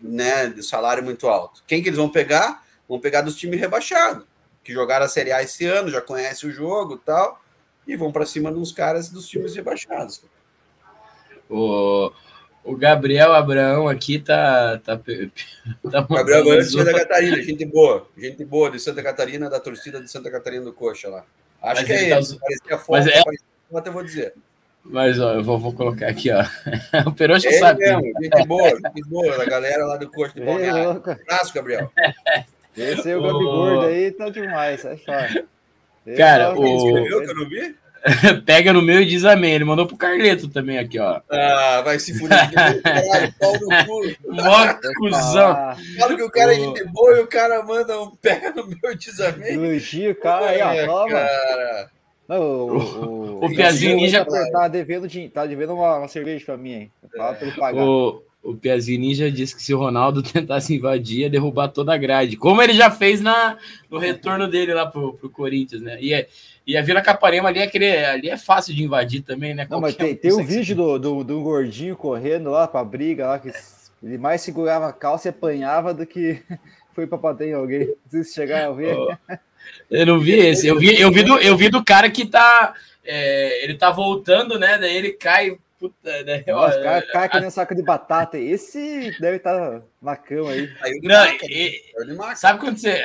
né, 0.00 0.46
de 0.46 0.62
salário 0.62 1.02
muito 1.02 1.26
alto. 1.26 1.64
Quem 1.66 1.82
que 1.82 1.88
eles 1.88 1.98
vão 1.98 2.08
pegar? 2.08 2.64
Vão 2.88 3.00
pegar 3.00 3.22
dos 3.22 3.34
times 3.34 3.58
rebaixados, 3.58 4.24
que 4.62 4.72
jogaram 4.72 5.06
a 5.06 5.08
Série 5.08 5.32
A 5.32 5.42
esse 5.42 5.66
ano, 5.66 5.90
já 5.90 6.00
conhece 6.00 6.46
o 6.46 6.52
jogo 6.52 6.94
e 6.94 6.98
tal, 7.04 7.42
e 7.84 7.96
vão 7.96 8.12
para 8.12 8.24
cima 8.24 8.52
dos 8.52 8.70
caras 8.70 9.08
dos 9.08 9.26
times 9.26 9.56
rebaixados. 9.56 10.22
O, 11.50 12.12
o 12.68 12.76
Gabriel 12.76 13.32
Abraão 13.32 13.88
aqui 13.88 14.18
tá. 14.18 14.78
tá, 14.84 14.96
tá 15.90 16.02
Gabriel 16.02 16.40
Abraão 16.40 16.58
de 16.58 16.64
Santa 16.64 16.92
Catarina, 16.92 17.42
gente 17.42 17.64
boa. 17.64 18.06
Gente 18.16 18.44
boa 18.44 18.70
de 18.70 18.78
Santa 18.78 19.02
Catarina, 19.02 19.48
da 19.48 19.58
torcida 19.58 20.00
de 20.00 20.10
Santa 20.10 20.30
Catarina 20.30 20.64
do 20.64 20.72
Coxa 20.72 21.08
lá. 21.08 21.24
Acho 21.62 21.80
Mas 21.80 21.84
que 21.84 21.92
é 21.92 22.02
ele. 22.02 22.10
Tá... 22.10 22.36
Parecia 22.40 22.78
foto, 22.78 22.90
mas 22.90 23.06
é... 23.06 23.22
até 23.74 23.90
vou 23.90 24.02
dizer. 24.02 24.34
Mas 24.84 25.18
ó, 25.18 25.34
eu 25.34 25.42
vou, 25.42 25.58
vou 25.58 25.72
colocar 25.72 26.08
aqui, 26.08 26.30
ó. 26.30 26.44
o 27.08 27.12
Peroxa 27.12 27.50
sabe. 27.52 27.80
Mesmo, 27.80 28.02
gente 28.22 28.46
boa, 28.46 28.70
gente 28.70 29.08
boa, 29.08 29.42
a 29.42 29.46
galera 29.46 29.86
lá 29.86 29.96
do 29.96 30.10
Coxa 30.10 30.34
de 30.34 30.44
Balneário. 30.44 30.90
Abraço, 30.90 31.54
Gabriel. 31.54 31.90
Esse 32.76 33.10
é 33.10 33.16
o 33.16 33.22
Gabi 33.22 33.44
Gordo 33.44 33.86
aí, 33.86 34.10
tá 34.12 34.28
demais, 34.28 34.84
é 34.84 34.96
foda. 34.96 35.46
Cara, 36.16 36.58
o... 36.58 36.64
Escreveu 36.64 37.20
que 37.22 37.30
eu 37.30 37.34
não 37.34 37.48
vi? 37.48 37.76
Pega 38.46 38.72
no 38.72 38.82
meu 38.82 39.00
e 39.00 39.06
diz 39.06 39.24
amém. 39.24 39.54
Ele 39.54 39.64
mandou 39.64 39.86
pro 39.86 39.96
Carleto 39.96 40.48
também 40.48 40.78
aqui, 40.78 40.98
ó. 40.98 41.20
Ah, 41.30 41.82
vai 41.84 41.98
se 41.98 42.18
fuder. 42.18 42.50
Mó 44.28 44.74
cuzão. 44.98 45.54
Fala 45.98 46.16
que 46.16 46.22
o 46.22 46.30
cara 46.30 46.52
é 46.52 46.56
gente 46.56 46.84
boa 46.84 47.16
e 47.16 47.20
o 47.20 47.26
cara 47.26 47.62
manda 47.62 48.00
um 48.00 48.10
pega 48.10 48.52
no 48.52 48.66
meu 48.66 48.92
e 48.92 48.96
diz 48.96 49.20
amém. 49.20 49.54
Elogio, 49.54 50.14
cara, 50.16 50.46
aí, 50.46 50.62
ó, 50.62 50.86
toma. 50.86 51.10
Cara. 51.10 51.90
Não, 52.28 52.42
o, 52.42 52.78
o, 52.78 53.44
o 53.46 53.48
Piazinho 53.48 53.96
Ninja. 53.96 54.24
Tá 54.52 54.68
devendo, 54.68 55.08
tá 55.30 55.46
devendo 55.46 55.72
uma, 55.72 55.96
uma 55.96 56.08
cerveja 56.08 56.44
pra 56.44 56.58
mim, 56.58 56.72
hein? 56.72 56.92
Fala 57.16 57.34
pra 57.34 57.46
ele 57.46 57.56
pagar. 57.56 57.82
O, 57.82 58.22
o 58.42 58.54
Piazinho 58.54 59.00
Ninja 59.00 59.30
disse 59.30 59.56
que 59.56 59.62
se 59.62 59.72
o 59.72 59.78
Ronaldo 59.78 60.20
tentasse 60.22 60.74
invadir, 60.74 61.20
ia 61.20 61.30
derrubar 61.30 61.68
toda 61.68 61.94
a 61.94 61.96
grade. 61.96 62.36
Como 62.36 62.60
ele 62.60 62.74
já 62.74 62.90
fez 62.90 63.22
na, 63.22 63.56
no 63.90 63.98
retorno 63.98 64.46
dele 64.46 64.74
lá 64.74 64.84
pro, 64.84 65.14
pro 65.14 65.30
Corinthians, 65.30 65.80
né? 65.80 65.96
E, 66.00 66.12
é, 66.12 66.28
e 66.68 66.76
a 66.76 66.82
Vila 66.82 67.00
Caparema 67.00 67.48
ali 67.48 67.60
é, 67.60 67.62
aquele, 67.62 67.96
ali 67.96 68.28
é 68.28 68.36
fácil 68.36 68.74
de 68.74 68.84
invadir 68.84 69.22
também, 69.22 69.54
né? 69.54 69.66
Não, 69.70 69.80
mas 69.80 69.96
tem, 69.96 70.14
tem 70.14 70.34
um 70.34 70.44
vídeo 70.44 70.76
do, 70.76 70.98
do, 70.98 71.24
do 71.24 71.40
gordinho 71.40 71.96
correndo 71.96 72.50
lá 72.50 72.68
pra 72.68 72.84
briga 72.84 73.26
lá, 73.26 73.38
que 73.38 73.50
ele 74.02 74.18
mais 74.18 74.42
segurava 74.42 74.86
a 74.86 74.92
calça 74.92 75.28
e 75.28 75.30
apanhava 75.30 75.94
do 75.94 76.04
que 76.04 76.42
foi 76.94 77.06
pra 77.06 77.16
bater 77.16 77.48
em 77.48 77.54
alguém. 77.54 77.94
Se 78.10 78.22
chegar 78.34 78.66
a 78.66 78.70
ver. 78.70 78.94
Oh. 78.94 79.16
Eu 79.90 80.04
não 80.04 80.20
vi 80.20 80.34
esse. 80.34 80.66
Eu 80.66 80.78
vi, 80.78 81.00
eu 81.00 81.10
vi, 81.10 81.22
do, 81.22 81.38
eu 81.38 81.56
vi 81.56 81.70
do 81.70 81.82
cara 81.82 82.10
que 82.10 82.26
tá. 82.26 82.74
É, 83.02 83.64
ele 83.64 83.74
tá 83.74 83.90
voltando, 83.90 84.58
né? 84.58 84.76
Daí 84.76 84.94
ele 84.94 85.12
cai. 85.12 85.56
Puta, 85.78 86.24
né? 86.24 86.42
Nossa, 86.46 86.80
cai, 86.82 87.02
cai 87.02 87.28
que 87.28 87.38
nem 87.38 87.48
um 87.48 87.52
saco 87.52 87.74
de 87.74 87.82
batata. 87.82 88.36
Esse 88.36 89.16
deve 89.20 89.36
estar 89.36 89.54
tá 89.54 89.82
na 90.02 90.16
cama 90.16 90.50
aí. 90.50 90.68
Não, 91.02 91.24
e, 91.44 91.80
sabe 92.34 92.58
quando 92.58 92.78
você, 92.78 93.00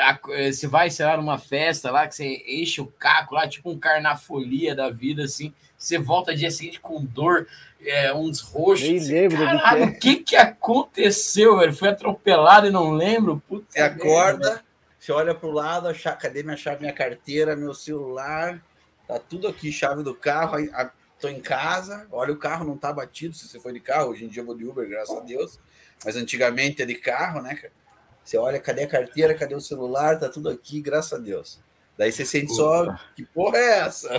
você 0.51 0.67
vai, 0.67 0.89
sei 0.89 1.05
lá, 1.05 1.15
numa 1.15 1.37
festa 1.37 1.91
lá, 1.91 2.07
que 2.07 2.15
você 2.15 2.43
enche 2.47 2.81
o 2.81 2.87
caco 2.87 3.35
lá, 3.35 3.47
tipo 3.47 3.69
um 3.69 3.77
carnafolia 3.77 4.73
da 4.73 4.89
vida, 4.89 5.23
assim. 5.23 5.53
Você 5.77 5.99
volta 5.99 6.35
dia 6.35 6.49
seguinte 6.49 6.79
com 6.79 7.03
dor, 7.03 7.47
é, 7.85 8.11
uns 8.11 8.39
roxos. 8.39 8.87
Nem 8.87 8.99
lembro 8.99 9.37
Caralho, 9.37 9.85
o 9.85 9.99
que, 9.99 10.15
que 10.15 10.35
aconteceu, 10.35 11.59
velho? 11.59 11.73
Foi 11.73 11.89
atropelado 11.89 12.67
e 12.67 12.71
não 12.71 12.91
lembro? 12.91 13.43
Puta 13.47 13.65
você 13.69 13.81
acorda, 13.81 14.63
você 14.97 15.11
olha 15.11 15.35
para 15.35 15.47
o 15.47 15.51
lado, 15.51 15.89
a 15.89 15.93
cadê 15.93 16.41
minha 16.41 16.57
chave, 16.57 16.79
minha 16.81 16.93
carteira, 16.93 17.55
meu 17.55 17.73
celular? 17.73 18.59
Tá 19.07 19.19
tudo 19.19 19.47
aqui, 19.47 19.71
chave 19.71 20.01
do 20.01 20.15
carro. 20.15 20.57
Tô 21.23 21.29
em 21.29 21.39
casa, 21.39 22.05
olha 22.11 22.33
o 22.33 22.37
carro, 22.37 22.65
não 22.65 22.75
tá 22.75 22.91
batido. 22.91 23.33
Se 23.33 23.47
você 23.47 23.57
foi 23.57 23.71
de 23.71 23.79
carro, 23.79 24.09
hoje 24.09 24.25
em 24.25 24.27
dia 24.27 24.41
eu 24.41 24.45
vou 24.45 24.57
de 24.57 24.65
Uber, 24.65 24.85
graças 24.89 25.15
a 25.15 25.21
Deus. 25.21 25.57
Mas 26.03 26.17
antigamente 26.17 26.81
é 26.81 26.85
de 26.85 26.95
carro, 26.95 27.41
né, 27.41 27.57
Você 28.21 28.37
olha, 28.37 28.59
cadê 28.59 28.83
a 28.83 28.87
carteira, 28.87 29.33
cadê 29.33 29.55
o 29.55 29.61
celular? 29.61 30.19
Tá 30.19 30.27
tudo 30.27 30.49
aqui, 30.49 30.81
graças 30.81 31.13
a 31.13 31.17
Deus. 31.17 31.61
Daí 31.97 32.11
você 32.11 32.25
sente 32.25 32.53
só, 32.53 32.93
que 33.15 33.23
porra 33.23 33.57
é 33.57 33.79
essa? 33.79 34.09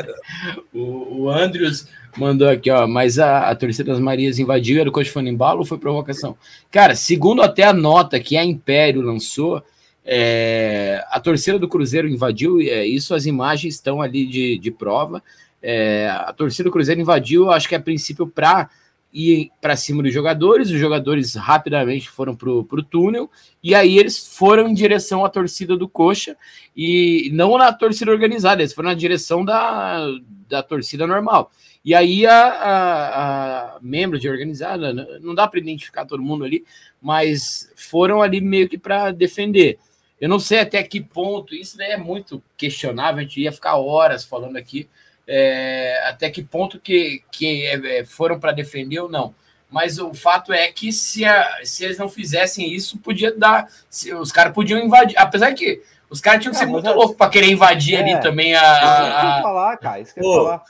o, 0.72 1.24
o 1.24 1.28
Andrews 1.28 1.86
mandou 2.16 2.48
aqui, 2.48 2.70
ó, 2.70 2.86
mas 2.86 3.18
a, 3.18 3.50
a 3.50 3.54
torcida 3.54 3.92
das 3.92 4.00
Marias 4.00 4.38
invadiu, 4.38 4.80
era 4.80 4.88
o 4.88 4.92
coach 4.92 5.14
embalo 5.18 5.58
ou 5.58 5.66
foi 5.66 5.76
provocação? 5.76 6.38
Cara, 6.70 6.94
segundo 6.94 7.42
até 7.42 7.64
a 7.64 7.74
nota 7.74 8.18
que 8.18 8.38
a 8.38 8.42
Império 8.42 9.02
lançou, 9.02 9.62
é, 10.06 11.04
a 11.10 11.20
torcida 11.20 11.58
do 11.58 11.68
Cruzeiro 11.68 12.08
invadiu, 12.08 12.62
é, 12.62 12.86
isso 12.86 13.14
as 13.14 13.26
imagens 13.26 13.74
estão 13.74 14.00
ali 14.00 14.24
de, 14.24 14.56
de 14.56 14.70
prova. 14.70 15.22
É, 15.62 16.08
a 16.08 16.32
torcida 16.32 16.68
do 16.68 16.72
Cruzeiro 16.72 17.00
invadiu, 17.00 17.50
acho 17.50 17.68
que 17.68 17.74
a 17.74 17.80
princípio 17.80 18.26
para 18.26 18.70
ir 19.12 19.50
para 19.60 19.76
cima 19.76 20.02
dos 20.02 20.12
jogadores, 20.12 20.70
os 20.70 20.78
jogadores 20.78 21.34
rapidamente 21.34 22.08
foram 22.08 22.34
para 22.36 22.48
o 22.48 22.82
túnel, 22.82 23.30
e 23.62 23.74
aí 23.74 23.98
eles 23.98 24.36
foram 24.36 24.68
em 24.68 24.74
direção 24.74 25.24
à 25.24 25.28
torcida 25.28 25.76
do 25.76 25.88
Coxa, 25.88 26.36
e 26.76 27.28
não 27.32 27.58
na 27.58 27.72
torcida 27.72 28.10
organizada, 28.10 28.62
eles 28.62 28.72
foram 28.72 28.90
na 28.90 28.94
direção 28.94 29.44
da, 29.44 30.06
da 30.48 30.62
torcida 30.62 31.06
normal. 31.06 31.50
E 31.84 31.94
aí 31.94 32.26
a, 32.26 32.46
a, 32.46 33.76
a 33.76 33.78
membros 33.80 34.20
de 34.20 34.28
organizada, 34.28 34.92
não 35.20 35.34
dá 35.34 35.48
para 35.48 35.58
identificar 35.58 36.04
todo 36.04 36.22
mundo 36.22 36.44
ali, 36.44 36.64
mas 37.00 37.72
foram 37.74 38.22
ali 38.22 38.40
meio 38.40 38.68
que 38.68 38.78
para 38.78 39.10
defender. 39.10 39.78
Eu 40.20 40.28
não 40.28 40.38
sei 40.38 40.60
até 40.60 40.82
que 40.82 41.00
ponto, 41.00 41.54
isso 41.54 41.80
é 41.80 41.96
muito 41.96 42.42
questionável, 42.56 43.20
a 43.20 43.22
gente 43.22 43.40
ia 43.40 43.50
ficar 43.50 43.76
horas 43.76 44.24
falando 44.24 44.56
aqui, 44.56 44.86
é, 45.32 46.02
até 46.08 46.28
que 46.28 46.42
ponto 46.42 46.80
que, 46.80 47.22
que 47.30 47.64
é, 47.66 47.98
é 47.98 48.04
foram 48.04 48.40
para 48.40 48.50
defender 48.50 48.98
ou 48.98 49.08
não. 49.08 49.32
Mas 49.70 50.00
o 50.00 50.12
fato 50.12 50.52
é 50.52 50.72
que 50.72 50.92
se, 50.92 51.24
a, 51.24 51.60
se 51.62 51.84
eles 51.84 51.96
não 51.96 52.08
fizessem 52.08 52.74
isso, 52.74 52.98
podia 52.98 53.32
dar. 53.32 53.70
Se, 53.88 54.12
os 54.12 54.32
caras 54.32 54.52
podiam 54.52 54.80
invadir. 54.80 55.16
Apesar 55.16 55.54
que 55.54 55.80
os 56.10 56.20
caras 56.20 56.40
tinham 56.40 56.52
que 56.52 56.58
ser 56.58 56.66
muito 56.66 56.88
é, 56.88 56.92
loucos 56.92 57.16
para 57.16 57.30
querer 57.30 57.50
invadir 57.50 57.94
é, 57.94 58.02
ali 58.02 58.20
também 58.20 58.54
a. 58.54 58.62
a... 58.62 59.34
Isso 59.34 59.42
falar, 59.42 59.76
cara. 59.76 60.00
Isso 60.00 60.14
falar. 60.14 60.62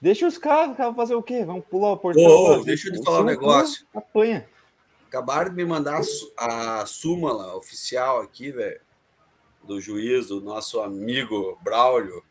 Deixa 0.00 0.26
os 0.26 0.36
caras, 0.38 0.76
cara 0.76 0.92
fazer 0.92 1.14
o 1.14 1.22
quê? 1.22 1.44
Vamos 1.44 1.64
pular 1.66 1.92
o 1.92 1.96
portão. 1.96 2.24
Oh, 2.24 2.64
deixa 2.64 2.88
eu 2.88 2.92
te 2.94 3.04
falar 3.04 3.20
um 3.20 3.24
negócio. 3.24 3.86
Apanha. 3.94 4.44
Acabaram 5.06 5.50
de 5.50 5.56
me 5.56 5.64
mandar 5.64 6.00
a 6.36 6.84
súmula 6.86 7.54
oficial 7.54 8.20
aqui, 8.20 8.50
velho 8.50 8.80
do 9.70 9.80
juiz, 9.80 10.28
do 10.28 10.40
nosso 10.40 10.80
amigo 10.80 11.58
Braulio, 11.62 12.22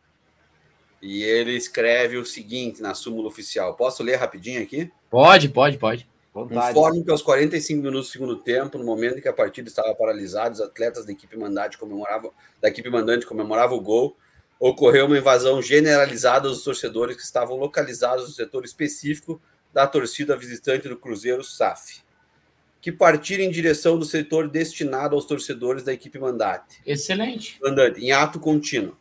e 1.01 1.23
ele 1.23 1.55
escreve 1.55 2.17
o 2.17 2.25
seguinte 2.25 2.81
na 2.81 2.93
súmula 2.93 3.27
oficial. 3.27 3.75
Posso 3.75 4.03
ler 4.03 4.15
rapidinho 4.15 4.61
aqui? 4.61 4.91
Pode, 5.09 5.49
pode, 5.49 5.77
pode. 5.77 6.07
Informe 6.51 7.03
que 7.03 7.11
aos 7.11 7.21
45 7.21 7.81
minutos 7.81 8.07
do 8.07 8.11
segundo 8.11 8.35
tempo, 8.37 8.77
no 8.77 8.85
momento 8.85 9.17
em 9.17 9.21
que 9.21 9.27
a 9.27 9.33
partida 9.33 9.67
estava 9.67 9.93
paralisada, 9.95 10.53
os 10.53 10.61
atletas 10.61 11.05
da 11.05 11.11
equipe 11.11 11.35
mandante 11.35 11.77
comemoravam, 11.77 12.31
da 12.61 12.69
equipe 12.69 12.89
mandante 12.89 13.25
comemoravam 13.25 13.77
o 13.77 13.81
gol, 13.81 14.15
ocorreu 14.59 15.07
uma 15.07 15.17
invasão 15.17 15.61
generalizada 15.61 16.47
dos 16.47 16.63
torcedores 16.63 17.15
que 17.15 17.23
estavam 17.23 17.57
localizados 17.57 18.27
no 18.27 18.33
setor 18.33 18.63
específico 18.63 19.41
da 19.73 19.87
torcida 19.87 20.37
visitante 20.37 20.87
do 20.87 20.97
Cruzeiro 20.97 21.43
SAF 21.43 22.01
que 22.81 22.91
partirem 22.91 23.47
em 23.47 23.51
direção 23.51 23.99
do 23.99 24.05
setor 24.05 24.47
destinado 24.47 25.15
aos 25.15 25.25
torcedores 25.25 25.83
da 25.83 25.93
equipe 25.93 26.17
mandante. 26.17 26.81
Excelente. 26.85 27.57
Mandante, 27.61 27.99
em 27.99 28.11
ato 28.11 28.39
contínuo. 28.39 28.95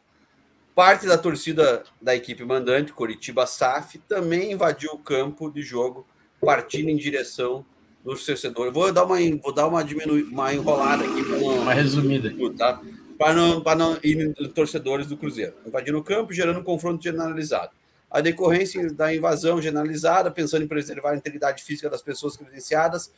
Parte 0.79 1.09
da 1.09 1.18
torcida 1.18 1.83
da 2.01 2.14
equipe 2.14 2.45
mandante, 2.45 2.93
Coritiba 2.93 3.45
SAF, 3.49 3.99
também 4.09 4.53
invadiu 4.53 4.93
o 4.93 4.99
campo 5.01 5.51
de 5.51 5.61
jogo, 5.61 6.07
partindo 6.41 6.89
em 6.89 6.97
direção 6.97 7.66
dos 8.05 8.24
torcedores. 8.24 8.72
Vou 8.72 8.93
dar 8.93 9.05
uma, 9.05 9.16
vou 9.43 9.53
dar 9.53 9.66
uma, 9.66 9.83
diminu... 9.83 10.14
uma 10.31 10.55
enrolada 10.55 11.03
aqui. 11.03 11.20
Uma, 11.20 11.55
uma 11.55 11.74
resumida. 11.74 12.33
Tá? 12.57 12.81
Para 13.18 13.35
não, 13.35 13.61
para 13.61 13.76
não 13.76 13.99
ir 14.05 14.33
torcedores 14.55 15.09
do 15.09 15.16
Cruzeiro. 15.16 15.55
Invadindo 15.66 15.99
o 15.99 16.05
campo, 16.05 16.33
gerando 16.33 16.61
um 16.61 16.62
confronto 16.62 17.03
generalizado. 17.03 17.72
A 18.09 18.20
decorrência 18.20 18.89
da 18.93 19.12
invasão 19.12 19.61
generalizada, 19.61 20.31
pensando 20.31 20.62
em 20.62 20.68
preservar 20.68 21.11
a 21.11 21.16
integridade 21.16 21.64
física 21.64 21.91
das 21.91 22.03
pessoas 22.03 22.37
credenciadas, 22.37 23.12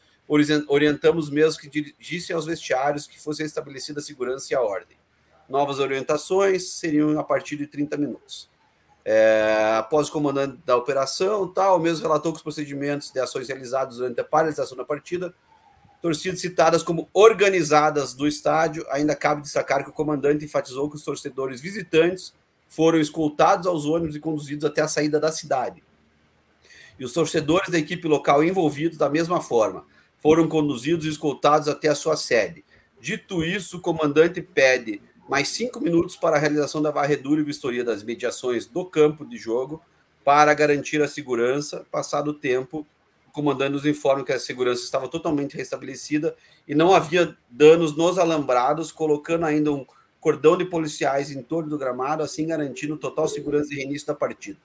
orientamos 0.67 1.29
mesmo 1.29 1.61
que 1.61 1.69
dirigissem 1.69 2.35
aos 2.35 2.47
vestiários 2.47 3.07
que 3.07 3.21
fosse 3.21 3.43
estabelecida 3.43 4.01
a 4.01 4.03
segurança 4.03 4.51
e 4.51 4.57
a 4.57 4.63
ordem. 4.63 4.97
Novas 5.51 5.81
orientações 5.81 6.71
seriam 6.71 7.19
a 7.19 7.25
partir 7.25 7.57
de 7.57 7.67
30 7.67 7.97
minutos. 7.97 8.49
É, 9.05 9.75
após 9.77 10.09
o 10.09 10.13
comandante 10.13 10.59
da 10.65 10.77
operação, 10.77 11.49
tal, 11.49 11.81
mesmo 11.81 12.03
relatou 12.03 12.33
que 12.33 12.37
os 12.37 12.43
procedimentos 12.43 13.11
de 13.11 13.19
ações 13.19 13.49
realizados 13.49 13.97
durante 13.97 14.21
a 14.21 14.25
paralisação 14.25 14.77
da 14.77 14.85
partida 14.85 15.35
torcidas 16.01 16.41
citadas 16.41 16.83
como 16.83 17.09
organizadas 17.13 18.15
do 18.15 18.27
estádio. 18.27 18.87
Ainda 18.91 19.15
cabe 19.15 19.43
destacar 19.43 19.85
que 19.85 19.91
o 19.91 19.93
comandante 19.93 20.45
enfatizou 20.45 20.89
que 20.89 20.97
os 20.97 21.05
torcedores 21.05 21.61
visitantes 21.61 22.33
foram 22.69 23.01
escoltados 23.01 23.67
aos 23.67 23.85
ônibus 23.85 24.17
e 24.17 24.21
conduzidos 24.21 24.65
até 24.65 24.81
a 24.81 24.89
saída 24.89 25.19
da 25.19 25.33
cidade. 25.33 25.83
E 26.99 27.05
os 27.05 27.13
torcedores 27.13 27.69
da 27.69 27.79
equipe 27.79 28.07
local 28.07 28.45
envolvidos, 28.45 28.97
da 28.97 29.09
mesma 29.09 29.41
forma, 29.41 29.85
foram 30.19 30.49
conduzidos 30.49 31.07
e 31.07 31.09
escoltados 31.09 31.67
até 31.67 31.89
a 31.89 31.95
sua 31.95 32.17
sede. 32.17 32.65
Dito 33.01 33.43
isso, 33.43 33.79
o 33.79 33.81
comandante 33.81 34.43
pede 34.43 35.01
mais 35.31 35.51
cinco 35.51 35.79
minutos 35.81 36.17
para 36.17 36.35
a 36.35 36.39
realização 36.41 36.83
da 36.83 36.91
varredura 36.91 37.41
e 37.41 37.45
vistoria 37.45 37.85
das 37.85 38.03
mediações 38.03 38.67
do 38.67 38.85
campo 38.85 39.25
de 39.25 39.37
jogo 39.37 39.81
para 40.25 40.53
garantir 40.53 41.01
a 41.01 41.07
segurança. 41.07 41.87
Passado 41.89 42.33
o 42.33 42.35
tempo, 42.35 42.85
o 43.29 43.31
comandante 43.31 43.71
nos 43.71 43.87
informa 43.87 44.25
que 44.25 44.33
a 44.33 44.41
segurança 44.41 44.83
estava 44.83 45.07
totalmente 45.07 45.57
restabelecida 45.57 46.35
e 46.67 46.75
não 46.75 46.93
havia 46.93 47.37
danos 47.49 47.97
nos 47.97 48.19
alambrados, 48.19 48.91
colocando 48.91 49.47
ainda 49.47 49.71
um 49.71 49.87
cordão 50.19 50.57
de 50.57 50.65
policiais 50.65 51.31
em 51.31 51.41
torno 51.45 51.71
do 51.71 51.79
gramado, 51.79 52.25
assim 52.25 52.45
garantindo 52.45 52.97
total 52.97 53.29
segurança 53.29 53.73
e 53.73 53.77
reinício 53.77 54.09
da 54.09 54.17
partida. 54.17 54.59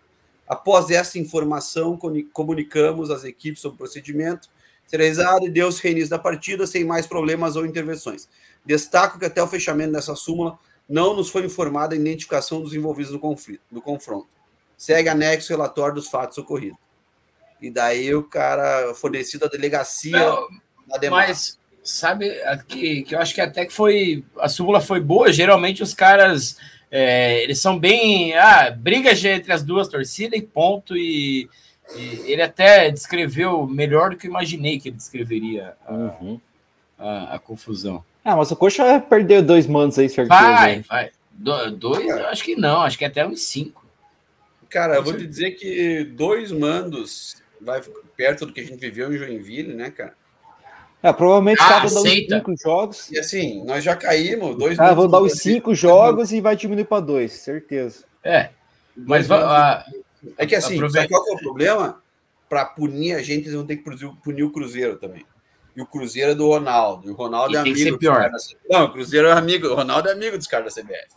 Após 0.48 0.90
essa 0.90 1.20
informação, 1.20 1.96
comunicamos 2.34 3.12
às 3.12 3.24
equipes 3.24 3.62
sobre 3.62 3.76
o 3.76 3.78
procedimento 3.78 4.50
realizado 4.92 5.46
e 5.46 5.50
deu-se 5.50 5.82
reinício 5.82 6.10
da 6.10 6.20
partida 6.20 6.66
sem 6.68 6.84
mais 6.84 7.06
problemas 7.06 7.56
ou 7.56 7.66
intervenções. 7.66 8.28
Destaco 8.66 9.20
que 9.20 9.26
até 9.26 9.42
o 9.42 9.48
fechamento 9.48 9.94
dessa 9.94 10.16
súmula 10.16 10.58
não 10.88 11.16
nos 11.16 11.30
foi 11.30 11.46
informada 11.46 11.96
a 11.96 11.98
identificação 11.98 12.62
dos 12.62 12.74
envolvidos 12.74 13.12
no 13.12 13.20
conflito, 13.20 13.62
no 13.72 13.82
confronto. 13.82 14.28
Segue 14.78 15.10
anexo 15.10 15.50
relatório 15.50 15.96
dos 15.96 16.08
fatos 16.08 16.38
ocorridos. 16.38 16.78
E 17.62 17.72
daí 17.72 18.14
o 18.14 18.24
cara 18.24 18.94
fornecido 18.94 19.46
à 19.46 19.48
delegacia 19.48 20.18
não, 20.20 20.48
Mas 21.10 21.58
sabe 21.84 22.32
que, 22.68 23.04
que 23.04 23.16
eu 23.16 23.20
acho 23.20 23.34
que 23.34 23.42
até 23.42 23.66
que 23.66 23.74
foi 23.74 24.24
a 24.40 24.50
súmula 24.50 24.82
foi 24.82 25.00
boa. 25.00 25.32
Geralmente 25.32 25.82
os 25.82 25.94
caras 25.94 26.58
é, 26.92 27.44
eles 27.44 27.60
são 27.60 27.80
bem 27.80 28.36
ah, 28.38 28.72
briga 28.72 29.12
entre 29.30 29.52
as 29.52 29.64
duas 29.64 29.88
torcidas 29.88 30.40
e 30.40 30.42
ponto 30.42 30.96
e 30.96 31.50
ele 31.98 32.42
até 32.42 32.90
descreveu 32.90 33.66
melhor 33.68 34.12
do 34.12 34.18
que 34.18 34.28
eu 34.28 34.30
imaginei 34.30 34.80
que 34.80 34.90
ele 34.90 34.96
descreveria 34.96 35.76
a, 35.86 35.94
uhum. 35.94 36.40
a, 36.98 37.36
a 37.36 37.40
confusão. 37.40 38.04
Ah, 38.24 38.36
mas 38.36 38.50
o 38.52 38.56
Coxa 38.56 39.00
perdeu 39.00 39.44
dois 39.44 39.68
mandos 39.68 40.00
aí, 40.00 40.10
certeza. 40.10 40.40
Vai, 40.40 40.80
vai. 40.82 41.12
Do, 41.32 41.72
dois, 41.72 42.08
eu 42.08 42.28
acho 42.28 42.44
que 42.44 42.56
não, 42.56 42.82
acho 42.82 42.98
que 42.98 43.06
até 43.06 43.26
uns 43.26 43.42
cinco. 43.44 43.86
Cara, 44.70 44.96
eu 44.96 45.04
vou 45.04 45.16
te 45.16 45.28
dizer 45.28 45.52
que 45.52 46.04
dois 46.04 46.52
mandos 46.52 47.42
vai 47.62 47.82
perto 48.18 48.46
do 48.46 48.54
que 48.54 48.62
a 48.62 48.64
gente 48.64 48.80
viveu 48.80 49.14
em 49.14 49.18
Joinville, 49.18 49.74
né, 49.74 49.92
cara? 49.92 50.14
É, 51.04 51.14
provavelmente 51.14 51.62
ah, 51.62 51.68
cada 51.68 51.86
uns 51.86 52.02
cinco 52.02 52.56
jogos. 52.58 53.12
E 53.12 53.20
assim, 53.20 53.64
nós 53.64 53.84
já 53.84 53.96
caímos, 53.96 54.58
dois 54.58 54.80
Ah, 54.80 54.94
vão 54.94 55.08
dar 55.08 55.20
os 55.20 55.34
cinco 55.34 55.76
jogos 55.76 56.32
e 56.32 56.42
vai 56.42 56.56
diminuir 56.56 56.86
para 56.86 57.00
dois, 57.00 57.32
certeza. 57.32 58.06
É. 58.24 58.50
Mas 58.98 59.30
a, 59.30 59.86
é 60.38 60.46
que 60.46 60.56
assim, 60.56 60.78
sabe 60.90 61.08
qual 61.08 61.24
que 61.24 61.32
é 61.32 61.36
o 61.36 61.40
problema? 61.40 62.02
Para 62.48 62.66
punir 62.66 63.14
a 63.14 63.22
gente, 63.22 63.44
eles 63.44 63.54
vão 63.54 63.66
ter 63.66 63.78
que 63.78 63.84
punir 64.24 64.44
o 64.44 64.52
Cruzeiro 64.52 64.98
também. 64.98 65.26
E 65.76 65.82
o 65.82 65.86
Cruzeiro 65.86 66.32
é 66.32 66.36
do 66.36 66.48
Ronaldo. 66.48 67.08
E 67.08 67.12
o 67.12 67.16
Ronaldo 67.16 67.54
e 67.54 67.58
é 67.58 67.60
amigo. 67.60 67.98
pior. 67.98 68.32
Não, 68.70 68.86
o 68.86 68.92
Cruzeiro 68.92 69.28
é 69.28 69.34
amigo. 69.34 69.68
O 69.68 69.76
Ronaldo 69.76 70.08
é 70.08 70.14
amigo 70.14 70.38
dos 70.38 70.48
caras 70.48 70.74
da 70.74 70.82
CBF. 70.82 71.08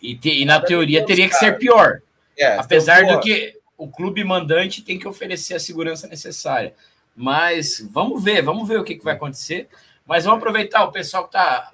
E, 0.00 0.16
te, 0.16 0.30
e 0.30 0.44
na 0.44 0.60
teoria 0.60 1.04
teria 1.04 1.28
que 1.28 1.34
ser 1.34 1.58
pior. 1.58 2.00
É, 2.38 2.56
Apesar 2.58 3.02
então, 3.02 3.16
do 3.16 3.20
que 3.20 3.58
o 3.76 3.88
clube 3.88 4.24
mandante 4.24 4.82
tem 4.82 4.98
que 4.98 5.06
oferecer 5.06 5.54
a 5.54 5.60
segurança 5.60 6.06
necessária. 6.06 6.74
Mas 7.14 7.86
vamos 7.90 8.22
ver, 8.22 8.42
vamos 8.42 8.66
ver 8.66 8.80
o 8.80 8.84
que, 8.84 8.94
que 8.94 9.04
vai 9.04 9.14
acontecer. 9.14 9.68
Mas 10.06 10.24
vamos 10.24 10.38
aproveitar 10.38 10.84
o 10.84 10.92
pessoal 10.92 11.24
que 11.24 11.36
está 11.36 11.72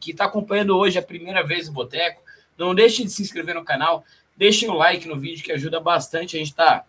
que 0.00 0.14
tá 0.14 0.24
acompanhando 0.24 0.76
hoje 0.76 0.98
a 0.98 1.02
primeira 1.02 1.44
vez 1.44 1.68
o 1.68 1.72
Boteco. 1.72 2.22
Não 2.56 2.74
deixe 2.74 3.04
de 3.04 3.10
se 3.10 3.22
inscrever 3.22 3.54
no 3.54 3.64
canal. 3.64 4.04
Deixem 4.36 4.68
o 4.68 4.74
like 4.74 5.06
no 5.06 5.18
vídeo 5.18 5.44
que 5.44 5.52
ajuda 5.52 5.78
bastante. 5.80 6.36
A 6.36 6.38
gente 6.38 6.50
está 6.50 6.84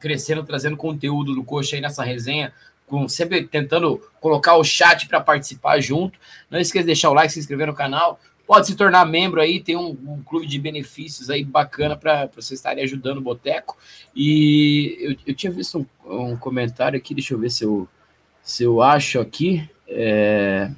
crescendo, 0.00 0.42
trazendo 0.42 0.76
conteúdo 0.76 1.34
do 1.34 1.44
Coxa 1.44 1.76
aí 1.76 1.82
nessa 1.82 2.02
resenha, 2.02 2.52
com, 2.86 3.06
sempre 3.08 3.46
tentando 3.46 3.98
colocar 4.20 4.56
o 4.56 4.64
chat 4.64 5.06
para 5.06 5.20
participar 5.20 5.80
junto. 5.80 6.18
Não 6.50 6.58
esqueça 6.58 6.82
de 6.82 6.86
deixar 6.86 7.10
o 7.10 7.14
like, 7.14 7.32
se 7.32 7.38
inscrever 7.38 7.66
no 7.66 7.74
canal. 7.74 8.18
Pode 8.46 8.66
se 8.66 8.74
tornar 8.74 9.04
membro 9.04 9.40
aí, 9.40 9.62
tem 9.62 9.76
um, 9.76 9.90
um 9.90 10.22
clube 10.24 10.44
de 10.44 10.58
benefícios 10.58 11.30
aí 11.30 11.44
bacana 11.44 11.96
para 11.96 12.26
vocês 12.34 12.58
estarem 12.58 12.82
ajudando 12.82 13.18
o 13.18 13.22
Boteco. 13.22 13.78
E 14.16 14.96
eu, 14.98 15.16
eu 15.28 15.34
tinha 15.34 15.52
visto 15.52 15.86
um, 16.04 16.32
um, 16.32 16.36
comentário 16.36 16.98
aqui, 16.98 17.14
deixa 17.14 17.34
eu 17.34 17.38
ver 17.38 17.50
se 17.50 17.62
eu, 17.62 17.86
se 18.42 18.64
eu 18.64 18.82
acho 18.82 19.20
aqui. 19.20 19.70
É... 19.86 20.68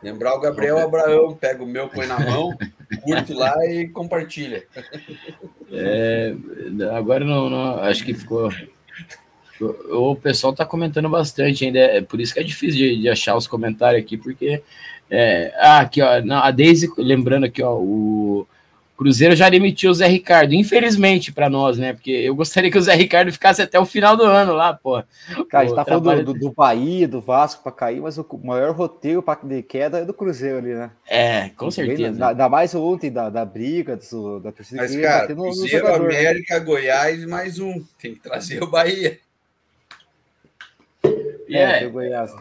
Lembrar 0.00 0.34
o 0.34 0.40
Gabriel 0.40 0.78
Abraão, 0.78 1.34
pega 1.34 1.64
o 1.64 1.66
meu, 1.66 1.88
põe 1.88 2.06
na 2.06 2.20
mão, 2.20 2.56
curte 3.02 3.32
lá 3.32 3.54
e 3.66 3.88
compartilha. 3.88 4.64
É, 5.70 6.34
agora 6.96 7.24
não, 7.24 7.50
não, 7.50 7.78
acho 7.80 8.04
que 8.04 8.14
ficou. 8.14 8.50
O 9.90 10.14
pessoal 10.14 10.52
está 10.52 10.64
comentando 10.64 11.08
bastante 11.08 11.64
ainda, 11.64 11.78
é 11.78 12.00
por 12.02 12.20
isso 12.20 12.34
que 12.34 12.40
é 12.40 12.42
difícil 12.42 12.78
de, 12.78 13.00
de 13.02 13.08
achar 13.08 13.36
os 13.36 13.46
comentários 13.46 14.02
aqui, 14.02 14.16
porque. 14.16 14.62
É, 15.08 15.54
ah, 15.58 15.80
aqui, 15.80 16.02
ó, 16.02 16.08
a 16.32 16.50
Daisy, 16.50 16.88
lembrando 16.98 17.44
aqui, 17.44 17.62
ó, 17.62 17.76
o, 17.76 18.46
Cruzeiro 18.96 19.36
já 19.36 19.50
demitiu 19.50 19.90
o 19.90 19.94
Zé 19.94 20.06
Ricardo, 20.06 20.54
infelizmente 20.54 21.30
para 21.30 21.50
nós, 21.50 21.76
né? 21.76 21.92
Porque 21.92 22.10
eu 22.10 22.34
gostaria 22.34 22.70
que 22.70 22.78
o 22.78 22.82
Zé 22.82 22.94
Ricardo 22.94 23.30
ficasse 23.30 23.60
até 23.60 23.78
o 23.78 23.84
final 23.84 24.16
do 24.16 24.22
ano 24.22 24.54
lá, 24.54 24.72
pô. 24.72 25.02
Cara, 25.50 25.64
a 25.64 25.66
gente 25.66 25.76
tá 25.76 25.84
trabalho... 25.84 26.24
falando 26.24 26.32
do, 26.32 26.48
do, 26.48 26.52
Bahia, 26.52 27.06
do 27.06 27.20
Vasco 27.20 27.62
para 27.62 27.72
cair, 27.72 28.00
mas 28.00 28.16
o 28.16 28.26
maior 28.42 28.74
roteiro 28.74 29.22
de 29.44 29.62
queda 29.62 29.98
é 29.98 30.04
do 30.04 30.14
Cruzeiro 30.14 30.58
ali, 30.58 30.74
né? 30.74 30.90
É, 31.06 31.50
com 31.50 31.70
certeza. 31.70 32.28
Ainda 32.28 32.48
mais 32.48 32.74
ontem 32.74 33.12
da, 33.12 33.28
da 33.28 33.44
briga, 33.44 33.96
do, 33.96 34.40
da 34.40 34.50
torcida. 34.50 34.80
Mas, 34.80 34.96
cara, 34.96 35.34
no, 35.34 35.42
Cruzeiro, 35.42 35.86
no 35.86 36.08
né? 36.08 36.16
América, 36.16 36.58
Goiás, 36.58 37.26
mais 37.26 37.58
um. 37.58 37.84
Tem 38.00 38.14
que 38.14 38.20
trazer 38.20 38.62
o 38.62 38.66
Bahia. 38.66 39.18
É, 41.48 41.84
é 41.84 41.86
o 41.86 41.90
Goiás. 41.90 42.34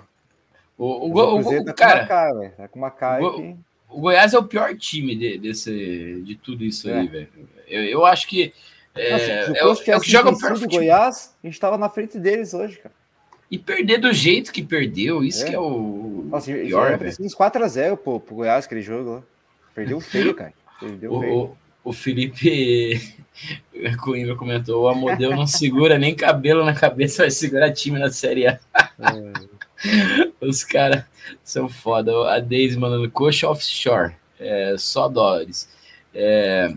O, 0.77 0.85
o, 0.85 1.11
o, 1.11 1.41
o, 1.41 1.59
o 1.61 1.65
tá 1.65 1.73
cara, 1.73 2.01
com 2.01 2.07
cara, 2.07 2.53
tá 2.57 2.67
com 2.69 2.79
uma 2.79 2.91
cara 2.91 3.31
que... 3.31 3.55
O 3.95 4.01
Goiás 4.01 4.33
é 4.33 4.37
o 4.37 4.43
pior 4.43 4.75
time 4.75 5.15
de, 5.15 5.37
desse, 5.37 6.21
de 6.21 6.35
tudo 6.35 6.65
isso 6.65 6.89
é. 6.89 6.99
aí, 6.99 7.07
velho. 7.07 7.29
Eu, 7.65 7.83
eu 7.85 8.05
acho 8.05 8.27
que. 8.27 8.53
É, 8.93 9.11
Nossa, 9.11 9.23
é, 9.23 9.59
é, 9.59 9.65
o 9.65 9.75
que, 9.75 9.91
é 9.91 9.95
o 9.95 10.01
que 10.01 10.11
joga 10.11 10.31
o 10.31 10.37
pior 10.37 10.57
do 10.57 10.67
Goiás, 10.67 11.33
a 11.41 11.47
gente 11.47 11.57
tava 11.57 11.77
na 11.77 11.87
frente 11.87 12.19
deles 12.19 12.53
hoje, 12.53 12.77
cara. 12.77 12.93
E 13.49 13.57
perder 13.57 13.99
do 13.99 14.11
jeito 14.11 14.51
que 14.51 14.61
perdeu, 14.61 15.23
isso 15.23 15.45
é. 15.45 15.49
que 15.49 15.55
é 15.55 15.59
o 15.59 16.25
Nossa, 16.29 16.51
pior, 16.51 16.97
velho. 16.97 17.15
Uns 17.21 17.33
4x0 17.33 17.95
pro, 17.95 18.19
pro 18.19 18.35
Goiás, 18.35 18.65
aquele 18.65 18.81
jogo 18.81 19.11
lá. 19.11 19.23
Perdeu 19.73 20.01
feio, 20.01 20.35
cara. 20.35 20.53
Perdeu 20.77 21.13
o, 21.13 21.21
feio. 21.21 21.33
O, 21.33 21.57
o 21.85 21.93
Felipe 21.93 22.99
Coimbra 24.03 24.35
comentou: 24.35 24.83
o 24.83 24.87
Amodeu 24.89 25.31
não 25.31 25.47
segura 25.47 25.97
nem 25.97 26.13
cabelo 26.13 26.65
na 26.65 26.75
cabeça, 26.75 27.23
vai 27.23 27.31
segurar 27.31 27.71
time 27.71 27.97
na 27.97 28.11
Série 28.11 28.45
A. 28.47 28.59
É. 28.99 29.54
Os 30.41 30.63
caras 30.63 31.03
são 31.43 31.67
foda. 31.67 32.33
A 32.33 32.39
Daisy 32.39 32.77
mandando 32.77 33.09
coxa 33.09 33.47
offshore, 33.47 34.15
é, 34.39 34.75
só 34.77 35.07
dólares. 35.07 35.69
É, 36.13 36.73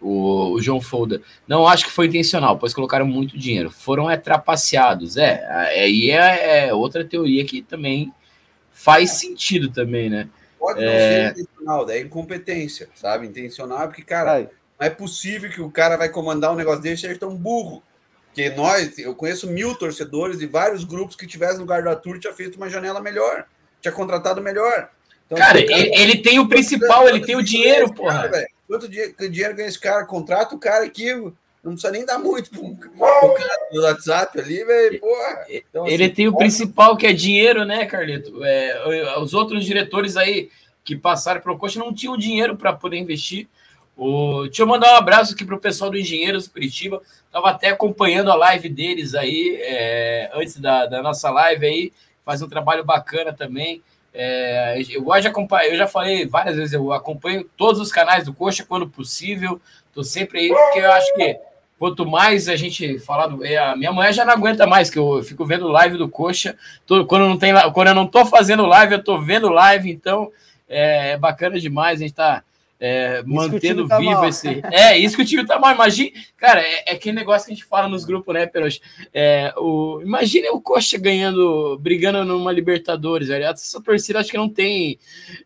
o, 0.00 0.52
o, 0.52 0.62
João 0.62 0.80
Folda. 0.80 1.22
Não 1.48 1.66
acho 1.66 1.86
que 1.86 1.90
foi 1.90 2.06
intencional, 2.06 2.58
pois 2.58 2.74
colocaram 2.74 3.06
muito 3.06 3.38
dinheiro. 3.38 3.70
Foram 3.70 4.14
trapaceados. 4.18 5.16
É, 5.16 5.46
aí 5.50 6.10
é, 6.10 6.66
é, 6.66 6.74
outra 6.74 7.04
teoria 7.04 7.44
que 7.44 7.62
também 7.62 8.12
faz 8.70 9.12
sentido 9.12 9.70
também, 9.70 10.10
né? 10.10 10.28
Pode 10.58 10.80
não 10.80 10.88
é... 10.88 10.98
ser 10.98 11.40
intencional, 11.40 11.90
é 11.90 12.00
incompetência, 12.00 12.88
sabe? 12.94 13.26
Intencional 13.26 13.82
é 13.82 13.86
porque, 13.86 14.02
cara, 14.02 14.32
Ai. 14.32 14.48
não 14.78 14.86
é 14.86 14.90
possível 14.90 15.50
que 15.50 15.60
o 15.60 15.70
cara 15.70 15.96
vai 15.96 16.08
comandar 16.08 16.52
um 16.52 16.56
negócio 16.56 16.82
desse 16.82 17.04
e 17.04 17.08
seja 17.08 17.20
tão 17.20 17.36
burro. 17.36 17.82
Porque 18.34 18.50
nós, 18.50 18.98
eu 18.98 19.14
conheço 19.14 19.48
mil 19.48 19.76
torcedores 19.76 20.40
e 20.40 20.46
vários 20.46 20.82
grupos 20.82 21.14
que 21.14 21.24
tivessem 21.24 21.58
no 21.58 21.62
lugar 21.62 21.84
do 21.84 21.88
Arthur 21.88 22.18
tinha 22.18 22.32
feito 22.32 22.56
uma 22.56 22.68
janela 22.68 23.00
melhor, 23.00 23.46
tinha 23.80 23.92
contratado 23.92 24.42
melhor. 24.42 24.90
Então, 25.24 25.38
cara, 25.38 25.60
assim, 25.60 25.72
ele, 25.72 25.96
ele, 25.96 26.16
tem 26.18 26.40
o 26.40 26.48
principal, 26.48 27.08
ele 27.08 27.20
tem 27.20 27.36
o 27.36 27.42
dinheiro, 27.42 27.94
porra. 27.94 28.28
Cara, 28.28 28.46
Quanto 28.66 28.88
dinheiro 28.88 29.54
ganha 29.54 29.68
esse 29.68 29.78
cara? 29.78 30.04
Contrata 30.04 30.52
o 30.52 30.58
cara 30.58 30.84
aqui, 30.84 31.14
não 31.14 31.72
precisa 31.72 31.92
nem 31.92 32.04
dar 32.04 32.18
muito 32.18 32.50
pro, 32.50 32.74
cara 32.74 33.68
do 33.70 33.82
WhatsApp 33.82 34.40
ali, 34.40 34.64
velho. 34.64 35.00
Então, 35.48 35.86
ele 35.86 36.04
assim, 36.04 36.14
tem 36.14 36.28
o 36.28 36.36
principal, 36.36 36.96
que 36.96 37.06
é 37.06 37.12
dinheiro, 37.12 37.64
né, 37.64 37.86
Carlito? 37.86 38.44
É, 38.44 39.18
os 39.20 39.32
outros 39.32 39.64
diretores 39.64 40.16
aí 40.16 40.50
que 40.82 40.96
passaram 40.96 41.40
para 41.40 41.52
o 41.52 41.58
Coxa 41.58 41.78
não 41.78 41.94
tinham 41.94 42.16
dinheiro 42.16 42.56
para 42.56 42.72
poder 42.72 42.96
investir. 42.96 43.48
O... 43.96 44.44
Deixa 44.44 44.62
eu 44.62 44.66
mandar 44.66 44.92
um 44.94 44.96
abraço 44.96 45.34
aqui 45.34 45.44
para 45.44 45.54
o 45.54 45.60
pessoal 45.60 45.90
do 45.90 45.98
Engenheiros 45.98 46.48
Curitiba. 46.48 47.00
Estava 47.26 47.50
até 47.50 47.68
acompanhando 47.68 48.30
a 48.30 48.34
live 48.34 48.68
deles 48.68 49.14
aí, 49.14 49.58
é, 49.60 50.30
antes 50.34 50.58
da, 50.58 50.86
da, 50.86 51.02
nossa 51.02 51.30
live 51.30 51.66
aí. 51.66 51.92
Faz 52.24 52.42
um 52.42 52.48
trabalho 52.48 52.84
bacana 52.84 53.32
também. 53.32 53.82
É, 54.12 54.80
eu 54.90 55.02
gosto 55.02 55.22
de 55.22 55.28
acompanhar, 55.28 55.68
eu 55.68 55.76
já 55.76 55.88
falei 55.88 56.26
várias 56.26 56.56
vezes, 56.56 56.72
eu 56.72 56.92
acompanho 56.92 57.44
todos 57.56 57.80
os 57.80 57.90
canais 57.90 58.24
do 58.24 58.32
Coxa 58.32 58.64
quando 58.64 58.88
possível. 58.88 59.60
Estou 59.88 60.04
sempre 60.04 60.38
aí, 60.40 60.48
porque 60.48 60.78
eu 60.78 60.92
acho 60.92 61.14
que 61.14 61.38
quanto 61.78 62.06
mais 62.06 62.48
a 62.48 62.56
gente 62.56 62.98
falar 63.00 63.26
do. 63.26 63.44
É, 63.44 63.56
a 63.56 63.76
minha 63.76 63.92
mulher 63.92 64.12
já 64.12 64.24
não 64.24 64.32
aguenta 64.32 64.66
mais, 64.66 64.88
que 64.88 64.98
eu 64.98 65.22
fico 65.22 65.44
vendo 65.44 65.68
live 65.68 65.98
do 65.98 66.08
Coxa. 66.08 66.56
Tô, 66.86 67.04
quando, 67.04 67.28
não 67.28 67.36
tem, 67.36 67.52
quando 67.72 67.88
eu 67.88 67.94
não 67.94 68.06
tô 68.06 68.24
fazendo 68.24 68.64
live, 68.64 68.94
eu 68.94 69.04
tô 69.04 69.20
vendo 69.20 69.48
live, 69.48 69.90
então 69.90 70.30
é, 70.68 71.10
é 71.10 71.18
bacana 71.18 71.58
demais. 71.60 71.98
A 71.98 72.02
gente 72.02 72.14
tá 72.14 72.42
é, 72.86 73.22
mantendo 73.24 73.88
tá 73.88 73.96
vivo 73.96 74.12
mal. 74.12 74.28
esse. 74.28 74.60
É, 74.70 74.98
isso 74.98 75.16
que 75.16 75.22
o 75.22 75.24
time 75.24 75.46
tá 75.46 75.58
mal. 75.58 75.74
Imagina, 75.74 76.10
cara, 76.36 76.60
é, 76.60 76.90
é 76.90 76.92
aquele 76.92 77.16
negócio 77.16 77.46
que 77.46 77.52
a 77.52 77.54
gente 77.54 77.64
fala 77.64 77.88
nos 77.88 78.04
grupos, 78.04 78.34
né, 78.34 78.44
Perox? 78.44 78.78
É, 79.10 79.54
o... 79.56 80.02
Imagina 80.02 80.52
o 80.52 80.60
Coxa 80.60 80.98
ganhando, 80.98 81.78
brigando 81.78 82.22
numa 82.26 82.52
Libertadores, 82.52 83.28
velho. 83.28 83.46
Essa 83.46 83.82
torcida 83.82 84.20
acho 84.20 84.30
que 84.30 84.36
não 84.36 84.50
tem 84.50 84.98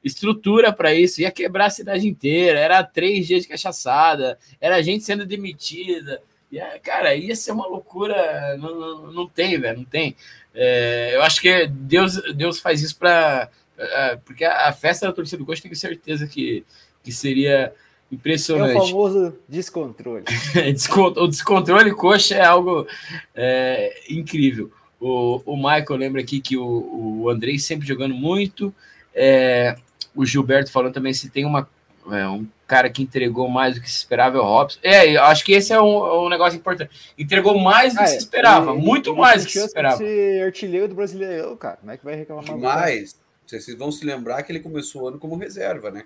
estrutura 0.02 0.73
para 0.73 0.93
isso. 0.93 1.20
Ia 1.20 1.31
quebrar 1.31 1.66
a 1.66 1.70
cidade 1.70 2.09
inteira. 2.09 2.59
Era 2.59 2.82
três 2.82 3.24
dias 3.28 3.43
de 3.43 3.48
cachaçada, 3.48 4.36
era 4.60 4.82
gente 4.82 5.05
sendo 5.05 5.24
demitida. 5.24 6.20
Ia, 6.51 6.81
cara, 6.82 7.15
ia 7.15 7.36
ser 7.36 7.52
uma 7.52 7.69
loucura. 7.69 8.56
Não, 8.56 8.74
não, 8.74 9.12
não 9.12 9.28
tem, 9.28 9.56
velho, 9.60 9.78
não 9.78 9.85
tem. 9.85 10.16
É, 10.52 11.12
eu 11.15 11.23
acho 11.23 11.40
que 11.40 11.69
Deus, 11.69 12.20
Deus 12.35 12.59
faz 12.59 12.82
isso 12.82 12.98
para. 12.98 13.48
É, 13.78 14.16
porque 14.16 14.44
a 14.44 14.73
festa 14.73 15.06
da 15.06 15.12
torcida 15.12 15.39
do 15.39 15.47
Coxa 15.47 15.62
tem 15.62 15.73
certeza 15.73 16.27
que 16.27 16.65
que 17.09 17.12
seria 17.12 17.72
impressionante. 18.12 18.76
É 18.76 18.78
o 18.78 18.86
famoso 18.86 19.39
descontrole. 19.48 20.24
o 21.16 21.26
descontrole 21.26 21.90
coxa 21.94 22.35
é 22.35 22.44
algo 22.44 22.86
é, 23.35 23.98
incrível. 24.10 24.70
O, 25.01 25.40
o 25.47 25.56
Michael 25.56 25.97
lembra 25.97 26.20
aqui 26.20 26.39
que 26.39 26.55
o, 26.55 27.22
o 27.22 27.30
Andrei 27.30 27.59
sempre 27.59 27.89
jogando 27.89 28.14
muito. 28.14 28.74
É, 29.14 29.74
o 30.14 30.26
Gilberto 30.26 30.70
falando 30.70 30.93
também 30.93 31.14
se 31.14 31.30
tem 31.30 31.47
uma, 31.47 31.66
é, 32.10 32.28
um 32.28 32.47
cara 32.66 32.90
que 32.90 33.02
entregou 33.02 33.48
mais 33.48 33.76
do 33.76 33.80
que 33.80 33.90
se 33.90 33.97
esperava 33.97 34.36
é 34.36 34.40
o 34.40 34.44
Robson. 34.44 34.80
É, 34.82 35.16
eu 35.16 35.22
acho 35.22 35.43
que 35.43 35.52
esse 35.52 35.72
é 35.72 35.80
um, 35.80 36.26
um 36.26 36.28
negócio 36.28 36.59
importante. 36.59 36.90
Entregou 37.16 37.59
mais 37.59 37.94
do 37.94 38.01
ah, 38.01 38.05
que 38.05 38.10
se 38.10 38.18
esperava, 38.18 38.72
ele, 38.72 38.82
muito 38.82 39.10
ele 39.12 39.18
mais 39.18 39.44
do 39.44 39.47
que 39.47 39.59
se 39.59 39.64
esperava. 39.64 39.97
Ser 39.97 40.43
artilheiro 40.44 40.89
do 40.89 40.94
brasileiro, 40.94 41.56
cara. 41.56 41.78
Como 41.78 41.90
é 41.90 41.97
que 41.97 42.05
vai 42.05 42.16
reclamar 42.16 42.59
mais? 42.59 43.18
Vocês 43.47 43.78
vão 43.78 43.90
se 43.90 44.05
lembrar 44.05 44.43
que 44.43 44.52
ele 44.52 44.60
começou 44.60 45.05
o 45.05 45.09
ano 45.09 45.18
como 45.18 45.35
reserva, 45.35 45.90
né? 45.90 46.05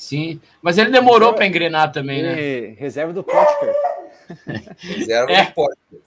Sim, 0.00 0.40
mas 0.62 0.78
ele 0.78 0.90
demorou 0.90 1.34
para 1.34 1.46
engrenar 1.46 1.92
também, 1.92 2.22
né? 2.22 2.74
Reserva 2.78 3.12
do 3.12 3.22
Potker. 3.22 3.74
Reserva 4.80 5.30
é. 5.30 5.44
do 5.44 5.52
Potker. 5.52 6.00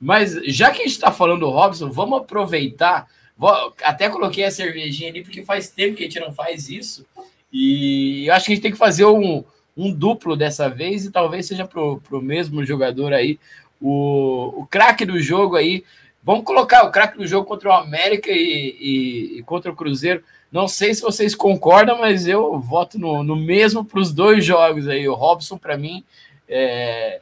Mas 0.00 0.34
já 0.46 0.70
que 0.70 0.82
a 0.82 0.84
gente 0.84 0.92
está 0.92 1.10
falando 1.10 1.40
do 1.40 1.50
Robson, 1.50 1.90
vamos 1.90 2.20
aproveitar. 2.20 3.08
Vou, 3.36 3.74
até 3.82 4.08
coloquei 4.08 4.44
a 4.44 4.50
cervejinha 4.52 5.10
ali, 5.10 5.24
porque 5.24 5.42
faz 5.42 5.70
tempo 5.70 5.96
que 5.96 6.04
a 6.04 6.06
gente 6.06 6.20
não 6.20 6.32
faz 6.32 6.68
isso. 6.68 7.04
E 7.52 8.28
eu 8.28 8.34
acho 8.34 8.46
que 8.46 8.52
a 8.52 8.54
gente 8.54 8.62
tem 8.62 8.70
que 8.70 8.78
fazer 8.78 9.04
um, 9.06 9.42
um 9.76 9.92
duplo 9.92 10.36
dessa 10.36 10.70
vez, 10.70 11.04
e 11.04 11.10
talvez 11.10 11.46
seja 11.46 11.66
para 11.66 11.82
o 11.82 12.22
mesmo 12.22 12.64
jogador 12.64 13.12
aí. 13.12 13.40
O, 13.80 14.60
o 14.60 14.66
craque 14.70 15.04
do 15.04 15.18
jogo 15.18 15.56
aí. 15.56 15.82
Vamos 16.22 16.44
colocar 16.44 16.84
o 16.84 16.92
craque 16.92 17.18
do 17.18 17.26
jogo 17.26 17.44
contra 17.44 17.70
o 17.70 17.72
América 17.72 18.30
e, 18.30 18.76
e, 18.80 19.38
e 19.38 19.42
contra 19.42 19.72
o 19.72 19.74
Cruzeiro. 19.74 20.22
Não 20.50 20.66
sei 20.66 20.92
se 20.92 21.02
vocês 21.02 21.34
concordam, 21.34 21.98
mas 21.98 22.26
eu 22.26 22.58
voto 22.58 22.98
no, 22.98 23.22
no 23.22 23.36
mesmo 23.36 23.84
para 23.84 24.00
os 24.00 24.12
dois 24.12 24.44
jogos 24.44 24.88
aí. 24.88 25.08
O 25.08 25.14
Robson, 25.14 25.56
para 25.56 25.76
mim, 25.76 26.04
é... 26.48 27.20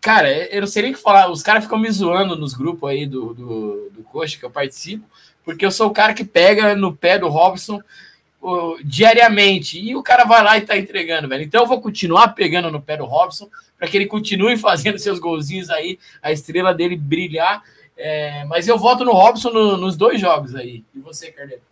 cara, 0.00 0.32
eu 0.32 0.62
não 0.62 0.68
sei 0.68 0.82
nem 0.82 0.92
o 0.92 0.94
que 0.94 1.02
falar. 1.02 1.30
Os 1.30 1.42
caras 1.42 1.64
ficam 1.64 1.78
me 1.78 1.90
zoando 1.90 2.34
nos 2.34 2.54
grupos 2.54 2.88
aí 2.88 3.06
do, 3.06 3.34
do, 3.34 3.90
do 3.90 4.02
Coxa 4.04 4.38
que 4.38 4.44
eu 4.44 4.50
participo, 4.50 5.04
porque 5.44 5.66
eu 5.66 5.70
sou 5.70 5.88
o 5.88 5.92
cara 5.92 6.14
que 6.14 6.24
pega 6.24 6.74
no 6.74 6.96
pé 6.96 7.18
do 7.18 7.28
Robson 7.28 7.82
diariamente. 8.82 9.78
E 9.78 9.94
o 9.94 10.02
cara 10.02 10.24
vai 10.24 10.42
lá 10.42 10.56
e 10.56 10.62
tá 10.62 10.78
entregando, 10.78 11.28
velho. 11.28 11.44
Então 11.44 11.62
eu 11.62 11.68
vou 11.68 11.82
continuar 11.82 12.28
pegando 12.28 12.70
no 12.70 12.80
pé 12.80 12.96
do 12.96 13.04
Robson 13.04 13.50
para 13.78 13.88
que 13.88 13.96
ele 13.96 14.06
continue 14.06 14.56
fazendo 14.58 14.98
seus 14.98 15.18
golzinhos 15.18 15.68
aí, 15.68 15.98
a 16.22 16.32
estrela 16.32 16.72
dele 16.72 16.96
brilhar. 16.96 17.62
É... 17.98 18.44
mas 18.44 18.68
eu 18.68 18.78
voto 18.78 19.04
no 19.04 19.12
Robson 19.12 19.50
no, 19.50 19.76
nos 19.76 19.96
dois 19.96 20.18
jogos 20.18 20.54
aí. 20.54 20.82
E 20.94 20.98
você, 20.98 21.30
Carneiro? 21.30 21.62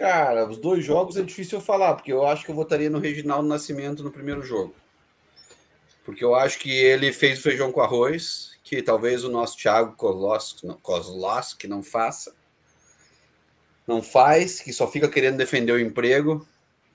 Cara, 0.00 0.48
os 0.48 0.56
dois 0.56 0.82
jogos 0.82 1.18
é 1.18 1.22
difícil 1.22 1.58
eu 1.58 1.62
falar, 1.62 1.92
porque 1.92 2.10
eu 2.10 2.26
acho 2.26 2.42
que 2.42 2.50
eu 2.50 2.54
votaria 2.54 2.88
no 2.88 2.98
Reginaldo 2.98 3.46
Nascimento 3.46 4.02
no 4.02 4.10
primeiro 4.10 4.40
jogo. 4.42 4.74
Porque 6.06 6.24
eu 6.24 6.34
acho 6.34 6.58
que 6.58 6.70
ele 6.70 7.12
fez 7.12 7.38
o 7.38 7.42
feijão 7.42 7.70
com 7.70 7.82
arroz, 7.82 8.52
que 8.64 8.80
talvez 8.80 9.24
o 9.24 9.28
nosso 9.28 9.58
Thiago 9.58 9.94
Kozlowski 10.80 11.68
não 11.68 11.82
faça. 11.82 12.34
Não 13.86 14.02
faz, 14.02 14.60
que 14.60 14.72
só 14.72 14.90
fica 14.90 15.06
querendo 15.06 15.36
defender 15.36 15.72
o 15.72 15.78
emprego, 15.78 16.48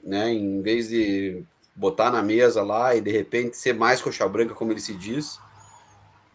né? 0.03 0.31
Em 0.31 0.63
vez 0.63 0.89
de 0.89 1.43
botar 1.75 2.09
na 2.09 2.23
mesa 2.23 2.63
lá 2.63 2.95
e 2.95 3.01
de 3.01 3.11
repente 3.11 3.55
ser 3.55 3.75
mais 3.75 4.01
coxa 4.01 4.27
branca, 4.27 4.55
como 4.55 4.71
ele 4.71 4.81
se 4.81 4.95
diz. 4.95 5.39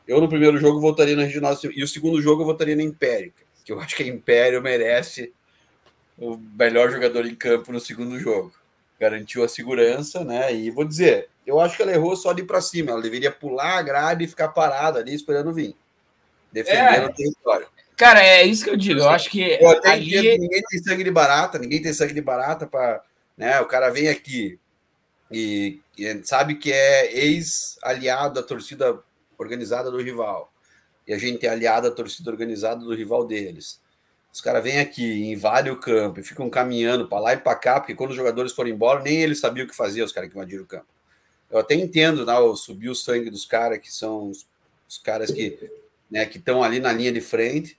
Eu 0.07 0.21
no 0.21 0.29
primeiro 0.29 0.57
jogo 0.57 0.81
votaria 0.81 1.17
no 1.17 1.23
Reginaldo 1.23 1.61
e 1.75 1.83
o 1.83 1.89
segundo 1.89 2.23
jogo 2.23 2.43
eu 2.43 2.47
votaria 2.47 2.77
no 2.77 2.83
Império, 2.83 3.33
que 3.65 3.73
eu 3.73 3.81
acho 3.81 3.97
que 3.97 4.05
a 4.05 4.07
Império 4.07 4.63
merece 4.63 5.33
o 6.21 6.37
melhor 6.37 6.91
jogador 6.91 7.27
em 7.27 7.35
campo 7.35 7.73
no 7.73 7.81
segundo 7.81 8.19
jogo. 8.19 8.53
Garantiu 9.01 9.43
a 9.43 9.49
segurança, 9.49 10.23
né? 10.23 10.55
E 10.55 10.71
vou 10.71 10.85
dizer, 10.85 11.29
eu 11.47 11.59
acho 11.59 11.77
que 11.77 11.83
ela 11.83 11.93
errou 11.93 12.15
só 12.15 12.35
de 12.35 12.43
para 12.43 12.61
cima. 12.61 12.91
Ela 12.91 13.01
deveria 13.01 13.33
pular 13.33 13.79
a 13.79 13.83
grade 13.83 14.25
e 14.25 14.29
ficar 14.29 14.49
parada 14.49 15.01
ali 15.01 15.15
esperando 15.15 15.55
vir. 15.55 15.75
Defendendo 16.53 17.05
é. 17.05 17.07
o 17.07 17.15
território. 17.15 17.67
Cara, 17.97 18.23
é 18.23 18.45
isso 18.45 18.65
que 18.65 18.71
eu 18.71 18.77
digo. 18.77 19.01
Eu 19.01 19.09
acho 19.09 19.31
que. 19.31 19.43
Eu 19.43 19.71
até 19.71 19.93
ali... 19.93 20.39
ninguém 20.39 20.63
tem 20.63 20.83
sangue 20.83 21.05
de 21.05 21.11
barata, 21.11 21.59
ninguém 21.59 21.81
tem 21.81 21.93
sangue 21.93 22.15
de 22.15 22.21
barata 22.21 22.67
para. 22.67 23.03
Né, 23.37 23.59
o 23.61 23.65
cara 23.65 23.89
vem 23.89 24.09
aqui 24.09 24.59
e, 25.31 25.81
e 25.97 26.21
sabe 26.25 26.57
que 26.57 26.71
é 26.71 27.17
ex-aliado 27.17 28.35
da 28.35 28.43
torcida 28.43 29.03
organizada 29.39 29.91
do 29.91 30.03
rival. 30.03 30.53
E 31.07 31.15
a 31.15 31.19
gente 31.19 31.47
é 31.47 31.49
aliado 31.49 31.89
à 31.89 31.91
torcida 31.91 32.31
organizada 32.31 32.85
do 32.85 32.95
rival 32.95 33.27
deles. 33.27 33.81
Os 34.33 34.41
caras 34.41 34.63
vêm 34.63 34.79
aqui, 34.79 35.31
invadem 35.31 35.73
o 35.73 35.77
campo 35.77 36.21
e 36.21 36.23
ficam 36.23 36.49
caminhando 36.49 37.09
para 37.09 37.21
lá 37.21 37.33
e 37.33 37.37
para 37.37 37.57
cá, 37.57 37.81
porque 37.81 37.95
quando 37.95 38.11
os 38.11 38.17
jogadores 38.17 38.53
foram 38.53 38.71
embora, 38.71 39.03
nem 39.03 39.21
eles 39.23 39.41
sabiam 39.41 39.67
o 39.67 39.69
que 39.69 39.75
fazer, 39.75 40.03
os 40.03 40.13
caras 40.13 40.31
que 40.31 40.37
invadiram 40.37 40.63
o 40.63 40.67
campo. 40.67 40.87
Eu 41.51 41.59
até 41.59 41.75
entendo, 41.75 42.25
né, 42.25 42.35
subir 42.57 42.89
o 42.89 42.95
sangue 42.95 43.29
dos 43.29 43.45
caras, 43.45 43.79
que 43.79 43.93
são 43.93 44.31
os, 44.31 44.47
os 44.89 44.99
caras 44.99 45.33
que 45.33 45.59
né, 46.09 46.29
estão 46.33 46.63
ali 46.63 46.79
na 46.79 46.93
linha 46.93 47.13
de 47.13 47.21
frente. 47.21 47.77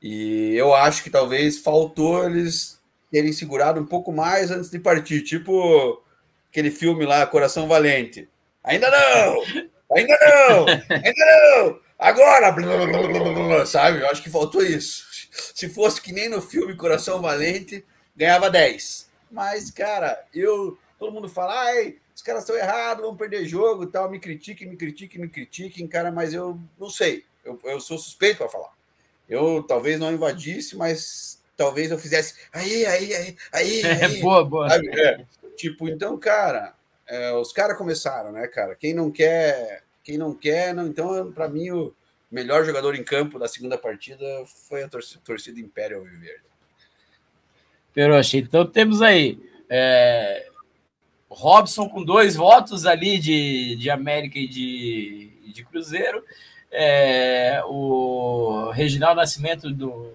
E 0.00 0.54
eu 0.54 0.74
acho 0.74 1.02
que 1.02 1.10
talvez 1.10 1.58
faltou 1.58 2.24
eles 2.24 2.80
terem 3.10 3.32
segurado 3.32 3.78
um 3.78 3.84
pouco 3.84 4.10
mais 4.10 4.50
antes 4.50 4.70
de 4.70 4.78
partir, 4.78 5.22
tipo 5.22 6.02
aquele 6.50 6.70
filme 6.70 7.04
lá, 7.04 7.26
Coração 7.26 7.68
Valente. 7.68 8.28
Ainda 8.64 8.90
não! 8.90 9.42
Ainda 9.96 10.18
não! 10.20 10.66
Ainda 10.88 11.24
não! 11.26 11.80
Agora! 11.98 13.66
Sabe? 13.66 14.00
Eu 14.00 14.08
acho 14.08 14.22
que 14.22 14.30
faltou 14.30 14.62
isso. 14.62 15.09
Se 15.30 15.68
fosse 15.68 16.00
que 16.00 16.12
nem 16.12 16.28
no 16.28 16.42
filme 16.42 16.76
Coração 16.76 17.20
Valente, 17.20 17.84
ganhava 18.16 18.50
10. 18.50 19.08
Mas, 19.30 19.70
cara, 19.70 20.24
eu. 20.34 20.78
Todo 20.98 21.12
mundo 21.12 21.28
fala, 21.30 21.58
ai, 21.58 21.96
os 22.14 22.20
caras 22.20 22.42
estão 22.42 22.54
errados, 22.54 23.02
vão 23.02 23.16
perder 23.16 23.46
jogo 23.46 23.84
e 23.84 23.86
tal. 23.86 24.10
Me 24.10 24.18
critiquem, 24.18 24.68
me 24.68 24.76
critiquem, 24.76 25.20
me 25.20 25.28
critiquem, 25.28 25.86
cara, 25.86 26.12
mas 26.12 26.34
eu 26.34 26.58
não 26.78 26.90
sei. 26.90 27.24
Eu, 27.42 27.58
eu 27.64 27.80
sou 27.80 27.96
suspeito 27.96 28.38
para 28.38 28.48
falar. 28.48 28.72
Eu 29.28 29.62
talvez 29.62 29.98
não 29.98 30.12
invadisse, 30.12 30.76
mas 30.76 31.40
talvez 31.56 31.90
eu 31.90 31.98
fizesse. 31.98 32.34
Aí, 32.52 32.84
aí, 32.84 33.14
aí, 33.14 33.36
aí. 33.52 33.82
aí 34.04 34.20
boa, 34.20 34.44
boa. 34.44 34.68
É, 34.68 35.24
tipo, 35.56 35.88
então, 35.88 36.18
cara, 36.18 36.74
é, 37.06 37.32
os 37.32 37.52
caras 37.52 37.78
começaram, 37.78 38.32
né, 38.32 38.46
cara? 38.46 38.74
Quem 38.74 38.92
não 38.92 39.10
quer, 39.10 39.82
quem 40.02 40.18
não 40.18 40.34
quer, 40.34 40.74
não. 40.74 40.86
Então, 40.86 41.32
para 41.32 41.48
mim, 41.48 41.70
o 41.70 41.94
melhor 42.30 42.64
jogador 42.64 42.94
em 42.94 43.02
campo 43.02 43.38
da 43.38 43.48
segunda 43.48 43.76
partida 43.76 44.24
foi 44.68 44.82
a 44.82 44.88
torcida, 44.88 45.20
torcida 45.24 45.60
Império 45.60 46.04
Viverde. 46.04 46.44
Peroxa, 47.92 48.36
então 48.36 48.64
temos 48.64 49.02
aí 49.02 49.38
é, 49.68 50.48
Robson 51.28 51.88
com 51.88 52.04
dois 52.04 52.36
votos 52.36 52.86
ali 52.86 53.18
de, 53.18 53.76
de 53.76 53.90
América 53.90 54.38
e 54.38 54.46
de, 54.46 55.52
de 55.52 55.64
Cruzeiro, 55.64 56.22
é, 56.70 57.62
o 57.66 58.70
Reginaldo 58.72 59.20
Nascimento 59.20 59.70
do, 59.70 60.08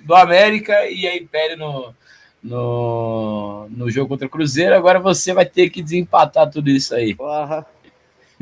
do 0.00 0.14
América 0.14 0.86
e 0.90 1.06
a 1.06 1.16
Império 1.16 1.56
no, 1.56 1.94
no, 2.42 3.68
no 3.70 3.90
jogo 3.90 4.08
contra 4.08 4.26
o 4.26 4.30
Cruzeiro. 4.30 4.74
Agora 4.74 4.98
você 4.98 5.32
vai 5.32 5.46
ter 5.46 5.70
que 5.70 5.82
desempatar 5.82 6.50
tudo 6.50 6.68
isso 6.70 6.94
aí. 6.94 7.14
Porra. 7.14 7.66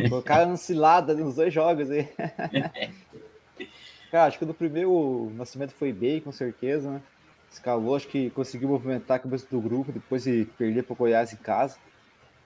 Colocaram 0.09 0.51
no 0.51 0.57
cilada 0.57 1.15
nos 1.15 1.37
dois 1.37 1.53
jogos 1.53 1.91
aí. 1.91 2.09
Cara, 4.11 4.27
acho 4.27 4.39
que 4.39 4.45
no 4.45 4.55
primeiro 4.55 4.91
o 4.91 5.33
Nascimento 5.35 5.73
foi 5.73 5.93
bem, 5.93 6.21
com 6.21 6.33
certeza, 6.33 6.91
né? 6.91 7.03
Escalou, 7.51 7.97
acho 7.97 8.09
que 8.09 8.31
conseguiu 8.31 8.69
movimentar 8.69 9.17
a 9.17 9.21
cabeça 9.21 9.47
do 9.51 9.61
grupo 9.61 9.91
depois 9.91 10.25
de 10.25 10.47
perder 10.59 10.83
para 10.83 10.93
o 10.93 10.97
Goiás 10.97 11.33
em 11.33 11.37
casa. 11.37 11.77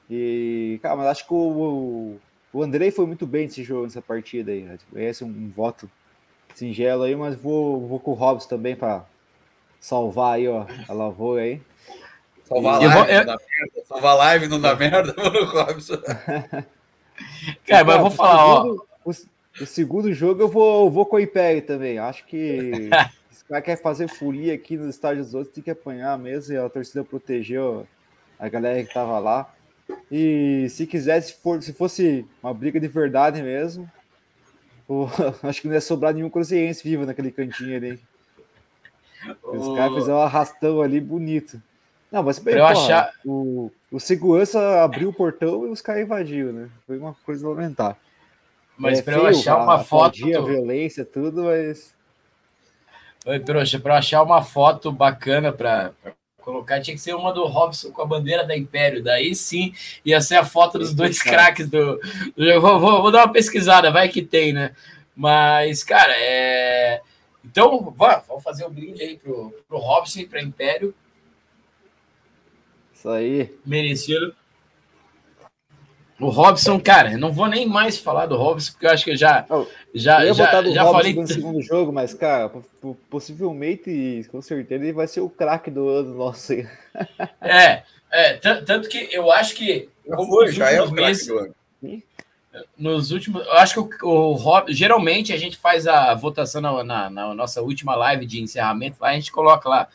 E, 0.09 0.79
cara, 0.83 0.97
mas 0.97 1.07
acho 1.07 1.27
que 1.27 1.35
o, 1.35 2.17
o 2.53 2.63
Andrei 2.63 2.91
foi 2.91 3.07
muito 3.07 3.27
bem 3.27 3.45
nesse 3.45 3.63
jogo, 3.63 3.85
nessa 3.85 4.03
partida 4.03 4.53
aí. 4.53 4.63
Né? 4.63 4.79
Esse 4.97 5.23
é 5.23 5.27
um, 5.27 5.31
um 5.31 5.51
voto 5.51 5.91
singelo 6.55 7.05
aí, 7.05 7.15
mas 7.15 7.37
vou, 7.37 7.87
vou 7.87 8.01
com 8.01 8.13
o 8.13 8.15
Robson 8.15 8.49
também 8.49 8.75
para 8.77 9.05
salvar 9.79 10.35
aí, 10.35 10.49
ó, 10.49 10.67
a 10.89 10.93
lavoura 10.93 11.43
aí. 11.43 11.61
Salvar 12.45 12.75
a 12.75 12.79
live, 12.79 12.95
vou, 12.95 13.05
eu... 13.05 13.19
não 13.19 13.27
dá 13.27 13.37
merda. 13.37 13.85
Salvar 13.87 14.17
live 14.17 14.49
não 14.49 14.61
dá 14.61 14.77
merda, 14.77 15.15
mano, 15.23 15.45
Robson. 15.45 15.99
Cara, 17.67 17.85
mas 17.85 17.97
eu 17.97 18.03
vou 18.03 18.11
falar, 18.11 18.63
segundo, 18.63 18.87
ó. 19.05 19.11
O, 19.11 19.63
o, 19.63 19.67
segundo 19.67 20.13
jogo 20.13 20.43
eu 20.43 20.49
vou, 20.49 20.87
eu 20.87 20.91
vou 20.91 21.07
com 21.07 21.17
o 21.17 21.21
Império 21.21 21.63
também. 21.63 21.99
Acho 21.99 22.25
que 22.27 22.91
se 23.31 23.43
o 23.43 23.47
cara 23.49 23.63
quer 23.63 23.81
fazer 23.81 24.09
folia 24.09 24.55
aqui 24.55 24.77
nos 24.77 24.89
estádios 24.89 25.27
dos 25.27 25.35
outros, 25.35 25.55
tem 25.55 25.65
que 25.65 25.71
apanhar 25.71 26.19
mesmo. 26.19 26.55
E 26.55 26.59
a 26.59 26.69
torcida 26.69 27.05
protegeu 27.05 27.87
a 28.39 28.49
galera 28.49 28.83
que 28.85 28.93
tava 28.93 29.19
lá. 29.19 29.53
E 30.11 30.69
se 30.71 30.87
quisesse, 30.87 31.35
for, 31.35 31.63
se 31.63 31.73
fosse 31.73 32.27
uma 32.43 32.55
briga 32.55 32.81
de 32.81 32.89
verdade 32.89 33.43
mesmo, 33.43 33.91
o, 34.89 35.07
acho 35.43 35.61
que 35.61 35.69
não 35.69 35.75
ia 35.75 35.81
sobrar 35.81 36.13
nenhum 36.13 36.31
cruzeirense 36.31 36.83
vivo 36.83 37.07
naquele 37.07 37.31
cantinho 37.31 37.77
ali. 37.77 38.01
Os 39.45 39.77
caras 39.77 39.95
fizeram 39.95 40.19
um 40.19 40.23
arrastão 40.23 40.81
ali 40.81 41.01
bonito. 41.01 41.63
Não, 42.11 42.23
mas 42.23 42.39
bem, 42.39 42.55
eu 42.55 42.61
porra, 42.61 42.73
achar... 42.73 43.12
o, 43.24 43.70
o 43.91 44.01
segurança 44.01 44.82
abriu 44.82 45.11
o 45.11 45.12
portão 45.12 45.66
e 45.66 45.70
os 45.70 45.81
caras 45.81 46.03
invadiram, 46.03 46.53
né? 46.53 46.69
Foi 46.87 46.99
uma 46.99 47.15
coisa 47.24 47.49
lamentável. 47.49 47.97
Mas 48.77 48.99
é, 48.99 49.03
para 49.03 49.16
eu 49.16 49.27
achar 49.27 49.57
uma 49.59 49.77
a 49.77 49.85
foto. 49.85 50.24
A 50.24 50.41
violência, 50.41 51.05
tudo, 51.05 51.45
mas. 51.45 51.95
Oi, 53.27 53.39
trouxa, 53.39 53.78
para 53.78 53.95
eu 53.95 53.99
achar 53.99 54.23
uma 54.23 54.43
foto 54.43 54.91
bacana 54.91 55.53
para 55.53 55.93
colocar, 56.41 56.81
tinha 56.81 56.97
que 56.97 57.03
ser 57.03 57.15
uma 57.15 57.32
do 57.32 57.45
Robson 57.45 57.93
com 57.93 58.03
a 58.03 58.07
bandeira 58.07 58.45
da 58.45 58.57
Império. 58.57 59.03
Daí 59.03 59.35
sim 59.35 59.74
ia 60.05 60.20
ser 60.20 60.37
a 60.37 60.45
foto 60.45 60.78
dos 60.78 60.95
dois 60.95 61.23
craques 61.23 61.69
do. 61.69 62.01
do 62.35 62.61
vou, 62.61 62.81
vou, 62.81 63.03
vou, 63.03 63.12
dar 63.12 63.27
uma 63.27 63.32
pesquisada, 63.32 63.93
vai 63.93 64.09
que 64.09 64.23
tem, 64.23 64.53
né? 64.53 64.74
Mas, 65.15 65.85
cara, 65.85 66.15
é. 66.16 67.03
Então, 67.45 67.95
vamos 67.97 68.43
fazer 68.43 68.65
um 68.65 68.70
brinde 68.70 69.03
aí 69.03 69.19
pro, 69.19 69.55
pro 69.69 69.78
Robson 69.78 70.20
e 70.20 70.27
para 70.27 70.43
Império. 70.43 70.95
Isso 73.01 73.09
aí. 73.09 73.51
Merecido. 73.65 74.35
O 76.21 76.29
Robson, 76.29 76.79
cara, 76.79 77.17
não 77.17 77.33
vou 77.33 77.47
nem 77.47 77.67
mais 77.67 77.97
falar 77.97 78.27
do 78.27 78.37
Robson, 78.37 78.73
porque 78.73 78.85
eu 78.85 78.91
acho 78.91 79.05
que 79.05 79.13
eu 79.13 79.17
já. 79.17 79.47
Oh, 79.49 79.65
já, 79.95 80.23
eu 80.23 80.35
já, 80.35 80.63
já 80.71 80.83
Robson 80.83 80.99
falei. 80.99 81.15
no 81.15 81.27
segundo 81.27 81.63
jogo, 81.63 81.91
mas, 81.91 82.13
cara, 82.13 82.53
possivelmente, 83.09 84.29
com 84.31 84.43
certeza, 84.43 84.85
ele 84.85 84.93
vai 84.93 85.09
ser 85.09 85.23
o 85.23 85.31
craque 85.31 85.71
do 85.71 85.89
ano 85.89 86.15
nosso. 86.15 86.53
É, 87.41 87.85
é 88.13 88.35
tanto 88.35 88.87
que 88.87 89.09
eu 89.11 89.33
acho 89.33 89.55
que. 89.55 89.89
Foi, 90.05 90.53
já 90.53 90.71
é 90.71 90.83
o 90.83 90.93
craque 90.93 91.27
do 91.27 91.39
ano. 91.39 91.55
Nos 92.77 93.13
últimos. 93.13 93.47
Eu 93.47 93.53
acho 93.55 93.83
que 93.89 94.05
o, 94.05 94.09
o 94.11 94.33
Rob, 94.35 94.71
geralmente 94.75 95.33
a 95.33 95.39
gente 95.39 95.57
faz 95.57 95.87
a 95.87 96.15
votação 96.15 96.61
na, 96.61 96.85
na, 96.85 97.09
na 97.09 97.35
nossa 97.35 97.63
última 97.63 97.97
live 97.97 98.27
de 98.27 98.43
encerramento, 98.43 98.99
lá 99.01 99.09
a 99.09 99.15
gente 99.15 99.33
coloca 99.33 99.67
lá 99.67 99.89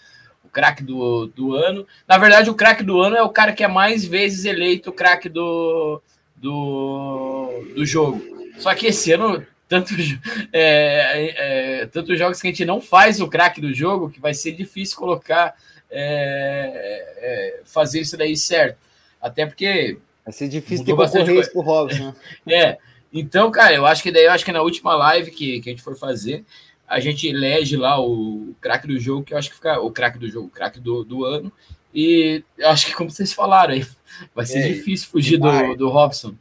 craque 0.56 0.82
do, 0.82 1.27
do 1.27 1.53
ano. 1.53 1.86
Na 2.07 2.18
verdade, 2.18 2.49
o 2.49 2.56
craque 2.56 2.82
do 2.82 3.02
ano 3.02 3.18
é 3.18 3.22
o 3.22 3.30
cara 3.30 3.52
que 3.52 3.61
é 3.61 3.68
mais 3.68 4.06
vezes 4.06 4.45
eleito 4.45 4.90
craque 4.94 5.27
do, 5.27 6.02
do, 6.38 7.65
do 7.76 7.86
jogo. 7.86 8.22
Só 8.57 8.73
que 8.73 8.88
esse 8.88 9.11
ano, 9.11 9.45
tanto, 9.68 9.94
é, 10.53 11.82
é, 11.82 11.86
tantos 11.88 12.18
jogos 12.18 12.41
que 12.41 12.48
a 12.48 12.52
gente 12.52 12.64
não 12.64 12.80
faz 12.80 13.19
o 13.19 13.27
craque 13.27 13.60
do 13.60 13.73
jogo, 13.73 14.10
que 14.10 14.22
vai 14.22 14.34
ser 14.34 14.53
difícil 14.53 14.98
colocar, 14.98 15.53
é, 15.91 17.03
é 17.18 17.61
fazer 17.65 17.99
isso 17.99 18.15
daí 18.15 18.38
certo. 18.38 18.77
Até 19.22 19.45
porque. 19.45 19.98
Vai 20.23 20.32
ser 20.32 20.48
difícil 20.48 20.86
ter 20.86 20.95
concorrência 20.95 21.52
pro 21.52 21.61
Robson. 21.61 22.15
Né? 22.45 22.56
é. 22.56 22.77
Então, 23.11 23.52
cara, 23.52 23.73
eu 23.73 23.86
acho 23.86 24.02
que 24.02 24.11
daí 24.11 24.26
eu 24.26 24.32
acho 24.32 24.45
que 24.45 24.52
na 24.52 24.61
última 24.61 24.95
live 24.95 25.32
que, 25.32 25.60
que 25.60 25.69
a 25.69 25.72
gente 25.73 25.84
for 25.84 25.98
fazer, 25.98 26.45
a 26.87 26.99
gente 26.99 27.27
elege 27.27 27.75
lá 27.75 27.99
o 27.99 28.53
craque 28.61 28.87
do 28.87 28.99
jogo, 28.99 29.23
que 29.23 29.33
eu 29.33 29.37
acho 29.37 29.49
que 29.49 29.55
fica 29.55 29.79
o 29.79 29.91
craque 29.91 30.19
do 30.19 30.29
jogo, 30.29 30.47
o 30.47 30.51
craque 30.51 30.79
do, 30.79 31.03
do 31.03 31.25
ano. 31.25 31.51
E 31.93 32.43
eu 32.57 32.69
acho 32.69 32.87
que, 32.87 32.93
como 32.93 33.09
vocês 33.09 33.33
falaram 33.33 33.73
aí, 33.73 33.85
vai 34.35 34.45
ser 34.45 34.73
difícil 34.73 35.09
fugir 35.09 35.37
do, 35.37 35.75
do 35.75 35.89
Robson. 35.89 36.35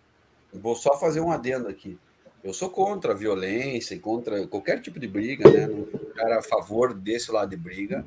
Vou 0.52 0.76
só 0.76 0.98
fazer 0.98 1.20
um 1.20 1.30
adendo 1.30 1.68
aqui. 1.68 1.98
Eu 2.42 2.52
sou 2.52 2.68
contra 2.68 3.12
a 3.12 3.16
violência 3.16 3.94
e 3.94 3.98
contra 3.98 4.46
qualquer 4.46 4.80
tipo 4.80 5.00
de 5.00 5.08
briga, 5.08 5.50
né? 5.50 5.66
Não 5.66 5.86
cara 6.14 6.38
a 6.38 6.42
favor 6.42 6.94
desse 6.94 7.30
lado 7.32 7.50
de 7.50 7.56
briga, 7.56 8.04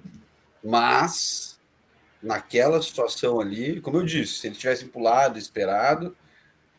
mas 0.64 1.59
naquela 2.22 2.81
situação 2.81 3.39
ali, 3.39 3.81
como 3.81 3.97
eu 3.97 4.05
disse, 4.05 4.34
se 4.34 4.47
ele 4.47 4.55
tivesse 4.55 4.85
pulado, 4.85 5.38
esperado, 5.38 6.15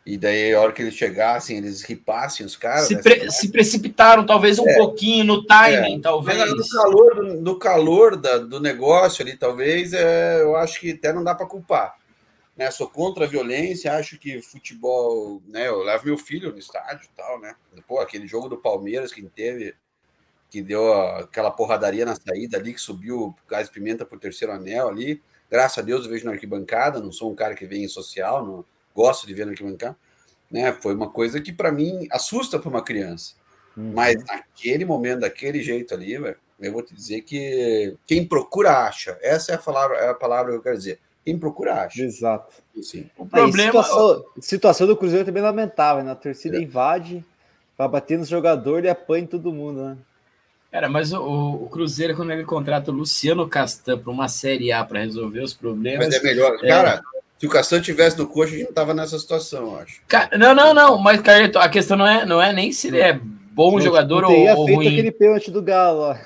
e 0.08 0.16
daí, 0.16 0.54
a 0.54 0.60
hora 0.62 0.72
que 0.72 0.80
eles 0.80 0.94
chegassem, 0.94 1.58
eles 1.58 1.82
ripassem 1.82 2.46
os 2.46 2.56
caras. 2.56 2.86
Se, 2.86 2.94
né? 2.94 3.02
pre 3.02 3.30
se 3.30 3.52
precipitaram, 3.52 4.24
talvez, 4.24 4.58
um 4.58 4.66
é, 4.66 4.74
pouquinho 4.78 5.22
no 5.22 5.44
timing, 5.44 5.98
é. 5.98 6.00
talvez. 6.00 6.50
no 6.50 6.66
calor, 6.66 7.24
no 7.24 7.58
calor 7.58 8.16
da, 8.16 8.38
do 8.38 8.58
negócio 8.58 9.22
ali, 9.22 9.36
talvez, 9.36 9.92
é, 9.92 10.40
eu 10.40 10.56
acho 10.56 10.80
que 10.80 10.92
até 10.92 11.12
não 11.12 11.22
dá 11.22 11.34
para 11.34 11.44
culpar. 11.44 11.94
Né? 12.56 12.70
Sou 12.70 12.88
contra 12.88 13.26
a 13.26 13.28
violência, 13.28 13.98
acho 13.98 14.18
que 14.18 14.40
futebol. 14.40 15.42
Né? 15.46 15.68
Eu 15.68 15.82
levo 15.82 16.06
meu 16.06 16.16
filho 16.16 16.52
no 16.52 16.58
estádio 16.58 17.04
e 17.04 17.14
tal, 17.14 17.38
né? 17.38 17.54
Pô, 17.86 18.00
aquele 18.00 18.26
jogo 18.26 18.48
do 18.48 18.56
Palmeiras 18.56 19.12
que 19.12 19.20
teve, 19.24 19.74
que 20.48 20.62
deu 20.62 20.90
aquela 21.16 21.50
porradaria 21.50 22.06
na 22.06 22.14
saída 22.14 22.56
ali, 22.56 22.72
que 22.72 22.80
subiu 22.80 23.36
gás 23.46 23.68
pimenta 23.68 24.06
pro 24.06 24.18
terceiro 24.18 24.54
anel 24.54 24.88
ali. 24.88 25.22
Graças 25.50 25.76
a 25.76 25.82
Deus 25.82 26.06
eu 26.06 26.10
vejo 26.10 26.24
na 26.24 26.32
arquibancada, 26.32 26.98
não 26.98 27.12
sou 27.12 27.30
um 27.30 27.34
cara 27.34 27.54
que 27.54 27.66
vem 27.66 27.84
em 27.84 27.88
social, 27.88 28.42
não 28.42 28.64
gosto 28.98 29.28
de 29.28 29.32
ver 29.34 29.44
no 29.44 29.52
arquibancada, 29.52 29.96
né? 30.50 30.72
Foi 30.72 30.92
uma 30.92 31.08
coisa 31.08 31.40
que 31.40 31.52
para 31.52 31.70
mim 31.70 32.08
assusta 32.10 32.58
para 32.58 32.68
uma 32.68 32.82
criança. 32.82 33.34
Uhum. 33.76 33.92
Mas 33.94 34.24
naquele 34.24 34.84
momento, 34.84 35.20
daquele 35.20 35.62
jeito 35.62 35.94
ali, 35.94 36.14
eu 36.14 36.72
vou 36.72 36.82
te 36.82 36.92
dizer 36.92 37.20
que 37.20 37.94
quem 38.04 38.26
procura 38.26 38.86
acha. 38.86 39.16
Essa 39.22 39.52
é 39.52 39.54
a 39.54 39.58
palavra, 39.58 39.96
é 39.98 40.08
a 40.08 40.14
palavra 40.14 40.50
que 40.50 40.58
eu 40.58 40.62
quero 40.62 40.76
dizer. 40.76 40.98
Quem 41.24 41.38
procura 41.38 41.84
acha. 41.84 42.02
Exato. 42.02 42.52
Sim. 42.82 43.08
O 43.16 43.24
problema. 43.24 43.68
A 43.68 43.84
situação, 43.84 44.24
situação, 44.40 44.86
do 44.88 44.96
Cruzeiro 44.96 45.24
também 45.24 45.42
é 45.42 45.46
lamentável, 45.46 46.02
né? 46.02 46.10
A 46.10 46.16
torcida 46.16 46.56
é. 46.56 46.62
invade, 46.62 47.24
vai 47.76 47.86
bater 47.86 48.18
nos 48.18 48.28
jogadores 48.28 48.86
e 48.86 48.90
apanha 48.90 49.28
todo 49.28 49.52
mundo, 49.52 49.84
né? 49.84 49.96
Cara, 50.72 50.88
mas 50.88 51.12
o, 51.12 51.22
o, 51.22 51.68
Cruzeiro, 51.70 52.16
quando 52.16 52.32
ele 52.32 52.44
contrata 52.44 52.90
o 52.90 52.94
Luciano 52.94 53.48
Castan 53.48 53.98
para 53.98 54.10
uma 54.10 54.28
Série 54.28 54.72
A 54.72 54.84
para 54.84 55.00
resolver 55.00 55.40
os 55.40 55.54
problemas. 55.54 56.06
Mas 56.06 56.16
é 56.16 56.22
melhor. 56.22 56.58
É... 56.62 56.68
Cara, 56.68 57.02
se 57.38 57.46
o 57.46 57.50
Castan 57.50 57.80
tivesse 57.80 58.18
no 58.18 58.26
coxa, 58.26 58.54
a 58.54 58.58
gente 58.58 58.66
não 58.66 58.74
tava 58.74 58.92
nessa 58.92 59.18
situação, 59.18 59.72
eu 59.72 59.78
acho. 59.78 60.00
Não, 60.38 60.54
não, 60.54 60.74
não, 60.74 60.98
mas, 60.98 61.20
Carleto, 61.20 61.58
a 61.58 61.68
questão 61.68 61.96
não 61.96 62.06
é, 62.06 62.26
não 62.26 62.42
é 62.42 62.52
nem 62.52 62.72
se 62.72 62.88
ele 62.88 63.00
é 63.00 63.20
bom 63.58 63.72
não, 63.72 63.80
jogador 63.80 64.24
ou, 64.24 64.32
ou 64.32 64.74
ruim. 64.74 64.88
aquele 64.88 65.12
pênalti 65.12 65.50
do 65.50 65.62
Galo. 65.62 66.00
Ó. 66.00 66.16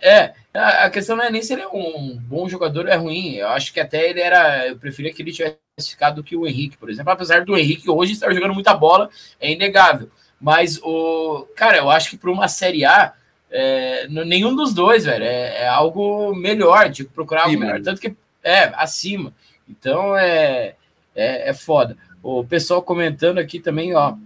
É, 0.00 0.34
a, 0.54 0.88
questão 0.88 1.16
não 1.16 1.24
é 1.24 1.30
nem 1.30 1.42
se 1.42 1.52
ele 1.52 1.62
é 1.62 1.68
um 1.68 2.16
bom 2.16 2.48
jogador 2.48 2.86
ou 2.86 2.92
é 2.92 2.96
ruim. 2.96 3.34
Eu 3.34 3.48
acho 3.48 3.72
que 3.72 3.80
até 3.80 4.08
ele 4.08 4.20
era. 4.20 4.68
Eu 4.68 4.76
preferia 4.76 5.12
que 5.12 5.20
ele 5.20 5.32
tivesse 5.32 5.58
ficado 5.78 6.16
do 6.16 6.24
que 6.24 6.36
o 6.36 6.46
Henrique, 6.46 6.76
por 6.76 6.88
exemplo. 6.88 7.12
Apesar 7.12 7.44
do 7.44 7.56
Henrique 7.56 7.90
hoje 7.90 8.12
estar 8.12 8.32
jogando 8.32 8.54
muita 8.54 8.72
bola, 8.72 9.10
é 9.40 9.50
inegável. 9.50 10.08
Mas 10.40 10.78
o. 10.82 11.46
Cara, 11.56 11.78
eu 11.78 11.90
acho 11.90 12.10
que 12.10 12.16
para 12.16 12.30
uma 12.30 12.48
Série 12.48 12.84
A. 12.84 13.12
É, 13.50 14.06
nenhum 14.08 14.54
dos 14.54 14.74
dois, 14.74 15.04
velho. 15.04 15.24
É, 15.24 15.62
é 15.62 15.68
algo 15.68 16.34
melhor, 16.34 16.90
tipo, 16.90 17.12
procurar 17.12 17.44
algo 17.44 17.58
melhor. 17.58 17.80
Tanto 17.82 18.00
que 18.00 18.14
é 18.44 18.72
acima. 18.76 19.32
Então 19.68 20.16
é, 20.16 20.74
é, 21.14 21.50
é 21.50 21.54
foda. 21.54 21.96
O 22.22 22.44
pessoal 22.44 22.82
comentando 22.82 23.38
aqui 23.38 23.60
também, 23.60 23.94
ó. 23.94 24.16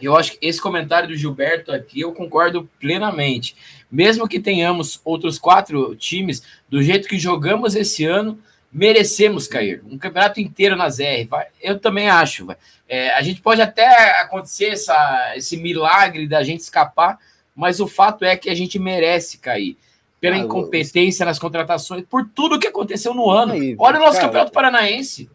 Eu 0.00 0.16
acho 0.16 0.32
que 0.32 0.46
esse 0.46 0.60
comentário 0.60 1.08
do 1.08 1.16
Gilberto 1.16 1.70
aqui 1.70 2.00
eu 2.00 2.12
concordo 2.12 2.68
plenamente. 2.80 3.54
Mesmo 3.90 4.28
que 4.28 4.40
tenhamos 4.40 5.00
outros 5.04 5.38
quatro 5.38 5.94
times, 5.94 6.42
do 6.68 6.82
jeito 6.82 7.06
que 7.06 7.16
jogamos 7.16 7.76
esse 7.76 8.04
ano, 8.04 8.38
merecemos 8.72 9.46
cair. 9.46 9.82
Um 9.88 9.96
campeonato 9.96 10.40
inteiro 10.40 10.74
nas 10.74 10.98
R. 10.98 11.28
Eu 11.62 11.78
também 11.78 12.08
acho. 12.08 12.48
É, 12.88 13.10
a 13.14 13.22
gente 13.22 13.40
pode 13.40 13.62
até 13.62 14.20
acontecer 14.20 14.70
essa, 14.70 15.32
esse 15.36 15.56
milagre 15.56 16.26
da 16.26 16.42
gente 16.42 16.60
escapar, 16.60 17.18
mas 17.54 17.78
o 17.78 17.86
fato 17.86 18.24
é 18.24 18.36
que 18.36 18.50
a 18.50 18.54
gente 18.54 18.80
merece 18.80 19.38
cair 19.38 19.76
pela 20.24 20.36
ah, 20.36 20.38
incompetência 20.38 21.26
nas 21.26 21.38
contratações, 21.38 22.02
por 22.08 22.26
tudo 22.26 22.58
que 22.58 22.66
aconteceu 22.66 23.12
no 23.12 23.28
ano. 23.28 23.52
Aí, 23.52 23.76
Olha 23.78 23.98
o 23.98 24.00
nosso 24.00 24.14
cara, 24.14 24.28
campeonato 24.28 24.52
paranaense. 24.52 25.28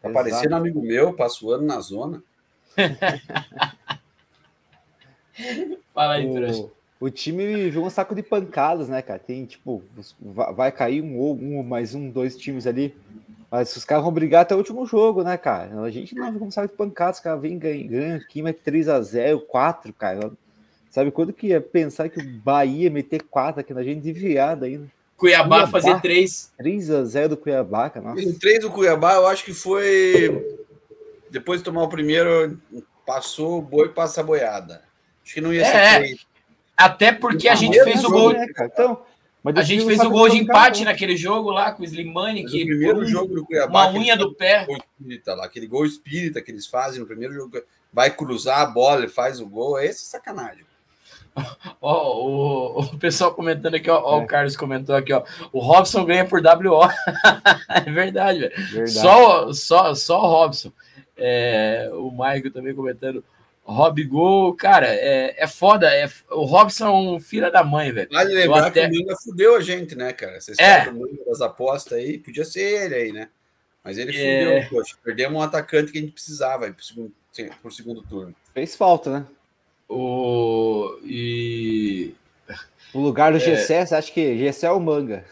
Tá 0.00 0.08
parecendo 0.08 0.54
amigo 0.54 0.80
meu, 0.80 1.12
passo 1.12 1.48
o 1.48 1.50
ano 1.50 1.66
na 1.66 1.80
zona. 1.80 2.22
Fala 5.92 6.14
aí, 6.14 6.28
o, 6.28 6.70
o 7.00 7.10
time 7.10 7.56
viveu 7.56 7.82
um 7.82 7.90
saco 7.90 8.14
de 8.14 8.22
pancadas, 8.22 8.88
né, 8.88 9.02
cara? 9.02 9.18
Tem, 9.18 9.44
tipo, 9.44 9.82
vai 10.20 10.70
cair 10.70 11.02
um 11.02 11.18
ou 11.18 11.34
um, 11.34 11.64
mais 11.64 11.96
um, 11.96 12.08
dois 12.08 12.36
times 12.36 12.68
ali. 12.68 12.94
Mas 13.50 13.74
os 13.74 13.84
caras 13.84 14.04
vão 14.04 14.12
brigar 14.12 14.42
até 14.42 14.54
o 14.54 14.58
último 14.58 14.86
jogo, 14.86 15.24
né, 15.24 15.36
cara? 15.36 15.82
A 15.82 15.90
gente 15.90 16.14
não 16.14 16.32
vai 16.32 16.40
um 16.40 16.52
saco 16.52 16.68
de 16.68 16.74
pancadas, 16.74 17.16
os 17.16 17.22
caras 17.22 17.42
vêm 17.42 17.58
ganhando 17.58 18.22
aqui, 18.22 18.42
mas 18.42 18.54
3x0, 18.64 19.40
4, 19.40 19.92
cara. 19.92 20.30
Sabe 20.96 21.10
quando 21.10 21.30
que 21.30 21.48
ia 21.48 21.60
pensar 21.60 22.08
que 22.08 22.18
o 22.18 22.24
Bahia 22.24 22.90
meter 22.90 23.22
quatro 23.22 23.60
aqui 23.60 23.74
na 23.74 23.82
gente 23.82 24.00
de 24.00 24.14
virada 24.14 24.64
ainda? 24.64 24.90
Cuiabá, 25.14 25.56
Cuiabá 25.56 25.66
fazer 25.66 26.00
três. 26.00 26.50
3 26.56 26.90
a 26.90 27.04
0 27.04 27.28
do 27.28 27.36
Cuiabá, 27.36 27.90
cara. 27.90 28.06
Nossa. 28.06 28.22
Em 28.22 28.32
3 28.32 28.60
do 28.60 28.70
Cuiabá, 28.70 29.12
eu 29.16 29.26
acho 29.26 29.44
que 29.44 29.52
foi. 29.52 30.56
Depois 31.30 31.60
de 31.60 31.66
tomar 31.66 31.82
o 31.82 31.88
primeiro, 31.90 32.58
passou 33.04 33.58
o 33.58 33.60
boi 33.60 33.90
passa 33.90 34.22
a 34.22 34.24
boiada. 34.24 34.84
Acho 35.22 35.34
que 35.34 35.40
não 35.42 35.52
ia 35.52 35.66
é, 35.66 35.70
ser 35.70 35.98
três. 35.98 36.26
Até 36.74 37.12
porque 37.12 37.46
a 37.46 37.54
gente 37.54 37.78
fez 37.84 38.02
o 38.02 38.10
gol. 38.10 38.32
Né, 38.32 38.46
então, 38.62 39.02
a 39.44 39.62
gente 39.62 39.84
fez 39.84 40.00
o 40.00 40.08
gol 40.08 40.30
de 40.30 40.38
empate 40.38 40.82
naquele 40.82 41.14
jogo 41.14 41.50
lá 41.50 41.72
com 41.72 41.82
o 41.82 41.84
Slimani, 41.84 42.46
que 42.46 42.62
o 42.62 42.66
primeiro 42.68 43.00
um, 43.00 43.04
jogo 43.04 43.34
do 43.34 43.44
Cuiabá, 43.44 43.88
uma 43.88 43.98
unha 43.98 44.16
do 44.16 44.34
pé. 44.34 44.66
Espírita, 44.98 45.34
lá, 45.34 45.44
aquele 45.44 45.66
gol 45.66 45.84
espírita 45.84 46.40
que 46.40 46.50
eles 46.50 46.66
fazem 46.66 47.00
no 47.00 47.06
primeiro 47.06 47.34
jogo, 47.34 47.62
vai 47.92 48.10
cruzar 48.10 48.60
a 48.60 48.66
bola 48.66 49.04
e 49.04 49.08
faz 49.08 49.42
o 49.42 49.46
gol, 49.46 49.78
é 49.78 49.84
esse 49.84 50.06
sacanagem. 50.06 50.64
Ó, 51.80 52.26
o, 52.26 52.80
o 52.80 52.98
pessoal 52.98 53.34
comentando 53.34 53.74
aqui, 53.74 53.90
ó, 53.90 54.00
ó 54.02 54.20
é. 54.20 54.24
o 54.24 54.26
Carlos 54.26 54.56
comentou 54.56 54.94
aqui, 54.94 55.12
ó, 55.12 55.22
o 55.52 55.60
Robson 55.60 56.04
ganha 56.04 56.24
por 56.24 56.40
WO. 56.40 56.88
é 57.68 57.90
verdade, 57.90 58.40
velho. 58.40 58.88
Só, 58.88 59.52
só, 59.52 59.94
só 59.94 60.18
o 60.18 60.26
Robson. 60.26 60.72
É, 61.16 61.90
o 61.92 62.10
Maico 62.10 62.50
também 62.50 62.74
comentando. 62.74 63.22
Rob 63.64 64.04
Gol, 64.04 64.54
cara, 64.54 64.86
é, 64.86 65.34
é 65.42 65.46
foda. 65.48 65.92
É, 65.92 66.08
o 66.30 66.44
Robson 66.44 66.86
é 66.86 66.90
um 66.90 67.20
filho 67.20 67.50
da 67.50 67.64
mãe, 67.64 67.90
velho. 67.90 68.08
Vale 68.12 68.32
lembrar 68.32 68.66
até... 68.66 68.88
que 68.88 68.96
o 68.96 69.00
Manga 69.00 69.16
fudeu 69.16 69.56
a 69.56 69.60
gente, 69.60 69.96
né, 69.96 70.12
cara? 70.12 70.40
Vocês 70.40 70.56
é. 70.58 70.88
das 71.26 71.40
apostas 71.40 71.98
aí, 71.98 72.16
podia 72.16 72.44
ser 72.44 72.84
ele 72.84 72.94
aí, 72.94 73.12
né? 73.12 73.28
Mas 73.82 73.98
ele 73.98 74.16
é... 74.16 74.62
fudeu, 74.62 74.70
poxa. 74.70 74.96
Perdemos 75.02 75.36
um 75.36 75.42
atacante 75.42 75.90
que 75.90 75.98
a 75.98 76.00
gente 76.00 76.12
precisava 76.12 76.70
pro 76.70 76.84
segundo, 76.84 77.12
pro 77.60 77.72
segundo 77.72 78.02
turno. 78.02 78.34
Fez 78.54 78.76
falta, 78.76 79.10
né? 79.10 79.26
O, 79.88 80.98
e... 81.04 82.14
O 82.92 83.00
lugar 83.00 83.30
do 83.30 83.38
é... 83.38 83.40
Gessé, 83.40 83.84
você 83.84 83.94
acha 83.94 84.12
que 84.12 84.38
Gessé 84.38 84.66
é 84.66 84.70
o 84.70 84.80
manga? 84.80 85.24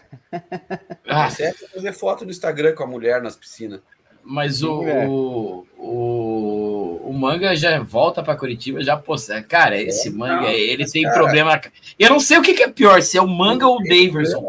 Ah. 1.07 1.29
Gessé 1.29 1.49
é 1.49 1.53
fazer 1.53 1.93
foto 1.93 2.25
no 2.25 2.31
Instagram 2.31 2.75
com 2.75 2.85
a 2.85 2.87
mulher 2.87 3.23
nas 3.23 3.37
piscinas. 3.37 3.81
Mas 4.25 4.63
o, 4.63 4.83
é. 4.89 5.07
o, 5.07 5.67
o, 5.77 7.11
o, 7.11 7.13
manga 7.13 7.55
já 7.55 7.79
volta 7.81 8.23
para 8.23 8.35
Curitiba, 8.35 8.83
já 8.83 8.97
posta. 8.97 9.43
Cara, 9.43 9.79
esse 9.79 10.09
é, 10.09 10.11
manga, 10.11 10.43
não, 10.43 10.49
ele 10.49 10.87
tem 10.87 11.03
cara, 11.03 11.15
problema. 11.15 11.61
Eu 11.99 12.09
não 12.09 12.19
sei 12.19 12.39
o 12.39 12.43
que, 12.43 12.55
que, 12.55 12.63
é 12.63 12.69
pior, 12.69 13.03
se 13.03 13.19
é 13.19 13.23
o 13.23 13.29
manga 13.29 13.67
ou 13.69 13.77
o 13.77 13.83
Daverson. 13.83 14.43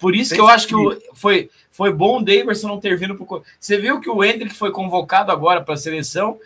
Por 0.00 0.16
isso 0.16 0.34
que 0.34 0.40
eu 0.40 0.48
acho 0.48 0.66
que 0.66 0.74
o, 0.74 1.00
foi, 1.14 1.48
foi 1.70 1.92
bom 1.92 2.18
o 2.18 2.24
Daverson 2.24 2.66
não 2.66 2.80
ter 2.80 2.96
vindo 2.96 3.14
pro. 3.14 3.42
Você 3.58 3.78
viu 3.78 4.00
que 4.00 4.10
o 4.10 4.24
Hendrick 4.24 4.52
foi 4.54 4.72
convocado 4.72 5.30
agora 5.30 5.60
para 5.60 5.74
a 5.74 5.78
seleção 5.78 6.38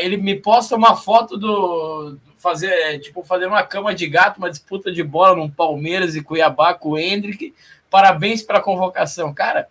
ele 0.00 0.16
me 0.16 0.34
posta 0.34 0.74
uma 0.74 0.96
foto 0.96 1.36
do 1.36 2.18
fazer 2.38 2.68
é, 2.68 2.98
tipo 2.98 3.22
fazer 3.22 3.46
uma 3.46 3.62
cama 3.62 3.94
de 3.94 4.06
gato, 4.06 4.38
uma 4.38 4.50
disputa 4.50 4.90
de 4.92 5.02
bola 5.02 5.36
no 5.36 5.50
Palmeiras 5.50 6.14
e 6.14 6.22
Cuiabá 6.22 6.74
com 6.74 6.90
o 6.90 6.98
Hendrick. 6.98 7.54
Parabéns 7.90 8.42
para 8.42 8.58
a 8.58 8.62
convocação, 8.62 9.32
cara. 9.34 9.68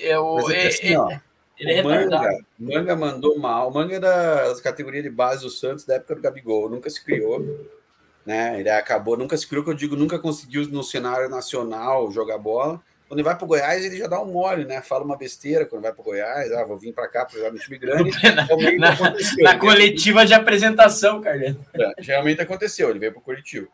Eu, 0.00 0.50
é, 0.50 0.64
é, 0.64 0.66
assim, 0.68 0.96
ó, 0.96 1.08
ele 1.58 1.72
é 1.74 1.82
Manga, 1.82 2.38
Manga 2.58 2.96
mandou 2.96 3.38
mal. 3.38 3.68
O 3.68 3.74
Manga 3.74 3.96
é 3.96 4.00
da 4.00 4.54
categoria 4.62 5.02
de 5.02 5.10
base 5.10 5.42
do 5.42 5.50
Santos 5.50 5.84
da 5.84 5.94
época 5.94 6.16
do 6.16 6.22
Gabigol, 6.22 6.68
nunca 6.68 6.90
se 6.90 7.02
criou. 7.02 7.68
Né? 8.26 8.60
Ele 8.60 8.68
acabou, 8.68 9.16
nunca 9.16 9.36
se 9.36 9.46
criou, 9.46 9.64
que 9.64 9.70
eu 9.70 9.74
digo, 9.74 9.96
nunca 9.96 10.18
conseguiu 10.18 10.66
no 10.68 10.82
cenário 10.82 11.28
nacional 11.28 12.10
jogar 12.10 12.38
bola. 12.38 12.80
Quando 13.12 13.18
ele 13.18 13.28
vai 13.28 13.36
para 13.36 13.44
o 13.44 13.48
Goiás, 13.48 13.84
ele 13.84 13.98
já 13.98 14.06
dá 14.06 14.22
um 14.22 14.32
mole, 14.32 14.64
né? 14.64 14.80
Fala 14.80 15.04
uma 15.04 15.18
besteira 15.18 15.66
quando 15.66 15.82
vai 15.82 15.92
para 15.92 16.00
o 16.00 16.04
Goiás, 16.04 16.50
ah, 16.50 16.64
vou 16.64 16.78
vir 16.78 16.94
para 16.94 17.06
cá 17.06 17.26
para 17.26 17.36
jogar 17.36 17.52
no 17.52 17.58
time 17.58 17.76
grande. 17.76 18.10
na, 18.80 18.96
na, 18.96 19.14
na 19.38 19.58
coletiva 19.58 20.24
de 20.24 20.32
apresentação, 20.32 21.20
Carlinhos. 21.20 21.58
É, 21.74 22.02
geralmente 22.02 22.40
aconteceu, 22.40 22.88
ele 22.88 22.98
veio 22.98 23.12
para 23.12 23.20
o 23.20 23.22
Curitiba. 23.22 23.68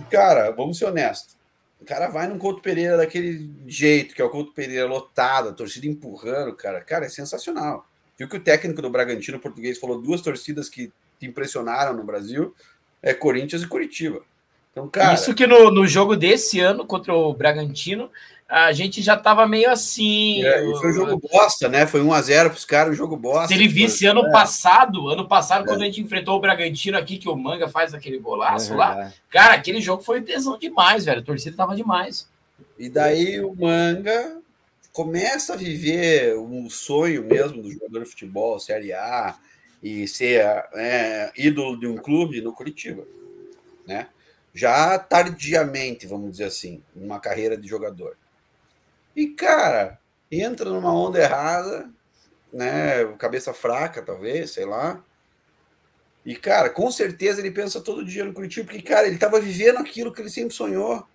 E, 0.00 0.04
cara, 0.04 0.52
vamos 0.52 0.78
ser 0.78 0.84
honestos. 0.84 1.36
O 1.80 1.84
cara 1.84 2.06
vai 2.06 2.28
num 2.28 2.38
Couto 2.38 2.62
Pereira 2.62 2.96
daquele 2.96 3.50
jeito, 3.66 4.14
que 4.14 4.22
é 4.22 4.24
o 4.24 4.30
Couto 4.30 4.52
Pereira 4.52 4.86
lotado, 4.86 5.48
a 5.48 5.52
torcida 5.52 5.88
empurrando, 5.88 6.54
cara. 6.54 6.80
Cara, 6.82 7.06
é 7.06 7.08
sensacional. 7.08 7.88
Viu 8.16 8.28
que 8.28 8.36
o 8.36 8.40
técnico 8.40 8.80
do 8.80 8.88
Bragantino 8.88 9.40
português 9.40 9.80
falou 9.80 10.00
duas 10.00 10.20
torcidas 10.20 10.68
que 10.68 10.92
te 11.18 11.26
impressionaram 11.26 11.92
no 11.92 12.04
Brasil, 12.04 12.54
é 13.02 13.12
Corinthians 13.12 13.62
e 13.62 13.66
Curitiba. 13.66 14.22
Então, 14.76 14.88
cara... 14.90 15.14
Isso 15.14 15.34
que 15.34 15.46
no, 15.46 15.70
no 15.70 15.86
jogo 15.86 16.14
desse 16.14 16.60
ano 16.60 16.84
contra 16.84 17.14
o 17.14 17.32
Bragantino, 17.32 18.10
a 18.46 18.72
gente 18.72 19.00
já 19.00 19.14
estava 19.14 19.46
meio 19.46 19.70
assim. 19.70 20.44
É, 20.44 20.60
foi 20.78 20.90
um 20.90 20.92
jogo 20.92 21.18
bosta, 21.18 21.66
né? 21.66 21.86
Foi 21.86 22.02
1x0 22.02 22.50
para 22.50 22.52
os 22.52 22.64
caras, 22.66 22.92
um 22.92 22.96
jogo 22.96 23.16
bosta. 23.16 23.48
Se 23.48 23.54
ele 23.54 23.68
visse 23.68 24.04
ano 24.04 24.26
é. 24.26 24.30
passado, 24.30 25.08
ano 25.08 25.26
passado, 25.26 25.64
é. 25.64 25.66
quando 25.66 25.80
a 25.80 25.86
gente 25.86 26.02
enfrentou 26.02 26.36
o 26.36 26.40
Bragantino 26.40 26.98
aqui, 26.98 27.16
que 27.16 27.26
o 27.26 27.34
Manga 27.34 27.66
faz 27.68 27.94
aquele 27.94 28.18
golaço 28.18 28.74
é 28.74 28.76
lá, 28.76 29.12
cara, 29.30 29.54
aquele 29.54 29.80
jogo 29.80 30.02
foi 30.02 30.20
tesão 30.20 30.58
demais, 30.58 31.06
velho. 31.06 31.20
A 31.20 31.24
torcida 31.24 31.56
tava 31.56 31.74
demais. 31.74 32.28
E 32.78 32.90
daí 32.90 33.40
o 33.40 33.56
Manga 33.56 34.42
começa 34.92 35.54
a 35.54 35.56
viver 35.56 36.36
um 36.36 36.68
sonho 36.68 37.24
mesmo 37.24 37.62
do 37.62 37.72
jogador 37.72 38.04
de 38.04 38.10
futebol, 38.10 38.58
Série 38.58 38.92
A, 38.92 39.36
e 39.82 40.06
ser 40.06 40.44
é, 40.74 41.32
ídolo 41.34 41.80
de 41.80 41.86
um 41.86 41.96
clube 41.96 42.42
no 42.42 42.52
Curitiba, 42.52 43.04
né? 43.86 44.08
Já 44.56 44.98
tardiamente, 44.98 46.06
vamos 46.06 46.30
dizer 46.30 46.44
assim, 46.44 46.82
numa 46.94 47.20
carreira 47.20 47.58
de 47.58 47.68
jogador. 47.68 48.16
E, 49.14 49.28
cara, 49.28 49.98
entra 50.32 50.70
numa 50.70 50.92
onda 50.92 51.20
errada, 51.20 51.90
né? 52.50 53.04
Cabeça 53.18 53.52
fraca, 53.52 54.00
talvez, 54.00 54.52
sei 54.52 54.64
lá. 54.64 55.02
E, 56.24 56.34
cara, 56.34 56.70
com 56.70 56.90
certeza 56.90 57.40
ele 57.40 57.50
pensa 57.50 57.82
todo 57.82 58.04
dia 58.04 58.24
no 58.24 58.32
Curitiba, 58.32 58.66
porque, 58.66 58.82
cara, 58.82 59.06
ele 59.06 59.16
estava 59.16 59.38
vivendo 59.38 59.76
aquilo 59.76 60.10
que 60.12 60.22
ele 60.22 60.30
sempre 60.30 60.54
sonhou. 60.54 61.06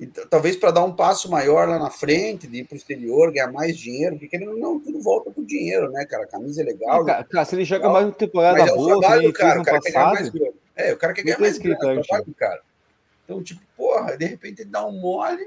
E 0.00 0.06
talvez 0.06 0.56
para 0.56 0.70
dar 0.70 0.84
um 0.84 0.94
passo 0.94 1.30
maior 1.30 1.68
lá 1.68 1.78
na 1.78 1.90
frente, 1.90 2.46
de 2.46 2.60
ir 2.60 2.64
para 2.64 2.74
o 2.74 2.78
exterior, 2.78 3.32
ganhar 3.32 3.52
mais 3.52 3.76
dinheiro, 3.76 4.16
porque 4.18 4.34
ele 4.34 4.46
não 4.46 4.80
tudo 4.80 5.02
volta 5.02 5.30
pro 5.30 5.44
dinheiro, 5.44 5.90
né, 5.90 6.06
cara? 6.06 6.24
A 6.24 6.28
camisa 6.28 6.62
é 6.62 6.64
legal. 6.64 7.04
Cara, 7.04 7.24
cara 7.24 7.44
se 7.44 7.54
ele 7.54 7.64
joga 7.64 7.80
legal, 7.80 7.92
mais 7.92 8.06
uma 8.06 8.12
temporada 8.12 8.58
mas 8.58 8.70
é 8.70 8.74
boa, 8.74 9.00
trabalho, 9.00 9.32
cara, 9.32 9.60
o 9.60 9.64
cara 9.64 9.80
quer 9.80 9.92
ganhar 9.92 10.12
mais 10.14 10.28
grana. 10.28 10.52
É, 10.76 10.92
o 10.92 10.96
cara 10.96 11.12
quer 11.12 11.22
ganhar 11.22 11.40
mais 11.40 11.58
grana, 11.58 11.78
trabalho, 11.78 12.34
cara. 12.36 12.67
Então, 13.28 13.42
tipo, 13.42 13.60
porra, 13.76 14.16
de 14.16 14.24
repente 14.24 14.62
ele 14.62 14.70
dá 14.70 14.86
um 14.86 14.98
mole 14.98 15.46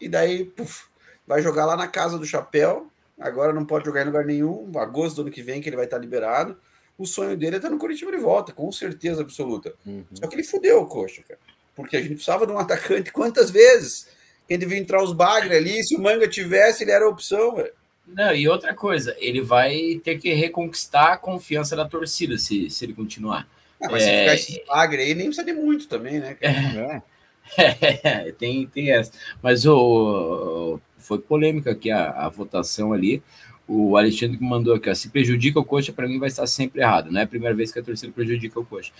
e 0.00 0.08
daí 0.08 0.44
puf, 0.44 0.84
vai 1.26 1.42
jogar 1.42 1.66
lá 1.66 1.76
na 1.76 1.88
casa 1.88 2.16
do 2.16 2.24
chapéu. 2.24 2.88
Agora 3.18 3.52
não 3.52 3.64
pode 3.64 3.84
jogar 3.86 4.02
em 4.02 4.06
lugar 4.06 4.24
nenhum. 4.24 4.70
Agosto 4.78 5.16
do 5.16 5.22
ano 5.22 5.30
que 5.32 5.42
vem 5.42 5.60
que 5.60 5.68
ele 5.68 5.76
vai 5.76 5.86
estar 5.86 5.98
liberado. 5.98 6.56
O 6.96 7.06
sonho 7.06 7.36
dele 7.36 7.56
é 7.56 7.58
estar 7.58 7.70
no 7.70 7.78
Curitiba 7.78 8.12
de 8.12 8.18
volta, 8.18 8.52
com 8.52 8.70
certeza 8.70 9.22
absoluta. 9.22 9.74
Uhum. 9.84 10.04
Só 10.12 10.28
que 10.28 10.36
ele 10.36 10.44
fudeu 10.44 10.82
o 10.82 10.86
coxa, 10.86 11.24
cara. 11.26 11.40
Porque 11.74 11.96
a 11.96 12.00
gente 12.00 12.14
precisava 12.14 12.46
de 12.46 12.52
um 12.52 12.58
atacante 12.58 13.10
quantas 13.10 13.50
vezes? 13.50 14.06
Quem 14.46 14.56
devia 14.56 14.78
entrar 14.78 15.02
os 15.02 15.12
bagres 15.12 15.56
ali, 15.56 15.82
se 15.82 15.96
o 15.96 16.00
Manga 16.00 16.28
tivesse, 16.28 16.84
ele 16.84 16.92
era 16.92 17.04
a 17.04 17.08
opção, 17.08 17.56
velho. 17.56 17.72
Não, 18.06 18.32
e 18.32 18.46
outra 18.46 18.74
coisa, 18.74 19.16
ele 19.18 19.40
vai 19.40 20.00
ter 20.04 20.18
que 20.18 20.32
reconquistar 20.34 21.14
a 21.14 21.16
confiança 21.16 21.74
da 21.74 21.88
torcida 21.88 22.38
se, 22.38 22.70
se 22.70 22.84
ele 22.84 22.94
continuar. 22.94 23.48
Ah, 23.84 23.88
mas 23.90 24.02
é... 24.02 24.06
se 24.06 24.20
ficar 24.20 24.34
esse 24.34 24.64
bagre 24.66 25.02
aí, 25.02 25.14
nem 25.14 25.26
precisa 25.26 25.46
de 25.46 25.52
muito 25.52 25.88
também, 25.88 26.20
né? 26.20 26.36
É. 26.40 27.02
É, 27.58 28.32
tem, 28.32 28.66
tem 28.66 28.90
essa. 28.90 29.12
Mas 29.42 29.66
o, 29.66 30.80
foi 30.96 31.18
polêmica 31.18 31.72
aqui 31.72 31.90
a, 31.90 32.08
a 32.10 32.28
votação 32.30 32.92
ali. 32.94 33.22
O 33.68 33.98
Alexandre 33.98 34.38
que 34.38 34.42
mandou 34.42 34.74
aqui, 34.74 34.88
ó, 34.88 34.94
se 34.94 35.10
prejudica 35.10 35.60
o 35.60 35.64
coxa, 35.64 35.92
para 35.92 36.08
mim 36.08 36.18
vai 36.18 36.28
estar 36.28 36.46
sempre 36.46 36.80
errado. 36.80 37.10
Não 37.10 37.20
é 37.20 37.24
a 37.24 37.26
primeira 37.26 37.54
vez 37.54 37.70
que 37.70 37.78
a 37.78 37.82
torcida 37.82 38.10
prejudica 38.12 38.58
o 38.58 38.64
coxa. 38.64 38.92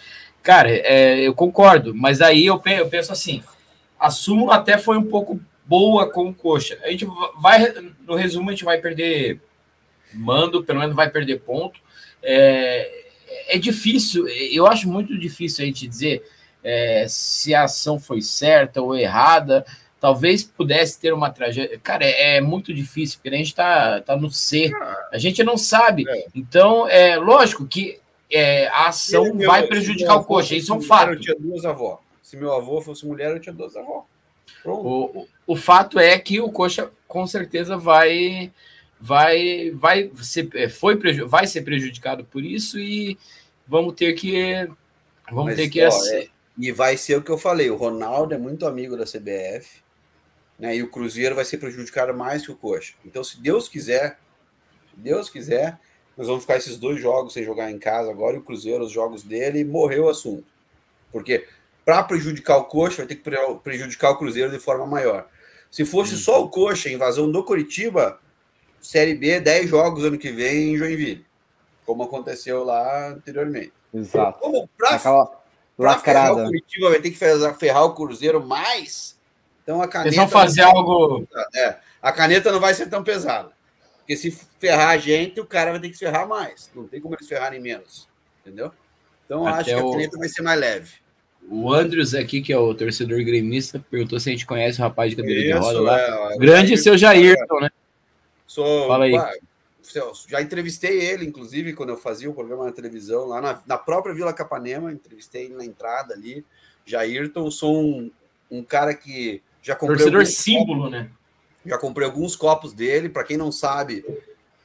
Cara, 0.42 0.70
é, 0.70 1.20
eu 1.20 1.34
concordo, 1.34 1.94
mas 1.94 2.20
aí 2.20 2.44
eu, 2.44 2.62
eu 2.66 2.88
penso 2.88 3.12
assim: 3.12 3.42
a 3.98 4.10
súmula 4.10 4.56
até 4.56 4.76
foi 4.76 4.98
um 4.98 5.04
pouco 5.04 5.40
boa 5.66 6.10
com 6.10 6.28
o 6.28 6.34
coxa. 6.34 6.78
A 6.82 6.90
gente 6.90 7.06
vai, 7.38 7.72
no 8.06 8.14
resumo, 8.14 8.50
a 8.50 8.52
gente 8.52 8.64
vai 8.64 8.78
perder 8.78 9.40
mando, 10.14 10.62
pelo 10.62 10.80
menos 10.80 10.94
vai 10.94 11.10
perder 11.10 11.40
ponto. 11.40 11.80
É, 12.22 13.03
é 13.48 13.58
difícil, 13.58 14.26
eu 14.28 14.66
acho 14.66 14.88
muito 14.88 15.18
difícil 15.18 15.62
a 15.62 15.66
gente 15.66 15.86
dizer 15.86 16.24
é, 16.62 17.06
se 17.08 17.54
a 17.54 17.64
ação 17.64 17.98
foi 17.98 18.22
certa 18.22 18.80
ou 18.80 18.96
errada. 18.96 19.64
Talvez 20.00 20.42
pudesse 20.42 21.00
ter 21.00 21.14
uma 21.14 21.30
tragédia. 21.30 21.78
Cara, 21.82 22.04
é, 22.04 22.36
é 22.36 22.40
muito 22.40 22.74
difícil, 22.74 23.18
porque 23.18 23.34
a 23.34 23.38
gente 23.38 23.46
está 23.48 24.00
tá 24.02 24.16
no 24.16 24.30
C, 24.30 24.70
a 25.10 25.16
gente 25.16 25.42
não 25.42 25.56
sabe. 25.56 26.04
É. 26.06 26.26
Então, 26.34 26.86
é 26.88 27.16
lógico 27.16 27.66
que 27.66 27.98
é, 28.30 28.66
a 28.68 28.88
ação 28.88 29.38
vai 29.38 29.66
prejudicar 29.66 30.16
o 30.16 30.24
coxa, 30.24 30.54
isso 30.56 30.72
é 30.72 30.76
um 30.76 30.82
fato. 30.82 31.12
Eu 31.12 31.20
tinha 31.20 31.36
duas 31.38 31.64
avós. 31.64 31.98
Se 32.22 32.36
meu 32.36 32.52
avô 32.52 32.80
fosse 32.82 33.06
mulher, 33.06 33.30
eu 33.30 33.40
tinha 33.40 33.54
duas 33.54 33.76
avós. 33.76 34.04
O, 34.64 34.70
o, 34.70 35.28
o 35.46 35.56
fato 35.56 35.98
é 35.98 36.18
que 36.18 36.40
o 36.40 36.50
coxa 36.50 36.90
com 37.06 37.26
certeza 37.26 37.76
vai 37.76 38.50
vai 39.04 39.70
vai 39.72 40.10
ser 40.22 40.48
é, 40.54 40.66
foi 40.66 40.98
vai 41.26 41.46
ser 41.46 41.60
prejudicado 41.60 42.24
por 42.24 42.42
isso 42.42 42.78
e 42.78 43.18
vamos 43.68 43.92
ter 43.92 44.14
que 44.14 44.66
vamos 45.30 45.44
Mas, 45.44 45.56
ter 45.56 45.68
que 45.68 45.84
ó, 45.84 45.90
é, 46.12 46.28
e 46.56 46.72
vai 46.72 46.96
ser 46.96 47.18
o 47.18 47.22
que 47.22 47.30
eu 47.30 47.36
falei 47.36 47.68
o 47.68 47.76
Ronaldo 47.76 48.32
é 48.32 48.38
muito 48.38 48.66
amigo 48.66 48.96
da 48.96 49.04
CBF 49.04 49.82
né 50.58 50.74
e 50.74 50.82
o 50.82 50.90
Cruzeiro 50.90 51.34
vai 51.34 51.44
ser 51.44 51.58
prejudicado 51.58 52.14
mais 52.14 52.46
que 52.46 52.52
o 52.52 52.56
Coxa. 52.56 52.94
Então 53.04 53.22
se 53.22 53.38
Deus 53.38 53.68
quiser 53.68 54.18
se 54.90 54.96
Deus 54.96 55.28
quiser 55.28 55.78
nós 56.16 56.26
vamos 56.26 56.44
ficar 56.44 56.56
esses 56.56 56.78
dois 56.78 56.98
jogos 56.98 57.34
sem 57.34 57.44
jogar 57.44 57.70
em 57.70 57.78
casa 57.78 58.10
agora 58.10 58.36
e 58.36 58.38
o 58.38 58.42
Cruzeiro 58.42 58.84
os 58.84 58.90
jogos 58.90 59.22
dele 59.22 59.58
e 59.58 59.64
morreu 59.66 60.04
o 60.04 60.08
assunto. 60.08 60.46
Porque 61.12 61.46
para 61.84 62.02
prejudicar 62.04 62.56
o 62.56 62.64
Coxa 62.64 63.04
vai 63.04 63.06
ter 63.06 63.16
que 63.16 63.30
prejudicar 63.62 64.12
o 64.12 64.16
Cruzeiro 64.16 64.50
de 64.50 64.58
forma 64.58 64.86
maior. 64.86 65.28
Se 65.70 65.84
fosse 65.84 66.16
só 66.16 66.42
o 66.42 66.48
Coxa, 66.48 66.88
invasão 66.88 67.30
do 67.30 67.44
Curitiba, 67.44 68.18
Série 68.84 69.14
B, 69.14 69.40
10 69.40 69.70
jogos 69.70 70.04
ano 70.04 70.18
que 70.18 70.30
vem 70.30 70.74
em 70.74 70.76
Joinville, 70.76 71.24
como 71.86 72.02
aconteceu 72.02 72.64
lá 72.64 73.08
anteriormente. 73.08 73.72
Exato. 73.92 74.38
Como 74.38 74.68
pra... 74.76 74.90
Aquela... 74.90 75.44
Lacrada. 75.76 76.28
Ferrar 76.28 76.32
o 76.32 76.44
Curitiba 76.44 76.90
vai 76.90 77.00
ter 77.00 77.10
que 77.10 77.18
ferrar 77.18 77.84
o 77.84 77.94
Cruzeiro 77.94 78.44
mais. 78.44 79.18
Então 79.62 79.82
a 79.82 79.88
caneta. 79.88 80.08
Eles 80.08 80.16
vão 80.16 80.28
fazer 80.28 80.62
algo. 80.62 81.26
É, 81.54 81.76
a 82.00 82.12
caneta 82.12 82.52
não 82.52 82.60
vai 82.60 82.74
ser 82.74 82.86
tão 82.86 83.02
pesada. 83.02 83.50
Porque 83.98 84.16
se 84.16 84.30
ferrar 84.60 84.90
a 84.90 84.98
gente, 84.98 85.40
o 85.40 85.46
cara 85.46 85.72
vai 85.72 85.80
ter 85.80 85.88
que 85.88 85.96
se 85.96 86.04
ferrar 86.04 86.28
mais. 86.28 86.70
Não 86.74 86.86
tem 86.86 87.00
como 87.00 87.14
eles 87.16 87.26
ferrarem 87.26 87.60
menos. 87.60 88.06
Entendeu? 88.40 88.70
Então 89.24 89.46
Até 89.46 89.58
acho 89.58 89.82
que 89.82 89.88
a 89.88 89.90
caneta 89.90 90.18
vai 90.18 90.28
ser 90.28 90.42
mais 90.42 90.60
leve. 90.60 90.92
O 91.48 91.72
Andrews 91.72 92.14
aqui, 92.14 92.40
que 92.40 92.52
é 92.52 92.58
o 92.58 92.74
torcedor 92.74 93.22
gremista, 93.24 93.84
perguntou 93.90 94.20
se 94.20 94.28
a 94.28 94.32
gente 94.32 94.46
conhece 94.46 94.78
o 94.78 94.82
rapaz 94.82 95.10
de 95.10 95.16
cadeira 95.16 95.40
Isso, 95.40 95.58
de 95.58 95.58
roda 95.58 95.80
lá. 95.80 95.98
É, 95.98 96.38
Grande 96.38 96.78
seu 96.78 96.96
Jairton, 96.96 97.60
né? 97.60 97.70
Sou, 98.46 98.88
Fala 98.88 99.04
aí. 99.04 99.12
Já 100.28 100.40
entrevistei 100.40 101.00
ele, 101.00 101.26
inclusive, 101.26 101.74
quando 101.74 101.90
eu 101.90 101.96
fazia 101.96 102.30
o 102.30 102.34
programa 102.34 102.64
na 102.64 102.72
televisão, 102.72 103.26
lá 103.26 103.40
na, 103.40 103.62
na 103.66 103.78
própria 103.78 104.14
Vila 104.14 104.32
Capanema, 104.32 104.92
entrevistei 104.92 105.44
ele 105.44 105.54
na 105.54 105.64
entrada 105.64 106.14
ali. 106.14 106.44
Jairton, 106.86 107.50
sou 107.50 107.76
um, 107.76 108.10
um 108.50 108.62
cara 108.62 108.94
que 108.94 109.42
já 109.62 109.74
comprei. 109.74 109.98
Torcedor 109.98 110.26
símbolo, 110.26 110.84
copos, 110.84 110.92
né? 110.92 111.10
Já 111.66 111.78
comprei 111.78 112.06
alguns 112.06 112.36
copos 112.36 112.72
dele. 112.72 113.08
Para 113.08 113.24
quem 113.24 113.36
não 113.36 113.52
sabe, 113.52 114.04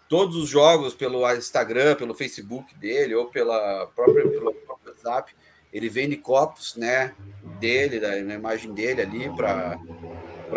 todos 0.08 0.36
os 0.36 0.50
jogos 0.50 0.94
pelo 0.94 1.30
Instagram, 1.34 1.96
pelo 1.96 2.14
Facebook 2.14 2.74
dele 2.76 3.16
ou 3.16 3.26
pela 3.26 3.88
própria, 3.96 4.28
pelo 4.28 4.54
próprio 4.54 4.92
WhatsApp, 4.92 5.34
ele 5.72 5.90
vende 5.90 6.18
copos, 6.18 6.76
né? 6.76 7.14
Dele, 7.60 8.00
da, 8.00 8.16
na 8.22 8.36
imagem 8.36 8.74
dele 8.74 9.02
ali, 9.02 9.30
para 9.36 9.80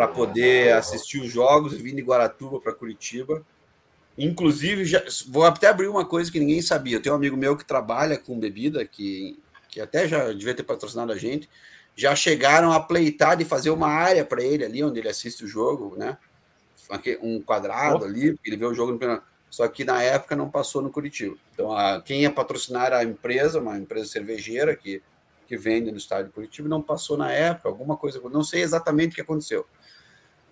poder 0.07 0.73
assistir 0.73 1.21
os 1.21 1.31
jogos 1.31 1.73
vir 1.73 1.95
de 1.95 2.01
Guaratuba 2.01 2.59
para 2.59 2.73
Curitiba. 2.73 3.43
Inclusive, 4.17 4.85
já, 4.85 5.03
vou 5.27 5.43
até 5.43 5.67
abrir 5.67 5.87
uma 5.87 6.05
coisa 6.05 6.31
que 6.31 6.39
ninguém 6.39 6.61
sabia. 6.61 6.97
Eu 6.97 7.01
tenho 7.01 7.15
um 7.15 7.17
amigo 7.17 7.35
meu 7.35 7.57
que 7.57 7.65
trabalha 7.65 8.17
com 8.17 8.39
bebida, 8.39 8.85
que, 8.85 9.39
que 9.69 9.81
até 9.81 10.07
já 10.07 10.31
devia 10.31 10.53
ter 10.53 10.63
patrocinado 10.63 11.11
a 11.11 11.17
gente. 11.17 11.49
Já 11.95 12.15
chegaram 12.15 12.71
a 12.71 12.79
pleitar 12.79 13.35
de 13.35 13.45
fazer 13.45 13.69
uma 13.69 13.87
área 13.87 14.23
para 14.23 14.43
ele 14.43 14.65
ali, 14.65 14.83
onde 14.83 14.99
ele 14.99 15.09
assiste 15.09 15.43
o 15.43 15.47
jogo, 15.47 15.95
né? 15.97 16.17
Um 17.21 17.41
quadrado 17.41 18.03
oh. 18.03 18.07
ali, 18.07 18.33
porque 18.33 18.49
ele 18.49 18.57
vê 18.57 18.65
o 18.65 18.73
jogo 18.73 18.91
no 18.91 19.21
Só 19.49 19.67
que 19.67 19.83
na 19.83 20.01
época 20.01 20.35
não 20.35 20.49
passou 20.49 20.81
no 20.81 20.91
Curitiba. 20.91 21.35
Então, 21.53 21.75
a, 21.75 22.01
quem 22.01 22.21
ia 22.21 22.31
patrocinar 22.31 22.87
era 22.87 22.99
a 22.99 23.03
empresa, 23.03 23.59
uma 23.59 23.77
empresa 23.77 24.07
cervejeira 24.07 24.75
que, 24.75 25.01
que 25.47 25.57
vende 25.57 25.91
no 25.91 25.97
estádio 25.97 26.27
de 26.27 26.33
Curitiba, 26.33 26.69
não 26.69 26.81
passou 26.81 27.17
na 27.17 27.31
época, 27.31 27.67
alguma 27.67 27.97
coisa. 27.97 28.21
Não 28.29 28.43
sei 28.43 28.61
exatamente 28.61 29.13
o 29.13 29.15
que 29.15 29.21
aconteceu. 29.21 29.65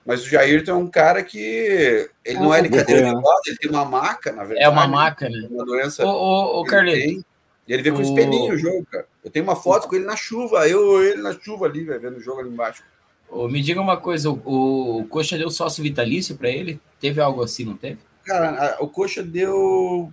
Mas 0.06 0.26
o 0.26 0.30
Jairton 0.30 0.72
é 0.72 0.76
um 0.76 0.88
cara 0.88 1.24
que 1.24 2.10
ele 2.26 2.40
não 2.40 2.54
é 2.54 2.62
de 2.62 2.70
cadeira 2.70 3.10
de 3.10 3.16
roda, 3.16 3.42
ele 3.48 3.58
tem 3.58 3.70
uma 3.70 3.86
maca, 3.86 4.32
na 4.32 4.44
verdade. 4.44 4.66
É 4.66 4.70
uma 4.70 4.88
maca, 4.88 5.30
né? 5.30 5.48
Uma 5.50 5.64
doença. 5.64 6.06
Ô, 6.06 6.60
ô, 6.60 6.64
Carlinhos. 6.66 7.24
Ele 7.68 7.84
vê 7.84 7.92
com 7.92 8.00
o... 8.00 8.02
espelhinho 8.02 8.54
o 8.54 8.58
jogo, 8.58 8.86
cara. 8.92 9.06
Eu 9.24 9.30
tenho 9.30 9.44
uma 9.44 9.56
foto 9.56 9.88
com 9.88 9.96
ele 9.96 10.06
na 10.06 10.16
chuva, 10.16 10.68
eu 10.68 11.04
ele 11.04 11.22
na 11.22 11.40
chuva 11.40 11.68
ali, 11.68 11.84
véio, 11.84 12.02
vendo 12.02 12.18
o 12.18 12.22
jogo 12.22 12.42
ali 12.42 12.50
embaixo. 12.50 12.84
Ô, 13.30 13.48
me 13.48 13.62
diga 13.62 13.80
uma 13.80 13.96
coisa, 13.96 14.30
o, 14.30 15.02
o 15.02 15.08
Coxa 15.08 15.38
deu 15.38 15.50
sócio 15.50 15.84
vitalício 15.84 16.36
para 16.36 16.50
ele? 16.50 16.82
Teve 17.00 17.22
algo 17.22 17.44
assim, 17.44 17.64
não 17.64 17.78
teve? 17.78 18.00
Cara, 18.26 18.78
a, 18.80 18.84
o 18.84 18.90
Coxa 18.90 19.24
deu. 19.24 20.12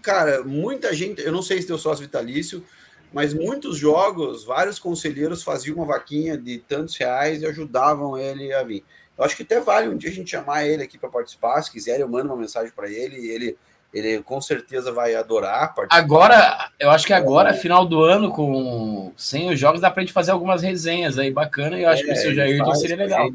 Cara, 0.00 0.42
muita 0.42 0.92
gente, 0.94 1.22
eu 1.22 1.30
não 1.30 1.42
sei 1.42 1.62
se 1.62 1.68
deu 1.68 1.78
sócio 1.78 2.04
vitalício, 2.04 2.64
mas 3.12 3.34
muitos 3.34 3.76
jogos, 3.76 4.44
vários 4.44 4.78
conselheiros 4.78 5.42
faziam 5.42 5.76
uma 5.76 5.86
vaquinha 5.86 6.36
de 6.36 6.58
tantos 6.58 6.96
reais 6.96 7.42
e 7.42 7.46
ajudavam 7.46 8.18
ele 8.18 8.52
a 8.52 8.62
vir. 8.62 8.84
Eu 9.16 9.24
acho 9.24 9.36
que 9.36 9.42
até 9.42 9.60
vale 9.60 9.88
um 9.88 9.96
dia 9.96 10.10
a 10.10 10.12
gente 10.12 10.30
chamar 10.30 10.66
ele 10.66 10.82
aqui 10.82 10.98
para 10.98 11.08
participar. 11.08 11.60
Se 11.62 11.70
quiser, 11.70 12.00
eu 12.00 12.08
mando 12.08 12.28
uma 12.28 12.36
mensagem 12.36 12.72
para 12.74 12.90
ele 12.90 13.18
e 13.18 13.30
ele, 13.30 13.58
ele 13.92 14.22
com 14.22 14.40
certeza 14.40 14.90
vai 14.90 15.14
adorar. 15.14 15.74
Participar. 15.74 15.96
Agora, 15.96 16.70
eu 16.80 16.90
acho 16.90 17.06
que 17.06 17.12
agora, 17.12 17.50
é. 17.50 17.54
final 17.54 17.86
do 17.86 18.02
ano, 18.02 18.32
com 18.32 19.12
sem 19.16 19.50
os 19.50 19.60
jogos, 19.60 19.80
dá 19.80 19.90
para 19.90 20.00
a 20.00 20.04
gente 20.04 20.14
fazer 20.14 20.30
algumas 20.30 20.62
resenhas 20.62 21.18
aí 21.18 21.30
bacana. 21.30 21.78
E 21.78 21.82
eu 21.82 21.90
acho 21.90 22.02
é, 22.02 22.06
que 22.06 22.12
o 22.12 22.16
seu 22.16 22.34
Jair 22.34 22.64
seria 22.76 22.96
legal. 22.96 23.28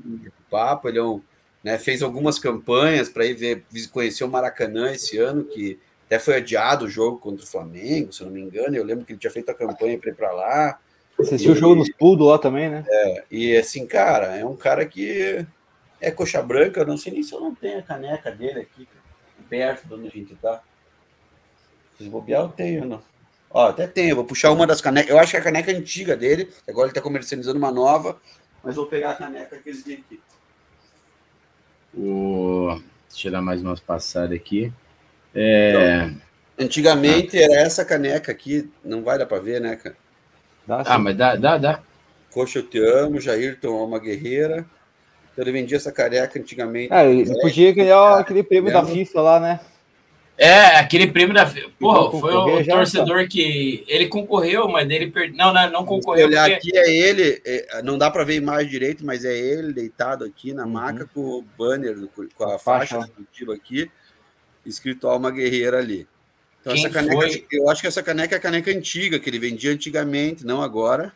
Papo, 0.49 0.89
ele 0.89 0.97
é 0.97 1.03
um, 1.03 1.21
né, 1.63 1.77
fez 1.77 2.01
algumas 2.01 2.39
campanhas 2.39 3.09
para 3.09 3.25
ir 3.25 3.33
ver, 3.33 3.65
conhecer 3.91 4.23
o 4.23 4.29
Maracanã 4.29 4.91
esse 4.91 5.17
ano, 5.17 5.43
que 5.43 5.79
até 6.07 6.17
foi 6.19 6.37
adiado 6.37 6.85
o 6.85 6.89
jogo 6.89 7.19
contra 7.19 7.43
o 7.43 7.47
Flamengo, 7.47 8.13
se 8.13 8.23
não 8.23 8.31
me 8.31 8.39
engano. 8.39 8.73
Eu 8.75 8.83
lembro 8.85 9.05
que 9.05 9.11
ele 9.11 9.19
tinha 9.19 9.29
feito 9.29 9.51
a 9.51 9.53
campanha 9.53 9.99
para 9.99 10.09
ir 10.09 10.15
para 10.15 10.31
lá. 10.31 10.79
Assistiu 11.19 11.51
o 11.51 11.55
jogo 11.55 11.75
nos 11.75 11.91
Pudo 11.91 12.25
lá 12.25 12.39
também, 12.39 12.69
né? 12.69 12.85
É, 12.87 13.23
e 13.29 13.57
assim, 13.57 13.85
cara, 13.85 14.37
é 14.37 14.45
um 14.45 14.55
cara 14.55 14.85
que 14.85 15.45
é 15.99 16.09
coxa 16.09 16.41
branca. 16.41 16.79
Eu 16.79 16.87
não 16.87 16.97
sei 16.97 17.11
nem 17.11 17.23
se 17.23 17.33
eu 17.33 17.41
não 17.41 17.53
tenho 17.53 17.79
a 17.79 17.81
caneca 17.81 18.31
dele 18.31 18.61
aqui, 18.61 18.87
perto 19.49 19.85
de 19.85 19.93
onde 19.95 20.07
a 20.07 20.11
gente 20.11 20.33
tá. 20.35 20.63
Se 21.97 22.07
bobear, 22.07 22.43
eu 22.43 22.49
tenho, 22.49 22.85
não. 22.85 23.03
Ó, 23.49 23.67
até 23.67 23.85
tenho, 23.85 24.15
vou 24.15 24.23
puxar 24.23 24.51
uma 24.51 24.65
das 24.65 24.79
canecas. 24.79 25.09
Eu 25.09 25.19
acho 25.19 25.31
que 25.31 25.37
é 25.37 25.39
a 25.41 25.43
caneca 25.43 25.71
antiga 25.71 26.15
dele, 26.15 26.49
agora 26.65 26.87
ele 26.87 26.95
tá 26.95 27.01
comercializando 27.01 27.57
uma 27.57 27.71
nova, 27.71 28.17
mas 28.63 28.75
vou 28.75 28.85
pegar 28.85 29.11
a 29.11 29.15
caneca 29.15 29.57
que 29.57 29.69
eles 29.69 29.83
têm 29.83 29.95
aqui. 29.95 30.21
O... 31.93 32.79
Deixa 33.09 33.27
eu 33.27 33.31
dar 33.31 33.41
mais 33.41 33.61
umas 33.61 33.79
passadas 33.79 34.33
aqui. 34.33 34.71
É... 35.37 36.09
Então, 36.09 36.65
antigamente 36.65 37.37
ah. 37.37 37.43
era 37.43 37.53
essa 37.61 37.85
caneca 37.85 38.31
aqui, 38.31 38.67
não 38.83 39.03
vai 39.03 39.19
dar 39.19 39.27
para 39.27 39.39
ver, 39.39 39.61
né, 39.61 39.75
cara? 39.75 39.95
Dá, 40.65 40.83
ah, 40.85 40.99
mas 40.99 41.15
dá, 41.15 41.35
dá, 41.35 41.57
dá. 41.57 41.79
Coxa, 42.31 42.59
eu 42.59 42.63
te 42.63 42.79
amo, 42.79 43.21
Jairton 43.21 43.79
é 43.79 43.83
uma 43.83 43.99
guerreira. 43.99 44.65
Então, 45.31 45.43
ele 45.43 45.51
vendia 45.51 45.77
essa 45.77 45.91
careca 45.91 46.39
antigamente. 46.39 46.91
Ah, 46.91 47.05
ele 47.05 47.31
é, 47.31 47.41
podia 47.41 47.71
ganhar 47.71 48.17
aquele 48.17 48.43
prêmio 48.43 48.73
da 48.73 48.83
FIFA 48.83 49.21
lá, 49.21 49.39
né? 49.39 49.59
É, 50.37 50.77
aquele 50.77 51.07
prêmio 51.07 51.33
da 51.33 51.51
Porra, 51.79 52.19
foi 52.19 52.35
o 52.35 52.63
já, 52.63 52.73
torcedor 52.73 53.23
tá. 53.23 53.27
que. 53.27 53.83
Ele 53.87 54.07
concorreu, 54.07 54.67
mas 54.67 54.87
ele 54.87 55.07
perdeu. 55.09 55.35
Não, 55.35 55.51
não, 55.51 55.71
não 55.71 55.85
concorreu. 55.85 56.27
olhar 56.27 56.47
porque... 56.49 56.69
aqui 56.69 56.77
é 56.77 56.95
ele, 56.95 57.41
é, 57.43 57.81
não 57.81 57.97
dá 57.97 58.11
para 58.11 58.23
ver 58.23 58.33
a 58.33 58.37
imagem 58.37 58.69
direito, 58.69 59.03
mas 59.03 59.25
é 59.25 59.35
ele 59.35 59.73
deitado 59.73 60.25
aqui 60.25 60.53
na 60.53 60.63
uhum. 60.63 60.69
maca 60.69 61.09
com 61.11 61.21
o 61.21 61.45
banner, 61.57 61.95
com 62.35 62.43
a, 62.43 62.55
a 62.55 62.59
faixa, 62.59 62.99
faixa 62.99 63.53
aqui 63.53 63.89
escrito 64.67 65.07
Alma 65.07 65.31
Guerreira 65.31 65.79
ali. 65.79 66.07
Então, 66.61 66.73
Quem 66.73 66.85
essa 66.85 66.93
caneca, 66.93 67.15
foi? 67.15 67.47
eu 67.51 67.69
acho 67.69 67.81
que 67.81 67.87
essa 67.87 68.03
caneca 68.03 68.35
é 68.35 68.37
a 68.37 68.41
caneca 68.41 68.69
antiga, 68.69 69.19
que 69.19 69.29
ele 69.29 69.39
vendia 69.39 69.71
antigamente, 69.71 70.45
não 70.45 70.61
agora. 70.61 71.13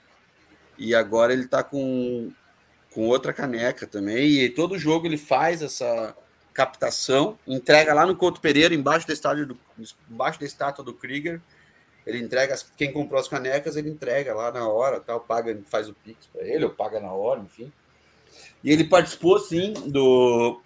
E 0.78 0.95
agora 0.95 1.34
ele 1.34 1.44
está 1.44 1.61
com, 1.61 2.32
com 2.91 3.07
outra 3.07 3.34
caneca 3.34 3.86
também. 3.86 4.44
E 4.44 4.49
todo 4.49 4.80
jogo 4.80 5.06
ele 5.06 5.18
faz 5.18 5.61
essa 5.61 6.15
captação, 6.53 7.38
entrega 7.48 7.94
lá 7.94 8.06
no 8.06 8.15
Couto 8.15 8.41
Pereira, 8.41 8.73
embaixo 8.73 9.07
da, 9.07 9.14
estádio 9.14 9.48
do, 9.48 9.57
embaixo 10.10 10.40
da 10.40 10.45
estátua 10.45 10.84
do 10.84 10.94
Krieger. 10.94 11.41
Ele 12.06 12.18
entrega, 12.18 12.56
quem 12.76 12.91
comprou 12.91 13.19
as 13.19 13.28
canecas, 13.28 13.76
ele 13.76 13.90
entrega 13.90 14.34
lá 14.34 14.52
na 14.52 14.68
hora, 14.68 14.99
tal, 14.99 15.19
paga, 15.19 15.57
faz 15.69 15.88
o 15.88 15.94
Pix 15.94 16.26
para 16.28 16.44
ele, 16.44 16.65
ou 16.65 16.72
paga 16.72 16.99
na 16.99 17.11
hora, 17.11 17.41
enfim. 17.41 17.72
E 18.64 18.72
ele 18.72 18.84
participou, 18.84 19.40
sim, 19.40 19.74
do, 19.88 20.62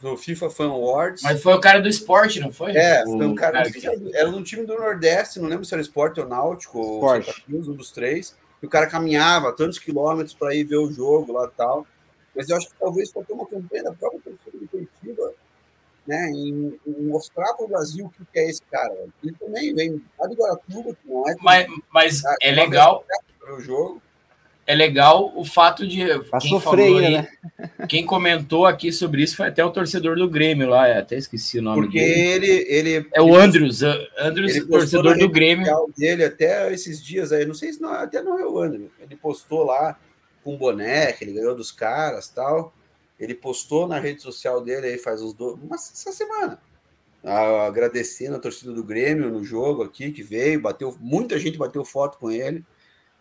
do 0.00 0.16
FIFA 0.16 0.50
Fan 0.50 0.70
Awards. 0.70 1.22
Mas 1.22 1.42
foi 1.42 1.54
o 1.54 1.60
cara 1.60 1.80
do 1.80 1.88
esporte, 1.88 2.38
não 2.38 2.52
foi? 2.52 2.76
É, 2.76 3.02
foi 3.02 3.26
um 3.26 3.34
cara, 3.34 3.64
do, 3.64 4.16
era 4.16 4.28
um 4.28 4.42
time 4.42 4.64
do 4.64 4.76
Nordeste, 4.76 5.40
não 5.40 5.48
lembro 5.48 5.64
se 5.64 5.74
era 5.74 5.82
esporte 5.82 6.20
ou 6.20 6.28
náutico, 6.28 6.80
esporte. 6.80 7.44
ou 7.52 7.58
um 7.58 7.74
dos 7.74 7.90
três. 7.90 8.36
E 8.62 8.66
o 8.66 8.68
cara 8.68 8.86
caminhava 8.86 9.52
tantos 9.52 9.78
quilômetros 9.78 10.34
para 10.34 10.54
ir 10.54 10.64
ver 10.64 10.76
o 10.76 10.92
jogo 10.92 11.32
lá 11.32 11.46
e 11.46 11.56
tal. 11.56 11.86
Mas 12.36 12.48
eu 12.48 12.56
acho 12.56 12.68
que 12.68 12.74
talvez 12.78 13.10
faltou 13.10 13.34
uma 13.34 13.46
campanha 13.46 13.84
da 13.84 13.92
própria 13.92 14.20
torcida 14.20 14.58
do 14.58 14.68
Curitiba, 14.68 15.32
né, 16.06 16.30
em, 16.30 16.78
em 16.86 17.02
mostrar 17.02 17.52
para 17.54 17.64
o 17.64 17.68
Brasil 17.68 18.06
o 18.06 18.24
que 18.32 18.38
é 18.38 18.48
esse 18.48 18.62
cara. 18.70 18.94
Ele 19.24 19.34
também 19.34 19.74
vem 19.74 20.04
lá 20.18 20.28
de 20.28 20.36
Guaratuba, 20.36 20.94
que 20.94 21.08
não 21.08 21.28
é. 21.28 21.34
Mas, 21.40 21.66
mas 21.90 22.22
é 22.40 22.52
legal. 22.52 23.04
O 23.52 23.60
jogo 23.60 24.00
é 24.70 24.74
legal 24.74 25.32
o 25.34 25.44
fato 25.44 25.84
de. 25.84 26.06
quem, 26.40 26.50
sofrer, 26.50 27.04
aí, 27.04 27.12
né? 27.12 27.28
quem 27.88 28.06
comentou 28.06 28.64
aqui 28.64 28.92
sobre 28.92 29.20
isso 29.20 29.36
foi 29.36 29.48
até 29.48 29.64
o 29.64 29.70
torcedor 29.72 30.16
do 30.16 30.30
Grêmio 30.30 30.68
lá, 30.68 30.96
até 30.96 31.16
esqueci 31.16 31.58
o 31.58 31.62
nome 31.62 31.82
Porque 31.82 31.98
dele. 31.98 32.46
ele, 32.46 32.66
ele. 32.68 33.08
É 33.12 33.20
o 33.20 33.34
Andrews, 33.34 33.82
Andrews, 34.16 34.64
torcedor 34.68 35.18
do 35.18 35.28
Grêmio. 35.28 35.66
dele 35.98 36.24
até 36.24 36.72
esses 36.72 37.04
dias 37.04 37.32
aí, 37.32 37.44
não 37.44 37.54
sei 37.54 37.72
se 37.72 37.80
não, 37.80 37.92
até 37.92 38.22
não 38.22 38.38
é 38.38 38.46
o 38.46 38.60
Andrews. 38.60 38.92
Ele 39.00 39.16
postou 39.16 39.64
lá 39.64 39.98
com 40.44 40.56
boné 40.56 41.12
que 41.12 41.24
ele 41.24 41.32
ganhou 41.32 41.56
dos 41.56 41.72
caras 41.72 42.28
tal. 42.28 42.72
Ele 43.18 43.34
postou 43.34 43.88
na 43.88 43.98
rede 43.98 44.22
social 44.22 44.62
dele 44.62 44.86
aí 44.86 44.98
faz 44.98 45.20
uns 45.20 45.34
dois. 45.34 45.54
Uma, 45.60 45.74
essa 45.74 46.12
semana. 46.12 46.60
Agradecendo 47.66 48.36
a 48.36 48.40
torcida 48.40 48.72
do 48.72 48.84
Grêmio 48.84 49.30
no 49.30 49.42
jogo 49.42 49.82
aqui 49.82 50.12
que 50.12 50.22
veio, 50.22 50.60
bateu. 50.60 50.96
Muita 51.00 51.40
gente 51.40 51.58
bateu 51.58 51.84
foto 51.84 52.18
com 52.18 52.30
ele. 52.30 52.64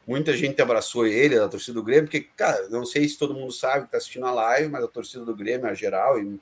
Muita 0.10 0.36
gente 0.36 0.60
abraçou 0.60 1.06
ele, 1.06 1.38
a 1.38 1.48
torcida 1.48 1.76
do 1.76 1.84
Grêmio, 1.84 2.06
porque, 2.06 2.22
cara, 2.36 2.68
não 2.70 2.84
sei 2.84 3.08
se 3.08 3.16
todo 3.16 3.36
mundo 3.36 3.52
sabe 3.52 3.82
que 3.82 3.86
está 3.90 4.00
assistindo 4.00 4.26
a 4.26 4.32
live, 4.32 4.68
mas 4.68 4.84
a 4.84 4.88
torcida 4.88 5.24
do 5.24 5.36
Grêmio, 5.36 5.70
a 5.70 5.76
geral, 5.76 6.20
e 6.20 6.40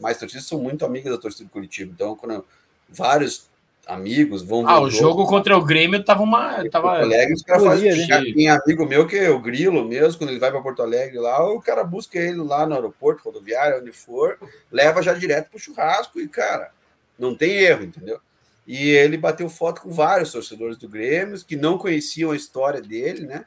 mais 0.00 0.16
torcidas 0.16 0.46
são 0.46 0.58
muito 0.58 0.86
amigas 0.86 1.12
da 1.12 1.20
torcida 1.20 1.44
do 1.44 1.50
Curitiba. 1.50 1.92
Então, 1.94 2.16
quando 2.16 2.42
vários 2.88 3.50
amigos 3.86 4.40
vão 4.40 4.66
Ah, 4.66 4.80
o 4.80 4.88
jogo, 4.88 5.18
jogo 5.18 5.26
contra 5.26 5.54
o 5.54 5.62
Grêmio 5.62 6.02
tava 6.02 6.22
uma. 6.22 6.66
Tava... 6.70 6.92
Porto 6.92 7.02
Alegre, 7.02 7.34
os 7.34 7.42
caras 7.42 7.62
fazem. 7.62 8.08
Né? 8.08 8.32
Tem 8.34 8.48
amigo 8.48 8.86
meu 8.86 9.06
que 9.06 9.18
é 9.18 9.28
o 9.28 9.38
Grilo 9.38 9.86
mesmo, 9.86 10.16
quando 10.16 10.30
ele 10.30 10.40
vai 10.40 10.50
para 10.50 10.62
Porto 10.62 10.80
Alegre 10.80 11.18
lá, 11.18 11.46
o 11.46 11.60
cara 11.60 11.84
busca 11.84 12.18
ele 12.18 12.38
lá 12.38 12.64
no 12.64 12.74
aeroporto, 12.74 13.22
rodoviário, 13.22 13.82
onde 13.82 13.92
for, 13.92 14.38
leva 14.72 15.02
já 15.02 15.12
direto 15.12 15.50
pro 15.50 15.58
churrasco 15.58 16.18
e, 16.18 16.26
cara, 16.26 16.70
não 17.18 17.34
tem 17.34 17.50
erro, 17.50 17.84
entendeu? 17.84 18.18
E 18.66 18.90
ele 18.90 19.16
bateu 19.16 19.48
foto 19.48 19.82
com 19.82 19.90
vários 19.90 20.32
torcedores 20.32 20.76
do 20.76 20.88
Grêmio 20.88 21.42
que 21.44 21.56
não 21.56 21.78
conheciam 21.78 22.30
a 22.30 22.36
história 22.36 22.80
dele, 22.80 23.26
né? 23.26 23.44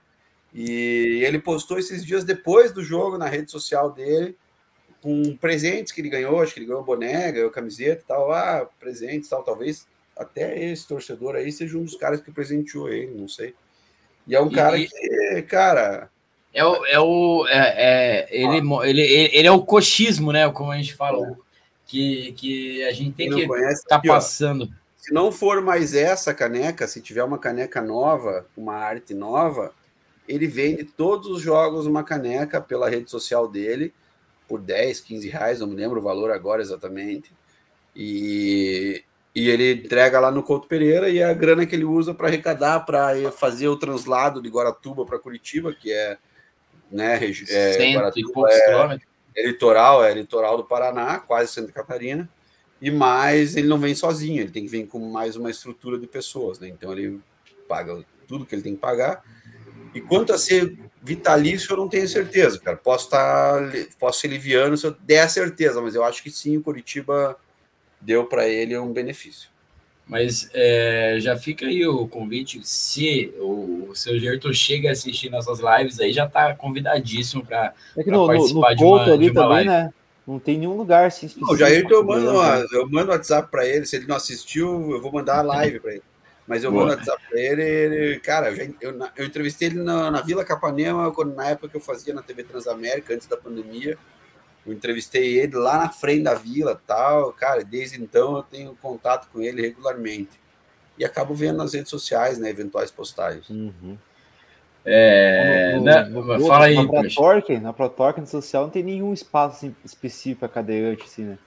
E 0.54 1.24
ele 1.24 1.40
postou 1.40 1.80
esses 1.80 2.06
dias 2.06 2.24
depois 2.24 2.72
do 2.72 2.84
jogo 2.84 3.18
na 3.18 3.28
rede 3.28 3.50
social 3.50 3.92
dele, 3.92 4.38
com 5.02 5.36
presentes 5.38 5.92
que 5.92 6.00
ele 6.00 6.10
ganhou, 6.10 6.42
acho 6.42 6.54
que 6.54 6.60
ele 6.60 6.68
ganhou 6.68 6.84
boné, 6.84 7.32
ganhou 7.32 7.50
camiseta 7.50 8.02
e 8.02 8.06
tal, 8.06 8.32
ah, 8.32 8.68
presentes 8.80 9.28
tal, 9.28 9.44
talvez 9.44 9.88
até 10.16 10.72
esse 10.72 10.88
torcedor 10.88 11.36
aí 11.36 11.52
seja 11.52 11.78
um 11.78 11.84
dos 11.84 11.96
caras 11.96 12.22
que 12.22 12.32
presenteou 12.32 12.88
ele, 12.88 13.14
não 13.14 13.28
sei. 13.28 13.56
E 14.28 14.36
é 14.36 14.40
um 14.40 14.50
cara 14.50 14.78
e, 14.78 14.88
que, 14.88 15.42
cara... 15.44 16.10
É 16.54 16.64
o, 16.64 16.86
é 16.86 17.00
o 17.00 17.48
é, 17.48 17.74
é 17.76 18.28
ele, 18.30 18.62
ah. 18.62 18.88
ele, 18.88 19.02
ele 19.02 19.48
é 19.48 19.52
o 19.52 19.66
coxismo, 19.66 20.32
né, 20.32 20.50
como 20.52 20.72
a 20.72 20.78
gente 20.78 20.94
fala, 20.94 21.28
é. 21.28 21.36
que, 21.88 22.32
que 22.34 22.84
a 22.84 22.94
gente 22.94 23.14
tem 23.14 23.30
que 23.30 23.42
estar 23.42 24.00
tá 24.00 24.02
passando. 24.02 24.70
Se 25.04 25.14
não 25.14 25.34
for 25.34 25.60
mais 25.60 25.94
essa 25.94 26.34
caneca, 26.34 26.88
se 26.88 27.02
tiver 27.02 27.26
uma 27.26 27.38
caneca 27.38 27.82
nova, 27.82 28.48
uma 28.56 28.76
arte 28.76 29.14
nova, 29.14 29.74
ele 30.26 30.48
vende 30.48 30.86
todos 30.86 31.28
os 31.28 31.42
jogos 31.42 31.86
uma 31.86 32.06
caneca 32.06 32.62
pela 32.62 32.90
rede 32.90 33.12
social 33.12 33.46
dele 33.46 33.94
por 34.48 34.62
10, 34.62 35.02
15 35.02 35.28
reais, 35.28 35.60
não 35.60 35.68
me 35.68 35.76
lembro 35.76 36.00
o 36.00 36.02
valor 36.02 36.32
agora 36.32 36.62
exatamente. 36.62 37.34
E, 37.94 39.04
e 39.36 39.50
ele 39.50 39.74
entrega 39.74 40.22
lá 40.22 40.32
no 40.32 40.42
Couto 40.42 40.70
Pereira 40.70 41.10
e 41.10 41.20
é 41.20 41.26
a 41.26 41.34
grana 41.34 41.66
que 41.66 41.76
ele 41.76 41.84
usa 41.84 42.14
para 42.14 42.30
arrecadar, 42.30 42.86
para 42.86 43.30
fazer 43.34 43.68
o 43.68 43.76
translado 43.76 44.42
de 44.42 44.48
Guaratuba 44.48 45.06
para 45.06 45.20
Curitiba, 45.20 45.74
que 45.74 45.92
é, 45.92 46.18
né, 46.90 47.20
é, 47.50 47.94
Guaratuba 47.94 48.48
é, 48.50 49.00
é 49.36 49.48
litoral, 49.48 50.02
é 50.02 50.14
litoral 50.14 50.56
do 50.56 50.64
Paraná, 50.64 51.20
quase 51.20 51.52
Santa 51.52 51.74
Catarina. 51.74 52.30
E 52.84 52.92
mais, 52.92 53.56
ele 53.56 53.68
não 53.68 53.80
vem 53.80 53.96
sozinho, 53.96 54.42
ele 54.42 54.52
tem 54.52 54.66
que 54.66 54.70
vir 54.70 54.86
com 54.86 55.00
mais 55.00 55.36
uma 55.36 55.50
estrutura 55.50 55.98
de 55.98 56.06
pessoas, 56.06 56.60
né? 56.60 56.68
Então 56.68 56.92
ele 56.92 57.20
paga 57.68 58.04
tudo 58.28 58.46
que 58.46 58.54
ele 58.54 58.62
tem 58.62 58.76
que 58.76 58.82
pagar 58.82 59.24
e 59.94 60.02
quanto 60.02 60.34
a 60.34 60.38
ser 60.38 60.76
vitalício, 61.02 61.72
eu 61.72 61.78
não 61.78 61.88
tenho 61.88 62.08
certeza, 62.08 62.60
cara. 62.60 62.76
Posso 62.76 63.06
estar, 63.06 63.72
tá, 63.72 63.78
posso 64.00 64.22
ser 64.22 64.28
liviano 64.28 64.76
se 64.76 64.88
eu 64.88 64.96
der 65.02 65.22
a 65.22 65.30
certeza, 65.30 65.82
mas 65.82 65.94
eu 65.94 66.04
acho 66.04 66.24
que 66.24 66.32
sim, 66.32 66.58
o 66.58 66.64
Curitiba 66.64 67.38
deu 68.02 68.26
para 68.26 68.48
ele 68.48 68.78
um 68.78 68.92
benefício. 68.92 69.50
Mas 70.06 70.50
é, 70.54 71.18
já 71.20 71.38
fica 71.38 71.68
aí 71.68 71.86
o 71.86 72.08
convite. 72.08 72.60
Se 72.64 73.34
o, 73.40 73.88
o 73.90 73.96
seu 73.96 74.20
Gerto 74.20 74.54
chega 74.54 74.90
a 74.90 74.92
assistir 74.92 75.30
nossas 75.30 75.60
lives, 75.60 76.00
aí 76.00 76.12
já 76.12 76.26
está 76.26 76.54
convidadíssimo 76.56 77.46
para 77.46 77.74
é 77.96 78.04
participar 78.04 78.72
no, 78.72 78.72
no 78.72 78.76
de 78.76 78.84
uma, 78.84 79.04
ali 79.04 79.26
de 79.26 79.32
uma 79.32 79.42
também, 79.42 79.68
live. 79.68 79.70
né? 79.70 79.94
Não 80.26 80.40
tem 80.40 80.58
nenhum 80.58 80.76
lugar 80.78 81.06
assim. 81.06 81.30
Não, 81.38 81.56
já 81.58 81.70
eu 81.70 82.04
mando, 82.04 82.32
eu 82.72 82.90
mando 82.90 83.12
WhatsApp 83.12 83.52
para 83.52 83.68
ele. 83.68 83.86
Se 83.86 83.98
ele 83.98 84.08
não 84.08 84.16
assistiu, 84.16 84.92
eu 84.92 85.02
vou 85.02 85.12
mandar 85.12 85.40
a 85.40 85.42
live 85.42 85.80
para 85.80 85.92
ele. 85.94 86.04
Mas 86.48 86.64
eu 86.64 86.72
Boa. 86.72 86.86
mando 86.86 86.98
WhatsApp 86.98 87.22
pra 87.30 87.40
ele, 87.40 87.62
ele 87.62 88.20
cara, 88.20 88.50
eu, 88.50 88.56
já, 88.56 88.64
eu, 88.82 89.00
eu, 89.18 89.26
entrevistei 89.26 89.70
ele 89.70 89.82
na, 89.82 90.12
na, 90.12 90.22
Vila 90.22 90.44
Capanema, 90.44 91.12
quando, 91.12 91.36
na 91.36 91.50
época 91.50 91.70
que 91.70 91.78
eu 91.78 91.82
fazia 91.82 92.14
na 92.14 92.22
TV 92.22 92.44
Transamérica, 92.44 93.14
antes 93.14 93.28
da 93.28 93.38
pandemia. 93.38 93.98
Eu 94.66 94.72
entrevistei 94.72 95.40
ele 95.40 95.58
lá 95.58 95.78
na 95.78 95.90
frente 95.90 96.24
da 96.24 96.36
vila 96.36 96.82
tal, 96.88 97.34
cara, 97.34 97.66
desde 97.66 98.02
então 98.02 98.38
eu 98.38 98.44
tenho 98.44 98.78
contato 98.82 99.28
com 99.32 99.42
ele 99.42 99.62
regularmente. 99.62 100.40
E 100.98 101.04
acabo 101.04 101.34
vendo 101.34 101.58
nas 101.58 101.74
redes 101.74 101.90
sociais, 101.90 102.38
né, 102.38 102.50
eventuais 102.50 102.90
postagens. 102.90 103.50
Uhum. 103.50 103.98
É, 104.86 105.78
no, 105.78 105.84
no, 105.84 106.26
no, 106.26 106.38
no, 106.40 106.48
fala 106.48 106.66
aí. 106.66 106.76
Na 106.76 106.86
ProTorque, 106.86 107.58
na 107.58 107.74
ProTorque, 107.74 108.22
no 108.22 108.28
social, 108.28 108.64
não 108.64 108.70
tem 108.70 108.84
nenhum 108.84 109.14
espaço 109.14 109.58
assim, 109.58 109.76
específico 109.84 110.42
para 110.42 110.50
cadeirante, 110.50 111.04
assim, 111.04 111.24
né? 111.24 111.38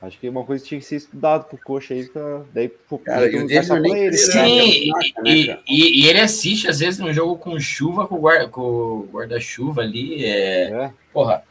Acho 0.00 0.18
que 0.18 0.28
uma 0.28 0.44
coisa 0.44 0.64
tinha 0.64 0.78
que 0.78 0.86
ser 0.86 0.96
estudado 0.96 1.44
pro 1.48 1.58
coxa 1.58 1.94
aí, 1.94 2.06
pra, 2.06 2.42
daí 2.52 2.68
pro 2.68 2.98
cara, 2.98 3.26
e 3.26 3.36
o 3.36 3.46
dele 3.46 3.90
ele, 3.92 4.10
né? 4.10 4.12
Sim, 4.12 4.90
e, 5.24 5.50
e, 5.66 6.04
e, 6.04 6.08
ele 6.08 6.20
assiste 6.20 6.68
às 6.68 6.80
vezes 6.80 7.00
num 7.00 7.12
jogo 7.12 7.36
com 7.36 7.58
chuva, 7.58 8.06
com 8.06 8.62
o 8.62 9.08
guarda-chuva 9.10 9.82
ali. 9.82 10.24
É, 10.24 10.70
é. 10.70 10.92
Porra, 11.12 11.42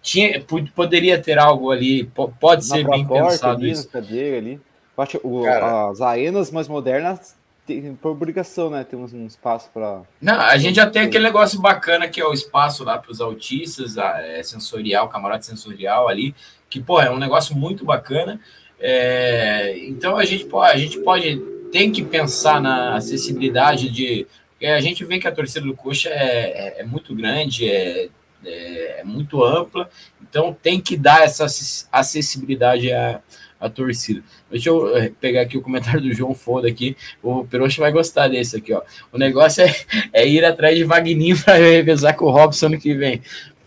tinha, 0.00 0.42
poderia 0.74 1.20
ter 1.20 1.38
algo 1.38 1.70
ali, 1.70 2.04
pode 2.04 2.68
Na 2.68 2.76
ser 2.76 2.88
bem 2.88 3.06
pensado 3.06 3.60
ali, 3.60 3.70
isso. 3.72 3.88
Cadeira, 3.88 4.38
ali. 4.38 4.60
Acho, 4.96 5.18
o, 5.24 5.46
as 5.46 6.00
arenas 6.00 6.50
mais 6.50 6.68
modernas 6.68 7.34
tem 7.66 7.94
por 7.94 8.10
obrigação, 8.10 8.70
né? 8.70 8.84
Tem 8.84 8.98
um, 8.98 9.04
um 9.04 9.26
espaço 9.26 9.70
para. 9.72 10.02
Não, 10.20 10.40
a 10.40 10.56
gente 10.56 10.76
já 10.76 10.88
tem 10.88 11.02
aquele 11.02 11.24
negócio 11.24 11.60
bacana 11.60 12.08
que 12.08 12.20
é 12.20 12.26
o 12.26 12.32
espaço 12.32 12.84
lá 12.84 12.98
para 12.98 13.10
os 13.10 13.20
autistas, 13.20 13.98
a, 13.98 14.20
é, 14.20 14.42
sensorial, 14.42 15.08
camarote 15.08 15.46
sensorial 15.46 16.08
ali, 16.08 16.34
que, 16.68 16.80
pô, 16.80 17.00
é 17.00 17.10
um 17.10 17.18
negócio 17.18 17.56
muito 17.56 17.84
bacana. 17.84 18.40
É, 18.78 19.76
então 19.86 20.16
a 20.16 20.24
gente, 20.24 20.46
pô, 20.46 20.62
a 20.62 20.76
gente 20.76 20.98
pode, 21.00 21.36
tem 21.70 21.92
que 21.92 22.02
pensar 22.02 22.60
na 22.60 22.96
acessibilidade 22.96 23.90
de. 23.90 24.26
A 24.62 24.80
gente 24.80 25.04
vê 25.04 25.18
que 25.18 25.26
a 25.26 25.32
torcida 25.32 25.64
do 25.64 25.74
Coxa 25.74 26.10
é, 26.10 26.78
é, 26.78 26.80
é 26.80 26.84
muito 26.84 27.14
grande, 27.14 27.66
é, 27.66 28.08
é, 28.44 29.00
é, 29.00 29.04
muito 29.04 29.42
ampla, 29.44 29.88
então 30.22 30.56
tem 30.62 30.80
que 30.80 30.96
dar 30.96 31.22
essa 31.22 31.46
acessibilidade 31.92 32.90
à, 32.92 33.20
à 33.60 33.68
torcida. 33.68 34.22
Deixa 34.50 34.70
eu 34.70 34.96
eh, 34.96 35.12
pegar 35.20 35.42
aqui 35.42 35.58
o 35.58 35.62
comentário 35.62 36.00
do 36.00 36.14
João 36.14 36.34
Foda 36.34 36.66
aqui. 36.66 36.96
O 37.22 37.44
Peroxa 37.44 37.80
vai 37.80 37.92
gostar 37.92 38.28
desse 38.28 38.56
aqui, 38.56 38.72
ó. 38.72 38.80
O 39.12 39.18
negócio 39.18 39.62
é, 39.62 39.74
é 40.12 40.26
ir 40.26 40.44
atrás 40.44 40.76
de 40.76 40.84
Vagninho 40.84 41.38
para 41.44 41.54
revezar 41.54 42.16
com 42.16 42.24
o 42.24 42.30
Robson 42.30 42.66
ano 42.66 42.78
que 42.78 42.94
vem. 42.94 43.20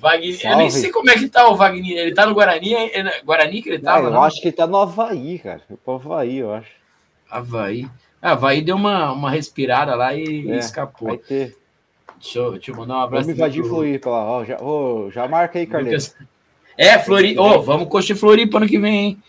Wagner, 0.04 0.38
eu 0.44 0.58
nem 0.58 0.70
sei 0.70 0.92
como 0.92 1.10
é 1.10 1.14
que 1.14 1.30
tá 1.30 1.48
o 1.48 1.56
Wagner. 1.56 1.98
Ele 1.98 2.14
tá 2.14 2.26
no 2.26 2.34
Guarani? 2.34 2.74
É 2.74 3.22
Guarani 3.24 3.62
que 3.62 3.70
ele 3.70 3.80
tá? 3.80 3.98
Não, 3.98 4.06
eu 4.06 4.12
não? 4.12 4.24
acho 4.24 4.42
que 4.42 4.50
ele 4.50 4.56
tá 4.56 4.68
no 4.68 4.78
Havaí, 4.78 5.40
cara. 5.40 5.62
Pro 5.86 5.96
Havaí, 5.96 6.40
eu 6.40 6.54
acho. 6.54 6.72
Havaí. 7.30 7.88
Ah, 8.22 8.32
Havaí 8.32 8.62
deu 8.62 8.76
uma, 8.76 9.14
uma 9.14 9.32
respirada 9.32 9.96
lá 9.96 10.14
e, 10.14 10.52
é, 10.52 10.58
escapou. 10.58 11.10
Vai 11.10 11.18
ter. 11.18 11.56
Deixa 12.20 12.40
eu, 12.40 12.52
deixa 12.52 12.72
eu 12.72 12.76
mandar 12.76 12.96
um 12.96 13.02
abraço. 13.02 13.26
Vamos 13.26 13.40
invadir 13.40 13.62
pro... 13.62 13.70
Floripa 13.70 14.10
lá. 14.10 14.24
Ó, 14.32 14.46
já, 14.46 14.58
ó, 14.62 15.10
já 15.10 15.28
marca 15.28 15.60
aí, 15.60 15.66
Carlinhos. 15.66 16.14
É, 16.78 17.00
Floripa. 17.00 17.42
Ó, 17.42 17.56
oh, 17.56 17.62
vamos 17.62 17.88
curtir 17.88 18.16
Floripa 18.16 18.58
ano 18.58 18.68
que 18.68 18.80
vem, 18.80 18.96
hein? 18.96 19.24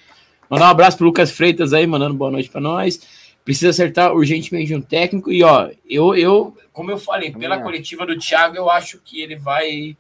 Mandar 0.55 0.69
um 0.69 0.71
abraço 0.71 0.97
pro 0.97 1.07
Lucas 1.07 1.33
Freitas 1.33 1.73
aí, 1.73 1.85
mandando 1.85 2.15
boa 2.15 2.31
noite 2.31 2.49
para 2.49 2.61
nós. 2.61 3.01
Precisa 3.45 3.71
acertar 3.71 4.15
urgentemente 4.15 4.73
um 4.73 4.81
técnico. 4.81 5.33
E, 5.33 5.43
ó, 5.43 5.69
eu, 5.85 6.15
eu 6.15 6.57
como 6.73 6.93
eu 6.93 6.97
falei, 6.97 7.33
pela 7.33 7.61
coletiva 7.61 8.07
do 8.07 8.17
Thiago, 8.17 8.57
eu 8.57 8.71
acho 8.71 9.01
que 9.01 9.21
ele 9.21 9.35
vai 9.35 9.97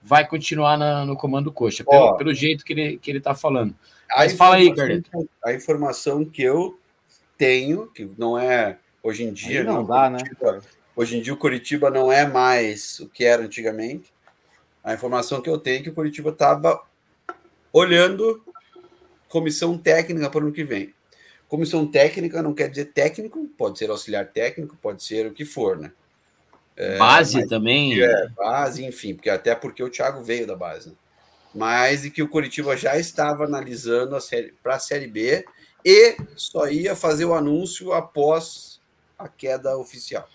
vai 0.00 0.24
continuar 0.24 0.78
na, 0.78 1.04
no 1.04 1.16
comando 1.16 1.50
coxa, 1.50 1.82
pelo, 1.82 2.02
Ó, 2.02 2.12
pelo 2.12 2.32
jeito 2.32 2.64
que 2.64 2.72
ele, 2.72 2.98
que 2.98 3.10
ele 3.10 3.20
tá 3.20 3.34
falando. 3.34 3.74
Mas 4.16 4.32
fala 4.32 4.54
aí, 4.54 4.72
Carleto. 4.72 5.10
A 5.44 5.52
informação 5.52 6.24
que 6.24 6.40
eu 6.40 6.78
tenho, 7.36 7.88
que 7.88 8.08
não 8.16 8.38
é 8.38 8.78
hoje 9.02 9.24
em 9.24 9.32
dia. 9.32 9.62
Aí 9.62 9.66
não, 9.66 9.78
não 9.78 9.84
dá, 9.86 10.08
né? 10.08 10.18
Hoje 10.94 11.18
em 11.18 11.20
dia 11.20 11.34
o 11.34 11.36
Curitiba 11.36 11.90
não 11.90 12.12
é 12.12 12.24
mais 12.24 13.00
o 13.00 13.08
que 13.08 13.24
era 13.24 13.42
antigamente. 13.42 14.12
A 14.84 14.94
informação 14.94 15.42
que 15.42 15.50
eu 15.50 15.58
tenho 15.58 15.80
é 15.80 15.82
que 15.82 15.90
o 15.90 15.94
Curitiba 15.94 16.30
estava 16.30 16.80
olhando 17.72 18.40
comissão 19.30 19.78
técnica 19.78 20.28
para 20.28 20.40
o 20.40 20.42
ano 20.42 20.52
que 20.52 20.64
vem. 20.64 20.92
Comissão 21.48 21.86
técnica 21.86 22.42
não 22.42 22.52
quer 22.52 22.68
dizer 22.68 22.86
técnico, 22.86 23.48
pode 23.56 23.78
ser 23.78 23.88
auxiliar 23.88 24.26
técnico, 24.26 24.76
pode 24.76 25.02
ser 25.02 25.26
o 25.26 25.32
que 25.32 25.44
for, 25.44 25.78
né? 25.78 25.92
É, 26.76 26.98
base 26.98 27.38
mas, 27.38 27.48
também. 27.48 28.00
É, 28.00 28.28
base, 28.28 28.84
enfim, 28.84 29.14
porque 29.14 29.30
até 29.30 29.54
porque 29.54 29.82
o 29.82 29.90
Thiago 29.90 30.22
veio 30.22 30.46
da 30.46 30.54
base. 30.54 30.90
Né? 30.90 30.94
Mas 31.54 32.04
e 32.04 32.10
que 32.10 32.22
o 32.22 32.28
Curitiba 32.28 32.76
já 32.76 32.96
estava 32.98 33.44
analisando 33.44 34.14
a 34.14 34.20
série 34.20 34.52
para 34.62 34.76
a 34.76 34.78
Série 34.78 35.06
B 35.06 35.44
e 35.84 36.16
só 36.36 36.68
ia 36.68 36.94
fazer 36.94 37.24
o 37.24 37.34
anúncio 37.34 37.92
após 37.92 38.80
a 39.18 39.28
queda 39.28 39.76
oficial. 39.76 40.28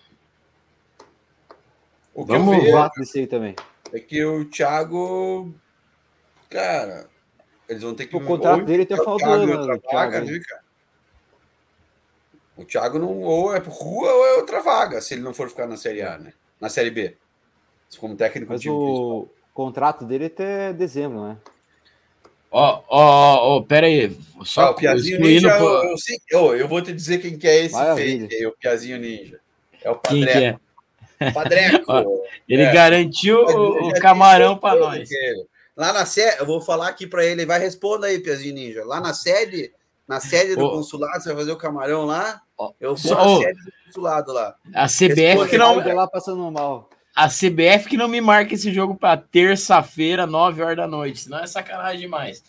O 2.13 2.25
que 2.25 2.31
Vamos 2.31 2.63
ver 2.63 2.91
isso 3.01 3.17
aí 3.17 3.27
também. 3.27 3.55
É 3.91 3.99
que 3.99 4.23
o 4.23 4.45
Thiago, 4.45 5.53
cara, 6.49 7.09
eles 7.67 7.81
vão 7.81 7.95
ter 7.95 8.05
que. 8.07 8.15
O 8.15 8.21
contrato 8.21 8.65
dele 8.65 8.85
tá 8.85 8.97
faltando. 8.97 9.67
Né, 9.67 9.79
vaga, 9.91 10.21
né, 10.21 10.39
cara? 10.39 10.65
O 12.57 12.63
Thiago 12.63 12.97
não 12.97 13.21
ou 13.21 13.53
é 13.53 13.59
rua 13.59 14.13
ou 14.13 14.25
é 14.25 14.33
outra 14.37 14.61
vaga, 14.61 15.01
se 15.01 15.13
ele 15.13 15.21
não 15.21 15.33
for 15.33 15.49
ficar 15.49 15.67
na 15.67 15.75
Série 15.75 16.01
A, 16.01 16.17
né? 16.17 16.33
Na 16.59 16.69
Série 16.69 16.89
B. 16.89 17.17
Como 17.99 18.15
técnico 18.15 18.51
Mas 18.51 18.65
o 18.65 19.27
principal. 19.27 19.29
contrato 19.53 20.05
dele 20.05 20.25
é 20.25 20.27
até 20.27 20.73
dezembro, 20.73 21.27
né? 21.27 21.37
Ó, 22.51 22.81
ó, 22.87 23.57
ó, 23.57 23.61
pera 23.61 23.87
aí. 23.87 24.17
Só 24.43 24.67
ah, 24.67 24.71
o 24.71 24.75
Piazinho 24.75 25.19
Ninja, 25.19 25.49
eu, 25.49 25.89
eu, 25.89 25.97
sei, 25.97 26.17
eu, 26.29 26.55
eu, 26.55 26.67
vou 26.67 26.81
te 26.81 26.93
dizer 26.93 27.17
quem 27.19 27.37
que 27.37 27.47
é 27.47 27.65
esse 27.65 27.95
fake 27.95 28.33
aí, 28.33 28.45
o 28.45 28.53
Piazinho 28.53 28.97
Ninja. 28.97 29.39
É 29.83 29.91
o 29.91 29.95
Padreco. 29.95 30.25
Quem 30.25 30.25
que 30.25 31.23
é? 31.25 31.31
Padreco. 31.31 31.91
ele 32.47 32.63
é. 32.63 32.73
garantiu 32.73 33.39
o, 33.39 33.89
o 33.89 33.93
camarão 33.99 34.57
para 34.57 34.79
nós. 34.79 35.09
Lá 35.75 35.91
na 35.91 36.05
sede, 36.05 36.37
eu 36.39 36.45
vou 36.45 36.61
falar 36.61 36.87
aqui 36.87 37.05
para 37.05 37.25
ele, 37.25 37.45
vai 37.45 37.59
responder 37.59 38.07
aí, 38.07 38.19
Piazinho 38.19 38.53
Ninja. 38.53 38.85
Lá 38.85 39.01
na 39.01 39.13
sede, 39.13 39.73
na 40.07 40.19
sede 40.19 40.55
do 40.55 40.69
consulado, 40.69 41.21
você 41.21 41.29
vai 41.29 41.37
fazer 41.39 41.51
o 41.51 41.57
camarão 41.57 42.05
lá? 42.05 42.41
Eu 42.79 42.95
vou 42.95 43.15
na 43.15 43.37
sede 43.39 43.59
do 43.61 43.71
consulado 43.85 44.31
lá. 44.31 44.55
A 44.73 44.87
CBF 44.87 45.49
que 45.49 45.57
não. 45.57 45.75
lá 45.75 46.07
passando 46.07 46.49
mal. 46.49 46.89
A 47.13 47.27
CBF 47.27 47.89
que 47.89 47.97
não 47.97 48.07
me 48.07 48.21
marca 48.21 48.53
esse 48.53 48.73
jogo 48.73 48.95
para 48.95 49.17
terça-feira, 49.17 50.25
9 50.25 50.61
horas 50.61 50.77
da 50.77 50.87
noite. 50.87 51.21
Senão 51.21 51.39
é 51.39 51.47
sacanagem 51.47 52.01
demais. 52.01 52.43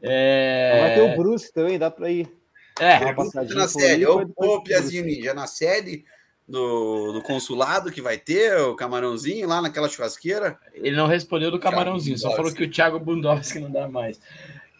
É... 0.00 0.80
Vai 0.80 0.94
ter 0.94 1.12
o 1.12 1.16
Bruce 1.16 1.52
também, 1.52 1.78
dá 1.78 1.90
para 1.90 2.10
ir. 2.10 2.32
É, 2.80 3.12
na 3.54 3.66
sede. 3.66 4.06
Ô, 4.06 4.24
ô 4.36 4.62
Piazinho 4.62 5.04
Ninja, 5.04 5.34
na 5.34 5.48
sede 5.48 6.04
do, 6.48 7.12
do, 7.12 7.22
consulado 7.22 7.92
que 7.92 8.00
vai 8.00 8.16
ter, 8.16 8.56
o 8.58 8.74
camarãozinho 8.74 9.46
lá 9.46 9.60
naquela 9.60 9.88
churrasqueira? 9.88 10.58
Ele 10.72 10.96
não 10.96 11.06
respondeu 11.06 11.50
do 11.50 11.58
camarãozinho, 11.58 12.16
só 12.16 12.34
falou 12.34 12.52
que 12.52 12.64
o 12.64 12.70
Thiago 12.70 12.98
Bundowski 12.98 13.58
não 13.58 13.70
dá 13.70 13.86
mais. 13.86 14.18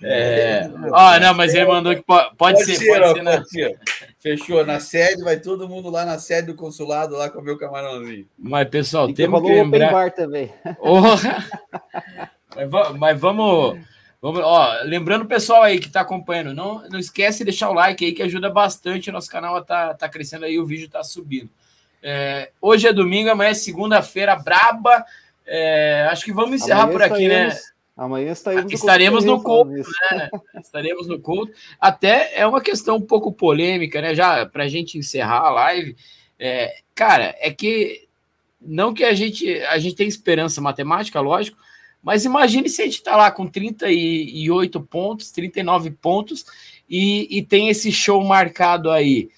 É... 0.02 0.70
Oh, 0.72 1.20
não, 1.20 1.34
mas 1.34 1.54
ele 1.54 1.66
mandou 1.66 1.94
que 1.94 2.02
pode, 2.02 2.36
pode 2.36 2.64
ser, 2.64 2.76
ser, 2.76 3.00
pode, 3.00 3.18
ser, 3.18 3.24
pode 3.24 3.50
ser. 3.50 3.78
Fechou. 4.18 4.64
Na 4.64 4.78
sede, 4.78 5.24
vai 5.24 5.40
todo 5.40 5.68
mundo 5.68 5.90
lá 5.90 6.04
na 6.04 6.18
sede 6.18 6.46
do 6.48 6.54
consulado 6.54 7.16
lá 7.16 7.28
comer 7.28 7.50
o 7.50 7.58
camarãozinho. 7.58 8.26
Mas, 8.38 8.68
pessoal, 8.68 9.12
temos 9.12 9.42
que 9.42 9.48
lembrar... 9.48 9.92
bar 9.92 10.12
também. 10.12 10.52
Oh. 10.80 11.02
mas, 12.54 12.96
mas 12.96 13.20
vamos... 13.20 13.78
Vamos, 14.20 14.40
ó, 14.42 14.82
lembrando 14.82 15.22
o 15.22 15.28
pessoal 15.28 15.62
aí 15.62 15.78
que 15.78 15.86
está 15.86 16.00
acompanhando, 16.00 16.52
não, 16.52 16.82
não 16.88 16.98
esquece 16.98 17.38
de 17.38 17.44
deixar 17.44 17.70
o 17.70 17.74
like 17.74 18.04
aí 18.04 18.12
que 18.12 18.22
ajuda 18.22 18.50
bastante. 18.50 19.10
O 19.10 19.12
nosso 19.12 19.30
canal 19.30 19.64
tá, 19.64 19.94
tá 19.94 20.08
crescendo 20.08 20.44
aí, 20.44 20.58
o 20.58 20.66
vídeo 20.66 20.88
tá 20.88 21.04
subindo. 21.04 21.48
É, 22.02 22.50
hoje 22.60 22.88
é 22.88 22.92
domingo, 22.92 23.30
amanhã 23.30 23.50
é 23.50 23.54
segunda-feira 23.54 24.34
braba. 24.34 25.04
É, 25.46 26.08
acho 26.10 26.24
que 26.24 26.32
vamos 26.32 26.60
encerrar 26.60 26.82
amanhã 26.82 26.98
por 26.98 27.02
aqui, 27.02 27.28
né? 27.28 27.56
Amanhã 27.96 28.30
estaremos, 28.30 28.72
estaremos 28.72 29.24
no 29.24 29.42
culto, 29.42 29.70
né? 29.72 30.30
Estaremos 30.60 31.08
no 31.08 31.18
culto. 31.18 31.52
Até 31.80 32.32
é 32.38 32.46
uma 32.46 32.60
questão 32.60 32.96
um 32.96 33.00
pouco 33.00 33.32
polêmica, 33.32 34.00
né? 34.00 34.14
Já 34.14 34.46
para 34.46 34.64
a 34.64 34.68
gente 34.68 34.98
encerrar 34.98 35.40
a 35.40 35.50
live, 35.50 35.96
é, 36.38 36.76
cara, 36.94 37.34
é 37.38 37.50
que 37.50 38.06
não 38.60 38.94
que 38.94 39.04
a 39.04 39.14
gente 39.14 39.60
a 39.62 39.78
gente 39.78 39.96
tem 39.96 40.06
esperança 40.06 40.60
matemática, 40.60 41.20
lógico, 41.20 41.58
mas 42.02 42.24
imagine 42.24 42.68
se 42.68 42.82
a 42.82 42.84
gente 42.84 42.96
está 42.96 43.16
lá 43.16 43.30
com 43.30 43.46
38 43.46 44.80
pontos, 44.82 45.30
39 45.30 45.90
pontos 45.90 46.44
e, 46.88 47.38
e 47.38 47.42
tem 47.42 47.68
esse 47.68 47.92
show 47.92 48.22
marcado 48.24 48.90
aí. 48.90 49.28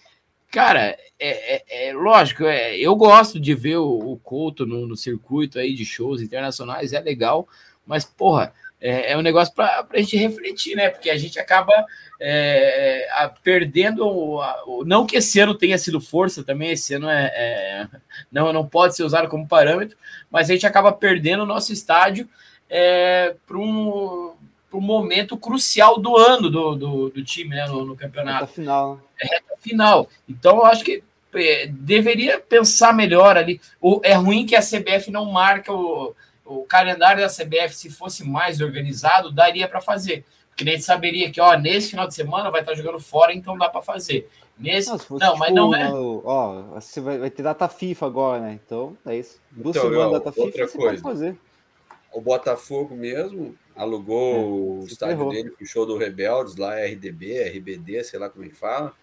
Cara, 0.51 0.97
é, 1.19 1.55
é, 1.79 1.89
é 1.89 1.93
lógico, 1.93 2.45
é, 2.45 2.77
eu 2.77 2.97
gosto 2.97 3.39
de 3.39 3.55
ver 3.55 3.77
o, 3.77 4.13
o 4.13 4.17
Couto 4.19 4.67
no, 4.67 4.87
no, 4.87 4.97
circuito 4.97 5.59
aí 5.59 5.75
de 5.75 5.85
shows 5.85 6.21
internacionais, 6.21 6.93
é 6.93 7.01
legal, 7.01 7.47
mas, 7.87 8.05
porra, 8.05 8.53
é, 8.81 9.13
é 9.13 9.17
um 9.19 9.21
negócio 9.21 9.55
para 9.55 9.87
a 9.93 9.99
gente 9.99 10.17
refletir, 10.17 10.75
né? 10.75 10.89
Porque 10.89 11.11
a 11.11 11.19
gente 11.19 11.39
acaba 11.39 11.73
é, 12.19 13.07
a, 13.13 13.29
perdendo. 13.29 14.41
A, 14.41 14.65
o, 14.67 14.85
não 14.85 15.07
que 15.07 15.17
esse 15.19 15.39
ano 15.39 15.55
tenha 15.55 15.77
sido 15.77 16.01
força 16.01 16.43
também, 16.43 16.71
esse 16.71 16.95
ano 16.95 17.09
é, 17.09 17.27
é, 17.27 17.89
não, 18.33 18.53
não 18.53 18.67
pode 18.67 18.97
ser 18.97 19.05
usado 19.05 19.29
como 19.29 19.47
parâmetro, 19.47 19.97
mas 20.31 20.49
a 20.49 20.55
gente 20.55 20.67
acaba 20.67 20.91
perdendo 20.93 21.43
o 21.43 21.47
nosso 21.47 21.73
estádio 21.73 22.29
é, 22.71 23.35
para 23.45 23.59
um, 23.59 24.33
momento 24.73 25.37
crucial 25.37 25.99
do 25.99 26.17
ano 26.17 26.49
do, 26.49 26.77
do, 26.77 27.11
do 27.11 27.25
time 27.25 27.51
né, 27.51 27.67
no, 27.67 27.85
no 27.85 27.97
campeonato. 27.97 28.45
Reta 28.45 28.53
final. 28.53 29.01
É 29.21 29.27
reta 29.27 29.55
final. 29.59 30.09
Então, 30.29 30.59
eu 30.59 30.65
acho 30.65 30.85
que 30.85 31.03
é, 31.35 31.67
deveria 31.67 32.39
pensar 32.39 32.95
melhor 32.95 33.37
ali. 33.37 33.61
O, 33.81 34.01
é 34.05 34.15
ruim 34.15 34.47
que 34.47 34.55
a 34.55 34.63
CBF 34.63 35.11
não 35.11 35.25
marca 35.27 35.73
o, 35.73 36.15
o 36.45 36.63
calendário 36.63 37.21
da 37.21 37.29
CBF, 37.29 37.75
se 37.75 37.91
fosse 37.91 38.25
mais 38.25 38.61
organizado, 38.61 39.33
daria 39.33 39.67
para 39.67 39.81
fazer. 39.81 40.25
Porque 40.51 40.65
nem 40.65 40.81
saberia 40.81 41.31
que, 41.31 41.41
ó, 41.41 41.57
nesse 41.59 41.91
final 41.91 42.07
de 42.07 42.15
semana 42.15 42.51
vai 42.51 42.61
estar 42.61 42.75
jogando 42.75 43.01
fora, 43.01 43.35
então 43.35 43.59
dá 43.59 43.69
para 43.69 43.83
fazer. 43.83 44.31
Nesse... 44.57 44.91
Não, 44.91 44.99
fosse, 44.99 45.25
não 45.25 45.33
tipo, 45.33 45.39
mas 45.39 45.55
não 45.55 45.75
é. 45.75 45.91
Ó, 45.93 46.63
você 46.75 47.01
vai, 47.01 47.19
vai 47.19 47.31
ter 47.31 47.43
data 47.43 47.67
FIFA 47.67 48.07
agora, 48.07 48.41
né? 48.41 48.61
Então, 48.65 48.97
é 49.07 49.17
isso. 49.17 49.41
Duas 49.51 49.75
então, 49.75 49.89
semanas 49.89 50.13
data 50.13 50.33
FIFA, 50.33 50.47
outra 50.47 50.69
você 50.69 50.79
coisa. 50.79 51.03
pode 51.03 51.03
fazer 51.03 51.37
o 52.13 52.21
Botafogo 52.21 52.95
mesmo 52.95 53.57
alugou 53.75 54.35
é, 54.35 54.85
o 54.85 54.85
estádio 54.87 55.17
ferrou. 55.17 55.33
dele 55.33 55.51
pro 55.51 55.67
show 55.67 55.87
do 55.87 55.97
Rebeldes, 55.97 56.57
lá 56.57 56.79
RDB, 56.79 57.49
RBD, 57.49 58.05
sei 58.05 58.19
lá 58.19 58.29
como 58.29 58.45
é 58.45 58.49
que 58.49 58.57
fala. 58.57 58.95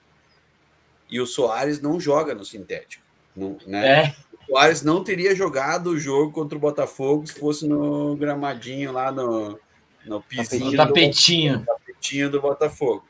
E 1.10 1.20
o 1.22 1.26
Soares 1.26 1.82
não 1.82 2.00
joga 2.00 2.36
no 2.36 2.44
sintético. 2.44 3.04
Não, 3.36 3.58
né? 3.66 3.88
É. 3.88 4.16
O 4.34 4.46
Soares 4.52 4.82
não 4.82 5.04
teria 5.04 5.36
jogado 5.36 5.92
o 5.92 6.00
jogo 6.00 6.32
contra 6.32 6.58
o 6.58 6.62
Botafogo 6.62 7.26
se 7.26 7.40
fosse 7.40 7.68
no 7.68 8.16
gramadinho 8.16 8.92
lá 8.92 9.12
no, 9.12 9.60
no 10.06 10.22
pisinho. 10.22 10.72
No 10.72 10.78
tapetinho. 10.78 11.60
Do, 11.60 11.66
tapetinho 11.66 12.30
do 12.30 12.42
Botafogo. 12.42 13.06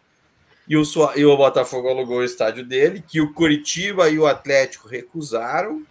E 0.68 0.76
o, 0.76 0.84
e 1.16 1.26
o 1.26 1.38
Botafogo 1.38 1.88
alugou 1.88 2.18
o 2.18 2.24
estádio 2.24 2.66
dele, 2.66 3.02
que 3.08 3.22
o 3.22 3.34
Curitiba 3.34 4.10
e 4.10 4.20
o 4.20 4.28
Atlético 4.28 4.88
recusaram, 4.88 5.86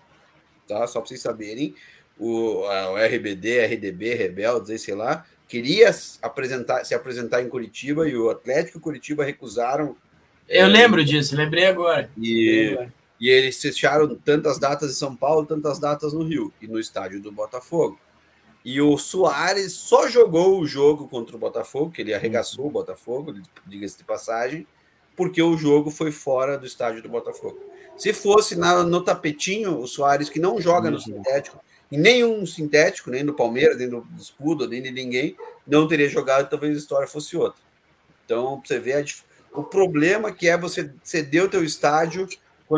tá? 0.68 0.86
Só 0.86 1.00
para 1.00 1.08
vocês 1.08 1.22
saberem 1.22 1.74
o, 2.18 2.62
o 2.62 2.97
RBD, 2.97 3.64
RDB, 3.66 4.14
Rebeldes, 4.14 4.82
sei 4.82 4.94
lá, 4.94 5.24
queria 5.48 5.94
apresentar, 6.22 6.84
se 6.84 6.94
apresentar 6.94 7.43
em 7.43 7.48
Curitiba 7.48 8.09
e 8.09 8.16
o 8.16 8.30
Atlético 8.30 8.78
e 8.78 8.80
Curitiba 8.80 9.24
recusaram. 9.24 9.97
Eu 10.48 10.66
é, 10.66 10.68
lembro 10.68 11.05
disso, 11.05 11.36
lembrei 11.36 11.66
agora. 11.66 12.10
E, 12.16 12.78
e 13.20 13.28
eles 13.28 13.60
fecharam 13.60 14.14
tantas 14.14 14.59
datas 14.59 14.90
em 14.90 14.94
São 14.94 15.14
Paulo, 15.14 15.47
tantas 15.47 15.78
datas 15.78 16.12
no 16.12 16.22
Rio 16.22 16.52
e 16.60 16.66
no 16.66 16.78
estádio 16.78 17.20
do 17.20 17.32
Botafogo. 17.32 17.98
E 18.64 18.80
o 18.80 18.98
Soares 18.98 19.72
só 19.74 20.09
jogou 20.09 20.59
o 20.59 20.66
jogo 20.66 21.06
contra 21.09 21.36
o 21.36 21.38
Botafogo, 21.38 21.93
que 21.93 22.02
ele 22.02 22.12
arregaçou 22.12 22.66
o 22.66 22.70
Botafogo, 22.70 23.34
diga-se 23.64 23.98
de 23.98 24.05
passagem, 24.05 24.66
porque 25.14 25.40
o 25.40 25.56
jogo 25.56 25.90
foi 25.90 26.10
fora 26.10 26.59
do 26.59 26.66
estádio 26.66 27.01
do 27.01 27.09
Botafogo. 27.09 27.59
Se 27.97 28.12
fosse 28.12 28.56
na, 28.56 28.82
no 28.82 29.01
tapetinho, 29.01 29.78
o 29.78 29.86
Soares, 29.86 30.28
que 30.28 30.40
não 30.40 30.60
joga 30.60 30.90
no 30.90 31.01
sintético, 31.01 31.62
e 31.90 31.96
nenhum 31.96 32.44
sintético, 32.44 33.10
nem 33.10 33.24
do 33.24 33.34
Palmeiras, 33.34 33.78
nem 33.78 33.88
do 33.88 34.06
Escudo, 34.18 34.68
nem 34.68 34.82
de 34.82 34.90
ninguém, 34.90 35.36
não 35.66 35.86
teria 35.86 36.08
jogado, 36.08 36.48
talvez 36.48 36.74
a 36.74 36.78
história 36.78 37.06
fosse 37.06 37.36
outra. 37.36 37.60
Então, 38.24 38.60
você 38.64 38.78
vê 38.78 39.04
o 39.52 39.62
problema 39.62 40.32
que 40.32 40.48
é 40.48 40.58
você 40.58 40.92
ceder 41.02 41.44
o 41.44 41.48
teu 41.48 41.64
estádio 41.64 42.28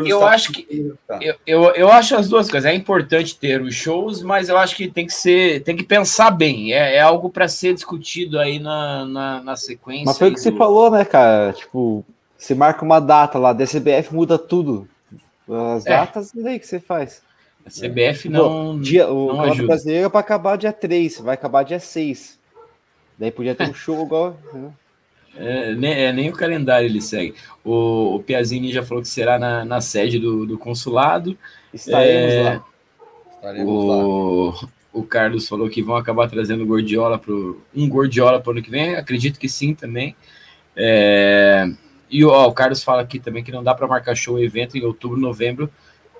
eu 0.05 0.23
acho 0.23 0.51
que 0.51 0.67
eu, 1.09 1.35
eu, 1.47 1.63
eu 1.71 1.91
acho 1.91 2.15
as 2.15 2.29
duas 2.29 2.49
coisas. 2.49 2.69
É 2.69 2.75
importante 2.75 3.35
ter 3.35 3.59
os 3.59 3.73
shows, 3.73 4.21
mas 4.21 4.47
eu 4.47 4.55
acho 4.57 4.75
que 4.75 4.87
tem 4.87 5.07
que 5.07 5.13
ser, 5.13 5.63
tem 5.63 5.75
que 5.75 5.83
pensar 5.83 6.29
bem. 6.29 6.73
É, 6.73 6.97
é 6.97 7.01
algo 7.01 7.29
para 7.29 7.47
ser 7.47 7.73
discutido 7.73 8.37
aí 8.37 8.59
na, 8.59 9.05
na, 9.05 9.43
na, 9.43 9.55
sequência. 9.55 10.05
Mas 10.05 10.17
foi 10.19 10.27
o 10.27 10.31
que 10.31 10.37
do... 10.37 10.43
você 10.43 10.51
falou, 10.51 10.91
né, 10.91 11.03
cara? 11.03 11.53
Tipo, 11.53 12.05
você 12.37 12.53
marca 12.53 12.85
uma 12.85 12.99
data 12.99 13.39
lá, 13.39 13.51
DCBF 13.51 14.13
muda 14.13 14.37
tudo. 14.37 14.87
As 15.75 15.85
é. 15.87 15.89
datas, 15.89 16.33
e 16.35 16.43
daí 16.43 16.59
que 16.59 16.67
você 16.67 16.79
faz? 16.79 17.23
A 17.69 17.87
CBF 17.87 18.27
não. 18.27 18.77
Pô, 18.77 18.81
dia, 18.81 19.07
o 19.07 19.27
Campeonato 19.27 19.67
Brasileiro 19.67 20.07
é 20.07 20.09
para 20.09 20.19
acabar 20.19 20.57
dia 20.57 20.73
3, 20.73 21.19
vai 21.19 21.35
acabar 21.35 21.63
dia 21.63 21.79
6. 21.79 22.39
Daí 23.17 23.31
podia 23.31 23.53
ter 23.53 23.69
um 23.69 23.73
show 23.75 24.03
igual. 24.03 24.35
Né? 24.51 24.71
É, 25.37 25.75
nem, 25.75 25.93
é, 25.93 26.11
nem 26.11 26.29
o 26.29 26.33
calendário 26.33 26.87
ele 26.87 27.01
segue. 27.01 27.35
O, 27.63 28.15
o 28.15 28.23
Piazini 28.23 28.73
já 28.73 28.83
falou 28.83 29.03
que 29.03 29.09
será 29.09 29.37
na, 29.37 29.63
na 29.63 29.79
sede 29.79 30.17
do, 30.17 30.45
do 30.45 30.57
consulado. 30.57 31.37
Estaremos 31.71 32.33
é, 32.33 32.43
lá. 32.43 32.65
Estaremos 33.35 33.71
o, 33.71 34.51
lá. 34.51 34.69
O 34.91 35.03
Carlos 35.03 35.47
falou 35.47 35.69
que 35.69 35.83
vão 35.83 35.95
acabar 35.95 36.27
trazendo 36.27 36.65
Gordiola 36.65 37.19
pro, 37.19 37.61
um 37.75 37.87
Gordiola 37.87 38.41
para 38.41 38.49
o 38.49 38.53
ano 38.53 38.63
que 38.63 38.71
vem. 38.71 38.95
Acredito 38.95 39.39
que 39.39 39.47
sim 39.47 39.75
também. 39.75 40.15
É, 40.75 41.69
e 42.09 42.25
ó, 42.25 42.47
o 42.47 42.53
Carlos 42.53 42.83
fala 42.83 43.03
aqui 43.03 43.19
também 43.19 43.43
que 43.43 43.51
não 43.51 43.63
dá 43.63 43.75
para 43.75 43.87
marcar 43.87 44.15
show 44.15 44.39
evento 44.39 44.77
em 44.77 44.83
outubro, 44.83 45.19
novembro 45.19 45.69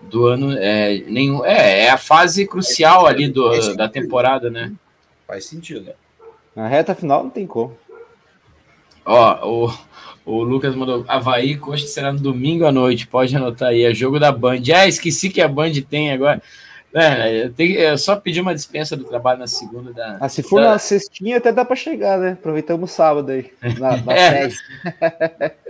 do 0.01 0.25
ano. 0.25 0.57
É, 0.57 1.03
nenhum, 1.07 1.45
é, 1.45 1.85
é 1.85 1.89
a 1.89 1.97
fase 1.97 2.47
crucial 2.47 3.05
ali 3.05 3.27
do, 3.27 3.75
da 3.75 3.87
temporada, 3.87 4.49
né? 4.49 4.71
Faz 5.27 5.45
sentido. 5.45 5.91
Na 6.55 6.67
reta 6.67 6.95
final 6.95 7.23
não 7.23 7.29
tem 7.29 7.45
como. 7.45 7.77
Ó, 9.05 9.47
o, 9.47 9.77
o 10.25 10.43
Lucas 10.43 10.75
mandou 10.75 11.05
Havaí, 11.07 11.57
Coxa 11.57 11.87
será 11.87 12.11
no 12.11 12.19
domingo 12.19 12.65
à 12.65 12.71
noite. 12.71 13.07
Pode 13.07 13.35
anotar 13.35 13.69
aí, 13.69 13.83
é 13.83 13.93
jogo 13.93 14.19
da 14.19 14.31
Band. 14.31 14.61
Ah, 14.75 14.87
esqueci 14.87 15.29
que 15.29 15.41
a 15.41 15.47
Band 15.47 15.71
tem 15.89 16.11
agora. 16.11 16.41
É, 16.93 17.43
eu, 17.43 17.53
tenho, 17.53 17.77
eu 17.77 17.97
só 17.99 18.15
pedi 18.15 18.41
uma 18.41 18.55
dispensa 18.55 18.97
do 18.97 19.03
trabalho 19.03 19.39
na 19.39 19.47
segunda. 19.47 19.93
Da, 19.93 20.17
ah, 20.19 20.27
se 20.27 20.41
for 20.41 20.59
da... 20.59 20.71
na 20.71 20.79
sextinha, 20.79 21.37
até 21.37 21.51
dá 21.51 21.63
para 21.63 21.75
chegar, 21.75 22.17
né? 22.17 22.31
Aproveitamos 22.31 22.91
sábado 22.91 23.31
aí. 23.31 23.51
Na, 23.77 23.97
na 24.01 24.13
é. 24.13 24.49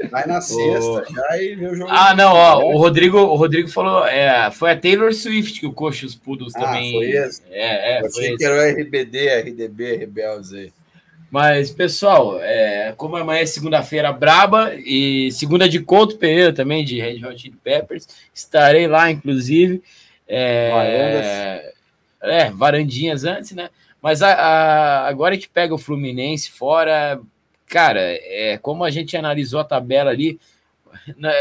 Vai 0.09 0.25
na 0.25 0.39
sexta, 0.39 1.03
o... 1.09 1.13
já 1.13 1.37
e 1.41 1.55
vê 1.55 1.67
o 1.67 1.75
jogo. 1.75 1.91
Ah, 1.91 2.15
não, 2.15 2.33
ó, 2.33 2.63
o 2.73 2.77
Rodrigo, 2.77 3.17
o 3.17 3.35
Rodrigo 3.35 3.67
falou, 3.67 4.05
é, 4.05 4.49
foi 4.51 4.71
a 4.71 4.79
Taylor 4.79 5.13
Swift 5.13 5.59
que 5.59 5.67
o 5.67 5.73
Coxa 5.73 6.05
os 6.05 6.15
Poodles 6.15 6.55
ah, 6.55 6.61
também. 6.61 6.93
Foi 6.93 7.09
esse? 7.09 7.41
É, 7.51 7.97
é. 7.97 8.01
Eu 8.01 8.05
achei 8.05 8.37
que 8.37 8.45
era 8.45 8.55
o 8.55 8.81
RBD, 8.81 9.41
RDB, 9.41 9.97
Rebeldes 9.97 10.53
aí. 10.53 10.71
Mas, 11.29 11.69
pessoal, 11.69 12.39
é, 12.41 12.93
como 12.97 13.15
amanhã 13.15 13.41
é 13.41 13.45
segunda-feira 13.45 14.11
braba 14.11 14.73
e 14.73 15.31
segunda 15.31 15.69
de 15.69 15.79
Couto 15.79 16.17
Pereira 16.17 16.51
também, 16.51 16.83
de 16.83 16.99
Red 16.99 17.23
Hot 17.23 17.39
Chili 17.39 17.57
Peppers, 17.63 18.07
estarei 18.33 18.87
lá, 18.87 19.11
inclusive. 19.11 19.83
É, 20.29 21.73
é, 22.21 22.51
varandinhas 22.51 23.23
antes, 23.23 23.51
né? 23.51 23.69
Mas 24.01 24.21
a, 24.21 24.31
a, 24.31 25.07
agora 25.07 25.37
que 25.37 25.49
pega 25.49 25.73
o 25.73 25.79
Fluminense 25.79 26.51
fora, 26.51 27.19
cara, 27.65 27.99
é, 28.01 28.57
como 28.61 28.83
a 28.83 28.91
gente 28.91 29.17
analisou 29.17 29.59
a 29.59 29.65
tabela 29.65 30.11
ali, 30.11 30.39
né, 31.17 31.33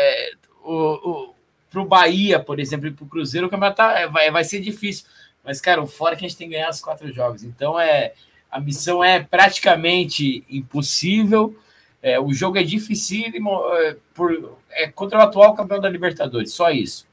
o, 0.64 0.72
o, 0.72 1.34
pro 1.70 1.84
Bahia, 1.84 2.40
por 2.40 2.58
exemplo, 2.58 2.88
e 2.88 2.92
pro 2.92 3.06
Cruzeiro, 3.06 3.46
o 3.46 3.50
campeonato 3.50 3.76
tá, 3.76 3.98
é, 4.00 4.08
vai, 4.08 4.30
vai 4.30 4.44
ser 4.44 4.60
difícil. 4.60 5.06
Mas, 5.44 5.60
cara, 5.60 5.82
o 5.82 5.86
fora 5.86 6.16
que 6.16 6.24
a 6.24 6.28
gente 6.28 6.36
tem 6.36 6.48
que 6.48 6.54
ganhar 6.54 6.70
os 6.70 6.80
quatro 6.80 7.10
jogos. 7.12 7.42
Então, 7.44 7.78
é, 7.78 8.12
a 8.50 8.60
missão 8.60 9.02
é 9.02 9.20
praticamente 9.20 10.44
impossível. 10.48 11.56
É, 12.02 12.20
o 12.20 12.32
jogo 12.32 12.58
é 12.58 12.62
dificílimo 12.62 13.50
é, 13.74 13.96
por, 14.14 14.58
é 14.70 14.88
contra 14.88 15.18
o 15.18 15.22
atual 15.22 15.54
campeão 15.54 15.80
da 15.80 15.88
Libertadores, 15.88 16.52
só 16.52 16.70
isso. 16.70 17.07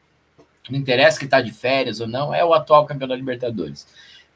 Não 0.69 0.79
interessa 0.79 1.19
que 1.19 1.25
está 1.25 1.41
de 1.41 1.51
férias 1.51 1.99
ou 1.99 2.07
não, 2.07 2.33
é 2.33 2.43
o 2.43 2.53
atual 2.53 2.85
campeão 2.85 3.07
da 3.07 3.15
Libertadores. 3.15 3.87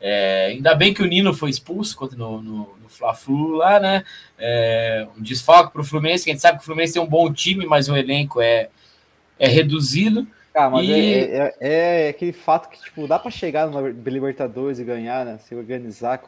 É, 0.01 0.47
ainda 0.51 0.73
bem 0.75 0.93
que 0.93 1.01
o 1.03 1.05
Nino 1.05 1.33
foi 1.33 1.49
expulso 1.49 1.97
no, 2.15 2.41
no, 2.41 2.77
no 2.81 2.87
Fla-Flu 2.87 3.49
lá, 3.57 3.79
né? 3.79 4.05
É, 4.37 5.05
um 5.17 5.21
desfalque 5.21 5.73
para 5.73 5.81
o 5.81 5.85
Fluminense, 5.85 6.23
que 6.23 6.29
a 6.29 6.33
gente 6.33 6.41
sabe 6.41 6.57
que 6.57 6.63
o 6.63 6.65
Fluminense 6.65 6.93
tem 6.93 7.01
um 7.01 7.07
bom 7.07 7.31
time, 7.33 7.65
mas 7.65 7.89
o 7.89 7.97
elenco 7.97 8.39
é, 8.39 8.69
é 9.37 9.47
reduzido. 9.47 10.25
Ah, 10.55 10.69
mas 10.69 10.87
e... 10.87 10.93
é, 10.93 11.53
é, 11.59 12.05
é, 12.05 12.09
aquele 12.09 12.31
fato 12.31 12.69
que, 12.69 12.81
tipo, 12.81 13.07
dá 13.07 13.19
para 13.19 13.29
chegar 13.29 13.67
no 13.67 13.87
Libertadores 13.87 14.79
e 14.79 14.83
ganhar, 14.83 15.25
né? 15.25 15.37
Se 15.39 15.53
organizar 15.53 16.21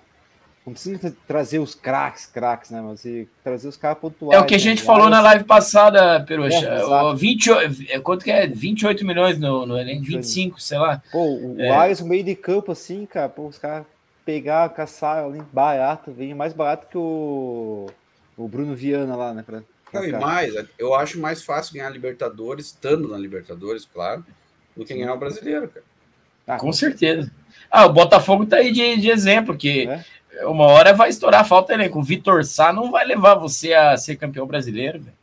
não 0.66 0.74
precisa 0.74 1.16
trazer 1.28 1.60
os 1.60 1.74
craques, 1.74 2.28
craques, 2.28 2.70
né? 2.70 2.82
Mas 2.82 3.04
trazer 3.44 3.68
os 3.68 3.78
caras 3.78 3.98
pontuais. 3.98 4.40
É 4.40 4.44
o 4.44 4.46
que 4.46 4.54
a 4.54 4.58
né? 4.58 4.64
gente 4.64 4.80
né? 4.80 4.86
falou 4.86 5.10
na 5.10 5.20
live 5.20 5.44
passada, 5.44 6.24
Peruxa. 6.24 6.68
É, 6.68 7.16
28, 7.16 7.84
é, 7.90 8.00
quanto 8.00 8.24
que 8.24 8.32
é? 8.32 8.46
28 8.46 9.06
milhões 9.06 9.40
no, 9.40 9.66
no 9.66 9.78
elenco, 9.78 10.06
25, 10.06 10.62
sei 10.62 10.78
lá. 10.78 11.02
Pô, 11.12 11.36
o 11.36 11.56
é. 11.60 11.70
Arias 11.70 12.00
no 12.00 12.08
meio 12.08 12.24
de 12.24 12.36
campo, 12.36 12.72
assim, 12.72 13.08
cara, 13.08 13.28
pô, 13.28 13.48
os 13.48 13.58
caras 13.58 13.86
pegar, 14.24 14.70
caçar 14.70 15.26
ali 15.26 15.42
barato, 15.52 16.12
vem 16.12 16.36
mais 16.36 16.54
barato 16.54 16.88
que 16.88 16.98
o, 16.98 17.90
o 18.38 18.48
Bruno 18.48 18.76
Viana 18.76 19.16
lá, 19.16 19.34
né? 19.34 19.44
Pra, 19.44 19.64
pra 19.92 20.02
Não, 20.02 20.08
e 20.08 20.12
mais, 20.12 20.54
eu 20.78 20.94
acho 20.94 21.20
mais 21.20 21.44
fácil 21.44 21.74
ganhar 21.74 21.90
Libertadores, 21.90 22.68
estando 22.68 23.08
na 23.08 23.18
Libertadores, 23.18 23.84
claro, 23.92 24.24
do 24.78 24.86
que 24.86 24.94
ganhar 24.94 25.14
o 25.16 25.20
brasileiro, 25.20 25.68
cara. 25.70 25.86
Ah, 26.46 26.58
com 26.58 26.72
certeza. 26.72 27.32
Ah, 27.70 27.86
o 27.86 27.94
Botafogo 27.94 28.46
tá 28.46 28.58
aí 28.58 28.72
de, 28.72 28.98
de 28.98 29.10
exemplo, 29.10 29.58
que 29.58 29.88
é? 29.88 30.04
Uma 30.44 30.66
hora 30.66 30.94
vai 30.94 31.10
estourar 31.10 31.42
a 31.42 31.46
falta 31.46 31.74
elenco. 31.74 32.00
O 32.00 32.04
Vitor 32.04 32.44
Sá 32.46 32.72
não 32.72 32.92
vai 32.92 33.06
levar 33.06 33.36
você 33.36 33.74
a 33.74 33.98
ser 33.98 34.16
campeão 34.16 34.48
brasileiro, 34.48 35.00
velho. 35.00 35.22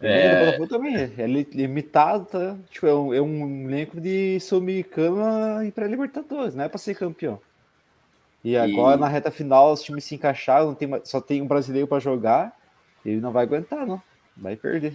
É... 0.00 0.58
O 0.60 0.66
também 0.66 0.94
é 0.94 1.26
limitado, 1.26 2.26
tá? 2.26 2.56
Tipo, 2.70 2.86
é 2.86 2.94
um, 2.94 3.14
é 3.14 3.20
um 3.20 3.68
elenco 3.68 4.00
de 4.00 4.38
sul-americano 4.40 5.64
e 5.64 5.72
para 5.72 5.86
Libertadores, 5.86 6.54
não 6.54 6.64
é 6.64 6.68
para 6.68 6.78
ser 6.78 6.94
campeão. 6.94 7.40
E 8.44 8.56
agora 8.56 8.96
e... 8.96 9.00
na 9.00 9.08
reta 9.08 9.30
final 9.30 9.72
os 9.72 9.82
times 9.82 10.04
se 10.04 10.14
encaixaram, 10.14 10.74
tem, 10.74 10.88
só 11.02 11.20
tem 11.20 11.40
um 11.40 11.46
brasileiro 11.46 11.88
para 11.88 11.98
jogar, 11.98 12.54
ele 13.04 13.20
não 13.20 13.32
vai 13.32 13.44
aguentar, 13.44 13.86
não. 13.86 14.00
Vai 14.36 14.54
perder. 14.54 14.94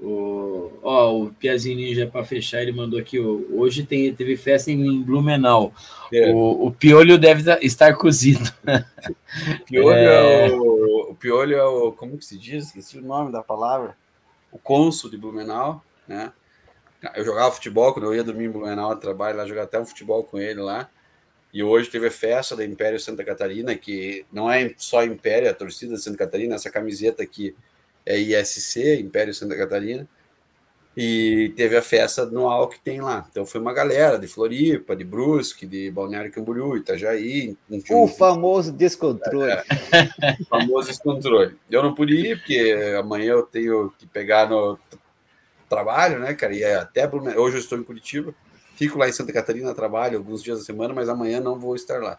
O, 0.00 0.70
ó, 0.80 1.22
o 1.22 1.32
Piazinho 1.32 1.76
Ninja 1.76 2.06
para 2.06 2.24
fechar, 2.24 2.62
ele 2.62 2.70
mandou 2.70 3.00
aqui. 3.00 3.18
Ó, 3.18 3.40
hoje 3.50 3.84
tem, 3.84 4.14
teve 4.14 4.36
festa 4.36 4.70
em 4.70 5.02
Blumenau. 5.02 5.72
É. 6.12 6.32
O, 6.32 6.66
o 6.66 6.72
piolho 6.72 7.18
deve 7.18 7.50
estar 7.60 7.94
cozido. 7.96 8.52
piolho 9.66 9.90
é... 9.90 10.46
é... 10.46 10.50
o, 10.52 11.10
o 11.10 11.14
piolho 11.16 11.56
é 11.56 11.64
o. 11.64 11.92
Como 11.92 12.16
que 12.16 12.24
se 12.24 12.38
diz? 12.38 12.66
Esqueci 12.66 12.98
o 12.98 13.02
nome 13.02 13.32
da 13.32 13.42
palavra. 13.42 13.96
O 14.52 14.58
cônsul 14.58 15.10
de 15.10 15.18
Blumenau, 15.18 15.84
né? 16.06 16.32
Eu 17.14 17.24
jogava 17.24 17.52
futebol 17.52 17.92
quando 17.92 18.06
eu 18.06 18.14
ia 18.14 18.24
dormir 18.24 18.46
em 18.46 18.50
Blumenau, 18.50 18.96
trabalho 18.96 19.36
lá, 19.36 19.46
jogava 19.46 19.66
até 19.66 19.80
um 19.80 19.86
futebol 19.86 20.22
com 20.24 20.38
ele 20.38 20.60
lá. 20.60 20.88
E 21.52 21.62
hoje 21.62 21.90
teve 21.90 22.06
a 22.06 22.10
festa 22.10 22.54
da 22.54 22.64
Império 22.64 23.00
Santa 23.00 23.24
Catarina, 23.24 23.74
que 23.74 24.24
não 24.32 24.50
é 24.50 24.72
só 24.76 25.04
Império, 25.04 25.46
é 25.46 25.50
a 25.50 25.54
torcida 25.54 25.94
de 25.94 26.02
Santa 26.02 26.18
Catarina, 26.18 26.54
essa 26.54 26.70
camiseta 26.70 27.22
aqui 27.22 27.54
é 28.08 28.18
ISC, 28.18 29.00
Império 29.00 29.34
Santa 29.34 29.54
Catarina, 29.54 30.08
e 30.96 31.52
teve 31.54 31.76
a 31.76 31.82
festa 31.82 32.22
anual 32.22 32.68
que 32.68 32.80
tem 32.80 33.02
lá. 33.02 33.26
Então 33.30 33.44
foi 33.44 33.60
uma 33.60 33.72
galera 33.72 34.18
de 34.18 34.26
Floripa, 34.26 34.96
de 34.96 35.04
Brusque, 35.04 35.66
de 35.66 35.90
Balneário 35.90 36.32
Camboriú, 36.32 36.76
Itajaí. 36.76 37.56
O 37.90 38.04
um... 38.04 38.08
famoso 38.08 38.72
descontrole. 38.72 39.52
É, 39.52 39.62
o 40.40 40.44
famoso 40.46 40.88
descontrole. 40.88 41.56
Eu 41.70 41.82
não 41.82 41.94
pude 41.94 42.14
ir, 42.14 42.38
porque 42.38 42.74
amanhã 42.98 43.32
eu 43.32 43.42
tenho 43.42 43.92
que 43.98 44.06
pegar 44.06 44.48
no 44.48 44.78
trabalho, 45.68 46.18
né, 46.18 46.32
cara? 46.34 46.54
E 46.54 46.62
é 46.62 46.76
até 46.76 47.08
hoje 47.36 47.56
eu 47.56 47.60
estou 47.60 47.78
em 47.78 47.84
Curitiba, 47.84 48.34
fico 48.74 48.98
lá 48.98 49.06
em 49.06 49.12
Santa 49.12 49.32
Catarina, 49.32 49.74
trabalho 49.74 50.16
alguns 50.16 50.42
dias 50.42 50.60
da 50.60 50.64
semana, 50.64 50.94
mas 50.94 51.10
amanhã 51.10 51.40
não 51.40 51.60
vou 51.60 51.76
estar 51.76 52.02
lá. 52.02 52.18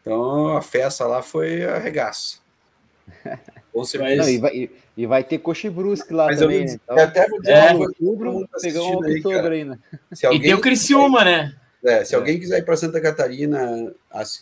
Então 0.00 0.56
a 0.56 0.62
festa 0.62 1.06
lá 1.06 1.22
foi 1.22 1.64
arregaço. 1.64 2.40
Com 3.78 3.84
certeza. 3.84 4.22
Não, 4.22 4.28
e, 4.28 4.38
vai, 4.38 4.70
e, 4.96 5.06
vai, 5.06 5.22
ter 5.22 5.38
coxa 5.38 5.70
brusque 5.70 6.12
lá 6.12 6.26
Mas 6.26 6.40
também. 6.40 6.62
Eu, 6.62 6.66
né? 6.66 6.80
então, 6.82 6.98
até 6.98 7.28
vou 7.28 7.40
dizer 7.40 7.52
é, 7.52 7.74
outubro, 7.74 8.48
pegou 8.60 8.90
um 8.90 8.96
outubro 8.96 9.52
aí, 9.52 9.64
né? 9.64 9.78
Alguém, 10.24 10.40
e 10.40 10.42
tem 10.42 10.54
o 10.54 10.60
Criciúma, 10.60 11.24
né? 11.24 11.54
É, 11.84 12.04
se 12.04 12.16
alguém 12.16 12.40
quiser 12.40 12.58
ir 12.58 12.64
para 12.64 12.76
Santa 12.76 13.00
Catarina, 13.00 13.94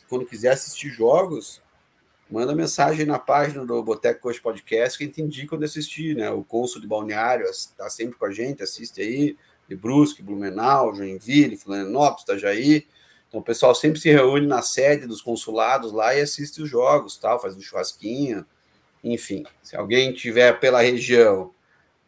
quando 0.08 0.24
quiser 0.24 0.52
assistir 0.52 0.88
jogos, 0.88 1.60
manda 2.30 2.54
mensagem 2.54 3.04
na 3.04 3.18
página 3.18 3.66
do 3.66 3.82
Boteco 3.82 4.22
Coxa 4.22 4.40
Podcast 4.42 4.96
que 4.96 5.04
a 5.04 5.06
gente 5.06 5.20
indica 5.20 5.50
quando 5.50 5.64
assistir, 5.64 6.16
né? 6.16 6.30
O 6.30 6.42
Consul 6.42 6.80
de 6.80 6.86
Balneário 6.86 7.44
está 7.44 7.90
sempre 7.90 8.16
com 8.16 8.24
a 8.24 8.32
gente, 8.32 8.62
assiste 8.62 9.02
aí, 9.02 9.36
de 9.68 9.76
Brusque, 9.76 10.22
Blumenau, 10.22 10.94
Joinville, 10.94 11.58
Florianópolis, 11.58 12.22
Itajaí. 12.22 12.86
Então 13.28 13.40
o 13.40 13.44
pessoal 13.44 13.74
sempre 13.74 14.00
se 14.00 14.08
reúne 14.10 14.46
na 14.46 14.62
sede 14.62 15.06
dos 15.06 15.20
consulados 15.20 15.92
lá 15.92 16.14
e 16.14 16.22
assiste 16.22 16.62
os 16.62 16.70
jogos, 16.70 17.18
tal, 17.18 17.38
faz 17.38 17.54
um 17.54 17.60
churrasquinho, 17.60 18.46
enfim, 19.02 19.44
se 19.62 19.76
alguém 19.76 20.12
tiver 20.12 20.58
pela 20.58 20.82
região, 20.82 21.52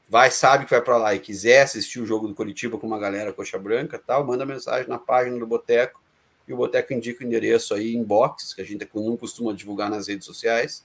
vai, 0.09 0.31
sabe 0.31 0.65
que 0.65 0.71
vai 0.71 0.81
para 0.81 0.97
lá 0.97 1.15
e 1.15 1.19
quiser 1.19 1.63
assistir 1.63 2.01
o 2.01 2.07
jogo 2.07 2.27
do 2.27 2.35
Curitiba 2.35 2.79
com 2.79 2.87
uma 2.87 2.99
galera 2.99 3.33
coxa 3.33 3.59
branca, 3.59 3.99
tal, 4.05 4.25
manda 4.27 4.47
mensagem 4.47 4.89
na 4.89 4.99
página 4.99 5.39
do 5.39 5.47
Boteco 5.47 6.01
e 6.49 6.53
o 6.53 6.57
Boteco 6.57 6.95
indica 6.95 7.23
o 7.23 7.27
endereço 7.27 7.75
aí 7.75 7.95
inbox, 7.95 8.55
que 8.55 8.63
a 8.63 8.65
gente 8.65 8.89
não 8.95 9.17
costuma 9.19 9.53
divulgar 9.53 9.91
nas 9.91 10.09
redes 10.09 10.25
sociais. 10.27 10.83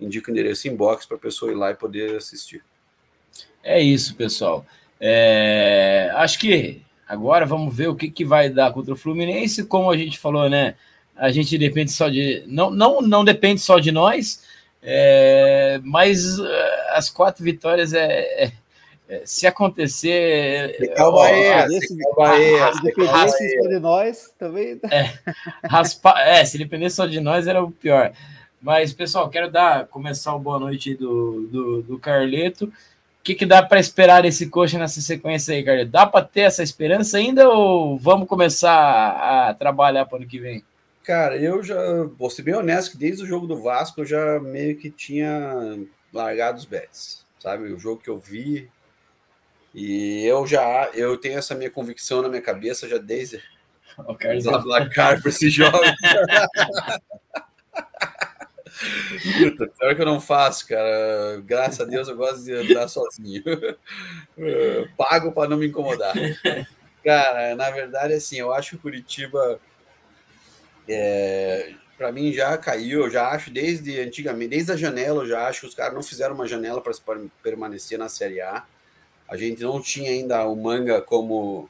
Indica 0.00 0.30
o 0.30 0.32
endereço 0.32 0.66
inbox 0.66 1.04
para 1.04 1.18
a 1.18 1.20
pessoa 1.20 1.52
ir 1.52 1.56
lá 1.56 1.70
e 1.70 1.74
poder 1.74 2.16
assistir. 2.16 2.64
É 3.62 3.80
isso, 3.82 4.14
pessoal. 4.14 4.64
É, 4.98 6.10
acho 6.14 6.38
que 6.38 6.80
agora 7.06 7.44
vamos 7.44 7.76
ver 7.76 7.88
o 7.88 7.94
que, 7.94 8.10
que 8.10 8.24
vai 8.24 8.48
dar 8.48 8.72
contra 8.72 8.94
o 8.94 8.96
Fluminense. 8.96 9.64
Como 9.64 9.90
a 9.90 9.96
gente 9.96 10.18
falou, 10.18 10.48
né? 10.48 10.74
A 11.14 11.30
gente 11.30 11.58
depende 11.58 11.90
só 11.92 12.08
de. 12.08 12.44
Não, 12.46 12.70
não, 12.70 13.02
não 13.02 13.24
depende 13.24 13.60
só 13.60 13.78
de 13.78 13.92
nós. 13.92 14.42
É, 14.90 15.78
mas 15.84 16.38
é, 16.38 16.96
as 16.96 17.10
quatro 17.10 17.44
vitórias 17.44 17.92
é, 17.92 18.44
é, 18.44 18.52
é 19.06 19.22
se 19.26 19.46
acontecer. 19.46 20.94
Calma 20.96 21.26
aí, 21.26 21.44
calma 22.16 22.30
aí. 22.30 22.72
Se 22.72 22.82
dependesse 22.82 23.58
só 23.58 23.68
de 23.68 23.78
nós, 23.78 24.34
também. 24.38 24.80
É, 24.90 25.12
raspa, 25.68 26.18
é, 26.20 26.42
se 26.42 26.56
dependesse 26.56 26.96
só 26.96 27.06
de 27.06 27.20
nós, 27.20 27.46
era 27.46 27.62
o 27.62 27.70
pior. 27.70 28.12
Mas, 28.62 28.90
pessoal, 28.94 29.28
quero 29.28 29.50
dar 29.50 29.86
começar 29.88 30.34
o 30.34 30.38
boa 30.38 30.58
noite 30.58 30.94
do, 30.94 31.46
do, 31.48 31.82
do 31.82 31.98
Carleto. 31.98 32.64
O 32.64 32.72
que, 33.22 33.34
que 33.34 33.44
dá 33.44 33.62
para 33.62 33.78
esperar 33.78 34.24
esse 34.24 34.48
coxa 34.48 34.78
nessa 34.78 35.02
sequência 35.02 35.54
aí, 35.54 35.62
Carleto? 35.62 35.90
Dá 35.90 36.06
para 36.06 36.24
ter 36.24 36.40
essa 36.42 36.62
esperança 36.62 37.18
ainda 37.18 37.46
ou 37.50 37.98
vamos 37.98 38.26
começar 38.26 39.50
a 39.50 39.52
trabalhar 39.52 40.06
para 40.06 40.16
o 40.16 40.20
ano 40.20 40.26
que 40.26 40.38
vem? 40.38 40.64
Cara, 41.08 41.38
eu 41.38 41.62
já 41.62 42.02
vou 42.18 42.28
ser 42.28 42.42
bem 42.42 42.54
honesto 42.54 42.90
que 42.90 42.98
desde 42.98 43.22
o 43.22 43.26
jogo 43.26 43.46
do 43.46 43.62
Vasco 43.62 44.02
eu 44.02 44.04
já 44.04 44.38
meio 44.40 44.76
que 44.76 44.90
tinha 44.90 45.78
largado 46.12 46.58
os 46.58 46.66
bets, 46.66 47.24
sabe? 47.40 47.72
O 47.72 47.78
jogo 47.78 48.02
que 48.02 48.10
eu 48.10 48.18
vi 48.18 48.70
e 49.74 50.22
eu 50.26 50.46
já 50.46 50.90
eu 50.92 51.16
tenho 51.16 51.38
essa 51.38 51.54
minha 51.54 51.70
convicção 51.70 52.20
na 52.20 52.28
minha 52.28 52.42
cabeça 52.42 52.86
já 52.86 52.98
desde 52.98 53.42
o 53.96 54.14
Carlos 54.14 54.44
placar 54.44 55.18
para 55.22 55.30
esse 55.30 55.48
jogo. 55.48 55.78
Puta, 59.38 59.66
pior 59.78 59.94
que 59.94 60.02
eu 60.02 60.06
não 60.06 60.20
faço, 60.20 60.68
cara. 60.68 61.40
Graças 61.42 61.80
a 61.80 61.86
Deus 61.86 62.06
eu 62.08 62.18
gosto 62.18 62.44
de 62.44 62.52
andar 62.52 62.86
sozinho. 62.86 63.42
Pago 64.94 65.32
para 65.32 65.48
não 65.48 65.56
me 65.56 65.68
incomodar. 65.68 66.12
Cara, 67.02 67.56
na 67.56 67.70
verdade, 67.70 68.12
assim, 68.12 68.36
eu 68.36 68.52
acho 68.52 68.72
que 68.72 68.76
o 68.76 68.80
Curitiba 68.80 69.58
é, 70.88 71.74
para 71.96 72.12
mim 72.12 72.32
já 72.32 72.56
caiu, 72.56 73.10
já 73.10 73.28
acho 73.28 73.50
desde 73.50 74.00
antigamente, 74.00 74.50
desde 74.50 74.72
a 74.72 74.76
janela, 74.76 75.22
eu 75.22 75.28
já 75.28 75.46
acho 75.46 75.60
que 75.60 75.66
os 75.66 75.74
caras 75.74 75.94
não 75.94 76.02
fizeram 76.02 76.34
uma 76.34 76.46
janela 76.46 76.80
para 76.80 76.94
permanecer 77.42 77.98
na 77.98 78.08
Série 78.08 78.40
A. 78.40 78.64
A 79.28 79.36
gente 79.36 79.62
não 79.62 79.80
tinha 79.82 80.10
ainda 80.10 80.46
o 80.46 80.56
manga 80.56 81.02
como 81.02 81.68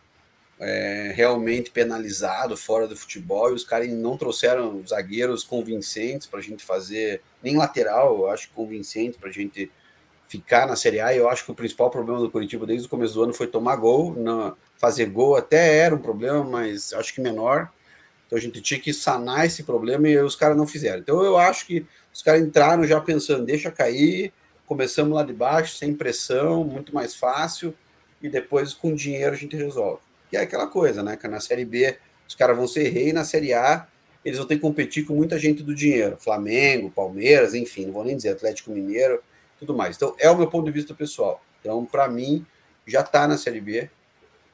é, 0.61 1.12
realmente 1.15 1.70
penalizado 1.70 2.57
fora 2.57 2.86
do 2.86 2.97
futebol 2.97 3.51
e 3.51 3.55
os 3.55 3.65
caras 3.65 3.89
não 3.89 4.16
trouxeram 4.16 4.82
zagueiros 4.86 5.45
convincentes 5.45 6.27
para 6.27 6.40
a 6.40 6.43
gente 6.43 6.65
fazer, 6.65 7.23
nem 7.43 7.57
lateral, 7.57 8.19
eu 8.19 8.31
acho 8.31 8.51
convincente 8.51 9.19
para 9.19 9.28
a 9.28 9.32
gente 9.32 9.70
ficar 10.28 10.66
na 10.66 10.77
Série 10.77 11.01
A. 11.01 11.15
Eu 11.15 11.28
acho 11.28 11.45
que 11.45 11.51
o 11.51 11.55
principal 11.55 11.90
problema 11.90 12.20
do 12.20 12.31
Curitiba 12.31 12.66
desde 12.66 12.86
o 12.86 12.90
começo 12.90 13.15
do 13.15 13.23
ano 13.23 13.35
foi 13.35 13.47
tomar 13.47 13.77
gol. 13.77 14.15
Não, 14.15 14.57
fazer 14.77 15.07
gol 15.07 15.36
até 15.36 15.78
era 15.78 15.95
um 15.95 16.03
problema, 16.03 16.45
mas 16.45 16.93
acho 16.93 17.15
que 17.15 17.20
menor. 17.20 17.73
Então 18.28 18.38
a 18.38 18.40
gente 18.40 18.60
tinha 18.60 18.78
que 18.78 18.92
sanar 18.92 19.46
esse 19.46 19.64
problema 19.64 20.09
e 20.09 20.16
os 20.18 20.36
caras 20.36 20.56
não 20.56 20.66
fizeram. 20.66 21.00
Então 21.00 21.24
eu 21.24 21.36
acho 21.36 21.66
que 21.66 21.84
os 22.12 22.22
caras 22.22 22.40
entraram 22.40 22.84
já 22.84 23.00
pensando, 23.00 23.44
deixa 23.44 23.70
cair, 23.70 24.32
começamos 24.66 25.14
lá 25.14 25.24
de 25.24 25.32
baixo, 25.32 25.76
sem 25.76 25.92
pressão, 25.94 26.62
muito 26.62 26.94
mais 26.94 27.14
fácil, 27.14 27.74
e 28.22 28.28
depois 28.28 28.72
com 28.74 28.94
dinheiro 28.94 29.32
a 29.32 29.36
gente 29.36 29.56
resolve. 29.56 30.02
E 30.30 30.36
é 30.36 30.40
aquela 30.40 30.66
coisa, 30.66 31.02
né? 31.02 31.16
Que 31.16 31.26
na 31.26 31.40
Série 31.40 31.64
B 31.64 31.96
os 32.28 32.34
caras 32.34 32.56
vão 32.56 32.68
ser 32.68 32.88
rei, 32.90 33.12
na 33.12 33.24
Série 33.24 33.55
A 33.55 33.88
eles 34.24 34.38
vão 34.38 34.46
ter 34.46 34.56
que 34.56 34.60
competir 34.60 35.06
com 35.06 35.14
muita 35.14 35.38
gente 35.38 35.62
do 35.62 35.74
dinheiro. 35.74 36.16
Flamengo, 36.18 36.90
Palmeiras, 36.90 37.55
enfim, 37.55 37.86
não 37.86 37.92
vou 37.92 38.05
nem 38.05 38.16
dizer 38.16 38.30
Atlético 38.30 38.70
Mineiro. 38.70 39.22
tudo 39.59 39.74
mais. 39.74 39.96
Então, 39.96 40.14
é 40.18 40.30
o 40.30 40.36
meu 40.36 40.48
ponto 40.48 40.66
de 40.66 40.70
vista 40.70 40.94
pessoal. 40.94 41.42
Então, 41.60 41.84
para 41.84 42.09
mim, 42.09 42.46
já 42.86 43.00
está 43.00 43.26
na 43.26 43.36
Série 43.36 43.60
B. 43.60 43.90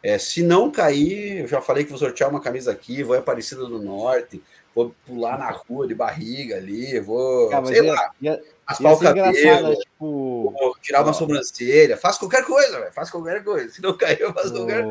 É, 0.04 0.18
se 0.18 0.42
não 0.42 0.70
cair, 0.70 1.40
eu 1.40 1.48
já 1.48 1.62
falei 1.62 1.82
que 1.82 1.88
vou 1.88 1.98
sortear 1.98 2.28
uma 2.28 2.38
camisa 2.38 2.70
aqui, 2.70 3.02
vou 3.02 3.16
em 3.16 3.20
Aparecida 3.20 3.64
do 3.64 3.78
Norte, 3.78 4.42
vou 4.74 4.94
pular 5.06 5.38
na 5.38 5.50
rua 5.50 5.88
de 5.88 5.94
barriga 5.94 6.56
ali, 6.56 7.00
vou, 7.00 7.48
Cara, 7.48 7.64
sei 7.64 7.80
lá, 7.80 8.10
ia, 8.20 8.38
raspar 8.66 8.92
o 8.92 8.98
cabelo, 8.98 9.70
né, 9.70 9.76
tipo... 9.76 10.76
tirar 10.82 11.04
uma 11.04 11.14
sobrancelha, 11.14 11.96
faço 11.96 12.18
qualquer 12.18 12.44
coisa, 12.44 12.80
véio, 12.80 12.92
faço 12.92 13.12
qualquer 13.12 13.42
coisa. 13.42 13.72
Se 13.72 13.80
não 13.80 13.96
cair, 13.96 14.20
eu 14.20 14.34
faço 14.34 14.52
oh. 14.52 14.56
qualquer 14.58 14.84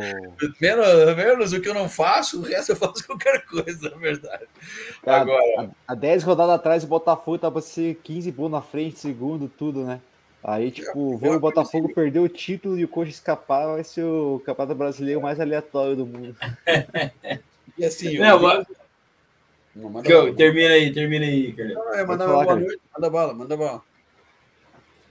menos, 0.60 1.16
menos 1.16 1.54
o 1.54 1.62
que 1.62 1.70
eu 1.70 1.76
não 1.76 1.88
faço, 1.88 2.40
o 2.40 2.42
resto 2.42 2.72
eu 2.72 2.76
faço 2.76 3.06
qualquer 3.06 3.46
coisa, 3.46 3.92
na 3.92 3.98
verdade. 3.98 4.48
Cara, 5.04 5.22
Agora... 5.22 5.70
Há 5.88 5.94
10 5.94 6.24
rodadas 6.24 6.56
atrás, 6.56 6.84
o 6.84 6.88
Botafogo 6.88 7.38
tava 7.38 7.62
ser 7.62 8.00
15 8.04 8.32
pontos 8.32 8.52
na 8.54 8.62
frente, 8.64 8.98
segundo, 8.98 9.48
tudo, 9.48 9.84
né? 9.84 10.02
Aí, 10.44 10.72
tipo, 10.72 11.18
ver 11.18 11.30
o 11.30 11.40
Botafogo 11.40 11.94
perder 11.94 12.20
o 12.20 12.28
título 12.28 12.78
e 12.78 12.84
o 12.84 12.88
Coxa 12.88 13.12
escapar 13.12 13.68
vai 13.68 13.84
ser 13.84 14.04
o 14.04 14.42
campeonato 14.46 14.76
brasileiro 14.76 15.22
mais 15.22 15.40
aleatório 15.40 15.96
do 15.96 16.06
mundo. 16.06 16.36
e 17.78 17.86
assim, 17.86 18.18
não, 18.18 18.52
eu... 18.52 18.66
Não, 19.74 19.90
manda 19.90 20.10
eu, 20.10 20.36
termina 20.36 20.74
aí, 20.74 20.92
termina 20.92 21.26
aí, 21.26 21.54
cara. 21.54 21.74
Não, 21.74 21.94
é, 21.94 22.06
manda, 22.06 22.26
falar, 22.26 22.44
boa 22.44 22.56
noite, 22.58 22.82
manda 22.94 23.10
bala, 23.10 23.34
manda 23.34 23.58
bala. 23.58 23.82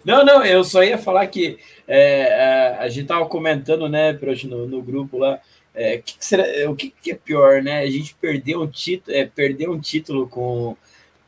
Não, 0.04 0.24
não, 0.24 0.44
eu 0.44 0.62
só 0.64 0.84
ia 0.84 0.98
falar 0.98 1.26
que 1.28 1.58
é, 1.88 2.76
a, 2.78 2.88
gente 2.88 3.06
tava 3.06 3.24
comentando, 3.26 3.88
né, 3.88 4.12
no, 4.44 4.68
no 4.68 4.82
grupo 4.82 5.16
lá, 5.16 5.40
é, 5.74 5.98
que 5.98 6.18
que 6.18 6.24
será, 6.24 6.44
o 6.70 6.76
que, 6.76 6.90
que, 6.90 7.12
é 7.12 7.14
pior, 7.14 7.62
né? 7.62 7.80
A 7.80 7.90
gente 7.90 8.14
perdeu 8.16 8.60
um 8.60 8.66
título, 8.66 9.16
é, 9.16 9.24
perder 9.24 9.70
um 9.70 9.80
título 9.80 10.28
com 10.28 10.76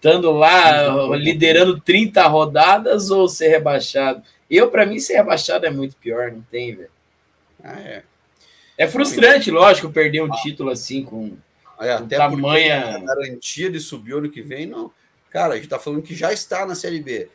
estando 0.05 0.31
lá 0.31 1.17
liderando 1.17 1.81
30 1.81 2.27
rodadas 2.27 3.11
ou 3.11 3.27
ser 3.27 3.49
rebaixado. 3.49 4.23
Eu, 4.51 4.71
para 4.71 4.85
mim, 4.85 4.99
ser 4.99 5.15
rebaixado 5.15 5.65
é 5.65 5.71
muito 5.71 5.97
pior, 5.97 6.31
não 6.31 6.43
tem, 6.43 6.77
velho. 6.77 6.91
Ah, 7.63 7.81
é. 7.81 8.03
É 8.77 8.87
frustrante, 8.87 9.51
lógico, 9.51 9.91
perder 9.91 10.23
um 10.23 10.33
ah. 10.33 10.37
título 10.43 10.69
assim 10.69 11.03
com, 11.03 11.39
é, 11.81 11.93
até 11.93 12.19
tamanha. 12.19 13.03
garantia 13.03 13.71
de 13.71 13.81
subir 13.81 14.15
ano 14.15 14.31
que 14.31 14.43
vem, 14.43 14.67
não. 14.67 14.93
Cara, 15.31 15.55
a 15.55 15.57
gente 15.57 15.69
tá 15.69 15.79
falando 15.79 16.03
que 16.03 16.15
já 16.15 16.33
está 16.33 16.67
na 16.67 16.75
Série 16.75 17.01
B. 17.01 17.29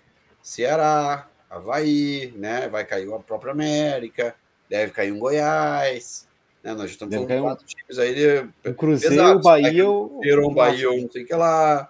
Ceará, 0.44 1.28
Havaí, 1.50 2.32
né? 2.38 2.70
Vai 2.70 2.86
cair 2.86 3.12
a 3.12 3.20
própria 3.20 3.52
América, 3.52 4.36
deve 4.70 4.91
cair 4.91 5.12
um 5.12 5.18
Goiás. 5.18 6.28
Né? 6.64 6.74
Nós 6.76 6.91
estamos 6.91 7.16
deve 7.16 7.26
falando 7.26 7.41
de 7.41 7.48
quatro 7.48 7.66
um... 7.66 7.68
times 7.68 7.98
aí. 7.98 8.50
O 8.66 8.74
Cruzeiro, 8.76 9.38
o 9.38 9.41
Bahia. 9.41 9.90
O 9.90 10.10
Cruzeiro, 10.10 10.52
Bahia, 10.52 11.02
não 11.02 11.10
sei 11.10 11.24
o 11.24 11.26
que 11.26 11.34
lá. 11.34 11.90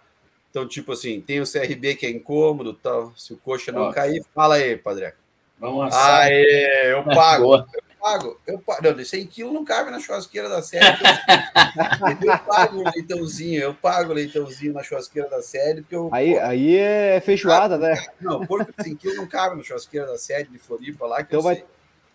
Então, 0.50 0.68
tipo 0.68 0.92
assim, 0.92 1.22
tem 1.22 1.40
o 1.40 1.50
CRB 1.52 1.96
que 1.96 2.06
é 2.06 2.10
incômodo, 2.10 2.74
tal. 2.74 3.14
Se 3.16 3.34
o 3.34 3.38
coxa 3.38 3.72
não 3.72 3.84
Ó. 3.84 3.94
cair, 3.94 4.24
fala 4.34 4.56
aí, 4.56 4.76
Padre. 4.78 5.14
Vamos 5.60 5.88
assar. 5.88 6.22
Aê, 6.22 6.92
eu 6.92 7.04
pago. 7.04 7.56
eu 7.56 7.66
pago. 8.00 8.40
Eu 8.48 8.60
pago. 8.60 8.82
Não, 8.82 9.06
100 9.06 9.28
quilos 9.28 9.54
não 9.54 9.64
cabe 9.66 9.92
na 9.92 10.00
churrasqueira 10.00 10.50
da 10.50 10.62
série. 10.62 10.86
Então, 10.86 12.34
eu 12.34 12.40
pago 12.40 12.78
o 12.80 12.84
leitãozinho, 12.96 13.62
eu 13.62 13.74
pago 13.76 14.12
o 14.12 14.16
leitãozinho 14.16 14.74
na 14.74 14.82
churrasqueira 14.82 15.30
da 15.30 15.42
série. 15.42 15.82
Porque 15.82 15.96
eu, 15.96 16.10
aí, 16.12 16.34
pô, 16.34 16.40
aí 16.42 16.78
é 16.78 17.22
feijoada, 17.22 17.78
né? 17.78 17.94
Não, 18.20 18.46
porco 18.48 18.74
de 18.76 18.84
100 18.84 18.96
quilos 18.96 19.18
não 19.18 19.28
cabe 19.28 19.56
na 19.58 19.64
churrasqueira 19.64 20.08
da 20.08 20.18
série 20.18 20.48
de 20.48 20.58
Floripa 20.58 21.06
lá. 21.06 21.22
então 21.22 21.42
vai, 21.42 21.64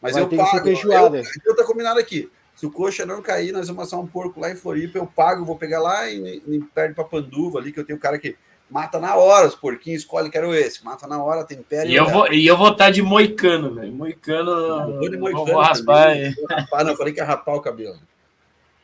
Mas 0.00 0.14
vai 0.14 0.22
eu 0.22 0.28
pago. 0.28 0.62
feijoada. 0.64 1.18
Eu, 1.18 1.24
eu 1.46 1.56
tô 1.56 1.64
combinado 1.64 2.00
aqui. 2.00 2.30
Se 2.54 2.66
o 2.66 2.70
coxa 2.70 3.04
não 3.04 3.20
cair, 3.20 3.52
nós 3.52 3.68
vamos 3.68 3.84
assar 3.84 3.98
um 3.98 4.06
porco 4.06 4.40
lá 4.40 4.50
em 4.50 4.56
Floripa, 4.56 4.98
eu 4.98 5.06
pago, 5.06 5.44
vou 5.44 5.56
pegar 5.56 5.80
lá 5.80 6.10
em, 6.10 6.42
em 6.46 6.60
perto 6.60 6.90
de 6.90 6.94
Papanduva 6.94 7.58
ali, 7.58 7.72
que 7.72 7.80
eu 7.80 7.84
tenho 7.84 7.96
um 7.96 8.00
cara 8.00 8.18
que 8.18 8.36
mata 8.70 8.98
na 8.98 9.16
hora, 9.16 9.46
os 9.46 9.54
porquinhos 9.54 10.02
escolhe 10.02 10.30
quero 10.30 10.54
esse, 10.54 10.84
mata 10.84 11.06
na 11.06 11.22
hora, 11.22 11.44
tempera. 11.44 11.86
E, 11.86 11.94
eu 11.94 12.08
vou, 12.08 12.32
e 12.32 12.46
eu 12.46 12.56
vou 12.56 12.72
estar 12.72 12.86
tá 12.86 12.90
de 12.90 13.02
moicano, 13.02 13.74
velho. 13.74 13.92
Moicano, 13.92 14.50
eu 14.50 15.18
moicano, 15.18 15.46
vou 15.46 15.60
raspar. 15.60 16.14
Vou 16.36 16.46
rapar, 16.48 16.84
não, 16.84 16.92
eu 16.92 16.96
falei 16.96 17.12
que 17.12 17.20
ia 17.20 17.24
rapar 17.24 17.54
o 17.56 17.60
cabelo. 17.60 17.98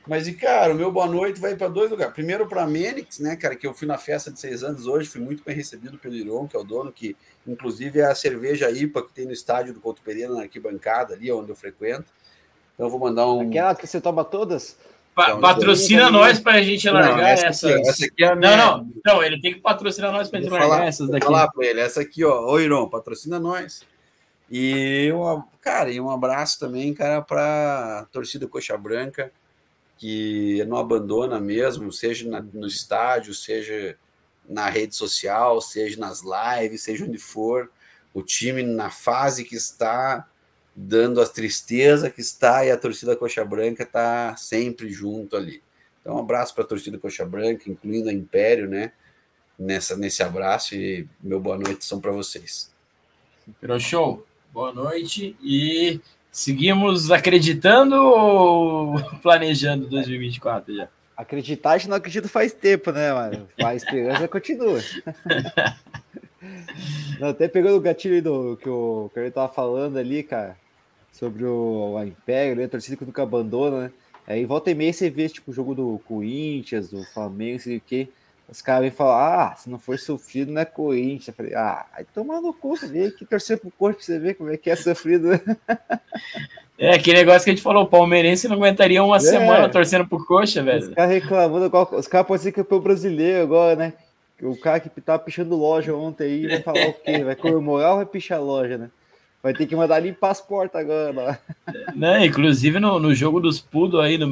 Mas, 0.07 0.27
e 0.27 0.33
cara, 0.33 0.73
o 0.73 0.77
meu 0.77 0.91
boa 0.91 1.07
noite 1.07 1.41
vai 1.41 1.55
para 1.55 1.69
dois 1.69 1.91
lugares. 1.91 2.15
Primeiro 2.15 2.47
para 2.49 2.67
Menix, 2.67 3.19
né, 3.19 3.37
cara, 3.37 3.55
que 3.55 3.67
eu 3.67 3.75
fui 3.75 3.87
na 3.87 3.99
festa 3.99 4.31
de 4.31 4.41
seis 4.41 4.63
anos 4.63 4.87
hoje, 4.87 5.09
fui 5.09 5.21
muito 5.21 5.45
bem 5.45 5.55
recebido 5.55 5.99
pelo 5.99 6.15
Iron, 6.15 6.49
que 6.49 6.57
é 6.57 6.59
o 6.59 6.65
dono, 6.65 6.91
que 6.91 7.17
inclusive 7.47 8.01
é 8.01 8.05
a 8.05 8.15
cerveja 8.15 8.71
IPA 8.71 9.03
que 9.03 9.13
tem 9.13 9.27
no 9.27 9.33
estádio 9.33 9.75
do 9.75 9.81
Couto 9.81 10.03
Pereira, 10.03 10.33
na 10.33 10.43
arquibancada 10.43 11.15
ali, 11.15 11.31
onde 11.31 11.51
eu 11.51 11.57
frequento. 11.57 12.13
Então 12.81 12.87
eu 12.87 12.91
vou 12.91 12.99
mandar 12.99 13.31
um. 13.31 13.43
Aquela 13.43 13.75
que 13.75 13.87
você 13.87 14.01
toma 14.01 14.25
todas? 14.25 14.79
Pa 15.15 15.25
então, 15.25 15.41
patrocina 15.41 16.05
então, 16.05 16.13
nós 16.13 16.39
para 16.39 16.55
a 16.55 16.63
gente 16.63 16.89
largar 16.89 17.17
não, 17.19 17.25
essa 17.27 17.47
essas. 17.49 17.73
Aqui, 17.73 17.89
essa 17.89 18.05
aqui 18.07 18.25
é 18.25 18.29
a 18.29 18.35
minha... 18.35 18.57
Não, 18.57 18.79
não, 18.79 18.93
não, 19.05 19.23
ele 19.23 19.39
tem 19.39 19.53
que 19.53 19.61
patrocinar 19.61 20.11
nós 20.11 20.31
para 20.31 20.39
a 20.39 20.43
gente 20.43 20.51
largar 20.51 20.69
falar, 20.69 20.87
essas 20.87 21.11
daqui. 21.11 21.27
Vou 21.27 21.35
falar 21.35 21.51
para 21.51 21.67
ele, 21.67 21.81
essa 21.81 22.01
aqui, 22.01 22.25
ó, 22.25 22.51
ô 22.51 22.59
Iron, 22.59 22.89
patrocina 22.89 23.39
nós. 23.39 23.83
E, 24.51 25.13
um, 25.13 25.43
cara, 25.61 25.91
e 25.91 26.01
um 26.01 26.11
abraço 26.11 26.59
também, 26.59 26.95
cara, 26.95 27.21
para 27.21 28.07
torcida 28.11 28.49
Coxa 28.49 28.79
Branca, 28.79 29.31
que 29.99 30.65
não 30.67 30.79
abandona 30.79 31.39
mesmo, 31.39 31.93
seja 31.93 32.27
na, 32.27 32.41
no 32.41 32.67
estádio, 32.67 33.35
seja 33.35 33.95
na 34.49 34.71
rede 34.71 34.97
social, 34.97 35.61
seja 35.61 36.01
nas 36.01 36.23
lives, 36.23 36.83
seja 36.83 37.05
onde 37.05 37.19
for. 37.19 37.71
O 38.15 38.23
time, 38.23 38.63
na 38.63 38.89
fase 38.89 39.45
que 39.45 39.55
está, 39.55 40.27
dando 40.75 41.21
a 41.21 41.27
tristeza 41.27 42.11
que 42.11 42.21
está 42.21 42.65
e 42.65 42.71
a 42.71 42.77
torcida 42.77 43.17
Coxa 43.17 43.45
Branca 43.45 43.83
está 43.83 44.37
sempre 44.37 44.91
junto 44.91 45.37
ali. 45.37 45.63
Então, 46.01 46.17
um 46.17 46.21
abraço 46.21 46.55
para 46.55 46.65
a 46.65 46.67
torcida 46.67 46.99
Coxa 46.99 47.25
Branca, 47.25 47.71
incluindo 47.71 48.09
a 48.09 48.13
Império, 48.13 48.69
né? 48.69 48.93
Nessa, 49.59 49.97
nesse 49.97 50.23
abraço 50.23 50.75
e 50.75 51.07
meu 51.21 51.39
boa 51.39 51.59
noite 51.59 51.85
são 51.85 52.01
para 52.01 52.13
vocês. 52.13 52.73
Show. 53.79 54.27
Boa 54.53 54.73
noite 54.73 55.37
e 55.43 56.01
seguimos 56.31 57.11
acreditando 57.11 57.95
ou 57.95 58.95
planejando 59.23 59.87
2024 59.89 60.75
já? 60.75 60.89
Acreditar, 61.17 61.73
a 61.73 61.79
gente 61.79 61.91
não 61.91 61.97
acredita 61.99 62.29
faz 62.29 62.53
tempo, 62.55 62.91
né, 62.91 63.13
mano? 63.13 63.47
A 63.63 63.75
esperança 63.75 64.27
continua. 64.27 64.81
Não, 67.19 67.29
até 67.29 67.49
pegando 67.49 67.77
o 67.77 67.81
gatilho 67.81 68.23
do 68.23 68.57
que 68.57 68.69
o 68.69 69.11
ele 69.17 69.31
tava 69.31 69.53
falando 69.53 69.99
ali, 69.99 70.23
cara, 70.23 70.57
sobre 71.13 71.45
o, 71.45 71.95
o 71.95 72.03
Império, 72.03 72.57
né, 72.57 72.65
a 72.65 72.69
torcida 72.69 72.97
que 72.97 73.05
nunca 73.05 73.23
abandona, 73.23 73.85
né? 73.85 73.93
Aí 74.27 74.45
volta 74.45 74.71
e 74.71 74.75
meia 74.75 74.93
você 74.93 75.11
vê, 75.11 75.29
tipo, 75.29 75.51
o 75.51 75.55
jogo 75.55 75.75
do 75.75 76.01
Corinthians, 76.07 76.91
do 76.91 77.03
Flamengo, 77.05 77.59
sei 77.59 77.79
o 77.79 77.83
quê. 77.85 78.09
Os 78.49 78.63
caras 78.63 78.83
vêm 78.83 78.91
falar, 78.91 79.53
ah, 79.53 79.57
se 79.57 79.71
não 79.71 79.79
for 79.79 79.99
sofrido, 79.99 80.53
não 80.53 80.61
é 80.61 80.65
Corinthians. 80.65 81.29
Eu 81.29 81.35
falei, 81.35 81.55
ah, 81.55 81.87
aí 81.93 82.05
toma 82.15 82.41
no 82.41 82.53
cu, 82.53 82.75
vê 82.77 83.11
que 83.11 83.25
torcer 83.25 83.59
pro 83.59 83.71
corpo 83.71 84.03
você 84.03 84.19
ver 84.19 84.35
como 84.35 84.51
é 84.51 84.57
que 84.57 84.71
é 84.71 84.77
sofrido. 84.77 85.29
É, 86.83 86.95
aquele 86.95 87.19
negócio 87.19 87.45
que 87.45 87.51
a 87.51 87.53
gente 87.53 87.63
falou, 87.63 87.83
o 87.83 87.87
palmeirense 87.87 88.49
não 88.49 88.57
aguentaria 88.57 89.05
uma 89.05 89.19
é. 89.19 89.21
semana 89.21 89.69
torcendo 89.69 90.09
pro 90.09 90.25
coxa, 90.25 90.63
velho. 90.63 90.89
Os 90.89 90.95
caras 90.95 91.13
reclamando, 91.13 91.71
os 91.93 92.07
caras 92.07 92.27
podem 92.27 92.43
ser 92.43 92.53
campeão 92.53 92.81
brasileiro 92.81 93.43
agora, 93.43 93.77
né? 93.77 93.93
O 94.43 94.57
cara 94.57 94.81
que 94.81 94.89
tá 95.01 95.19
pichando 95.19 95.57
loja 95.57 95.95
ontem 95.95 96.25
aí 96.25 96.47
vai 96.47 96.63
falar 96.63 96.89
o 96.89 96.93
quê? 96.93 97.23
Vai 97.25 97.37
comemorar 97.37 97.91
ou 97.91 97.97
vai 97.97 98.07
pichar 98.07 98.43
loja, 98.43 98.79
né? 98.79 98.91
Vai 99.43 99.55
ter 99.55 99.67
que 99.67 99.75
mandar 99.75 100.01
limpar 100.01 100.31
as 100.31 100.41
portas 100.41 100.83
agora. 100.83 101.41
Né, 101.95 102.27
inclusive 102.27 102.79
no, 102.79 102.99
no 102.99 103.15
jogo 103.15 103.41
dos 103.41 103.59
Pudo 103.59 104.01
aí, 104.01 104.19
no, 104.19 104.31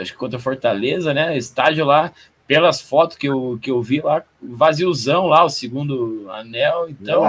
acho 0.00 0.12
que 0.12 0.18
contra 0.18 0.38
Fortaleza, 0.38 1.12
né? 1.12 1.36
Estádio 1.36 1.84
lá, 1.84 2.12
pelas 2.46 2.80
fotos 2.80 3.16
que 3.16 3.28
eu, 3.28 3.58
que 3.60 3.70
eu 3.70 3.82
vi 3.82 4.00
lá, 4.00 4.22
vaziozão 4.40 5.26
lá, 5.26 5.44
o 5.44 5.50
segundo 5.50 6.26
anel. 6.30 6.88
Então, 6.88 7.22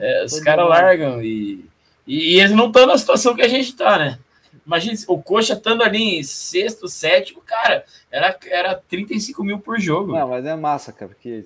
é, 0.00 0.24
os 0.24 0.40
caras 0.40 0.68
largam 0.68 1.22
e, 1.22 1.64
e, 2.06 2.34
e, 2.36 2.40
eles 2.40 2.52
não 2.52 2.68
estão 2.68 2.86
na 2.86 2.96
situação 2.96 3.34
que 3.34 3.42
a 3.42 3.48
gente 3.48 3.74
tá, 3.74 3.98
né? 3.98 4.18
Imagina, 4.66 4.96
o 5.08 5.22
Coxa 5.22 5.54
estando 5.54 5.82
ali 5.82 6.18
em 6.18 6.22
sexto, 6.22 6.88
sétimo, 6.88 7.40
cara, 7.42 7.84
era, 8.10 8.36
era 8.46 8.74
35 8.74 9.44
mil 9.44 9.58
por 9.58 9.78
jogo. 9.78 10.12
Não, 10.12 10.28
mas 10.28 10.44
é 10.44 10.56
massa, 10.56 10.92
cara, 10.92 11.10
porque 11.10 11.44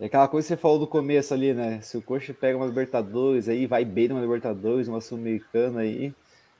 é 0.00 0.06
aquela 0.06 0.26
coisa 0.28 0.46
que 0.46 0.54
você 0.54 0.60
falou 0.60 0.78
do 0.78 0.86
começo 0.86 1.34
ali, 1.34 1.52
né? 1.52 1.80
Se 1.82 1.96
o 1.96 2.02
Coxa 2.02 2.32
pega 2.32 2.56
uma 2.56 2.66
Libertadores 2.66 3.48
aí, 3.48 3.66
vai 3.66 3.84
bem 3.84 4.08
numa 4.08 4.20
Libertadores, 4.20 4.88
uma 4.88 5.00
Sul-Americana 5.00 5.80
aí, 5.80 6.14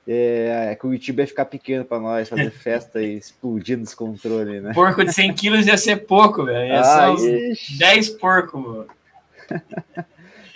é, 0.07 0.69
é 0.71 0.75
que 0.75 0.85
o 0.85 0.93
YouTube 0.93 1.19
ia 1.19 1.27
ficar 1.27 1.45
pequeno 1.45 1.85
para 1.85 1.99
nós, 1.99 2.29
fazer 2.29 2.49
festa 2.51 3.01
e 3.01 3.17
explodir 3.17 3.77
nos 3.77 3.93
controles, 3.93 4.61
né? 4.61 4.73
Porco 4.73 5.03
de 5.03 5.13
100 5.13 5.33
quilos 5.33 5.67
ia 5.67 5.77
ser 5.77 6.05
pouco, 6.05 6.45
velho. 6.45 6.67
Ia 6.67 6.79
ah, 6.79 7.17
ser 7.17 7.51
uns 7.51 7.77
10 7.77 8.09
porcos, 8.11 8.61
mano. 8.61 8.87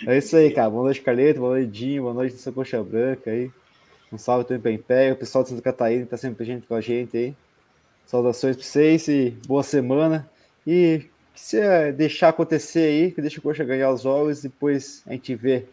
É 0.06 0.18
isso 0.18 0.36
aí, 0.36 0.50
cara. 0.50 0.68
Boa 0.68 0.84
noite, 0.84 1.00
Carleto. 1.00 1.40
Boa 1.40 1.52
noite, 1.52 1.70
Dinho. 1.70 2.02
Boa 2.02 2.14
noite, 2.14 2.36
São 2.36 2.52
Coxa 2.52 2.82
Branca 2.82 3.30
aí. 3.30 3.50
Um 4.12 4.18
salve 4.18 4.44
também 4.44 4.60
para 4.60 4.72
Império. 4.72 5.14
O 5.14 5.16
pessoal 5.16 5.42
de 5.42 5.50
Santa 5.50 5.62
Catarina 5.62 6.06
tá 6.06 6.16
sempre 6.16 6.36
presente 6.36 6.66
com 6.66 6.74
a 6.74 6.80
gente 6.80 7.16
aí. 7.16 7.34
Saudações 8.06 8.56
para 8.56 8.64
vocês 8.64 9.08
e 9.08 9.36
boa 9.46 9.62
semana. 9.62 10.28
E 10.66 11.06
se 11.34 11.58
é 11.58 11.92
deixar 11.92 12.28
acontecer 12.28 12.80
aí, 12.80 13.10
que 13.10 13.20
deixa 13.20 13.38
o 13.38 13.42
Coxa 13.42 13.64
ganhar 13.64 13.90
os 13.90 14.02
jogos, 14.02 14.42
depois 14.42 15.02
a 15.06 15.12
gente 15.12 15.34
vê. 15.34 15.66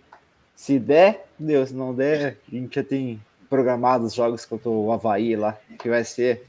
Se 0.55 0.77
der, 0.77 1.26
Deus, 1.38 1.69
se 1.69 1.76
não 1.76 1.93
der, 1.93 2.38
a 2.51 2.55
gente 2.55 2.76
já 2.76 2.84
tem 2.84 3.19
programado 3.49 4.05
os 4.05 4.14
jogos 4.14 4.45
contra 4.45 4.69
o 4.69 4.91
Havaí 4.91 5.35
lá, 5.35 5.57
que 5.80 5.89
vai 5.89 6.03
ser 6.03 6.43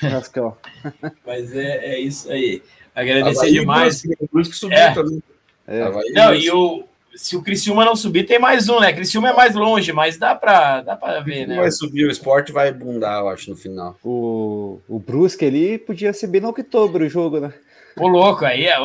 Rascão. 0.00 0.56
Mas 1.26 1.54
é, 1.54 1.94
é 1.94 2.00
isso 2.00 2.30
aí. 2.30 2.62
Agradecer 2.94 3.40
Havaí, 3.40 3.52
demais. 3.52 4.02
Por 4.30 4.40
isso 4.40 4.50
que 4.50 4.56
subiu 4.56 4.78
é. 4.78 4.94
também. 4.94 5.22
É. 5.66 6.12
Não, 6.12 6.34
e 6.34 6.50
o, 6.50 6.84
se 7.16 7.36
o 7.36 7.42
Criciúma 7.42 7.84
não 7.84 7.96
subir, 7.96 8.24
tem 8.24 8.38
mais 8.38 8.68
um, 8.68 8.78
né? 8.78 8.92
Criciúma 8.92 9.30
é 9.30 9.32
mais 9.32 9.54
longe, 9.54 9.92
mas 9.92 10.16
dá 10.16 10.34
para 10.34 10.82
dá 10.82 10.96
pra 10.96 11.20
ver, 11.20 11.46
né? 11.46 11.56
Vai 11.56 11.70
subir 11.70 12.06
o 12.06 12.10
esporte 12.10 12.52
vai 12.52 12.72
bundar, 12.72 13.20
eu 13.20 13.28
acho, 13.28 13.50
no 13.50 13.56
final. 13.56 13.96
O, 14.04 14.80
o 14.88 14.98
Brusque 14.98 15.44
ali 15.44 15.78
podia 15.78 16.12
ser 16.12 16.26
bem 16.28 16.40
no 16.40 16.48
outubro 16.48 17.04
o 17.04 17.08
jogo, 17.08 17.40
né? 17.40 17.52
Pô, 17.96 18.06
louco, 18.06 18.44
aí 18.44 18.66
é, 18.66 18.76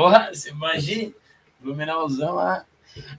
imagina, 0.49 1.12
Luminalzão 1.62 2.36
lá. 2.36 2.66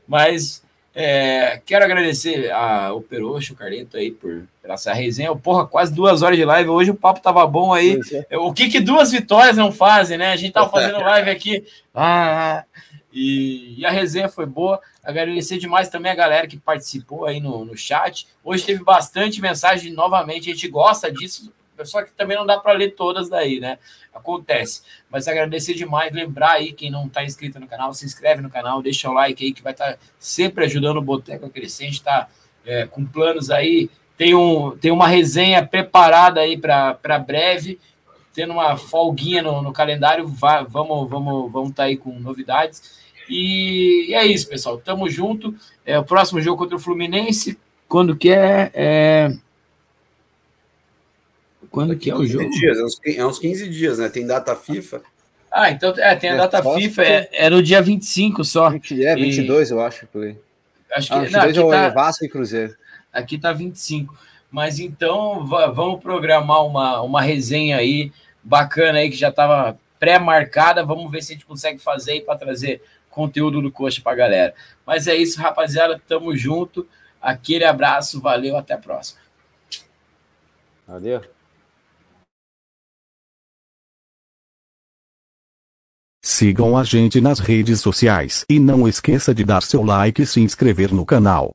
Mas 0.08 0.62
é, 0.94 1.60
quero 1.64 1.84
agradecer 1.84 2.50
ao 2.50 3.00
Peroxo, 3.00 3.54
o 3.54 3.56
Carleto 3.56 3.96
aí, 3.96 4.10
por, 4.10 4.44
pela 4.60 4.74
essa 4.74 4.92
resenha. 4.92 5.34
Porra, 5.34 5.66
quase 5.66 5.92
duas 5.94 6.22
horas 6.22 6.36
de 6.36 6.44
live. 6.44 6.68
Hoje 6.68 6.90
o 6.90 6.94
papo 6.94 7.20
tava 7.20 7.46
bom 7.46 7.72
aí. 7.72 7.98
É. 8.28 8.36
O 8.36 8.52
que 8.52 8.68
que 8.68 8.80
duas 8.80 9.10
vitórias 9.10 9.56
não 9.56 9.72
fazem, 9.72 10.18
né? 10.18 10.32
A 10.32 10.36
gente 10.36 10.52
tava 10.52 10.68
fazendo 10.72 11.00
live 11.00 11.30
aqui. 11.30 11.64
Ah, 11.94 12.64
e, 13.12 13.80
e, 13.80 13.86
a 13.86 13.90
resenha 13.90 14.28
foi 14.28 14.46
boa. 14.46 14.80
Agradecer 15.02 15.58
demais 15.58 15.88
também 15.88 16.12
a 16.12 16.14
galera 16.14 16.46
que 16.46 16.56
participou 16.56 17.26
aí 17.26 17.40
no, 17.40 17.64
no 17.64 17.76
chat. 17.76 18.28
Hoje 18.44 18.64
teve 18.64 18.84
bastante 18.84 19.40
mensagem 19.40 19.92
novamente. 19.92 20.48
A 20.48 20.54
gente 20.54 20.68
gosta 20.68 21.10
disso, 21.10 21.52
só 21.82 22.02
que 22.02 22.12
também 22.12 22.36
não 22.36 22.46
dá 22.46 22.56
para 22.58 22.72
ler 22.72 22.94
todas 22.94 23.28
daí, 23.28 23.58
né? 23.58 23.78
Acontece. 24.14 24.82
Mas 25.10 25.26
agradecer 25.26 25.74
demais, 25.74 26.12
lembrar 26.12 26.52
aí 26.52 26.72
quem 26.72 26.88
não 26.88 27.06
está 27.06 27.24
inscrito 27.24 27.58
no 27.58 27.66
canal, 27.66 27.92
se 27.92 28.04
inscreve 28.04 28.40
no 28.40 28.48
canal, 28.48 28.80
deixa 28.80 29.10
o 29.10 29.12
like 29.12 29.44
aí 29.44 29.52
que 29.52 29.62
vai 29.62 29.72
estar 29.72 29.94
tá 29.94 29.98
sempre 30.20 30.64
ajudando 30.66 30.98
o 30.98 31.02
Boteco 31.02 31.46
a 31.46 31.50
crescer. 31.50 31.82
A 31.82 31.86
gente 31.86 31.94
está 31.94 32.28
é, 32.64 32.86
com 32.86 33.04
planos 33.04 33.50
aí. 33.50 33.90
Tem, 34.16 34.36
um, 34.36 34.76
tem 34.76 34.92
uma 34.92 35.08
resenha 35.08 35.66
preparada 35.66 36.40
aí 36.40 36.56
para 36.56 37.18
breve, 37.18 37.80
tendo 38.32 38.52
uma 38.52 38.76
folguinha 38.76 39.42
no, 39.42 39.62
no 39.62 39.72
calendário. 39.72 40.28
Vamos 40.28 41.10
vamos 41.10 41.50
vamos 41.50 41.70
estar 41.70 41.82
tá 41.82 41.88
aí 41.88 41.96
com 41.96 42.12
novidades. 42.20 43.01
E, 43.28 44.10
e, 44.10 44.14
é 44.14 44.26
isso, 44.26 44.48
pessoal. 44.48 44.78
Tamo 44.78 45.08
junto. 45.08 45.54
É, 45.84 45.98
o 45.98 46.04
próximo 46.04 46.40
jogo 46.40 46.58
contra 46.58 46.76
o 46.76 46.80
Fluminense, 46.80 47.58
quando 47.88 48.16
que 48.16 48.30
é? 48.30 48.70
é... 48.74 49.36
Quando 51.70 51.96
que 51.96 52.10
é 52.10 52.14
o 52.14 52.26
jogo? 52.26 52.50
Dias, 52.50 52.78
é, 52.78 52.84
uns, 52.84 53.00
é 53.16 53.26
uns 53.26 53.38
15 53.38 53.68
dias, 53.68 53.98
né? 53.98 54.08
Tem 54.08 54.26
data 54.26 54.54
FIFA. 54.54 55.02
Ah, 55.50 55.70
então 55.70 55.90
é, 55.98 56.16
tem 56.16 56.30
a 56.30 56.34
é, 56.34 56.36
data 56.36 56.62
FIFA, 56.62 57.02
é, 57.02 57.28
é 57.32 57.50
no 57.50 57.62
dia 57.62 57.82
25 57.82 58.42
só. 58.44 58.70
20, 58.70 59.04
é, 59.04 59.14
22, 59.14 59.68
e... 59.68 59.72
eu 59.72 59.80
acho. 59.80 60.08
Acho 60.94 61.08
que 61.08 61.14
ah, 61.14 61.20
22 61.20 61.56
não, 61.56 61.62
é 61.62 61.66
o 61.66 61.70
tá, 61.70 61.88
Vasco 61.90 62.24
e 62.24 62.28
Cruzeiro. 62.28 62.74
Aqui 63.12 63.38
tá 63.38 63.52
25. 63.52 64.16
Mas 64.50 64.78
então 64.78 65.46
vamos 65.46 66.00
programar 66.00 66.64
uma, 66.66 67.00
uma 67.02 67.22
resenha 67.22 67.78
aí 67.78 68.12
bacana 68.42 68.98
aí 68.98 69.10
que 69.10 69.16
já 69.16 69.28
estava 69.28 69.78
pré-marcada. 69.98 70.84
Vamos 70.84 71.10
ver 71.10 71.22
se 71.22 71.32
a 71.32 71.34
gente 71.34 71.46
consegue 71.46 71.78
fazer 71.78 72.12
aí 72.12 72.20
para 72.20 72.38
trazer 72.38 72.82
conteúdo 73.12 73.62
do 73.62 73.70
Coxa 73.70 74.00
para 74.02 74.16
galera. 74.16 74.54
Mas 74.84 75.06
é 75.06 75.14
isso, 75.14 75.40
rapaziada. 75.40 76.00
Tamo 76.08 76.36
junto. 76.36 76.88
Aquele 77.20 77.64
abraço, 77.64 78.20
valeu, 78.20 78.56
até 78.56 78.74
a 78.74 78.78
próxima. 78.78 79.20
Valeu. 80.88 81.22
Sigam 86.24 86.76
a 86.76 86.84
gente 86.84 87.20
nas 87.20 87.38
redes 87.38 87.80
sociais 87.80 88.44
e 88.48 88.58
não 88.58 88.88
esqueça 88.88 89.34
de 89.34 89.44
dar 89.44 89.62
seu 89.62 89.82
like 89.82 90.22
e 90.22 90.26
se 90.26 90.40
inscrever 90.40 90.92
no 90.92 91.04
canal. 91.04 91.50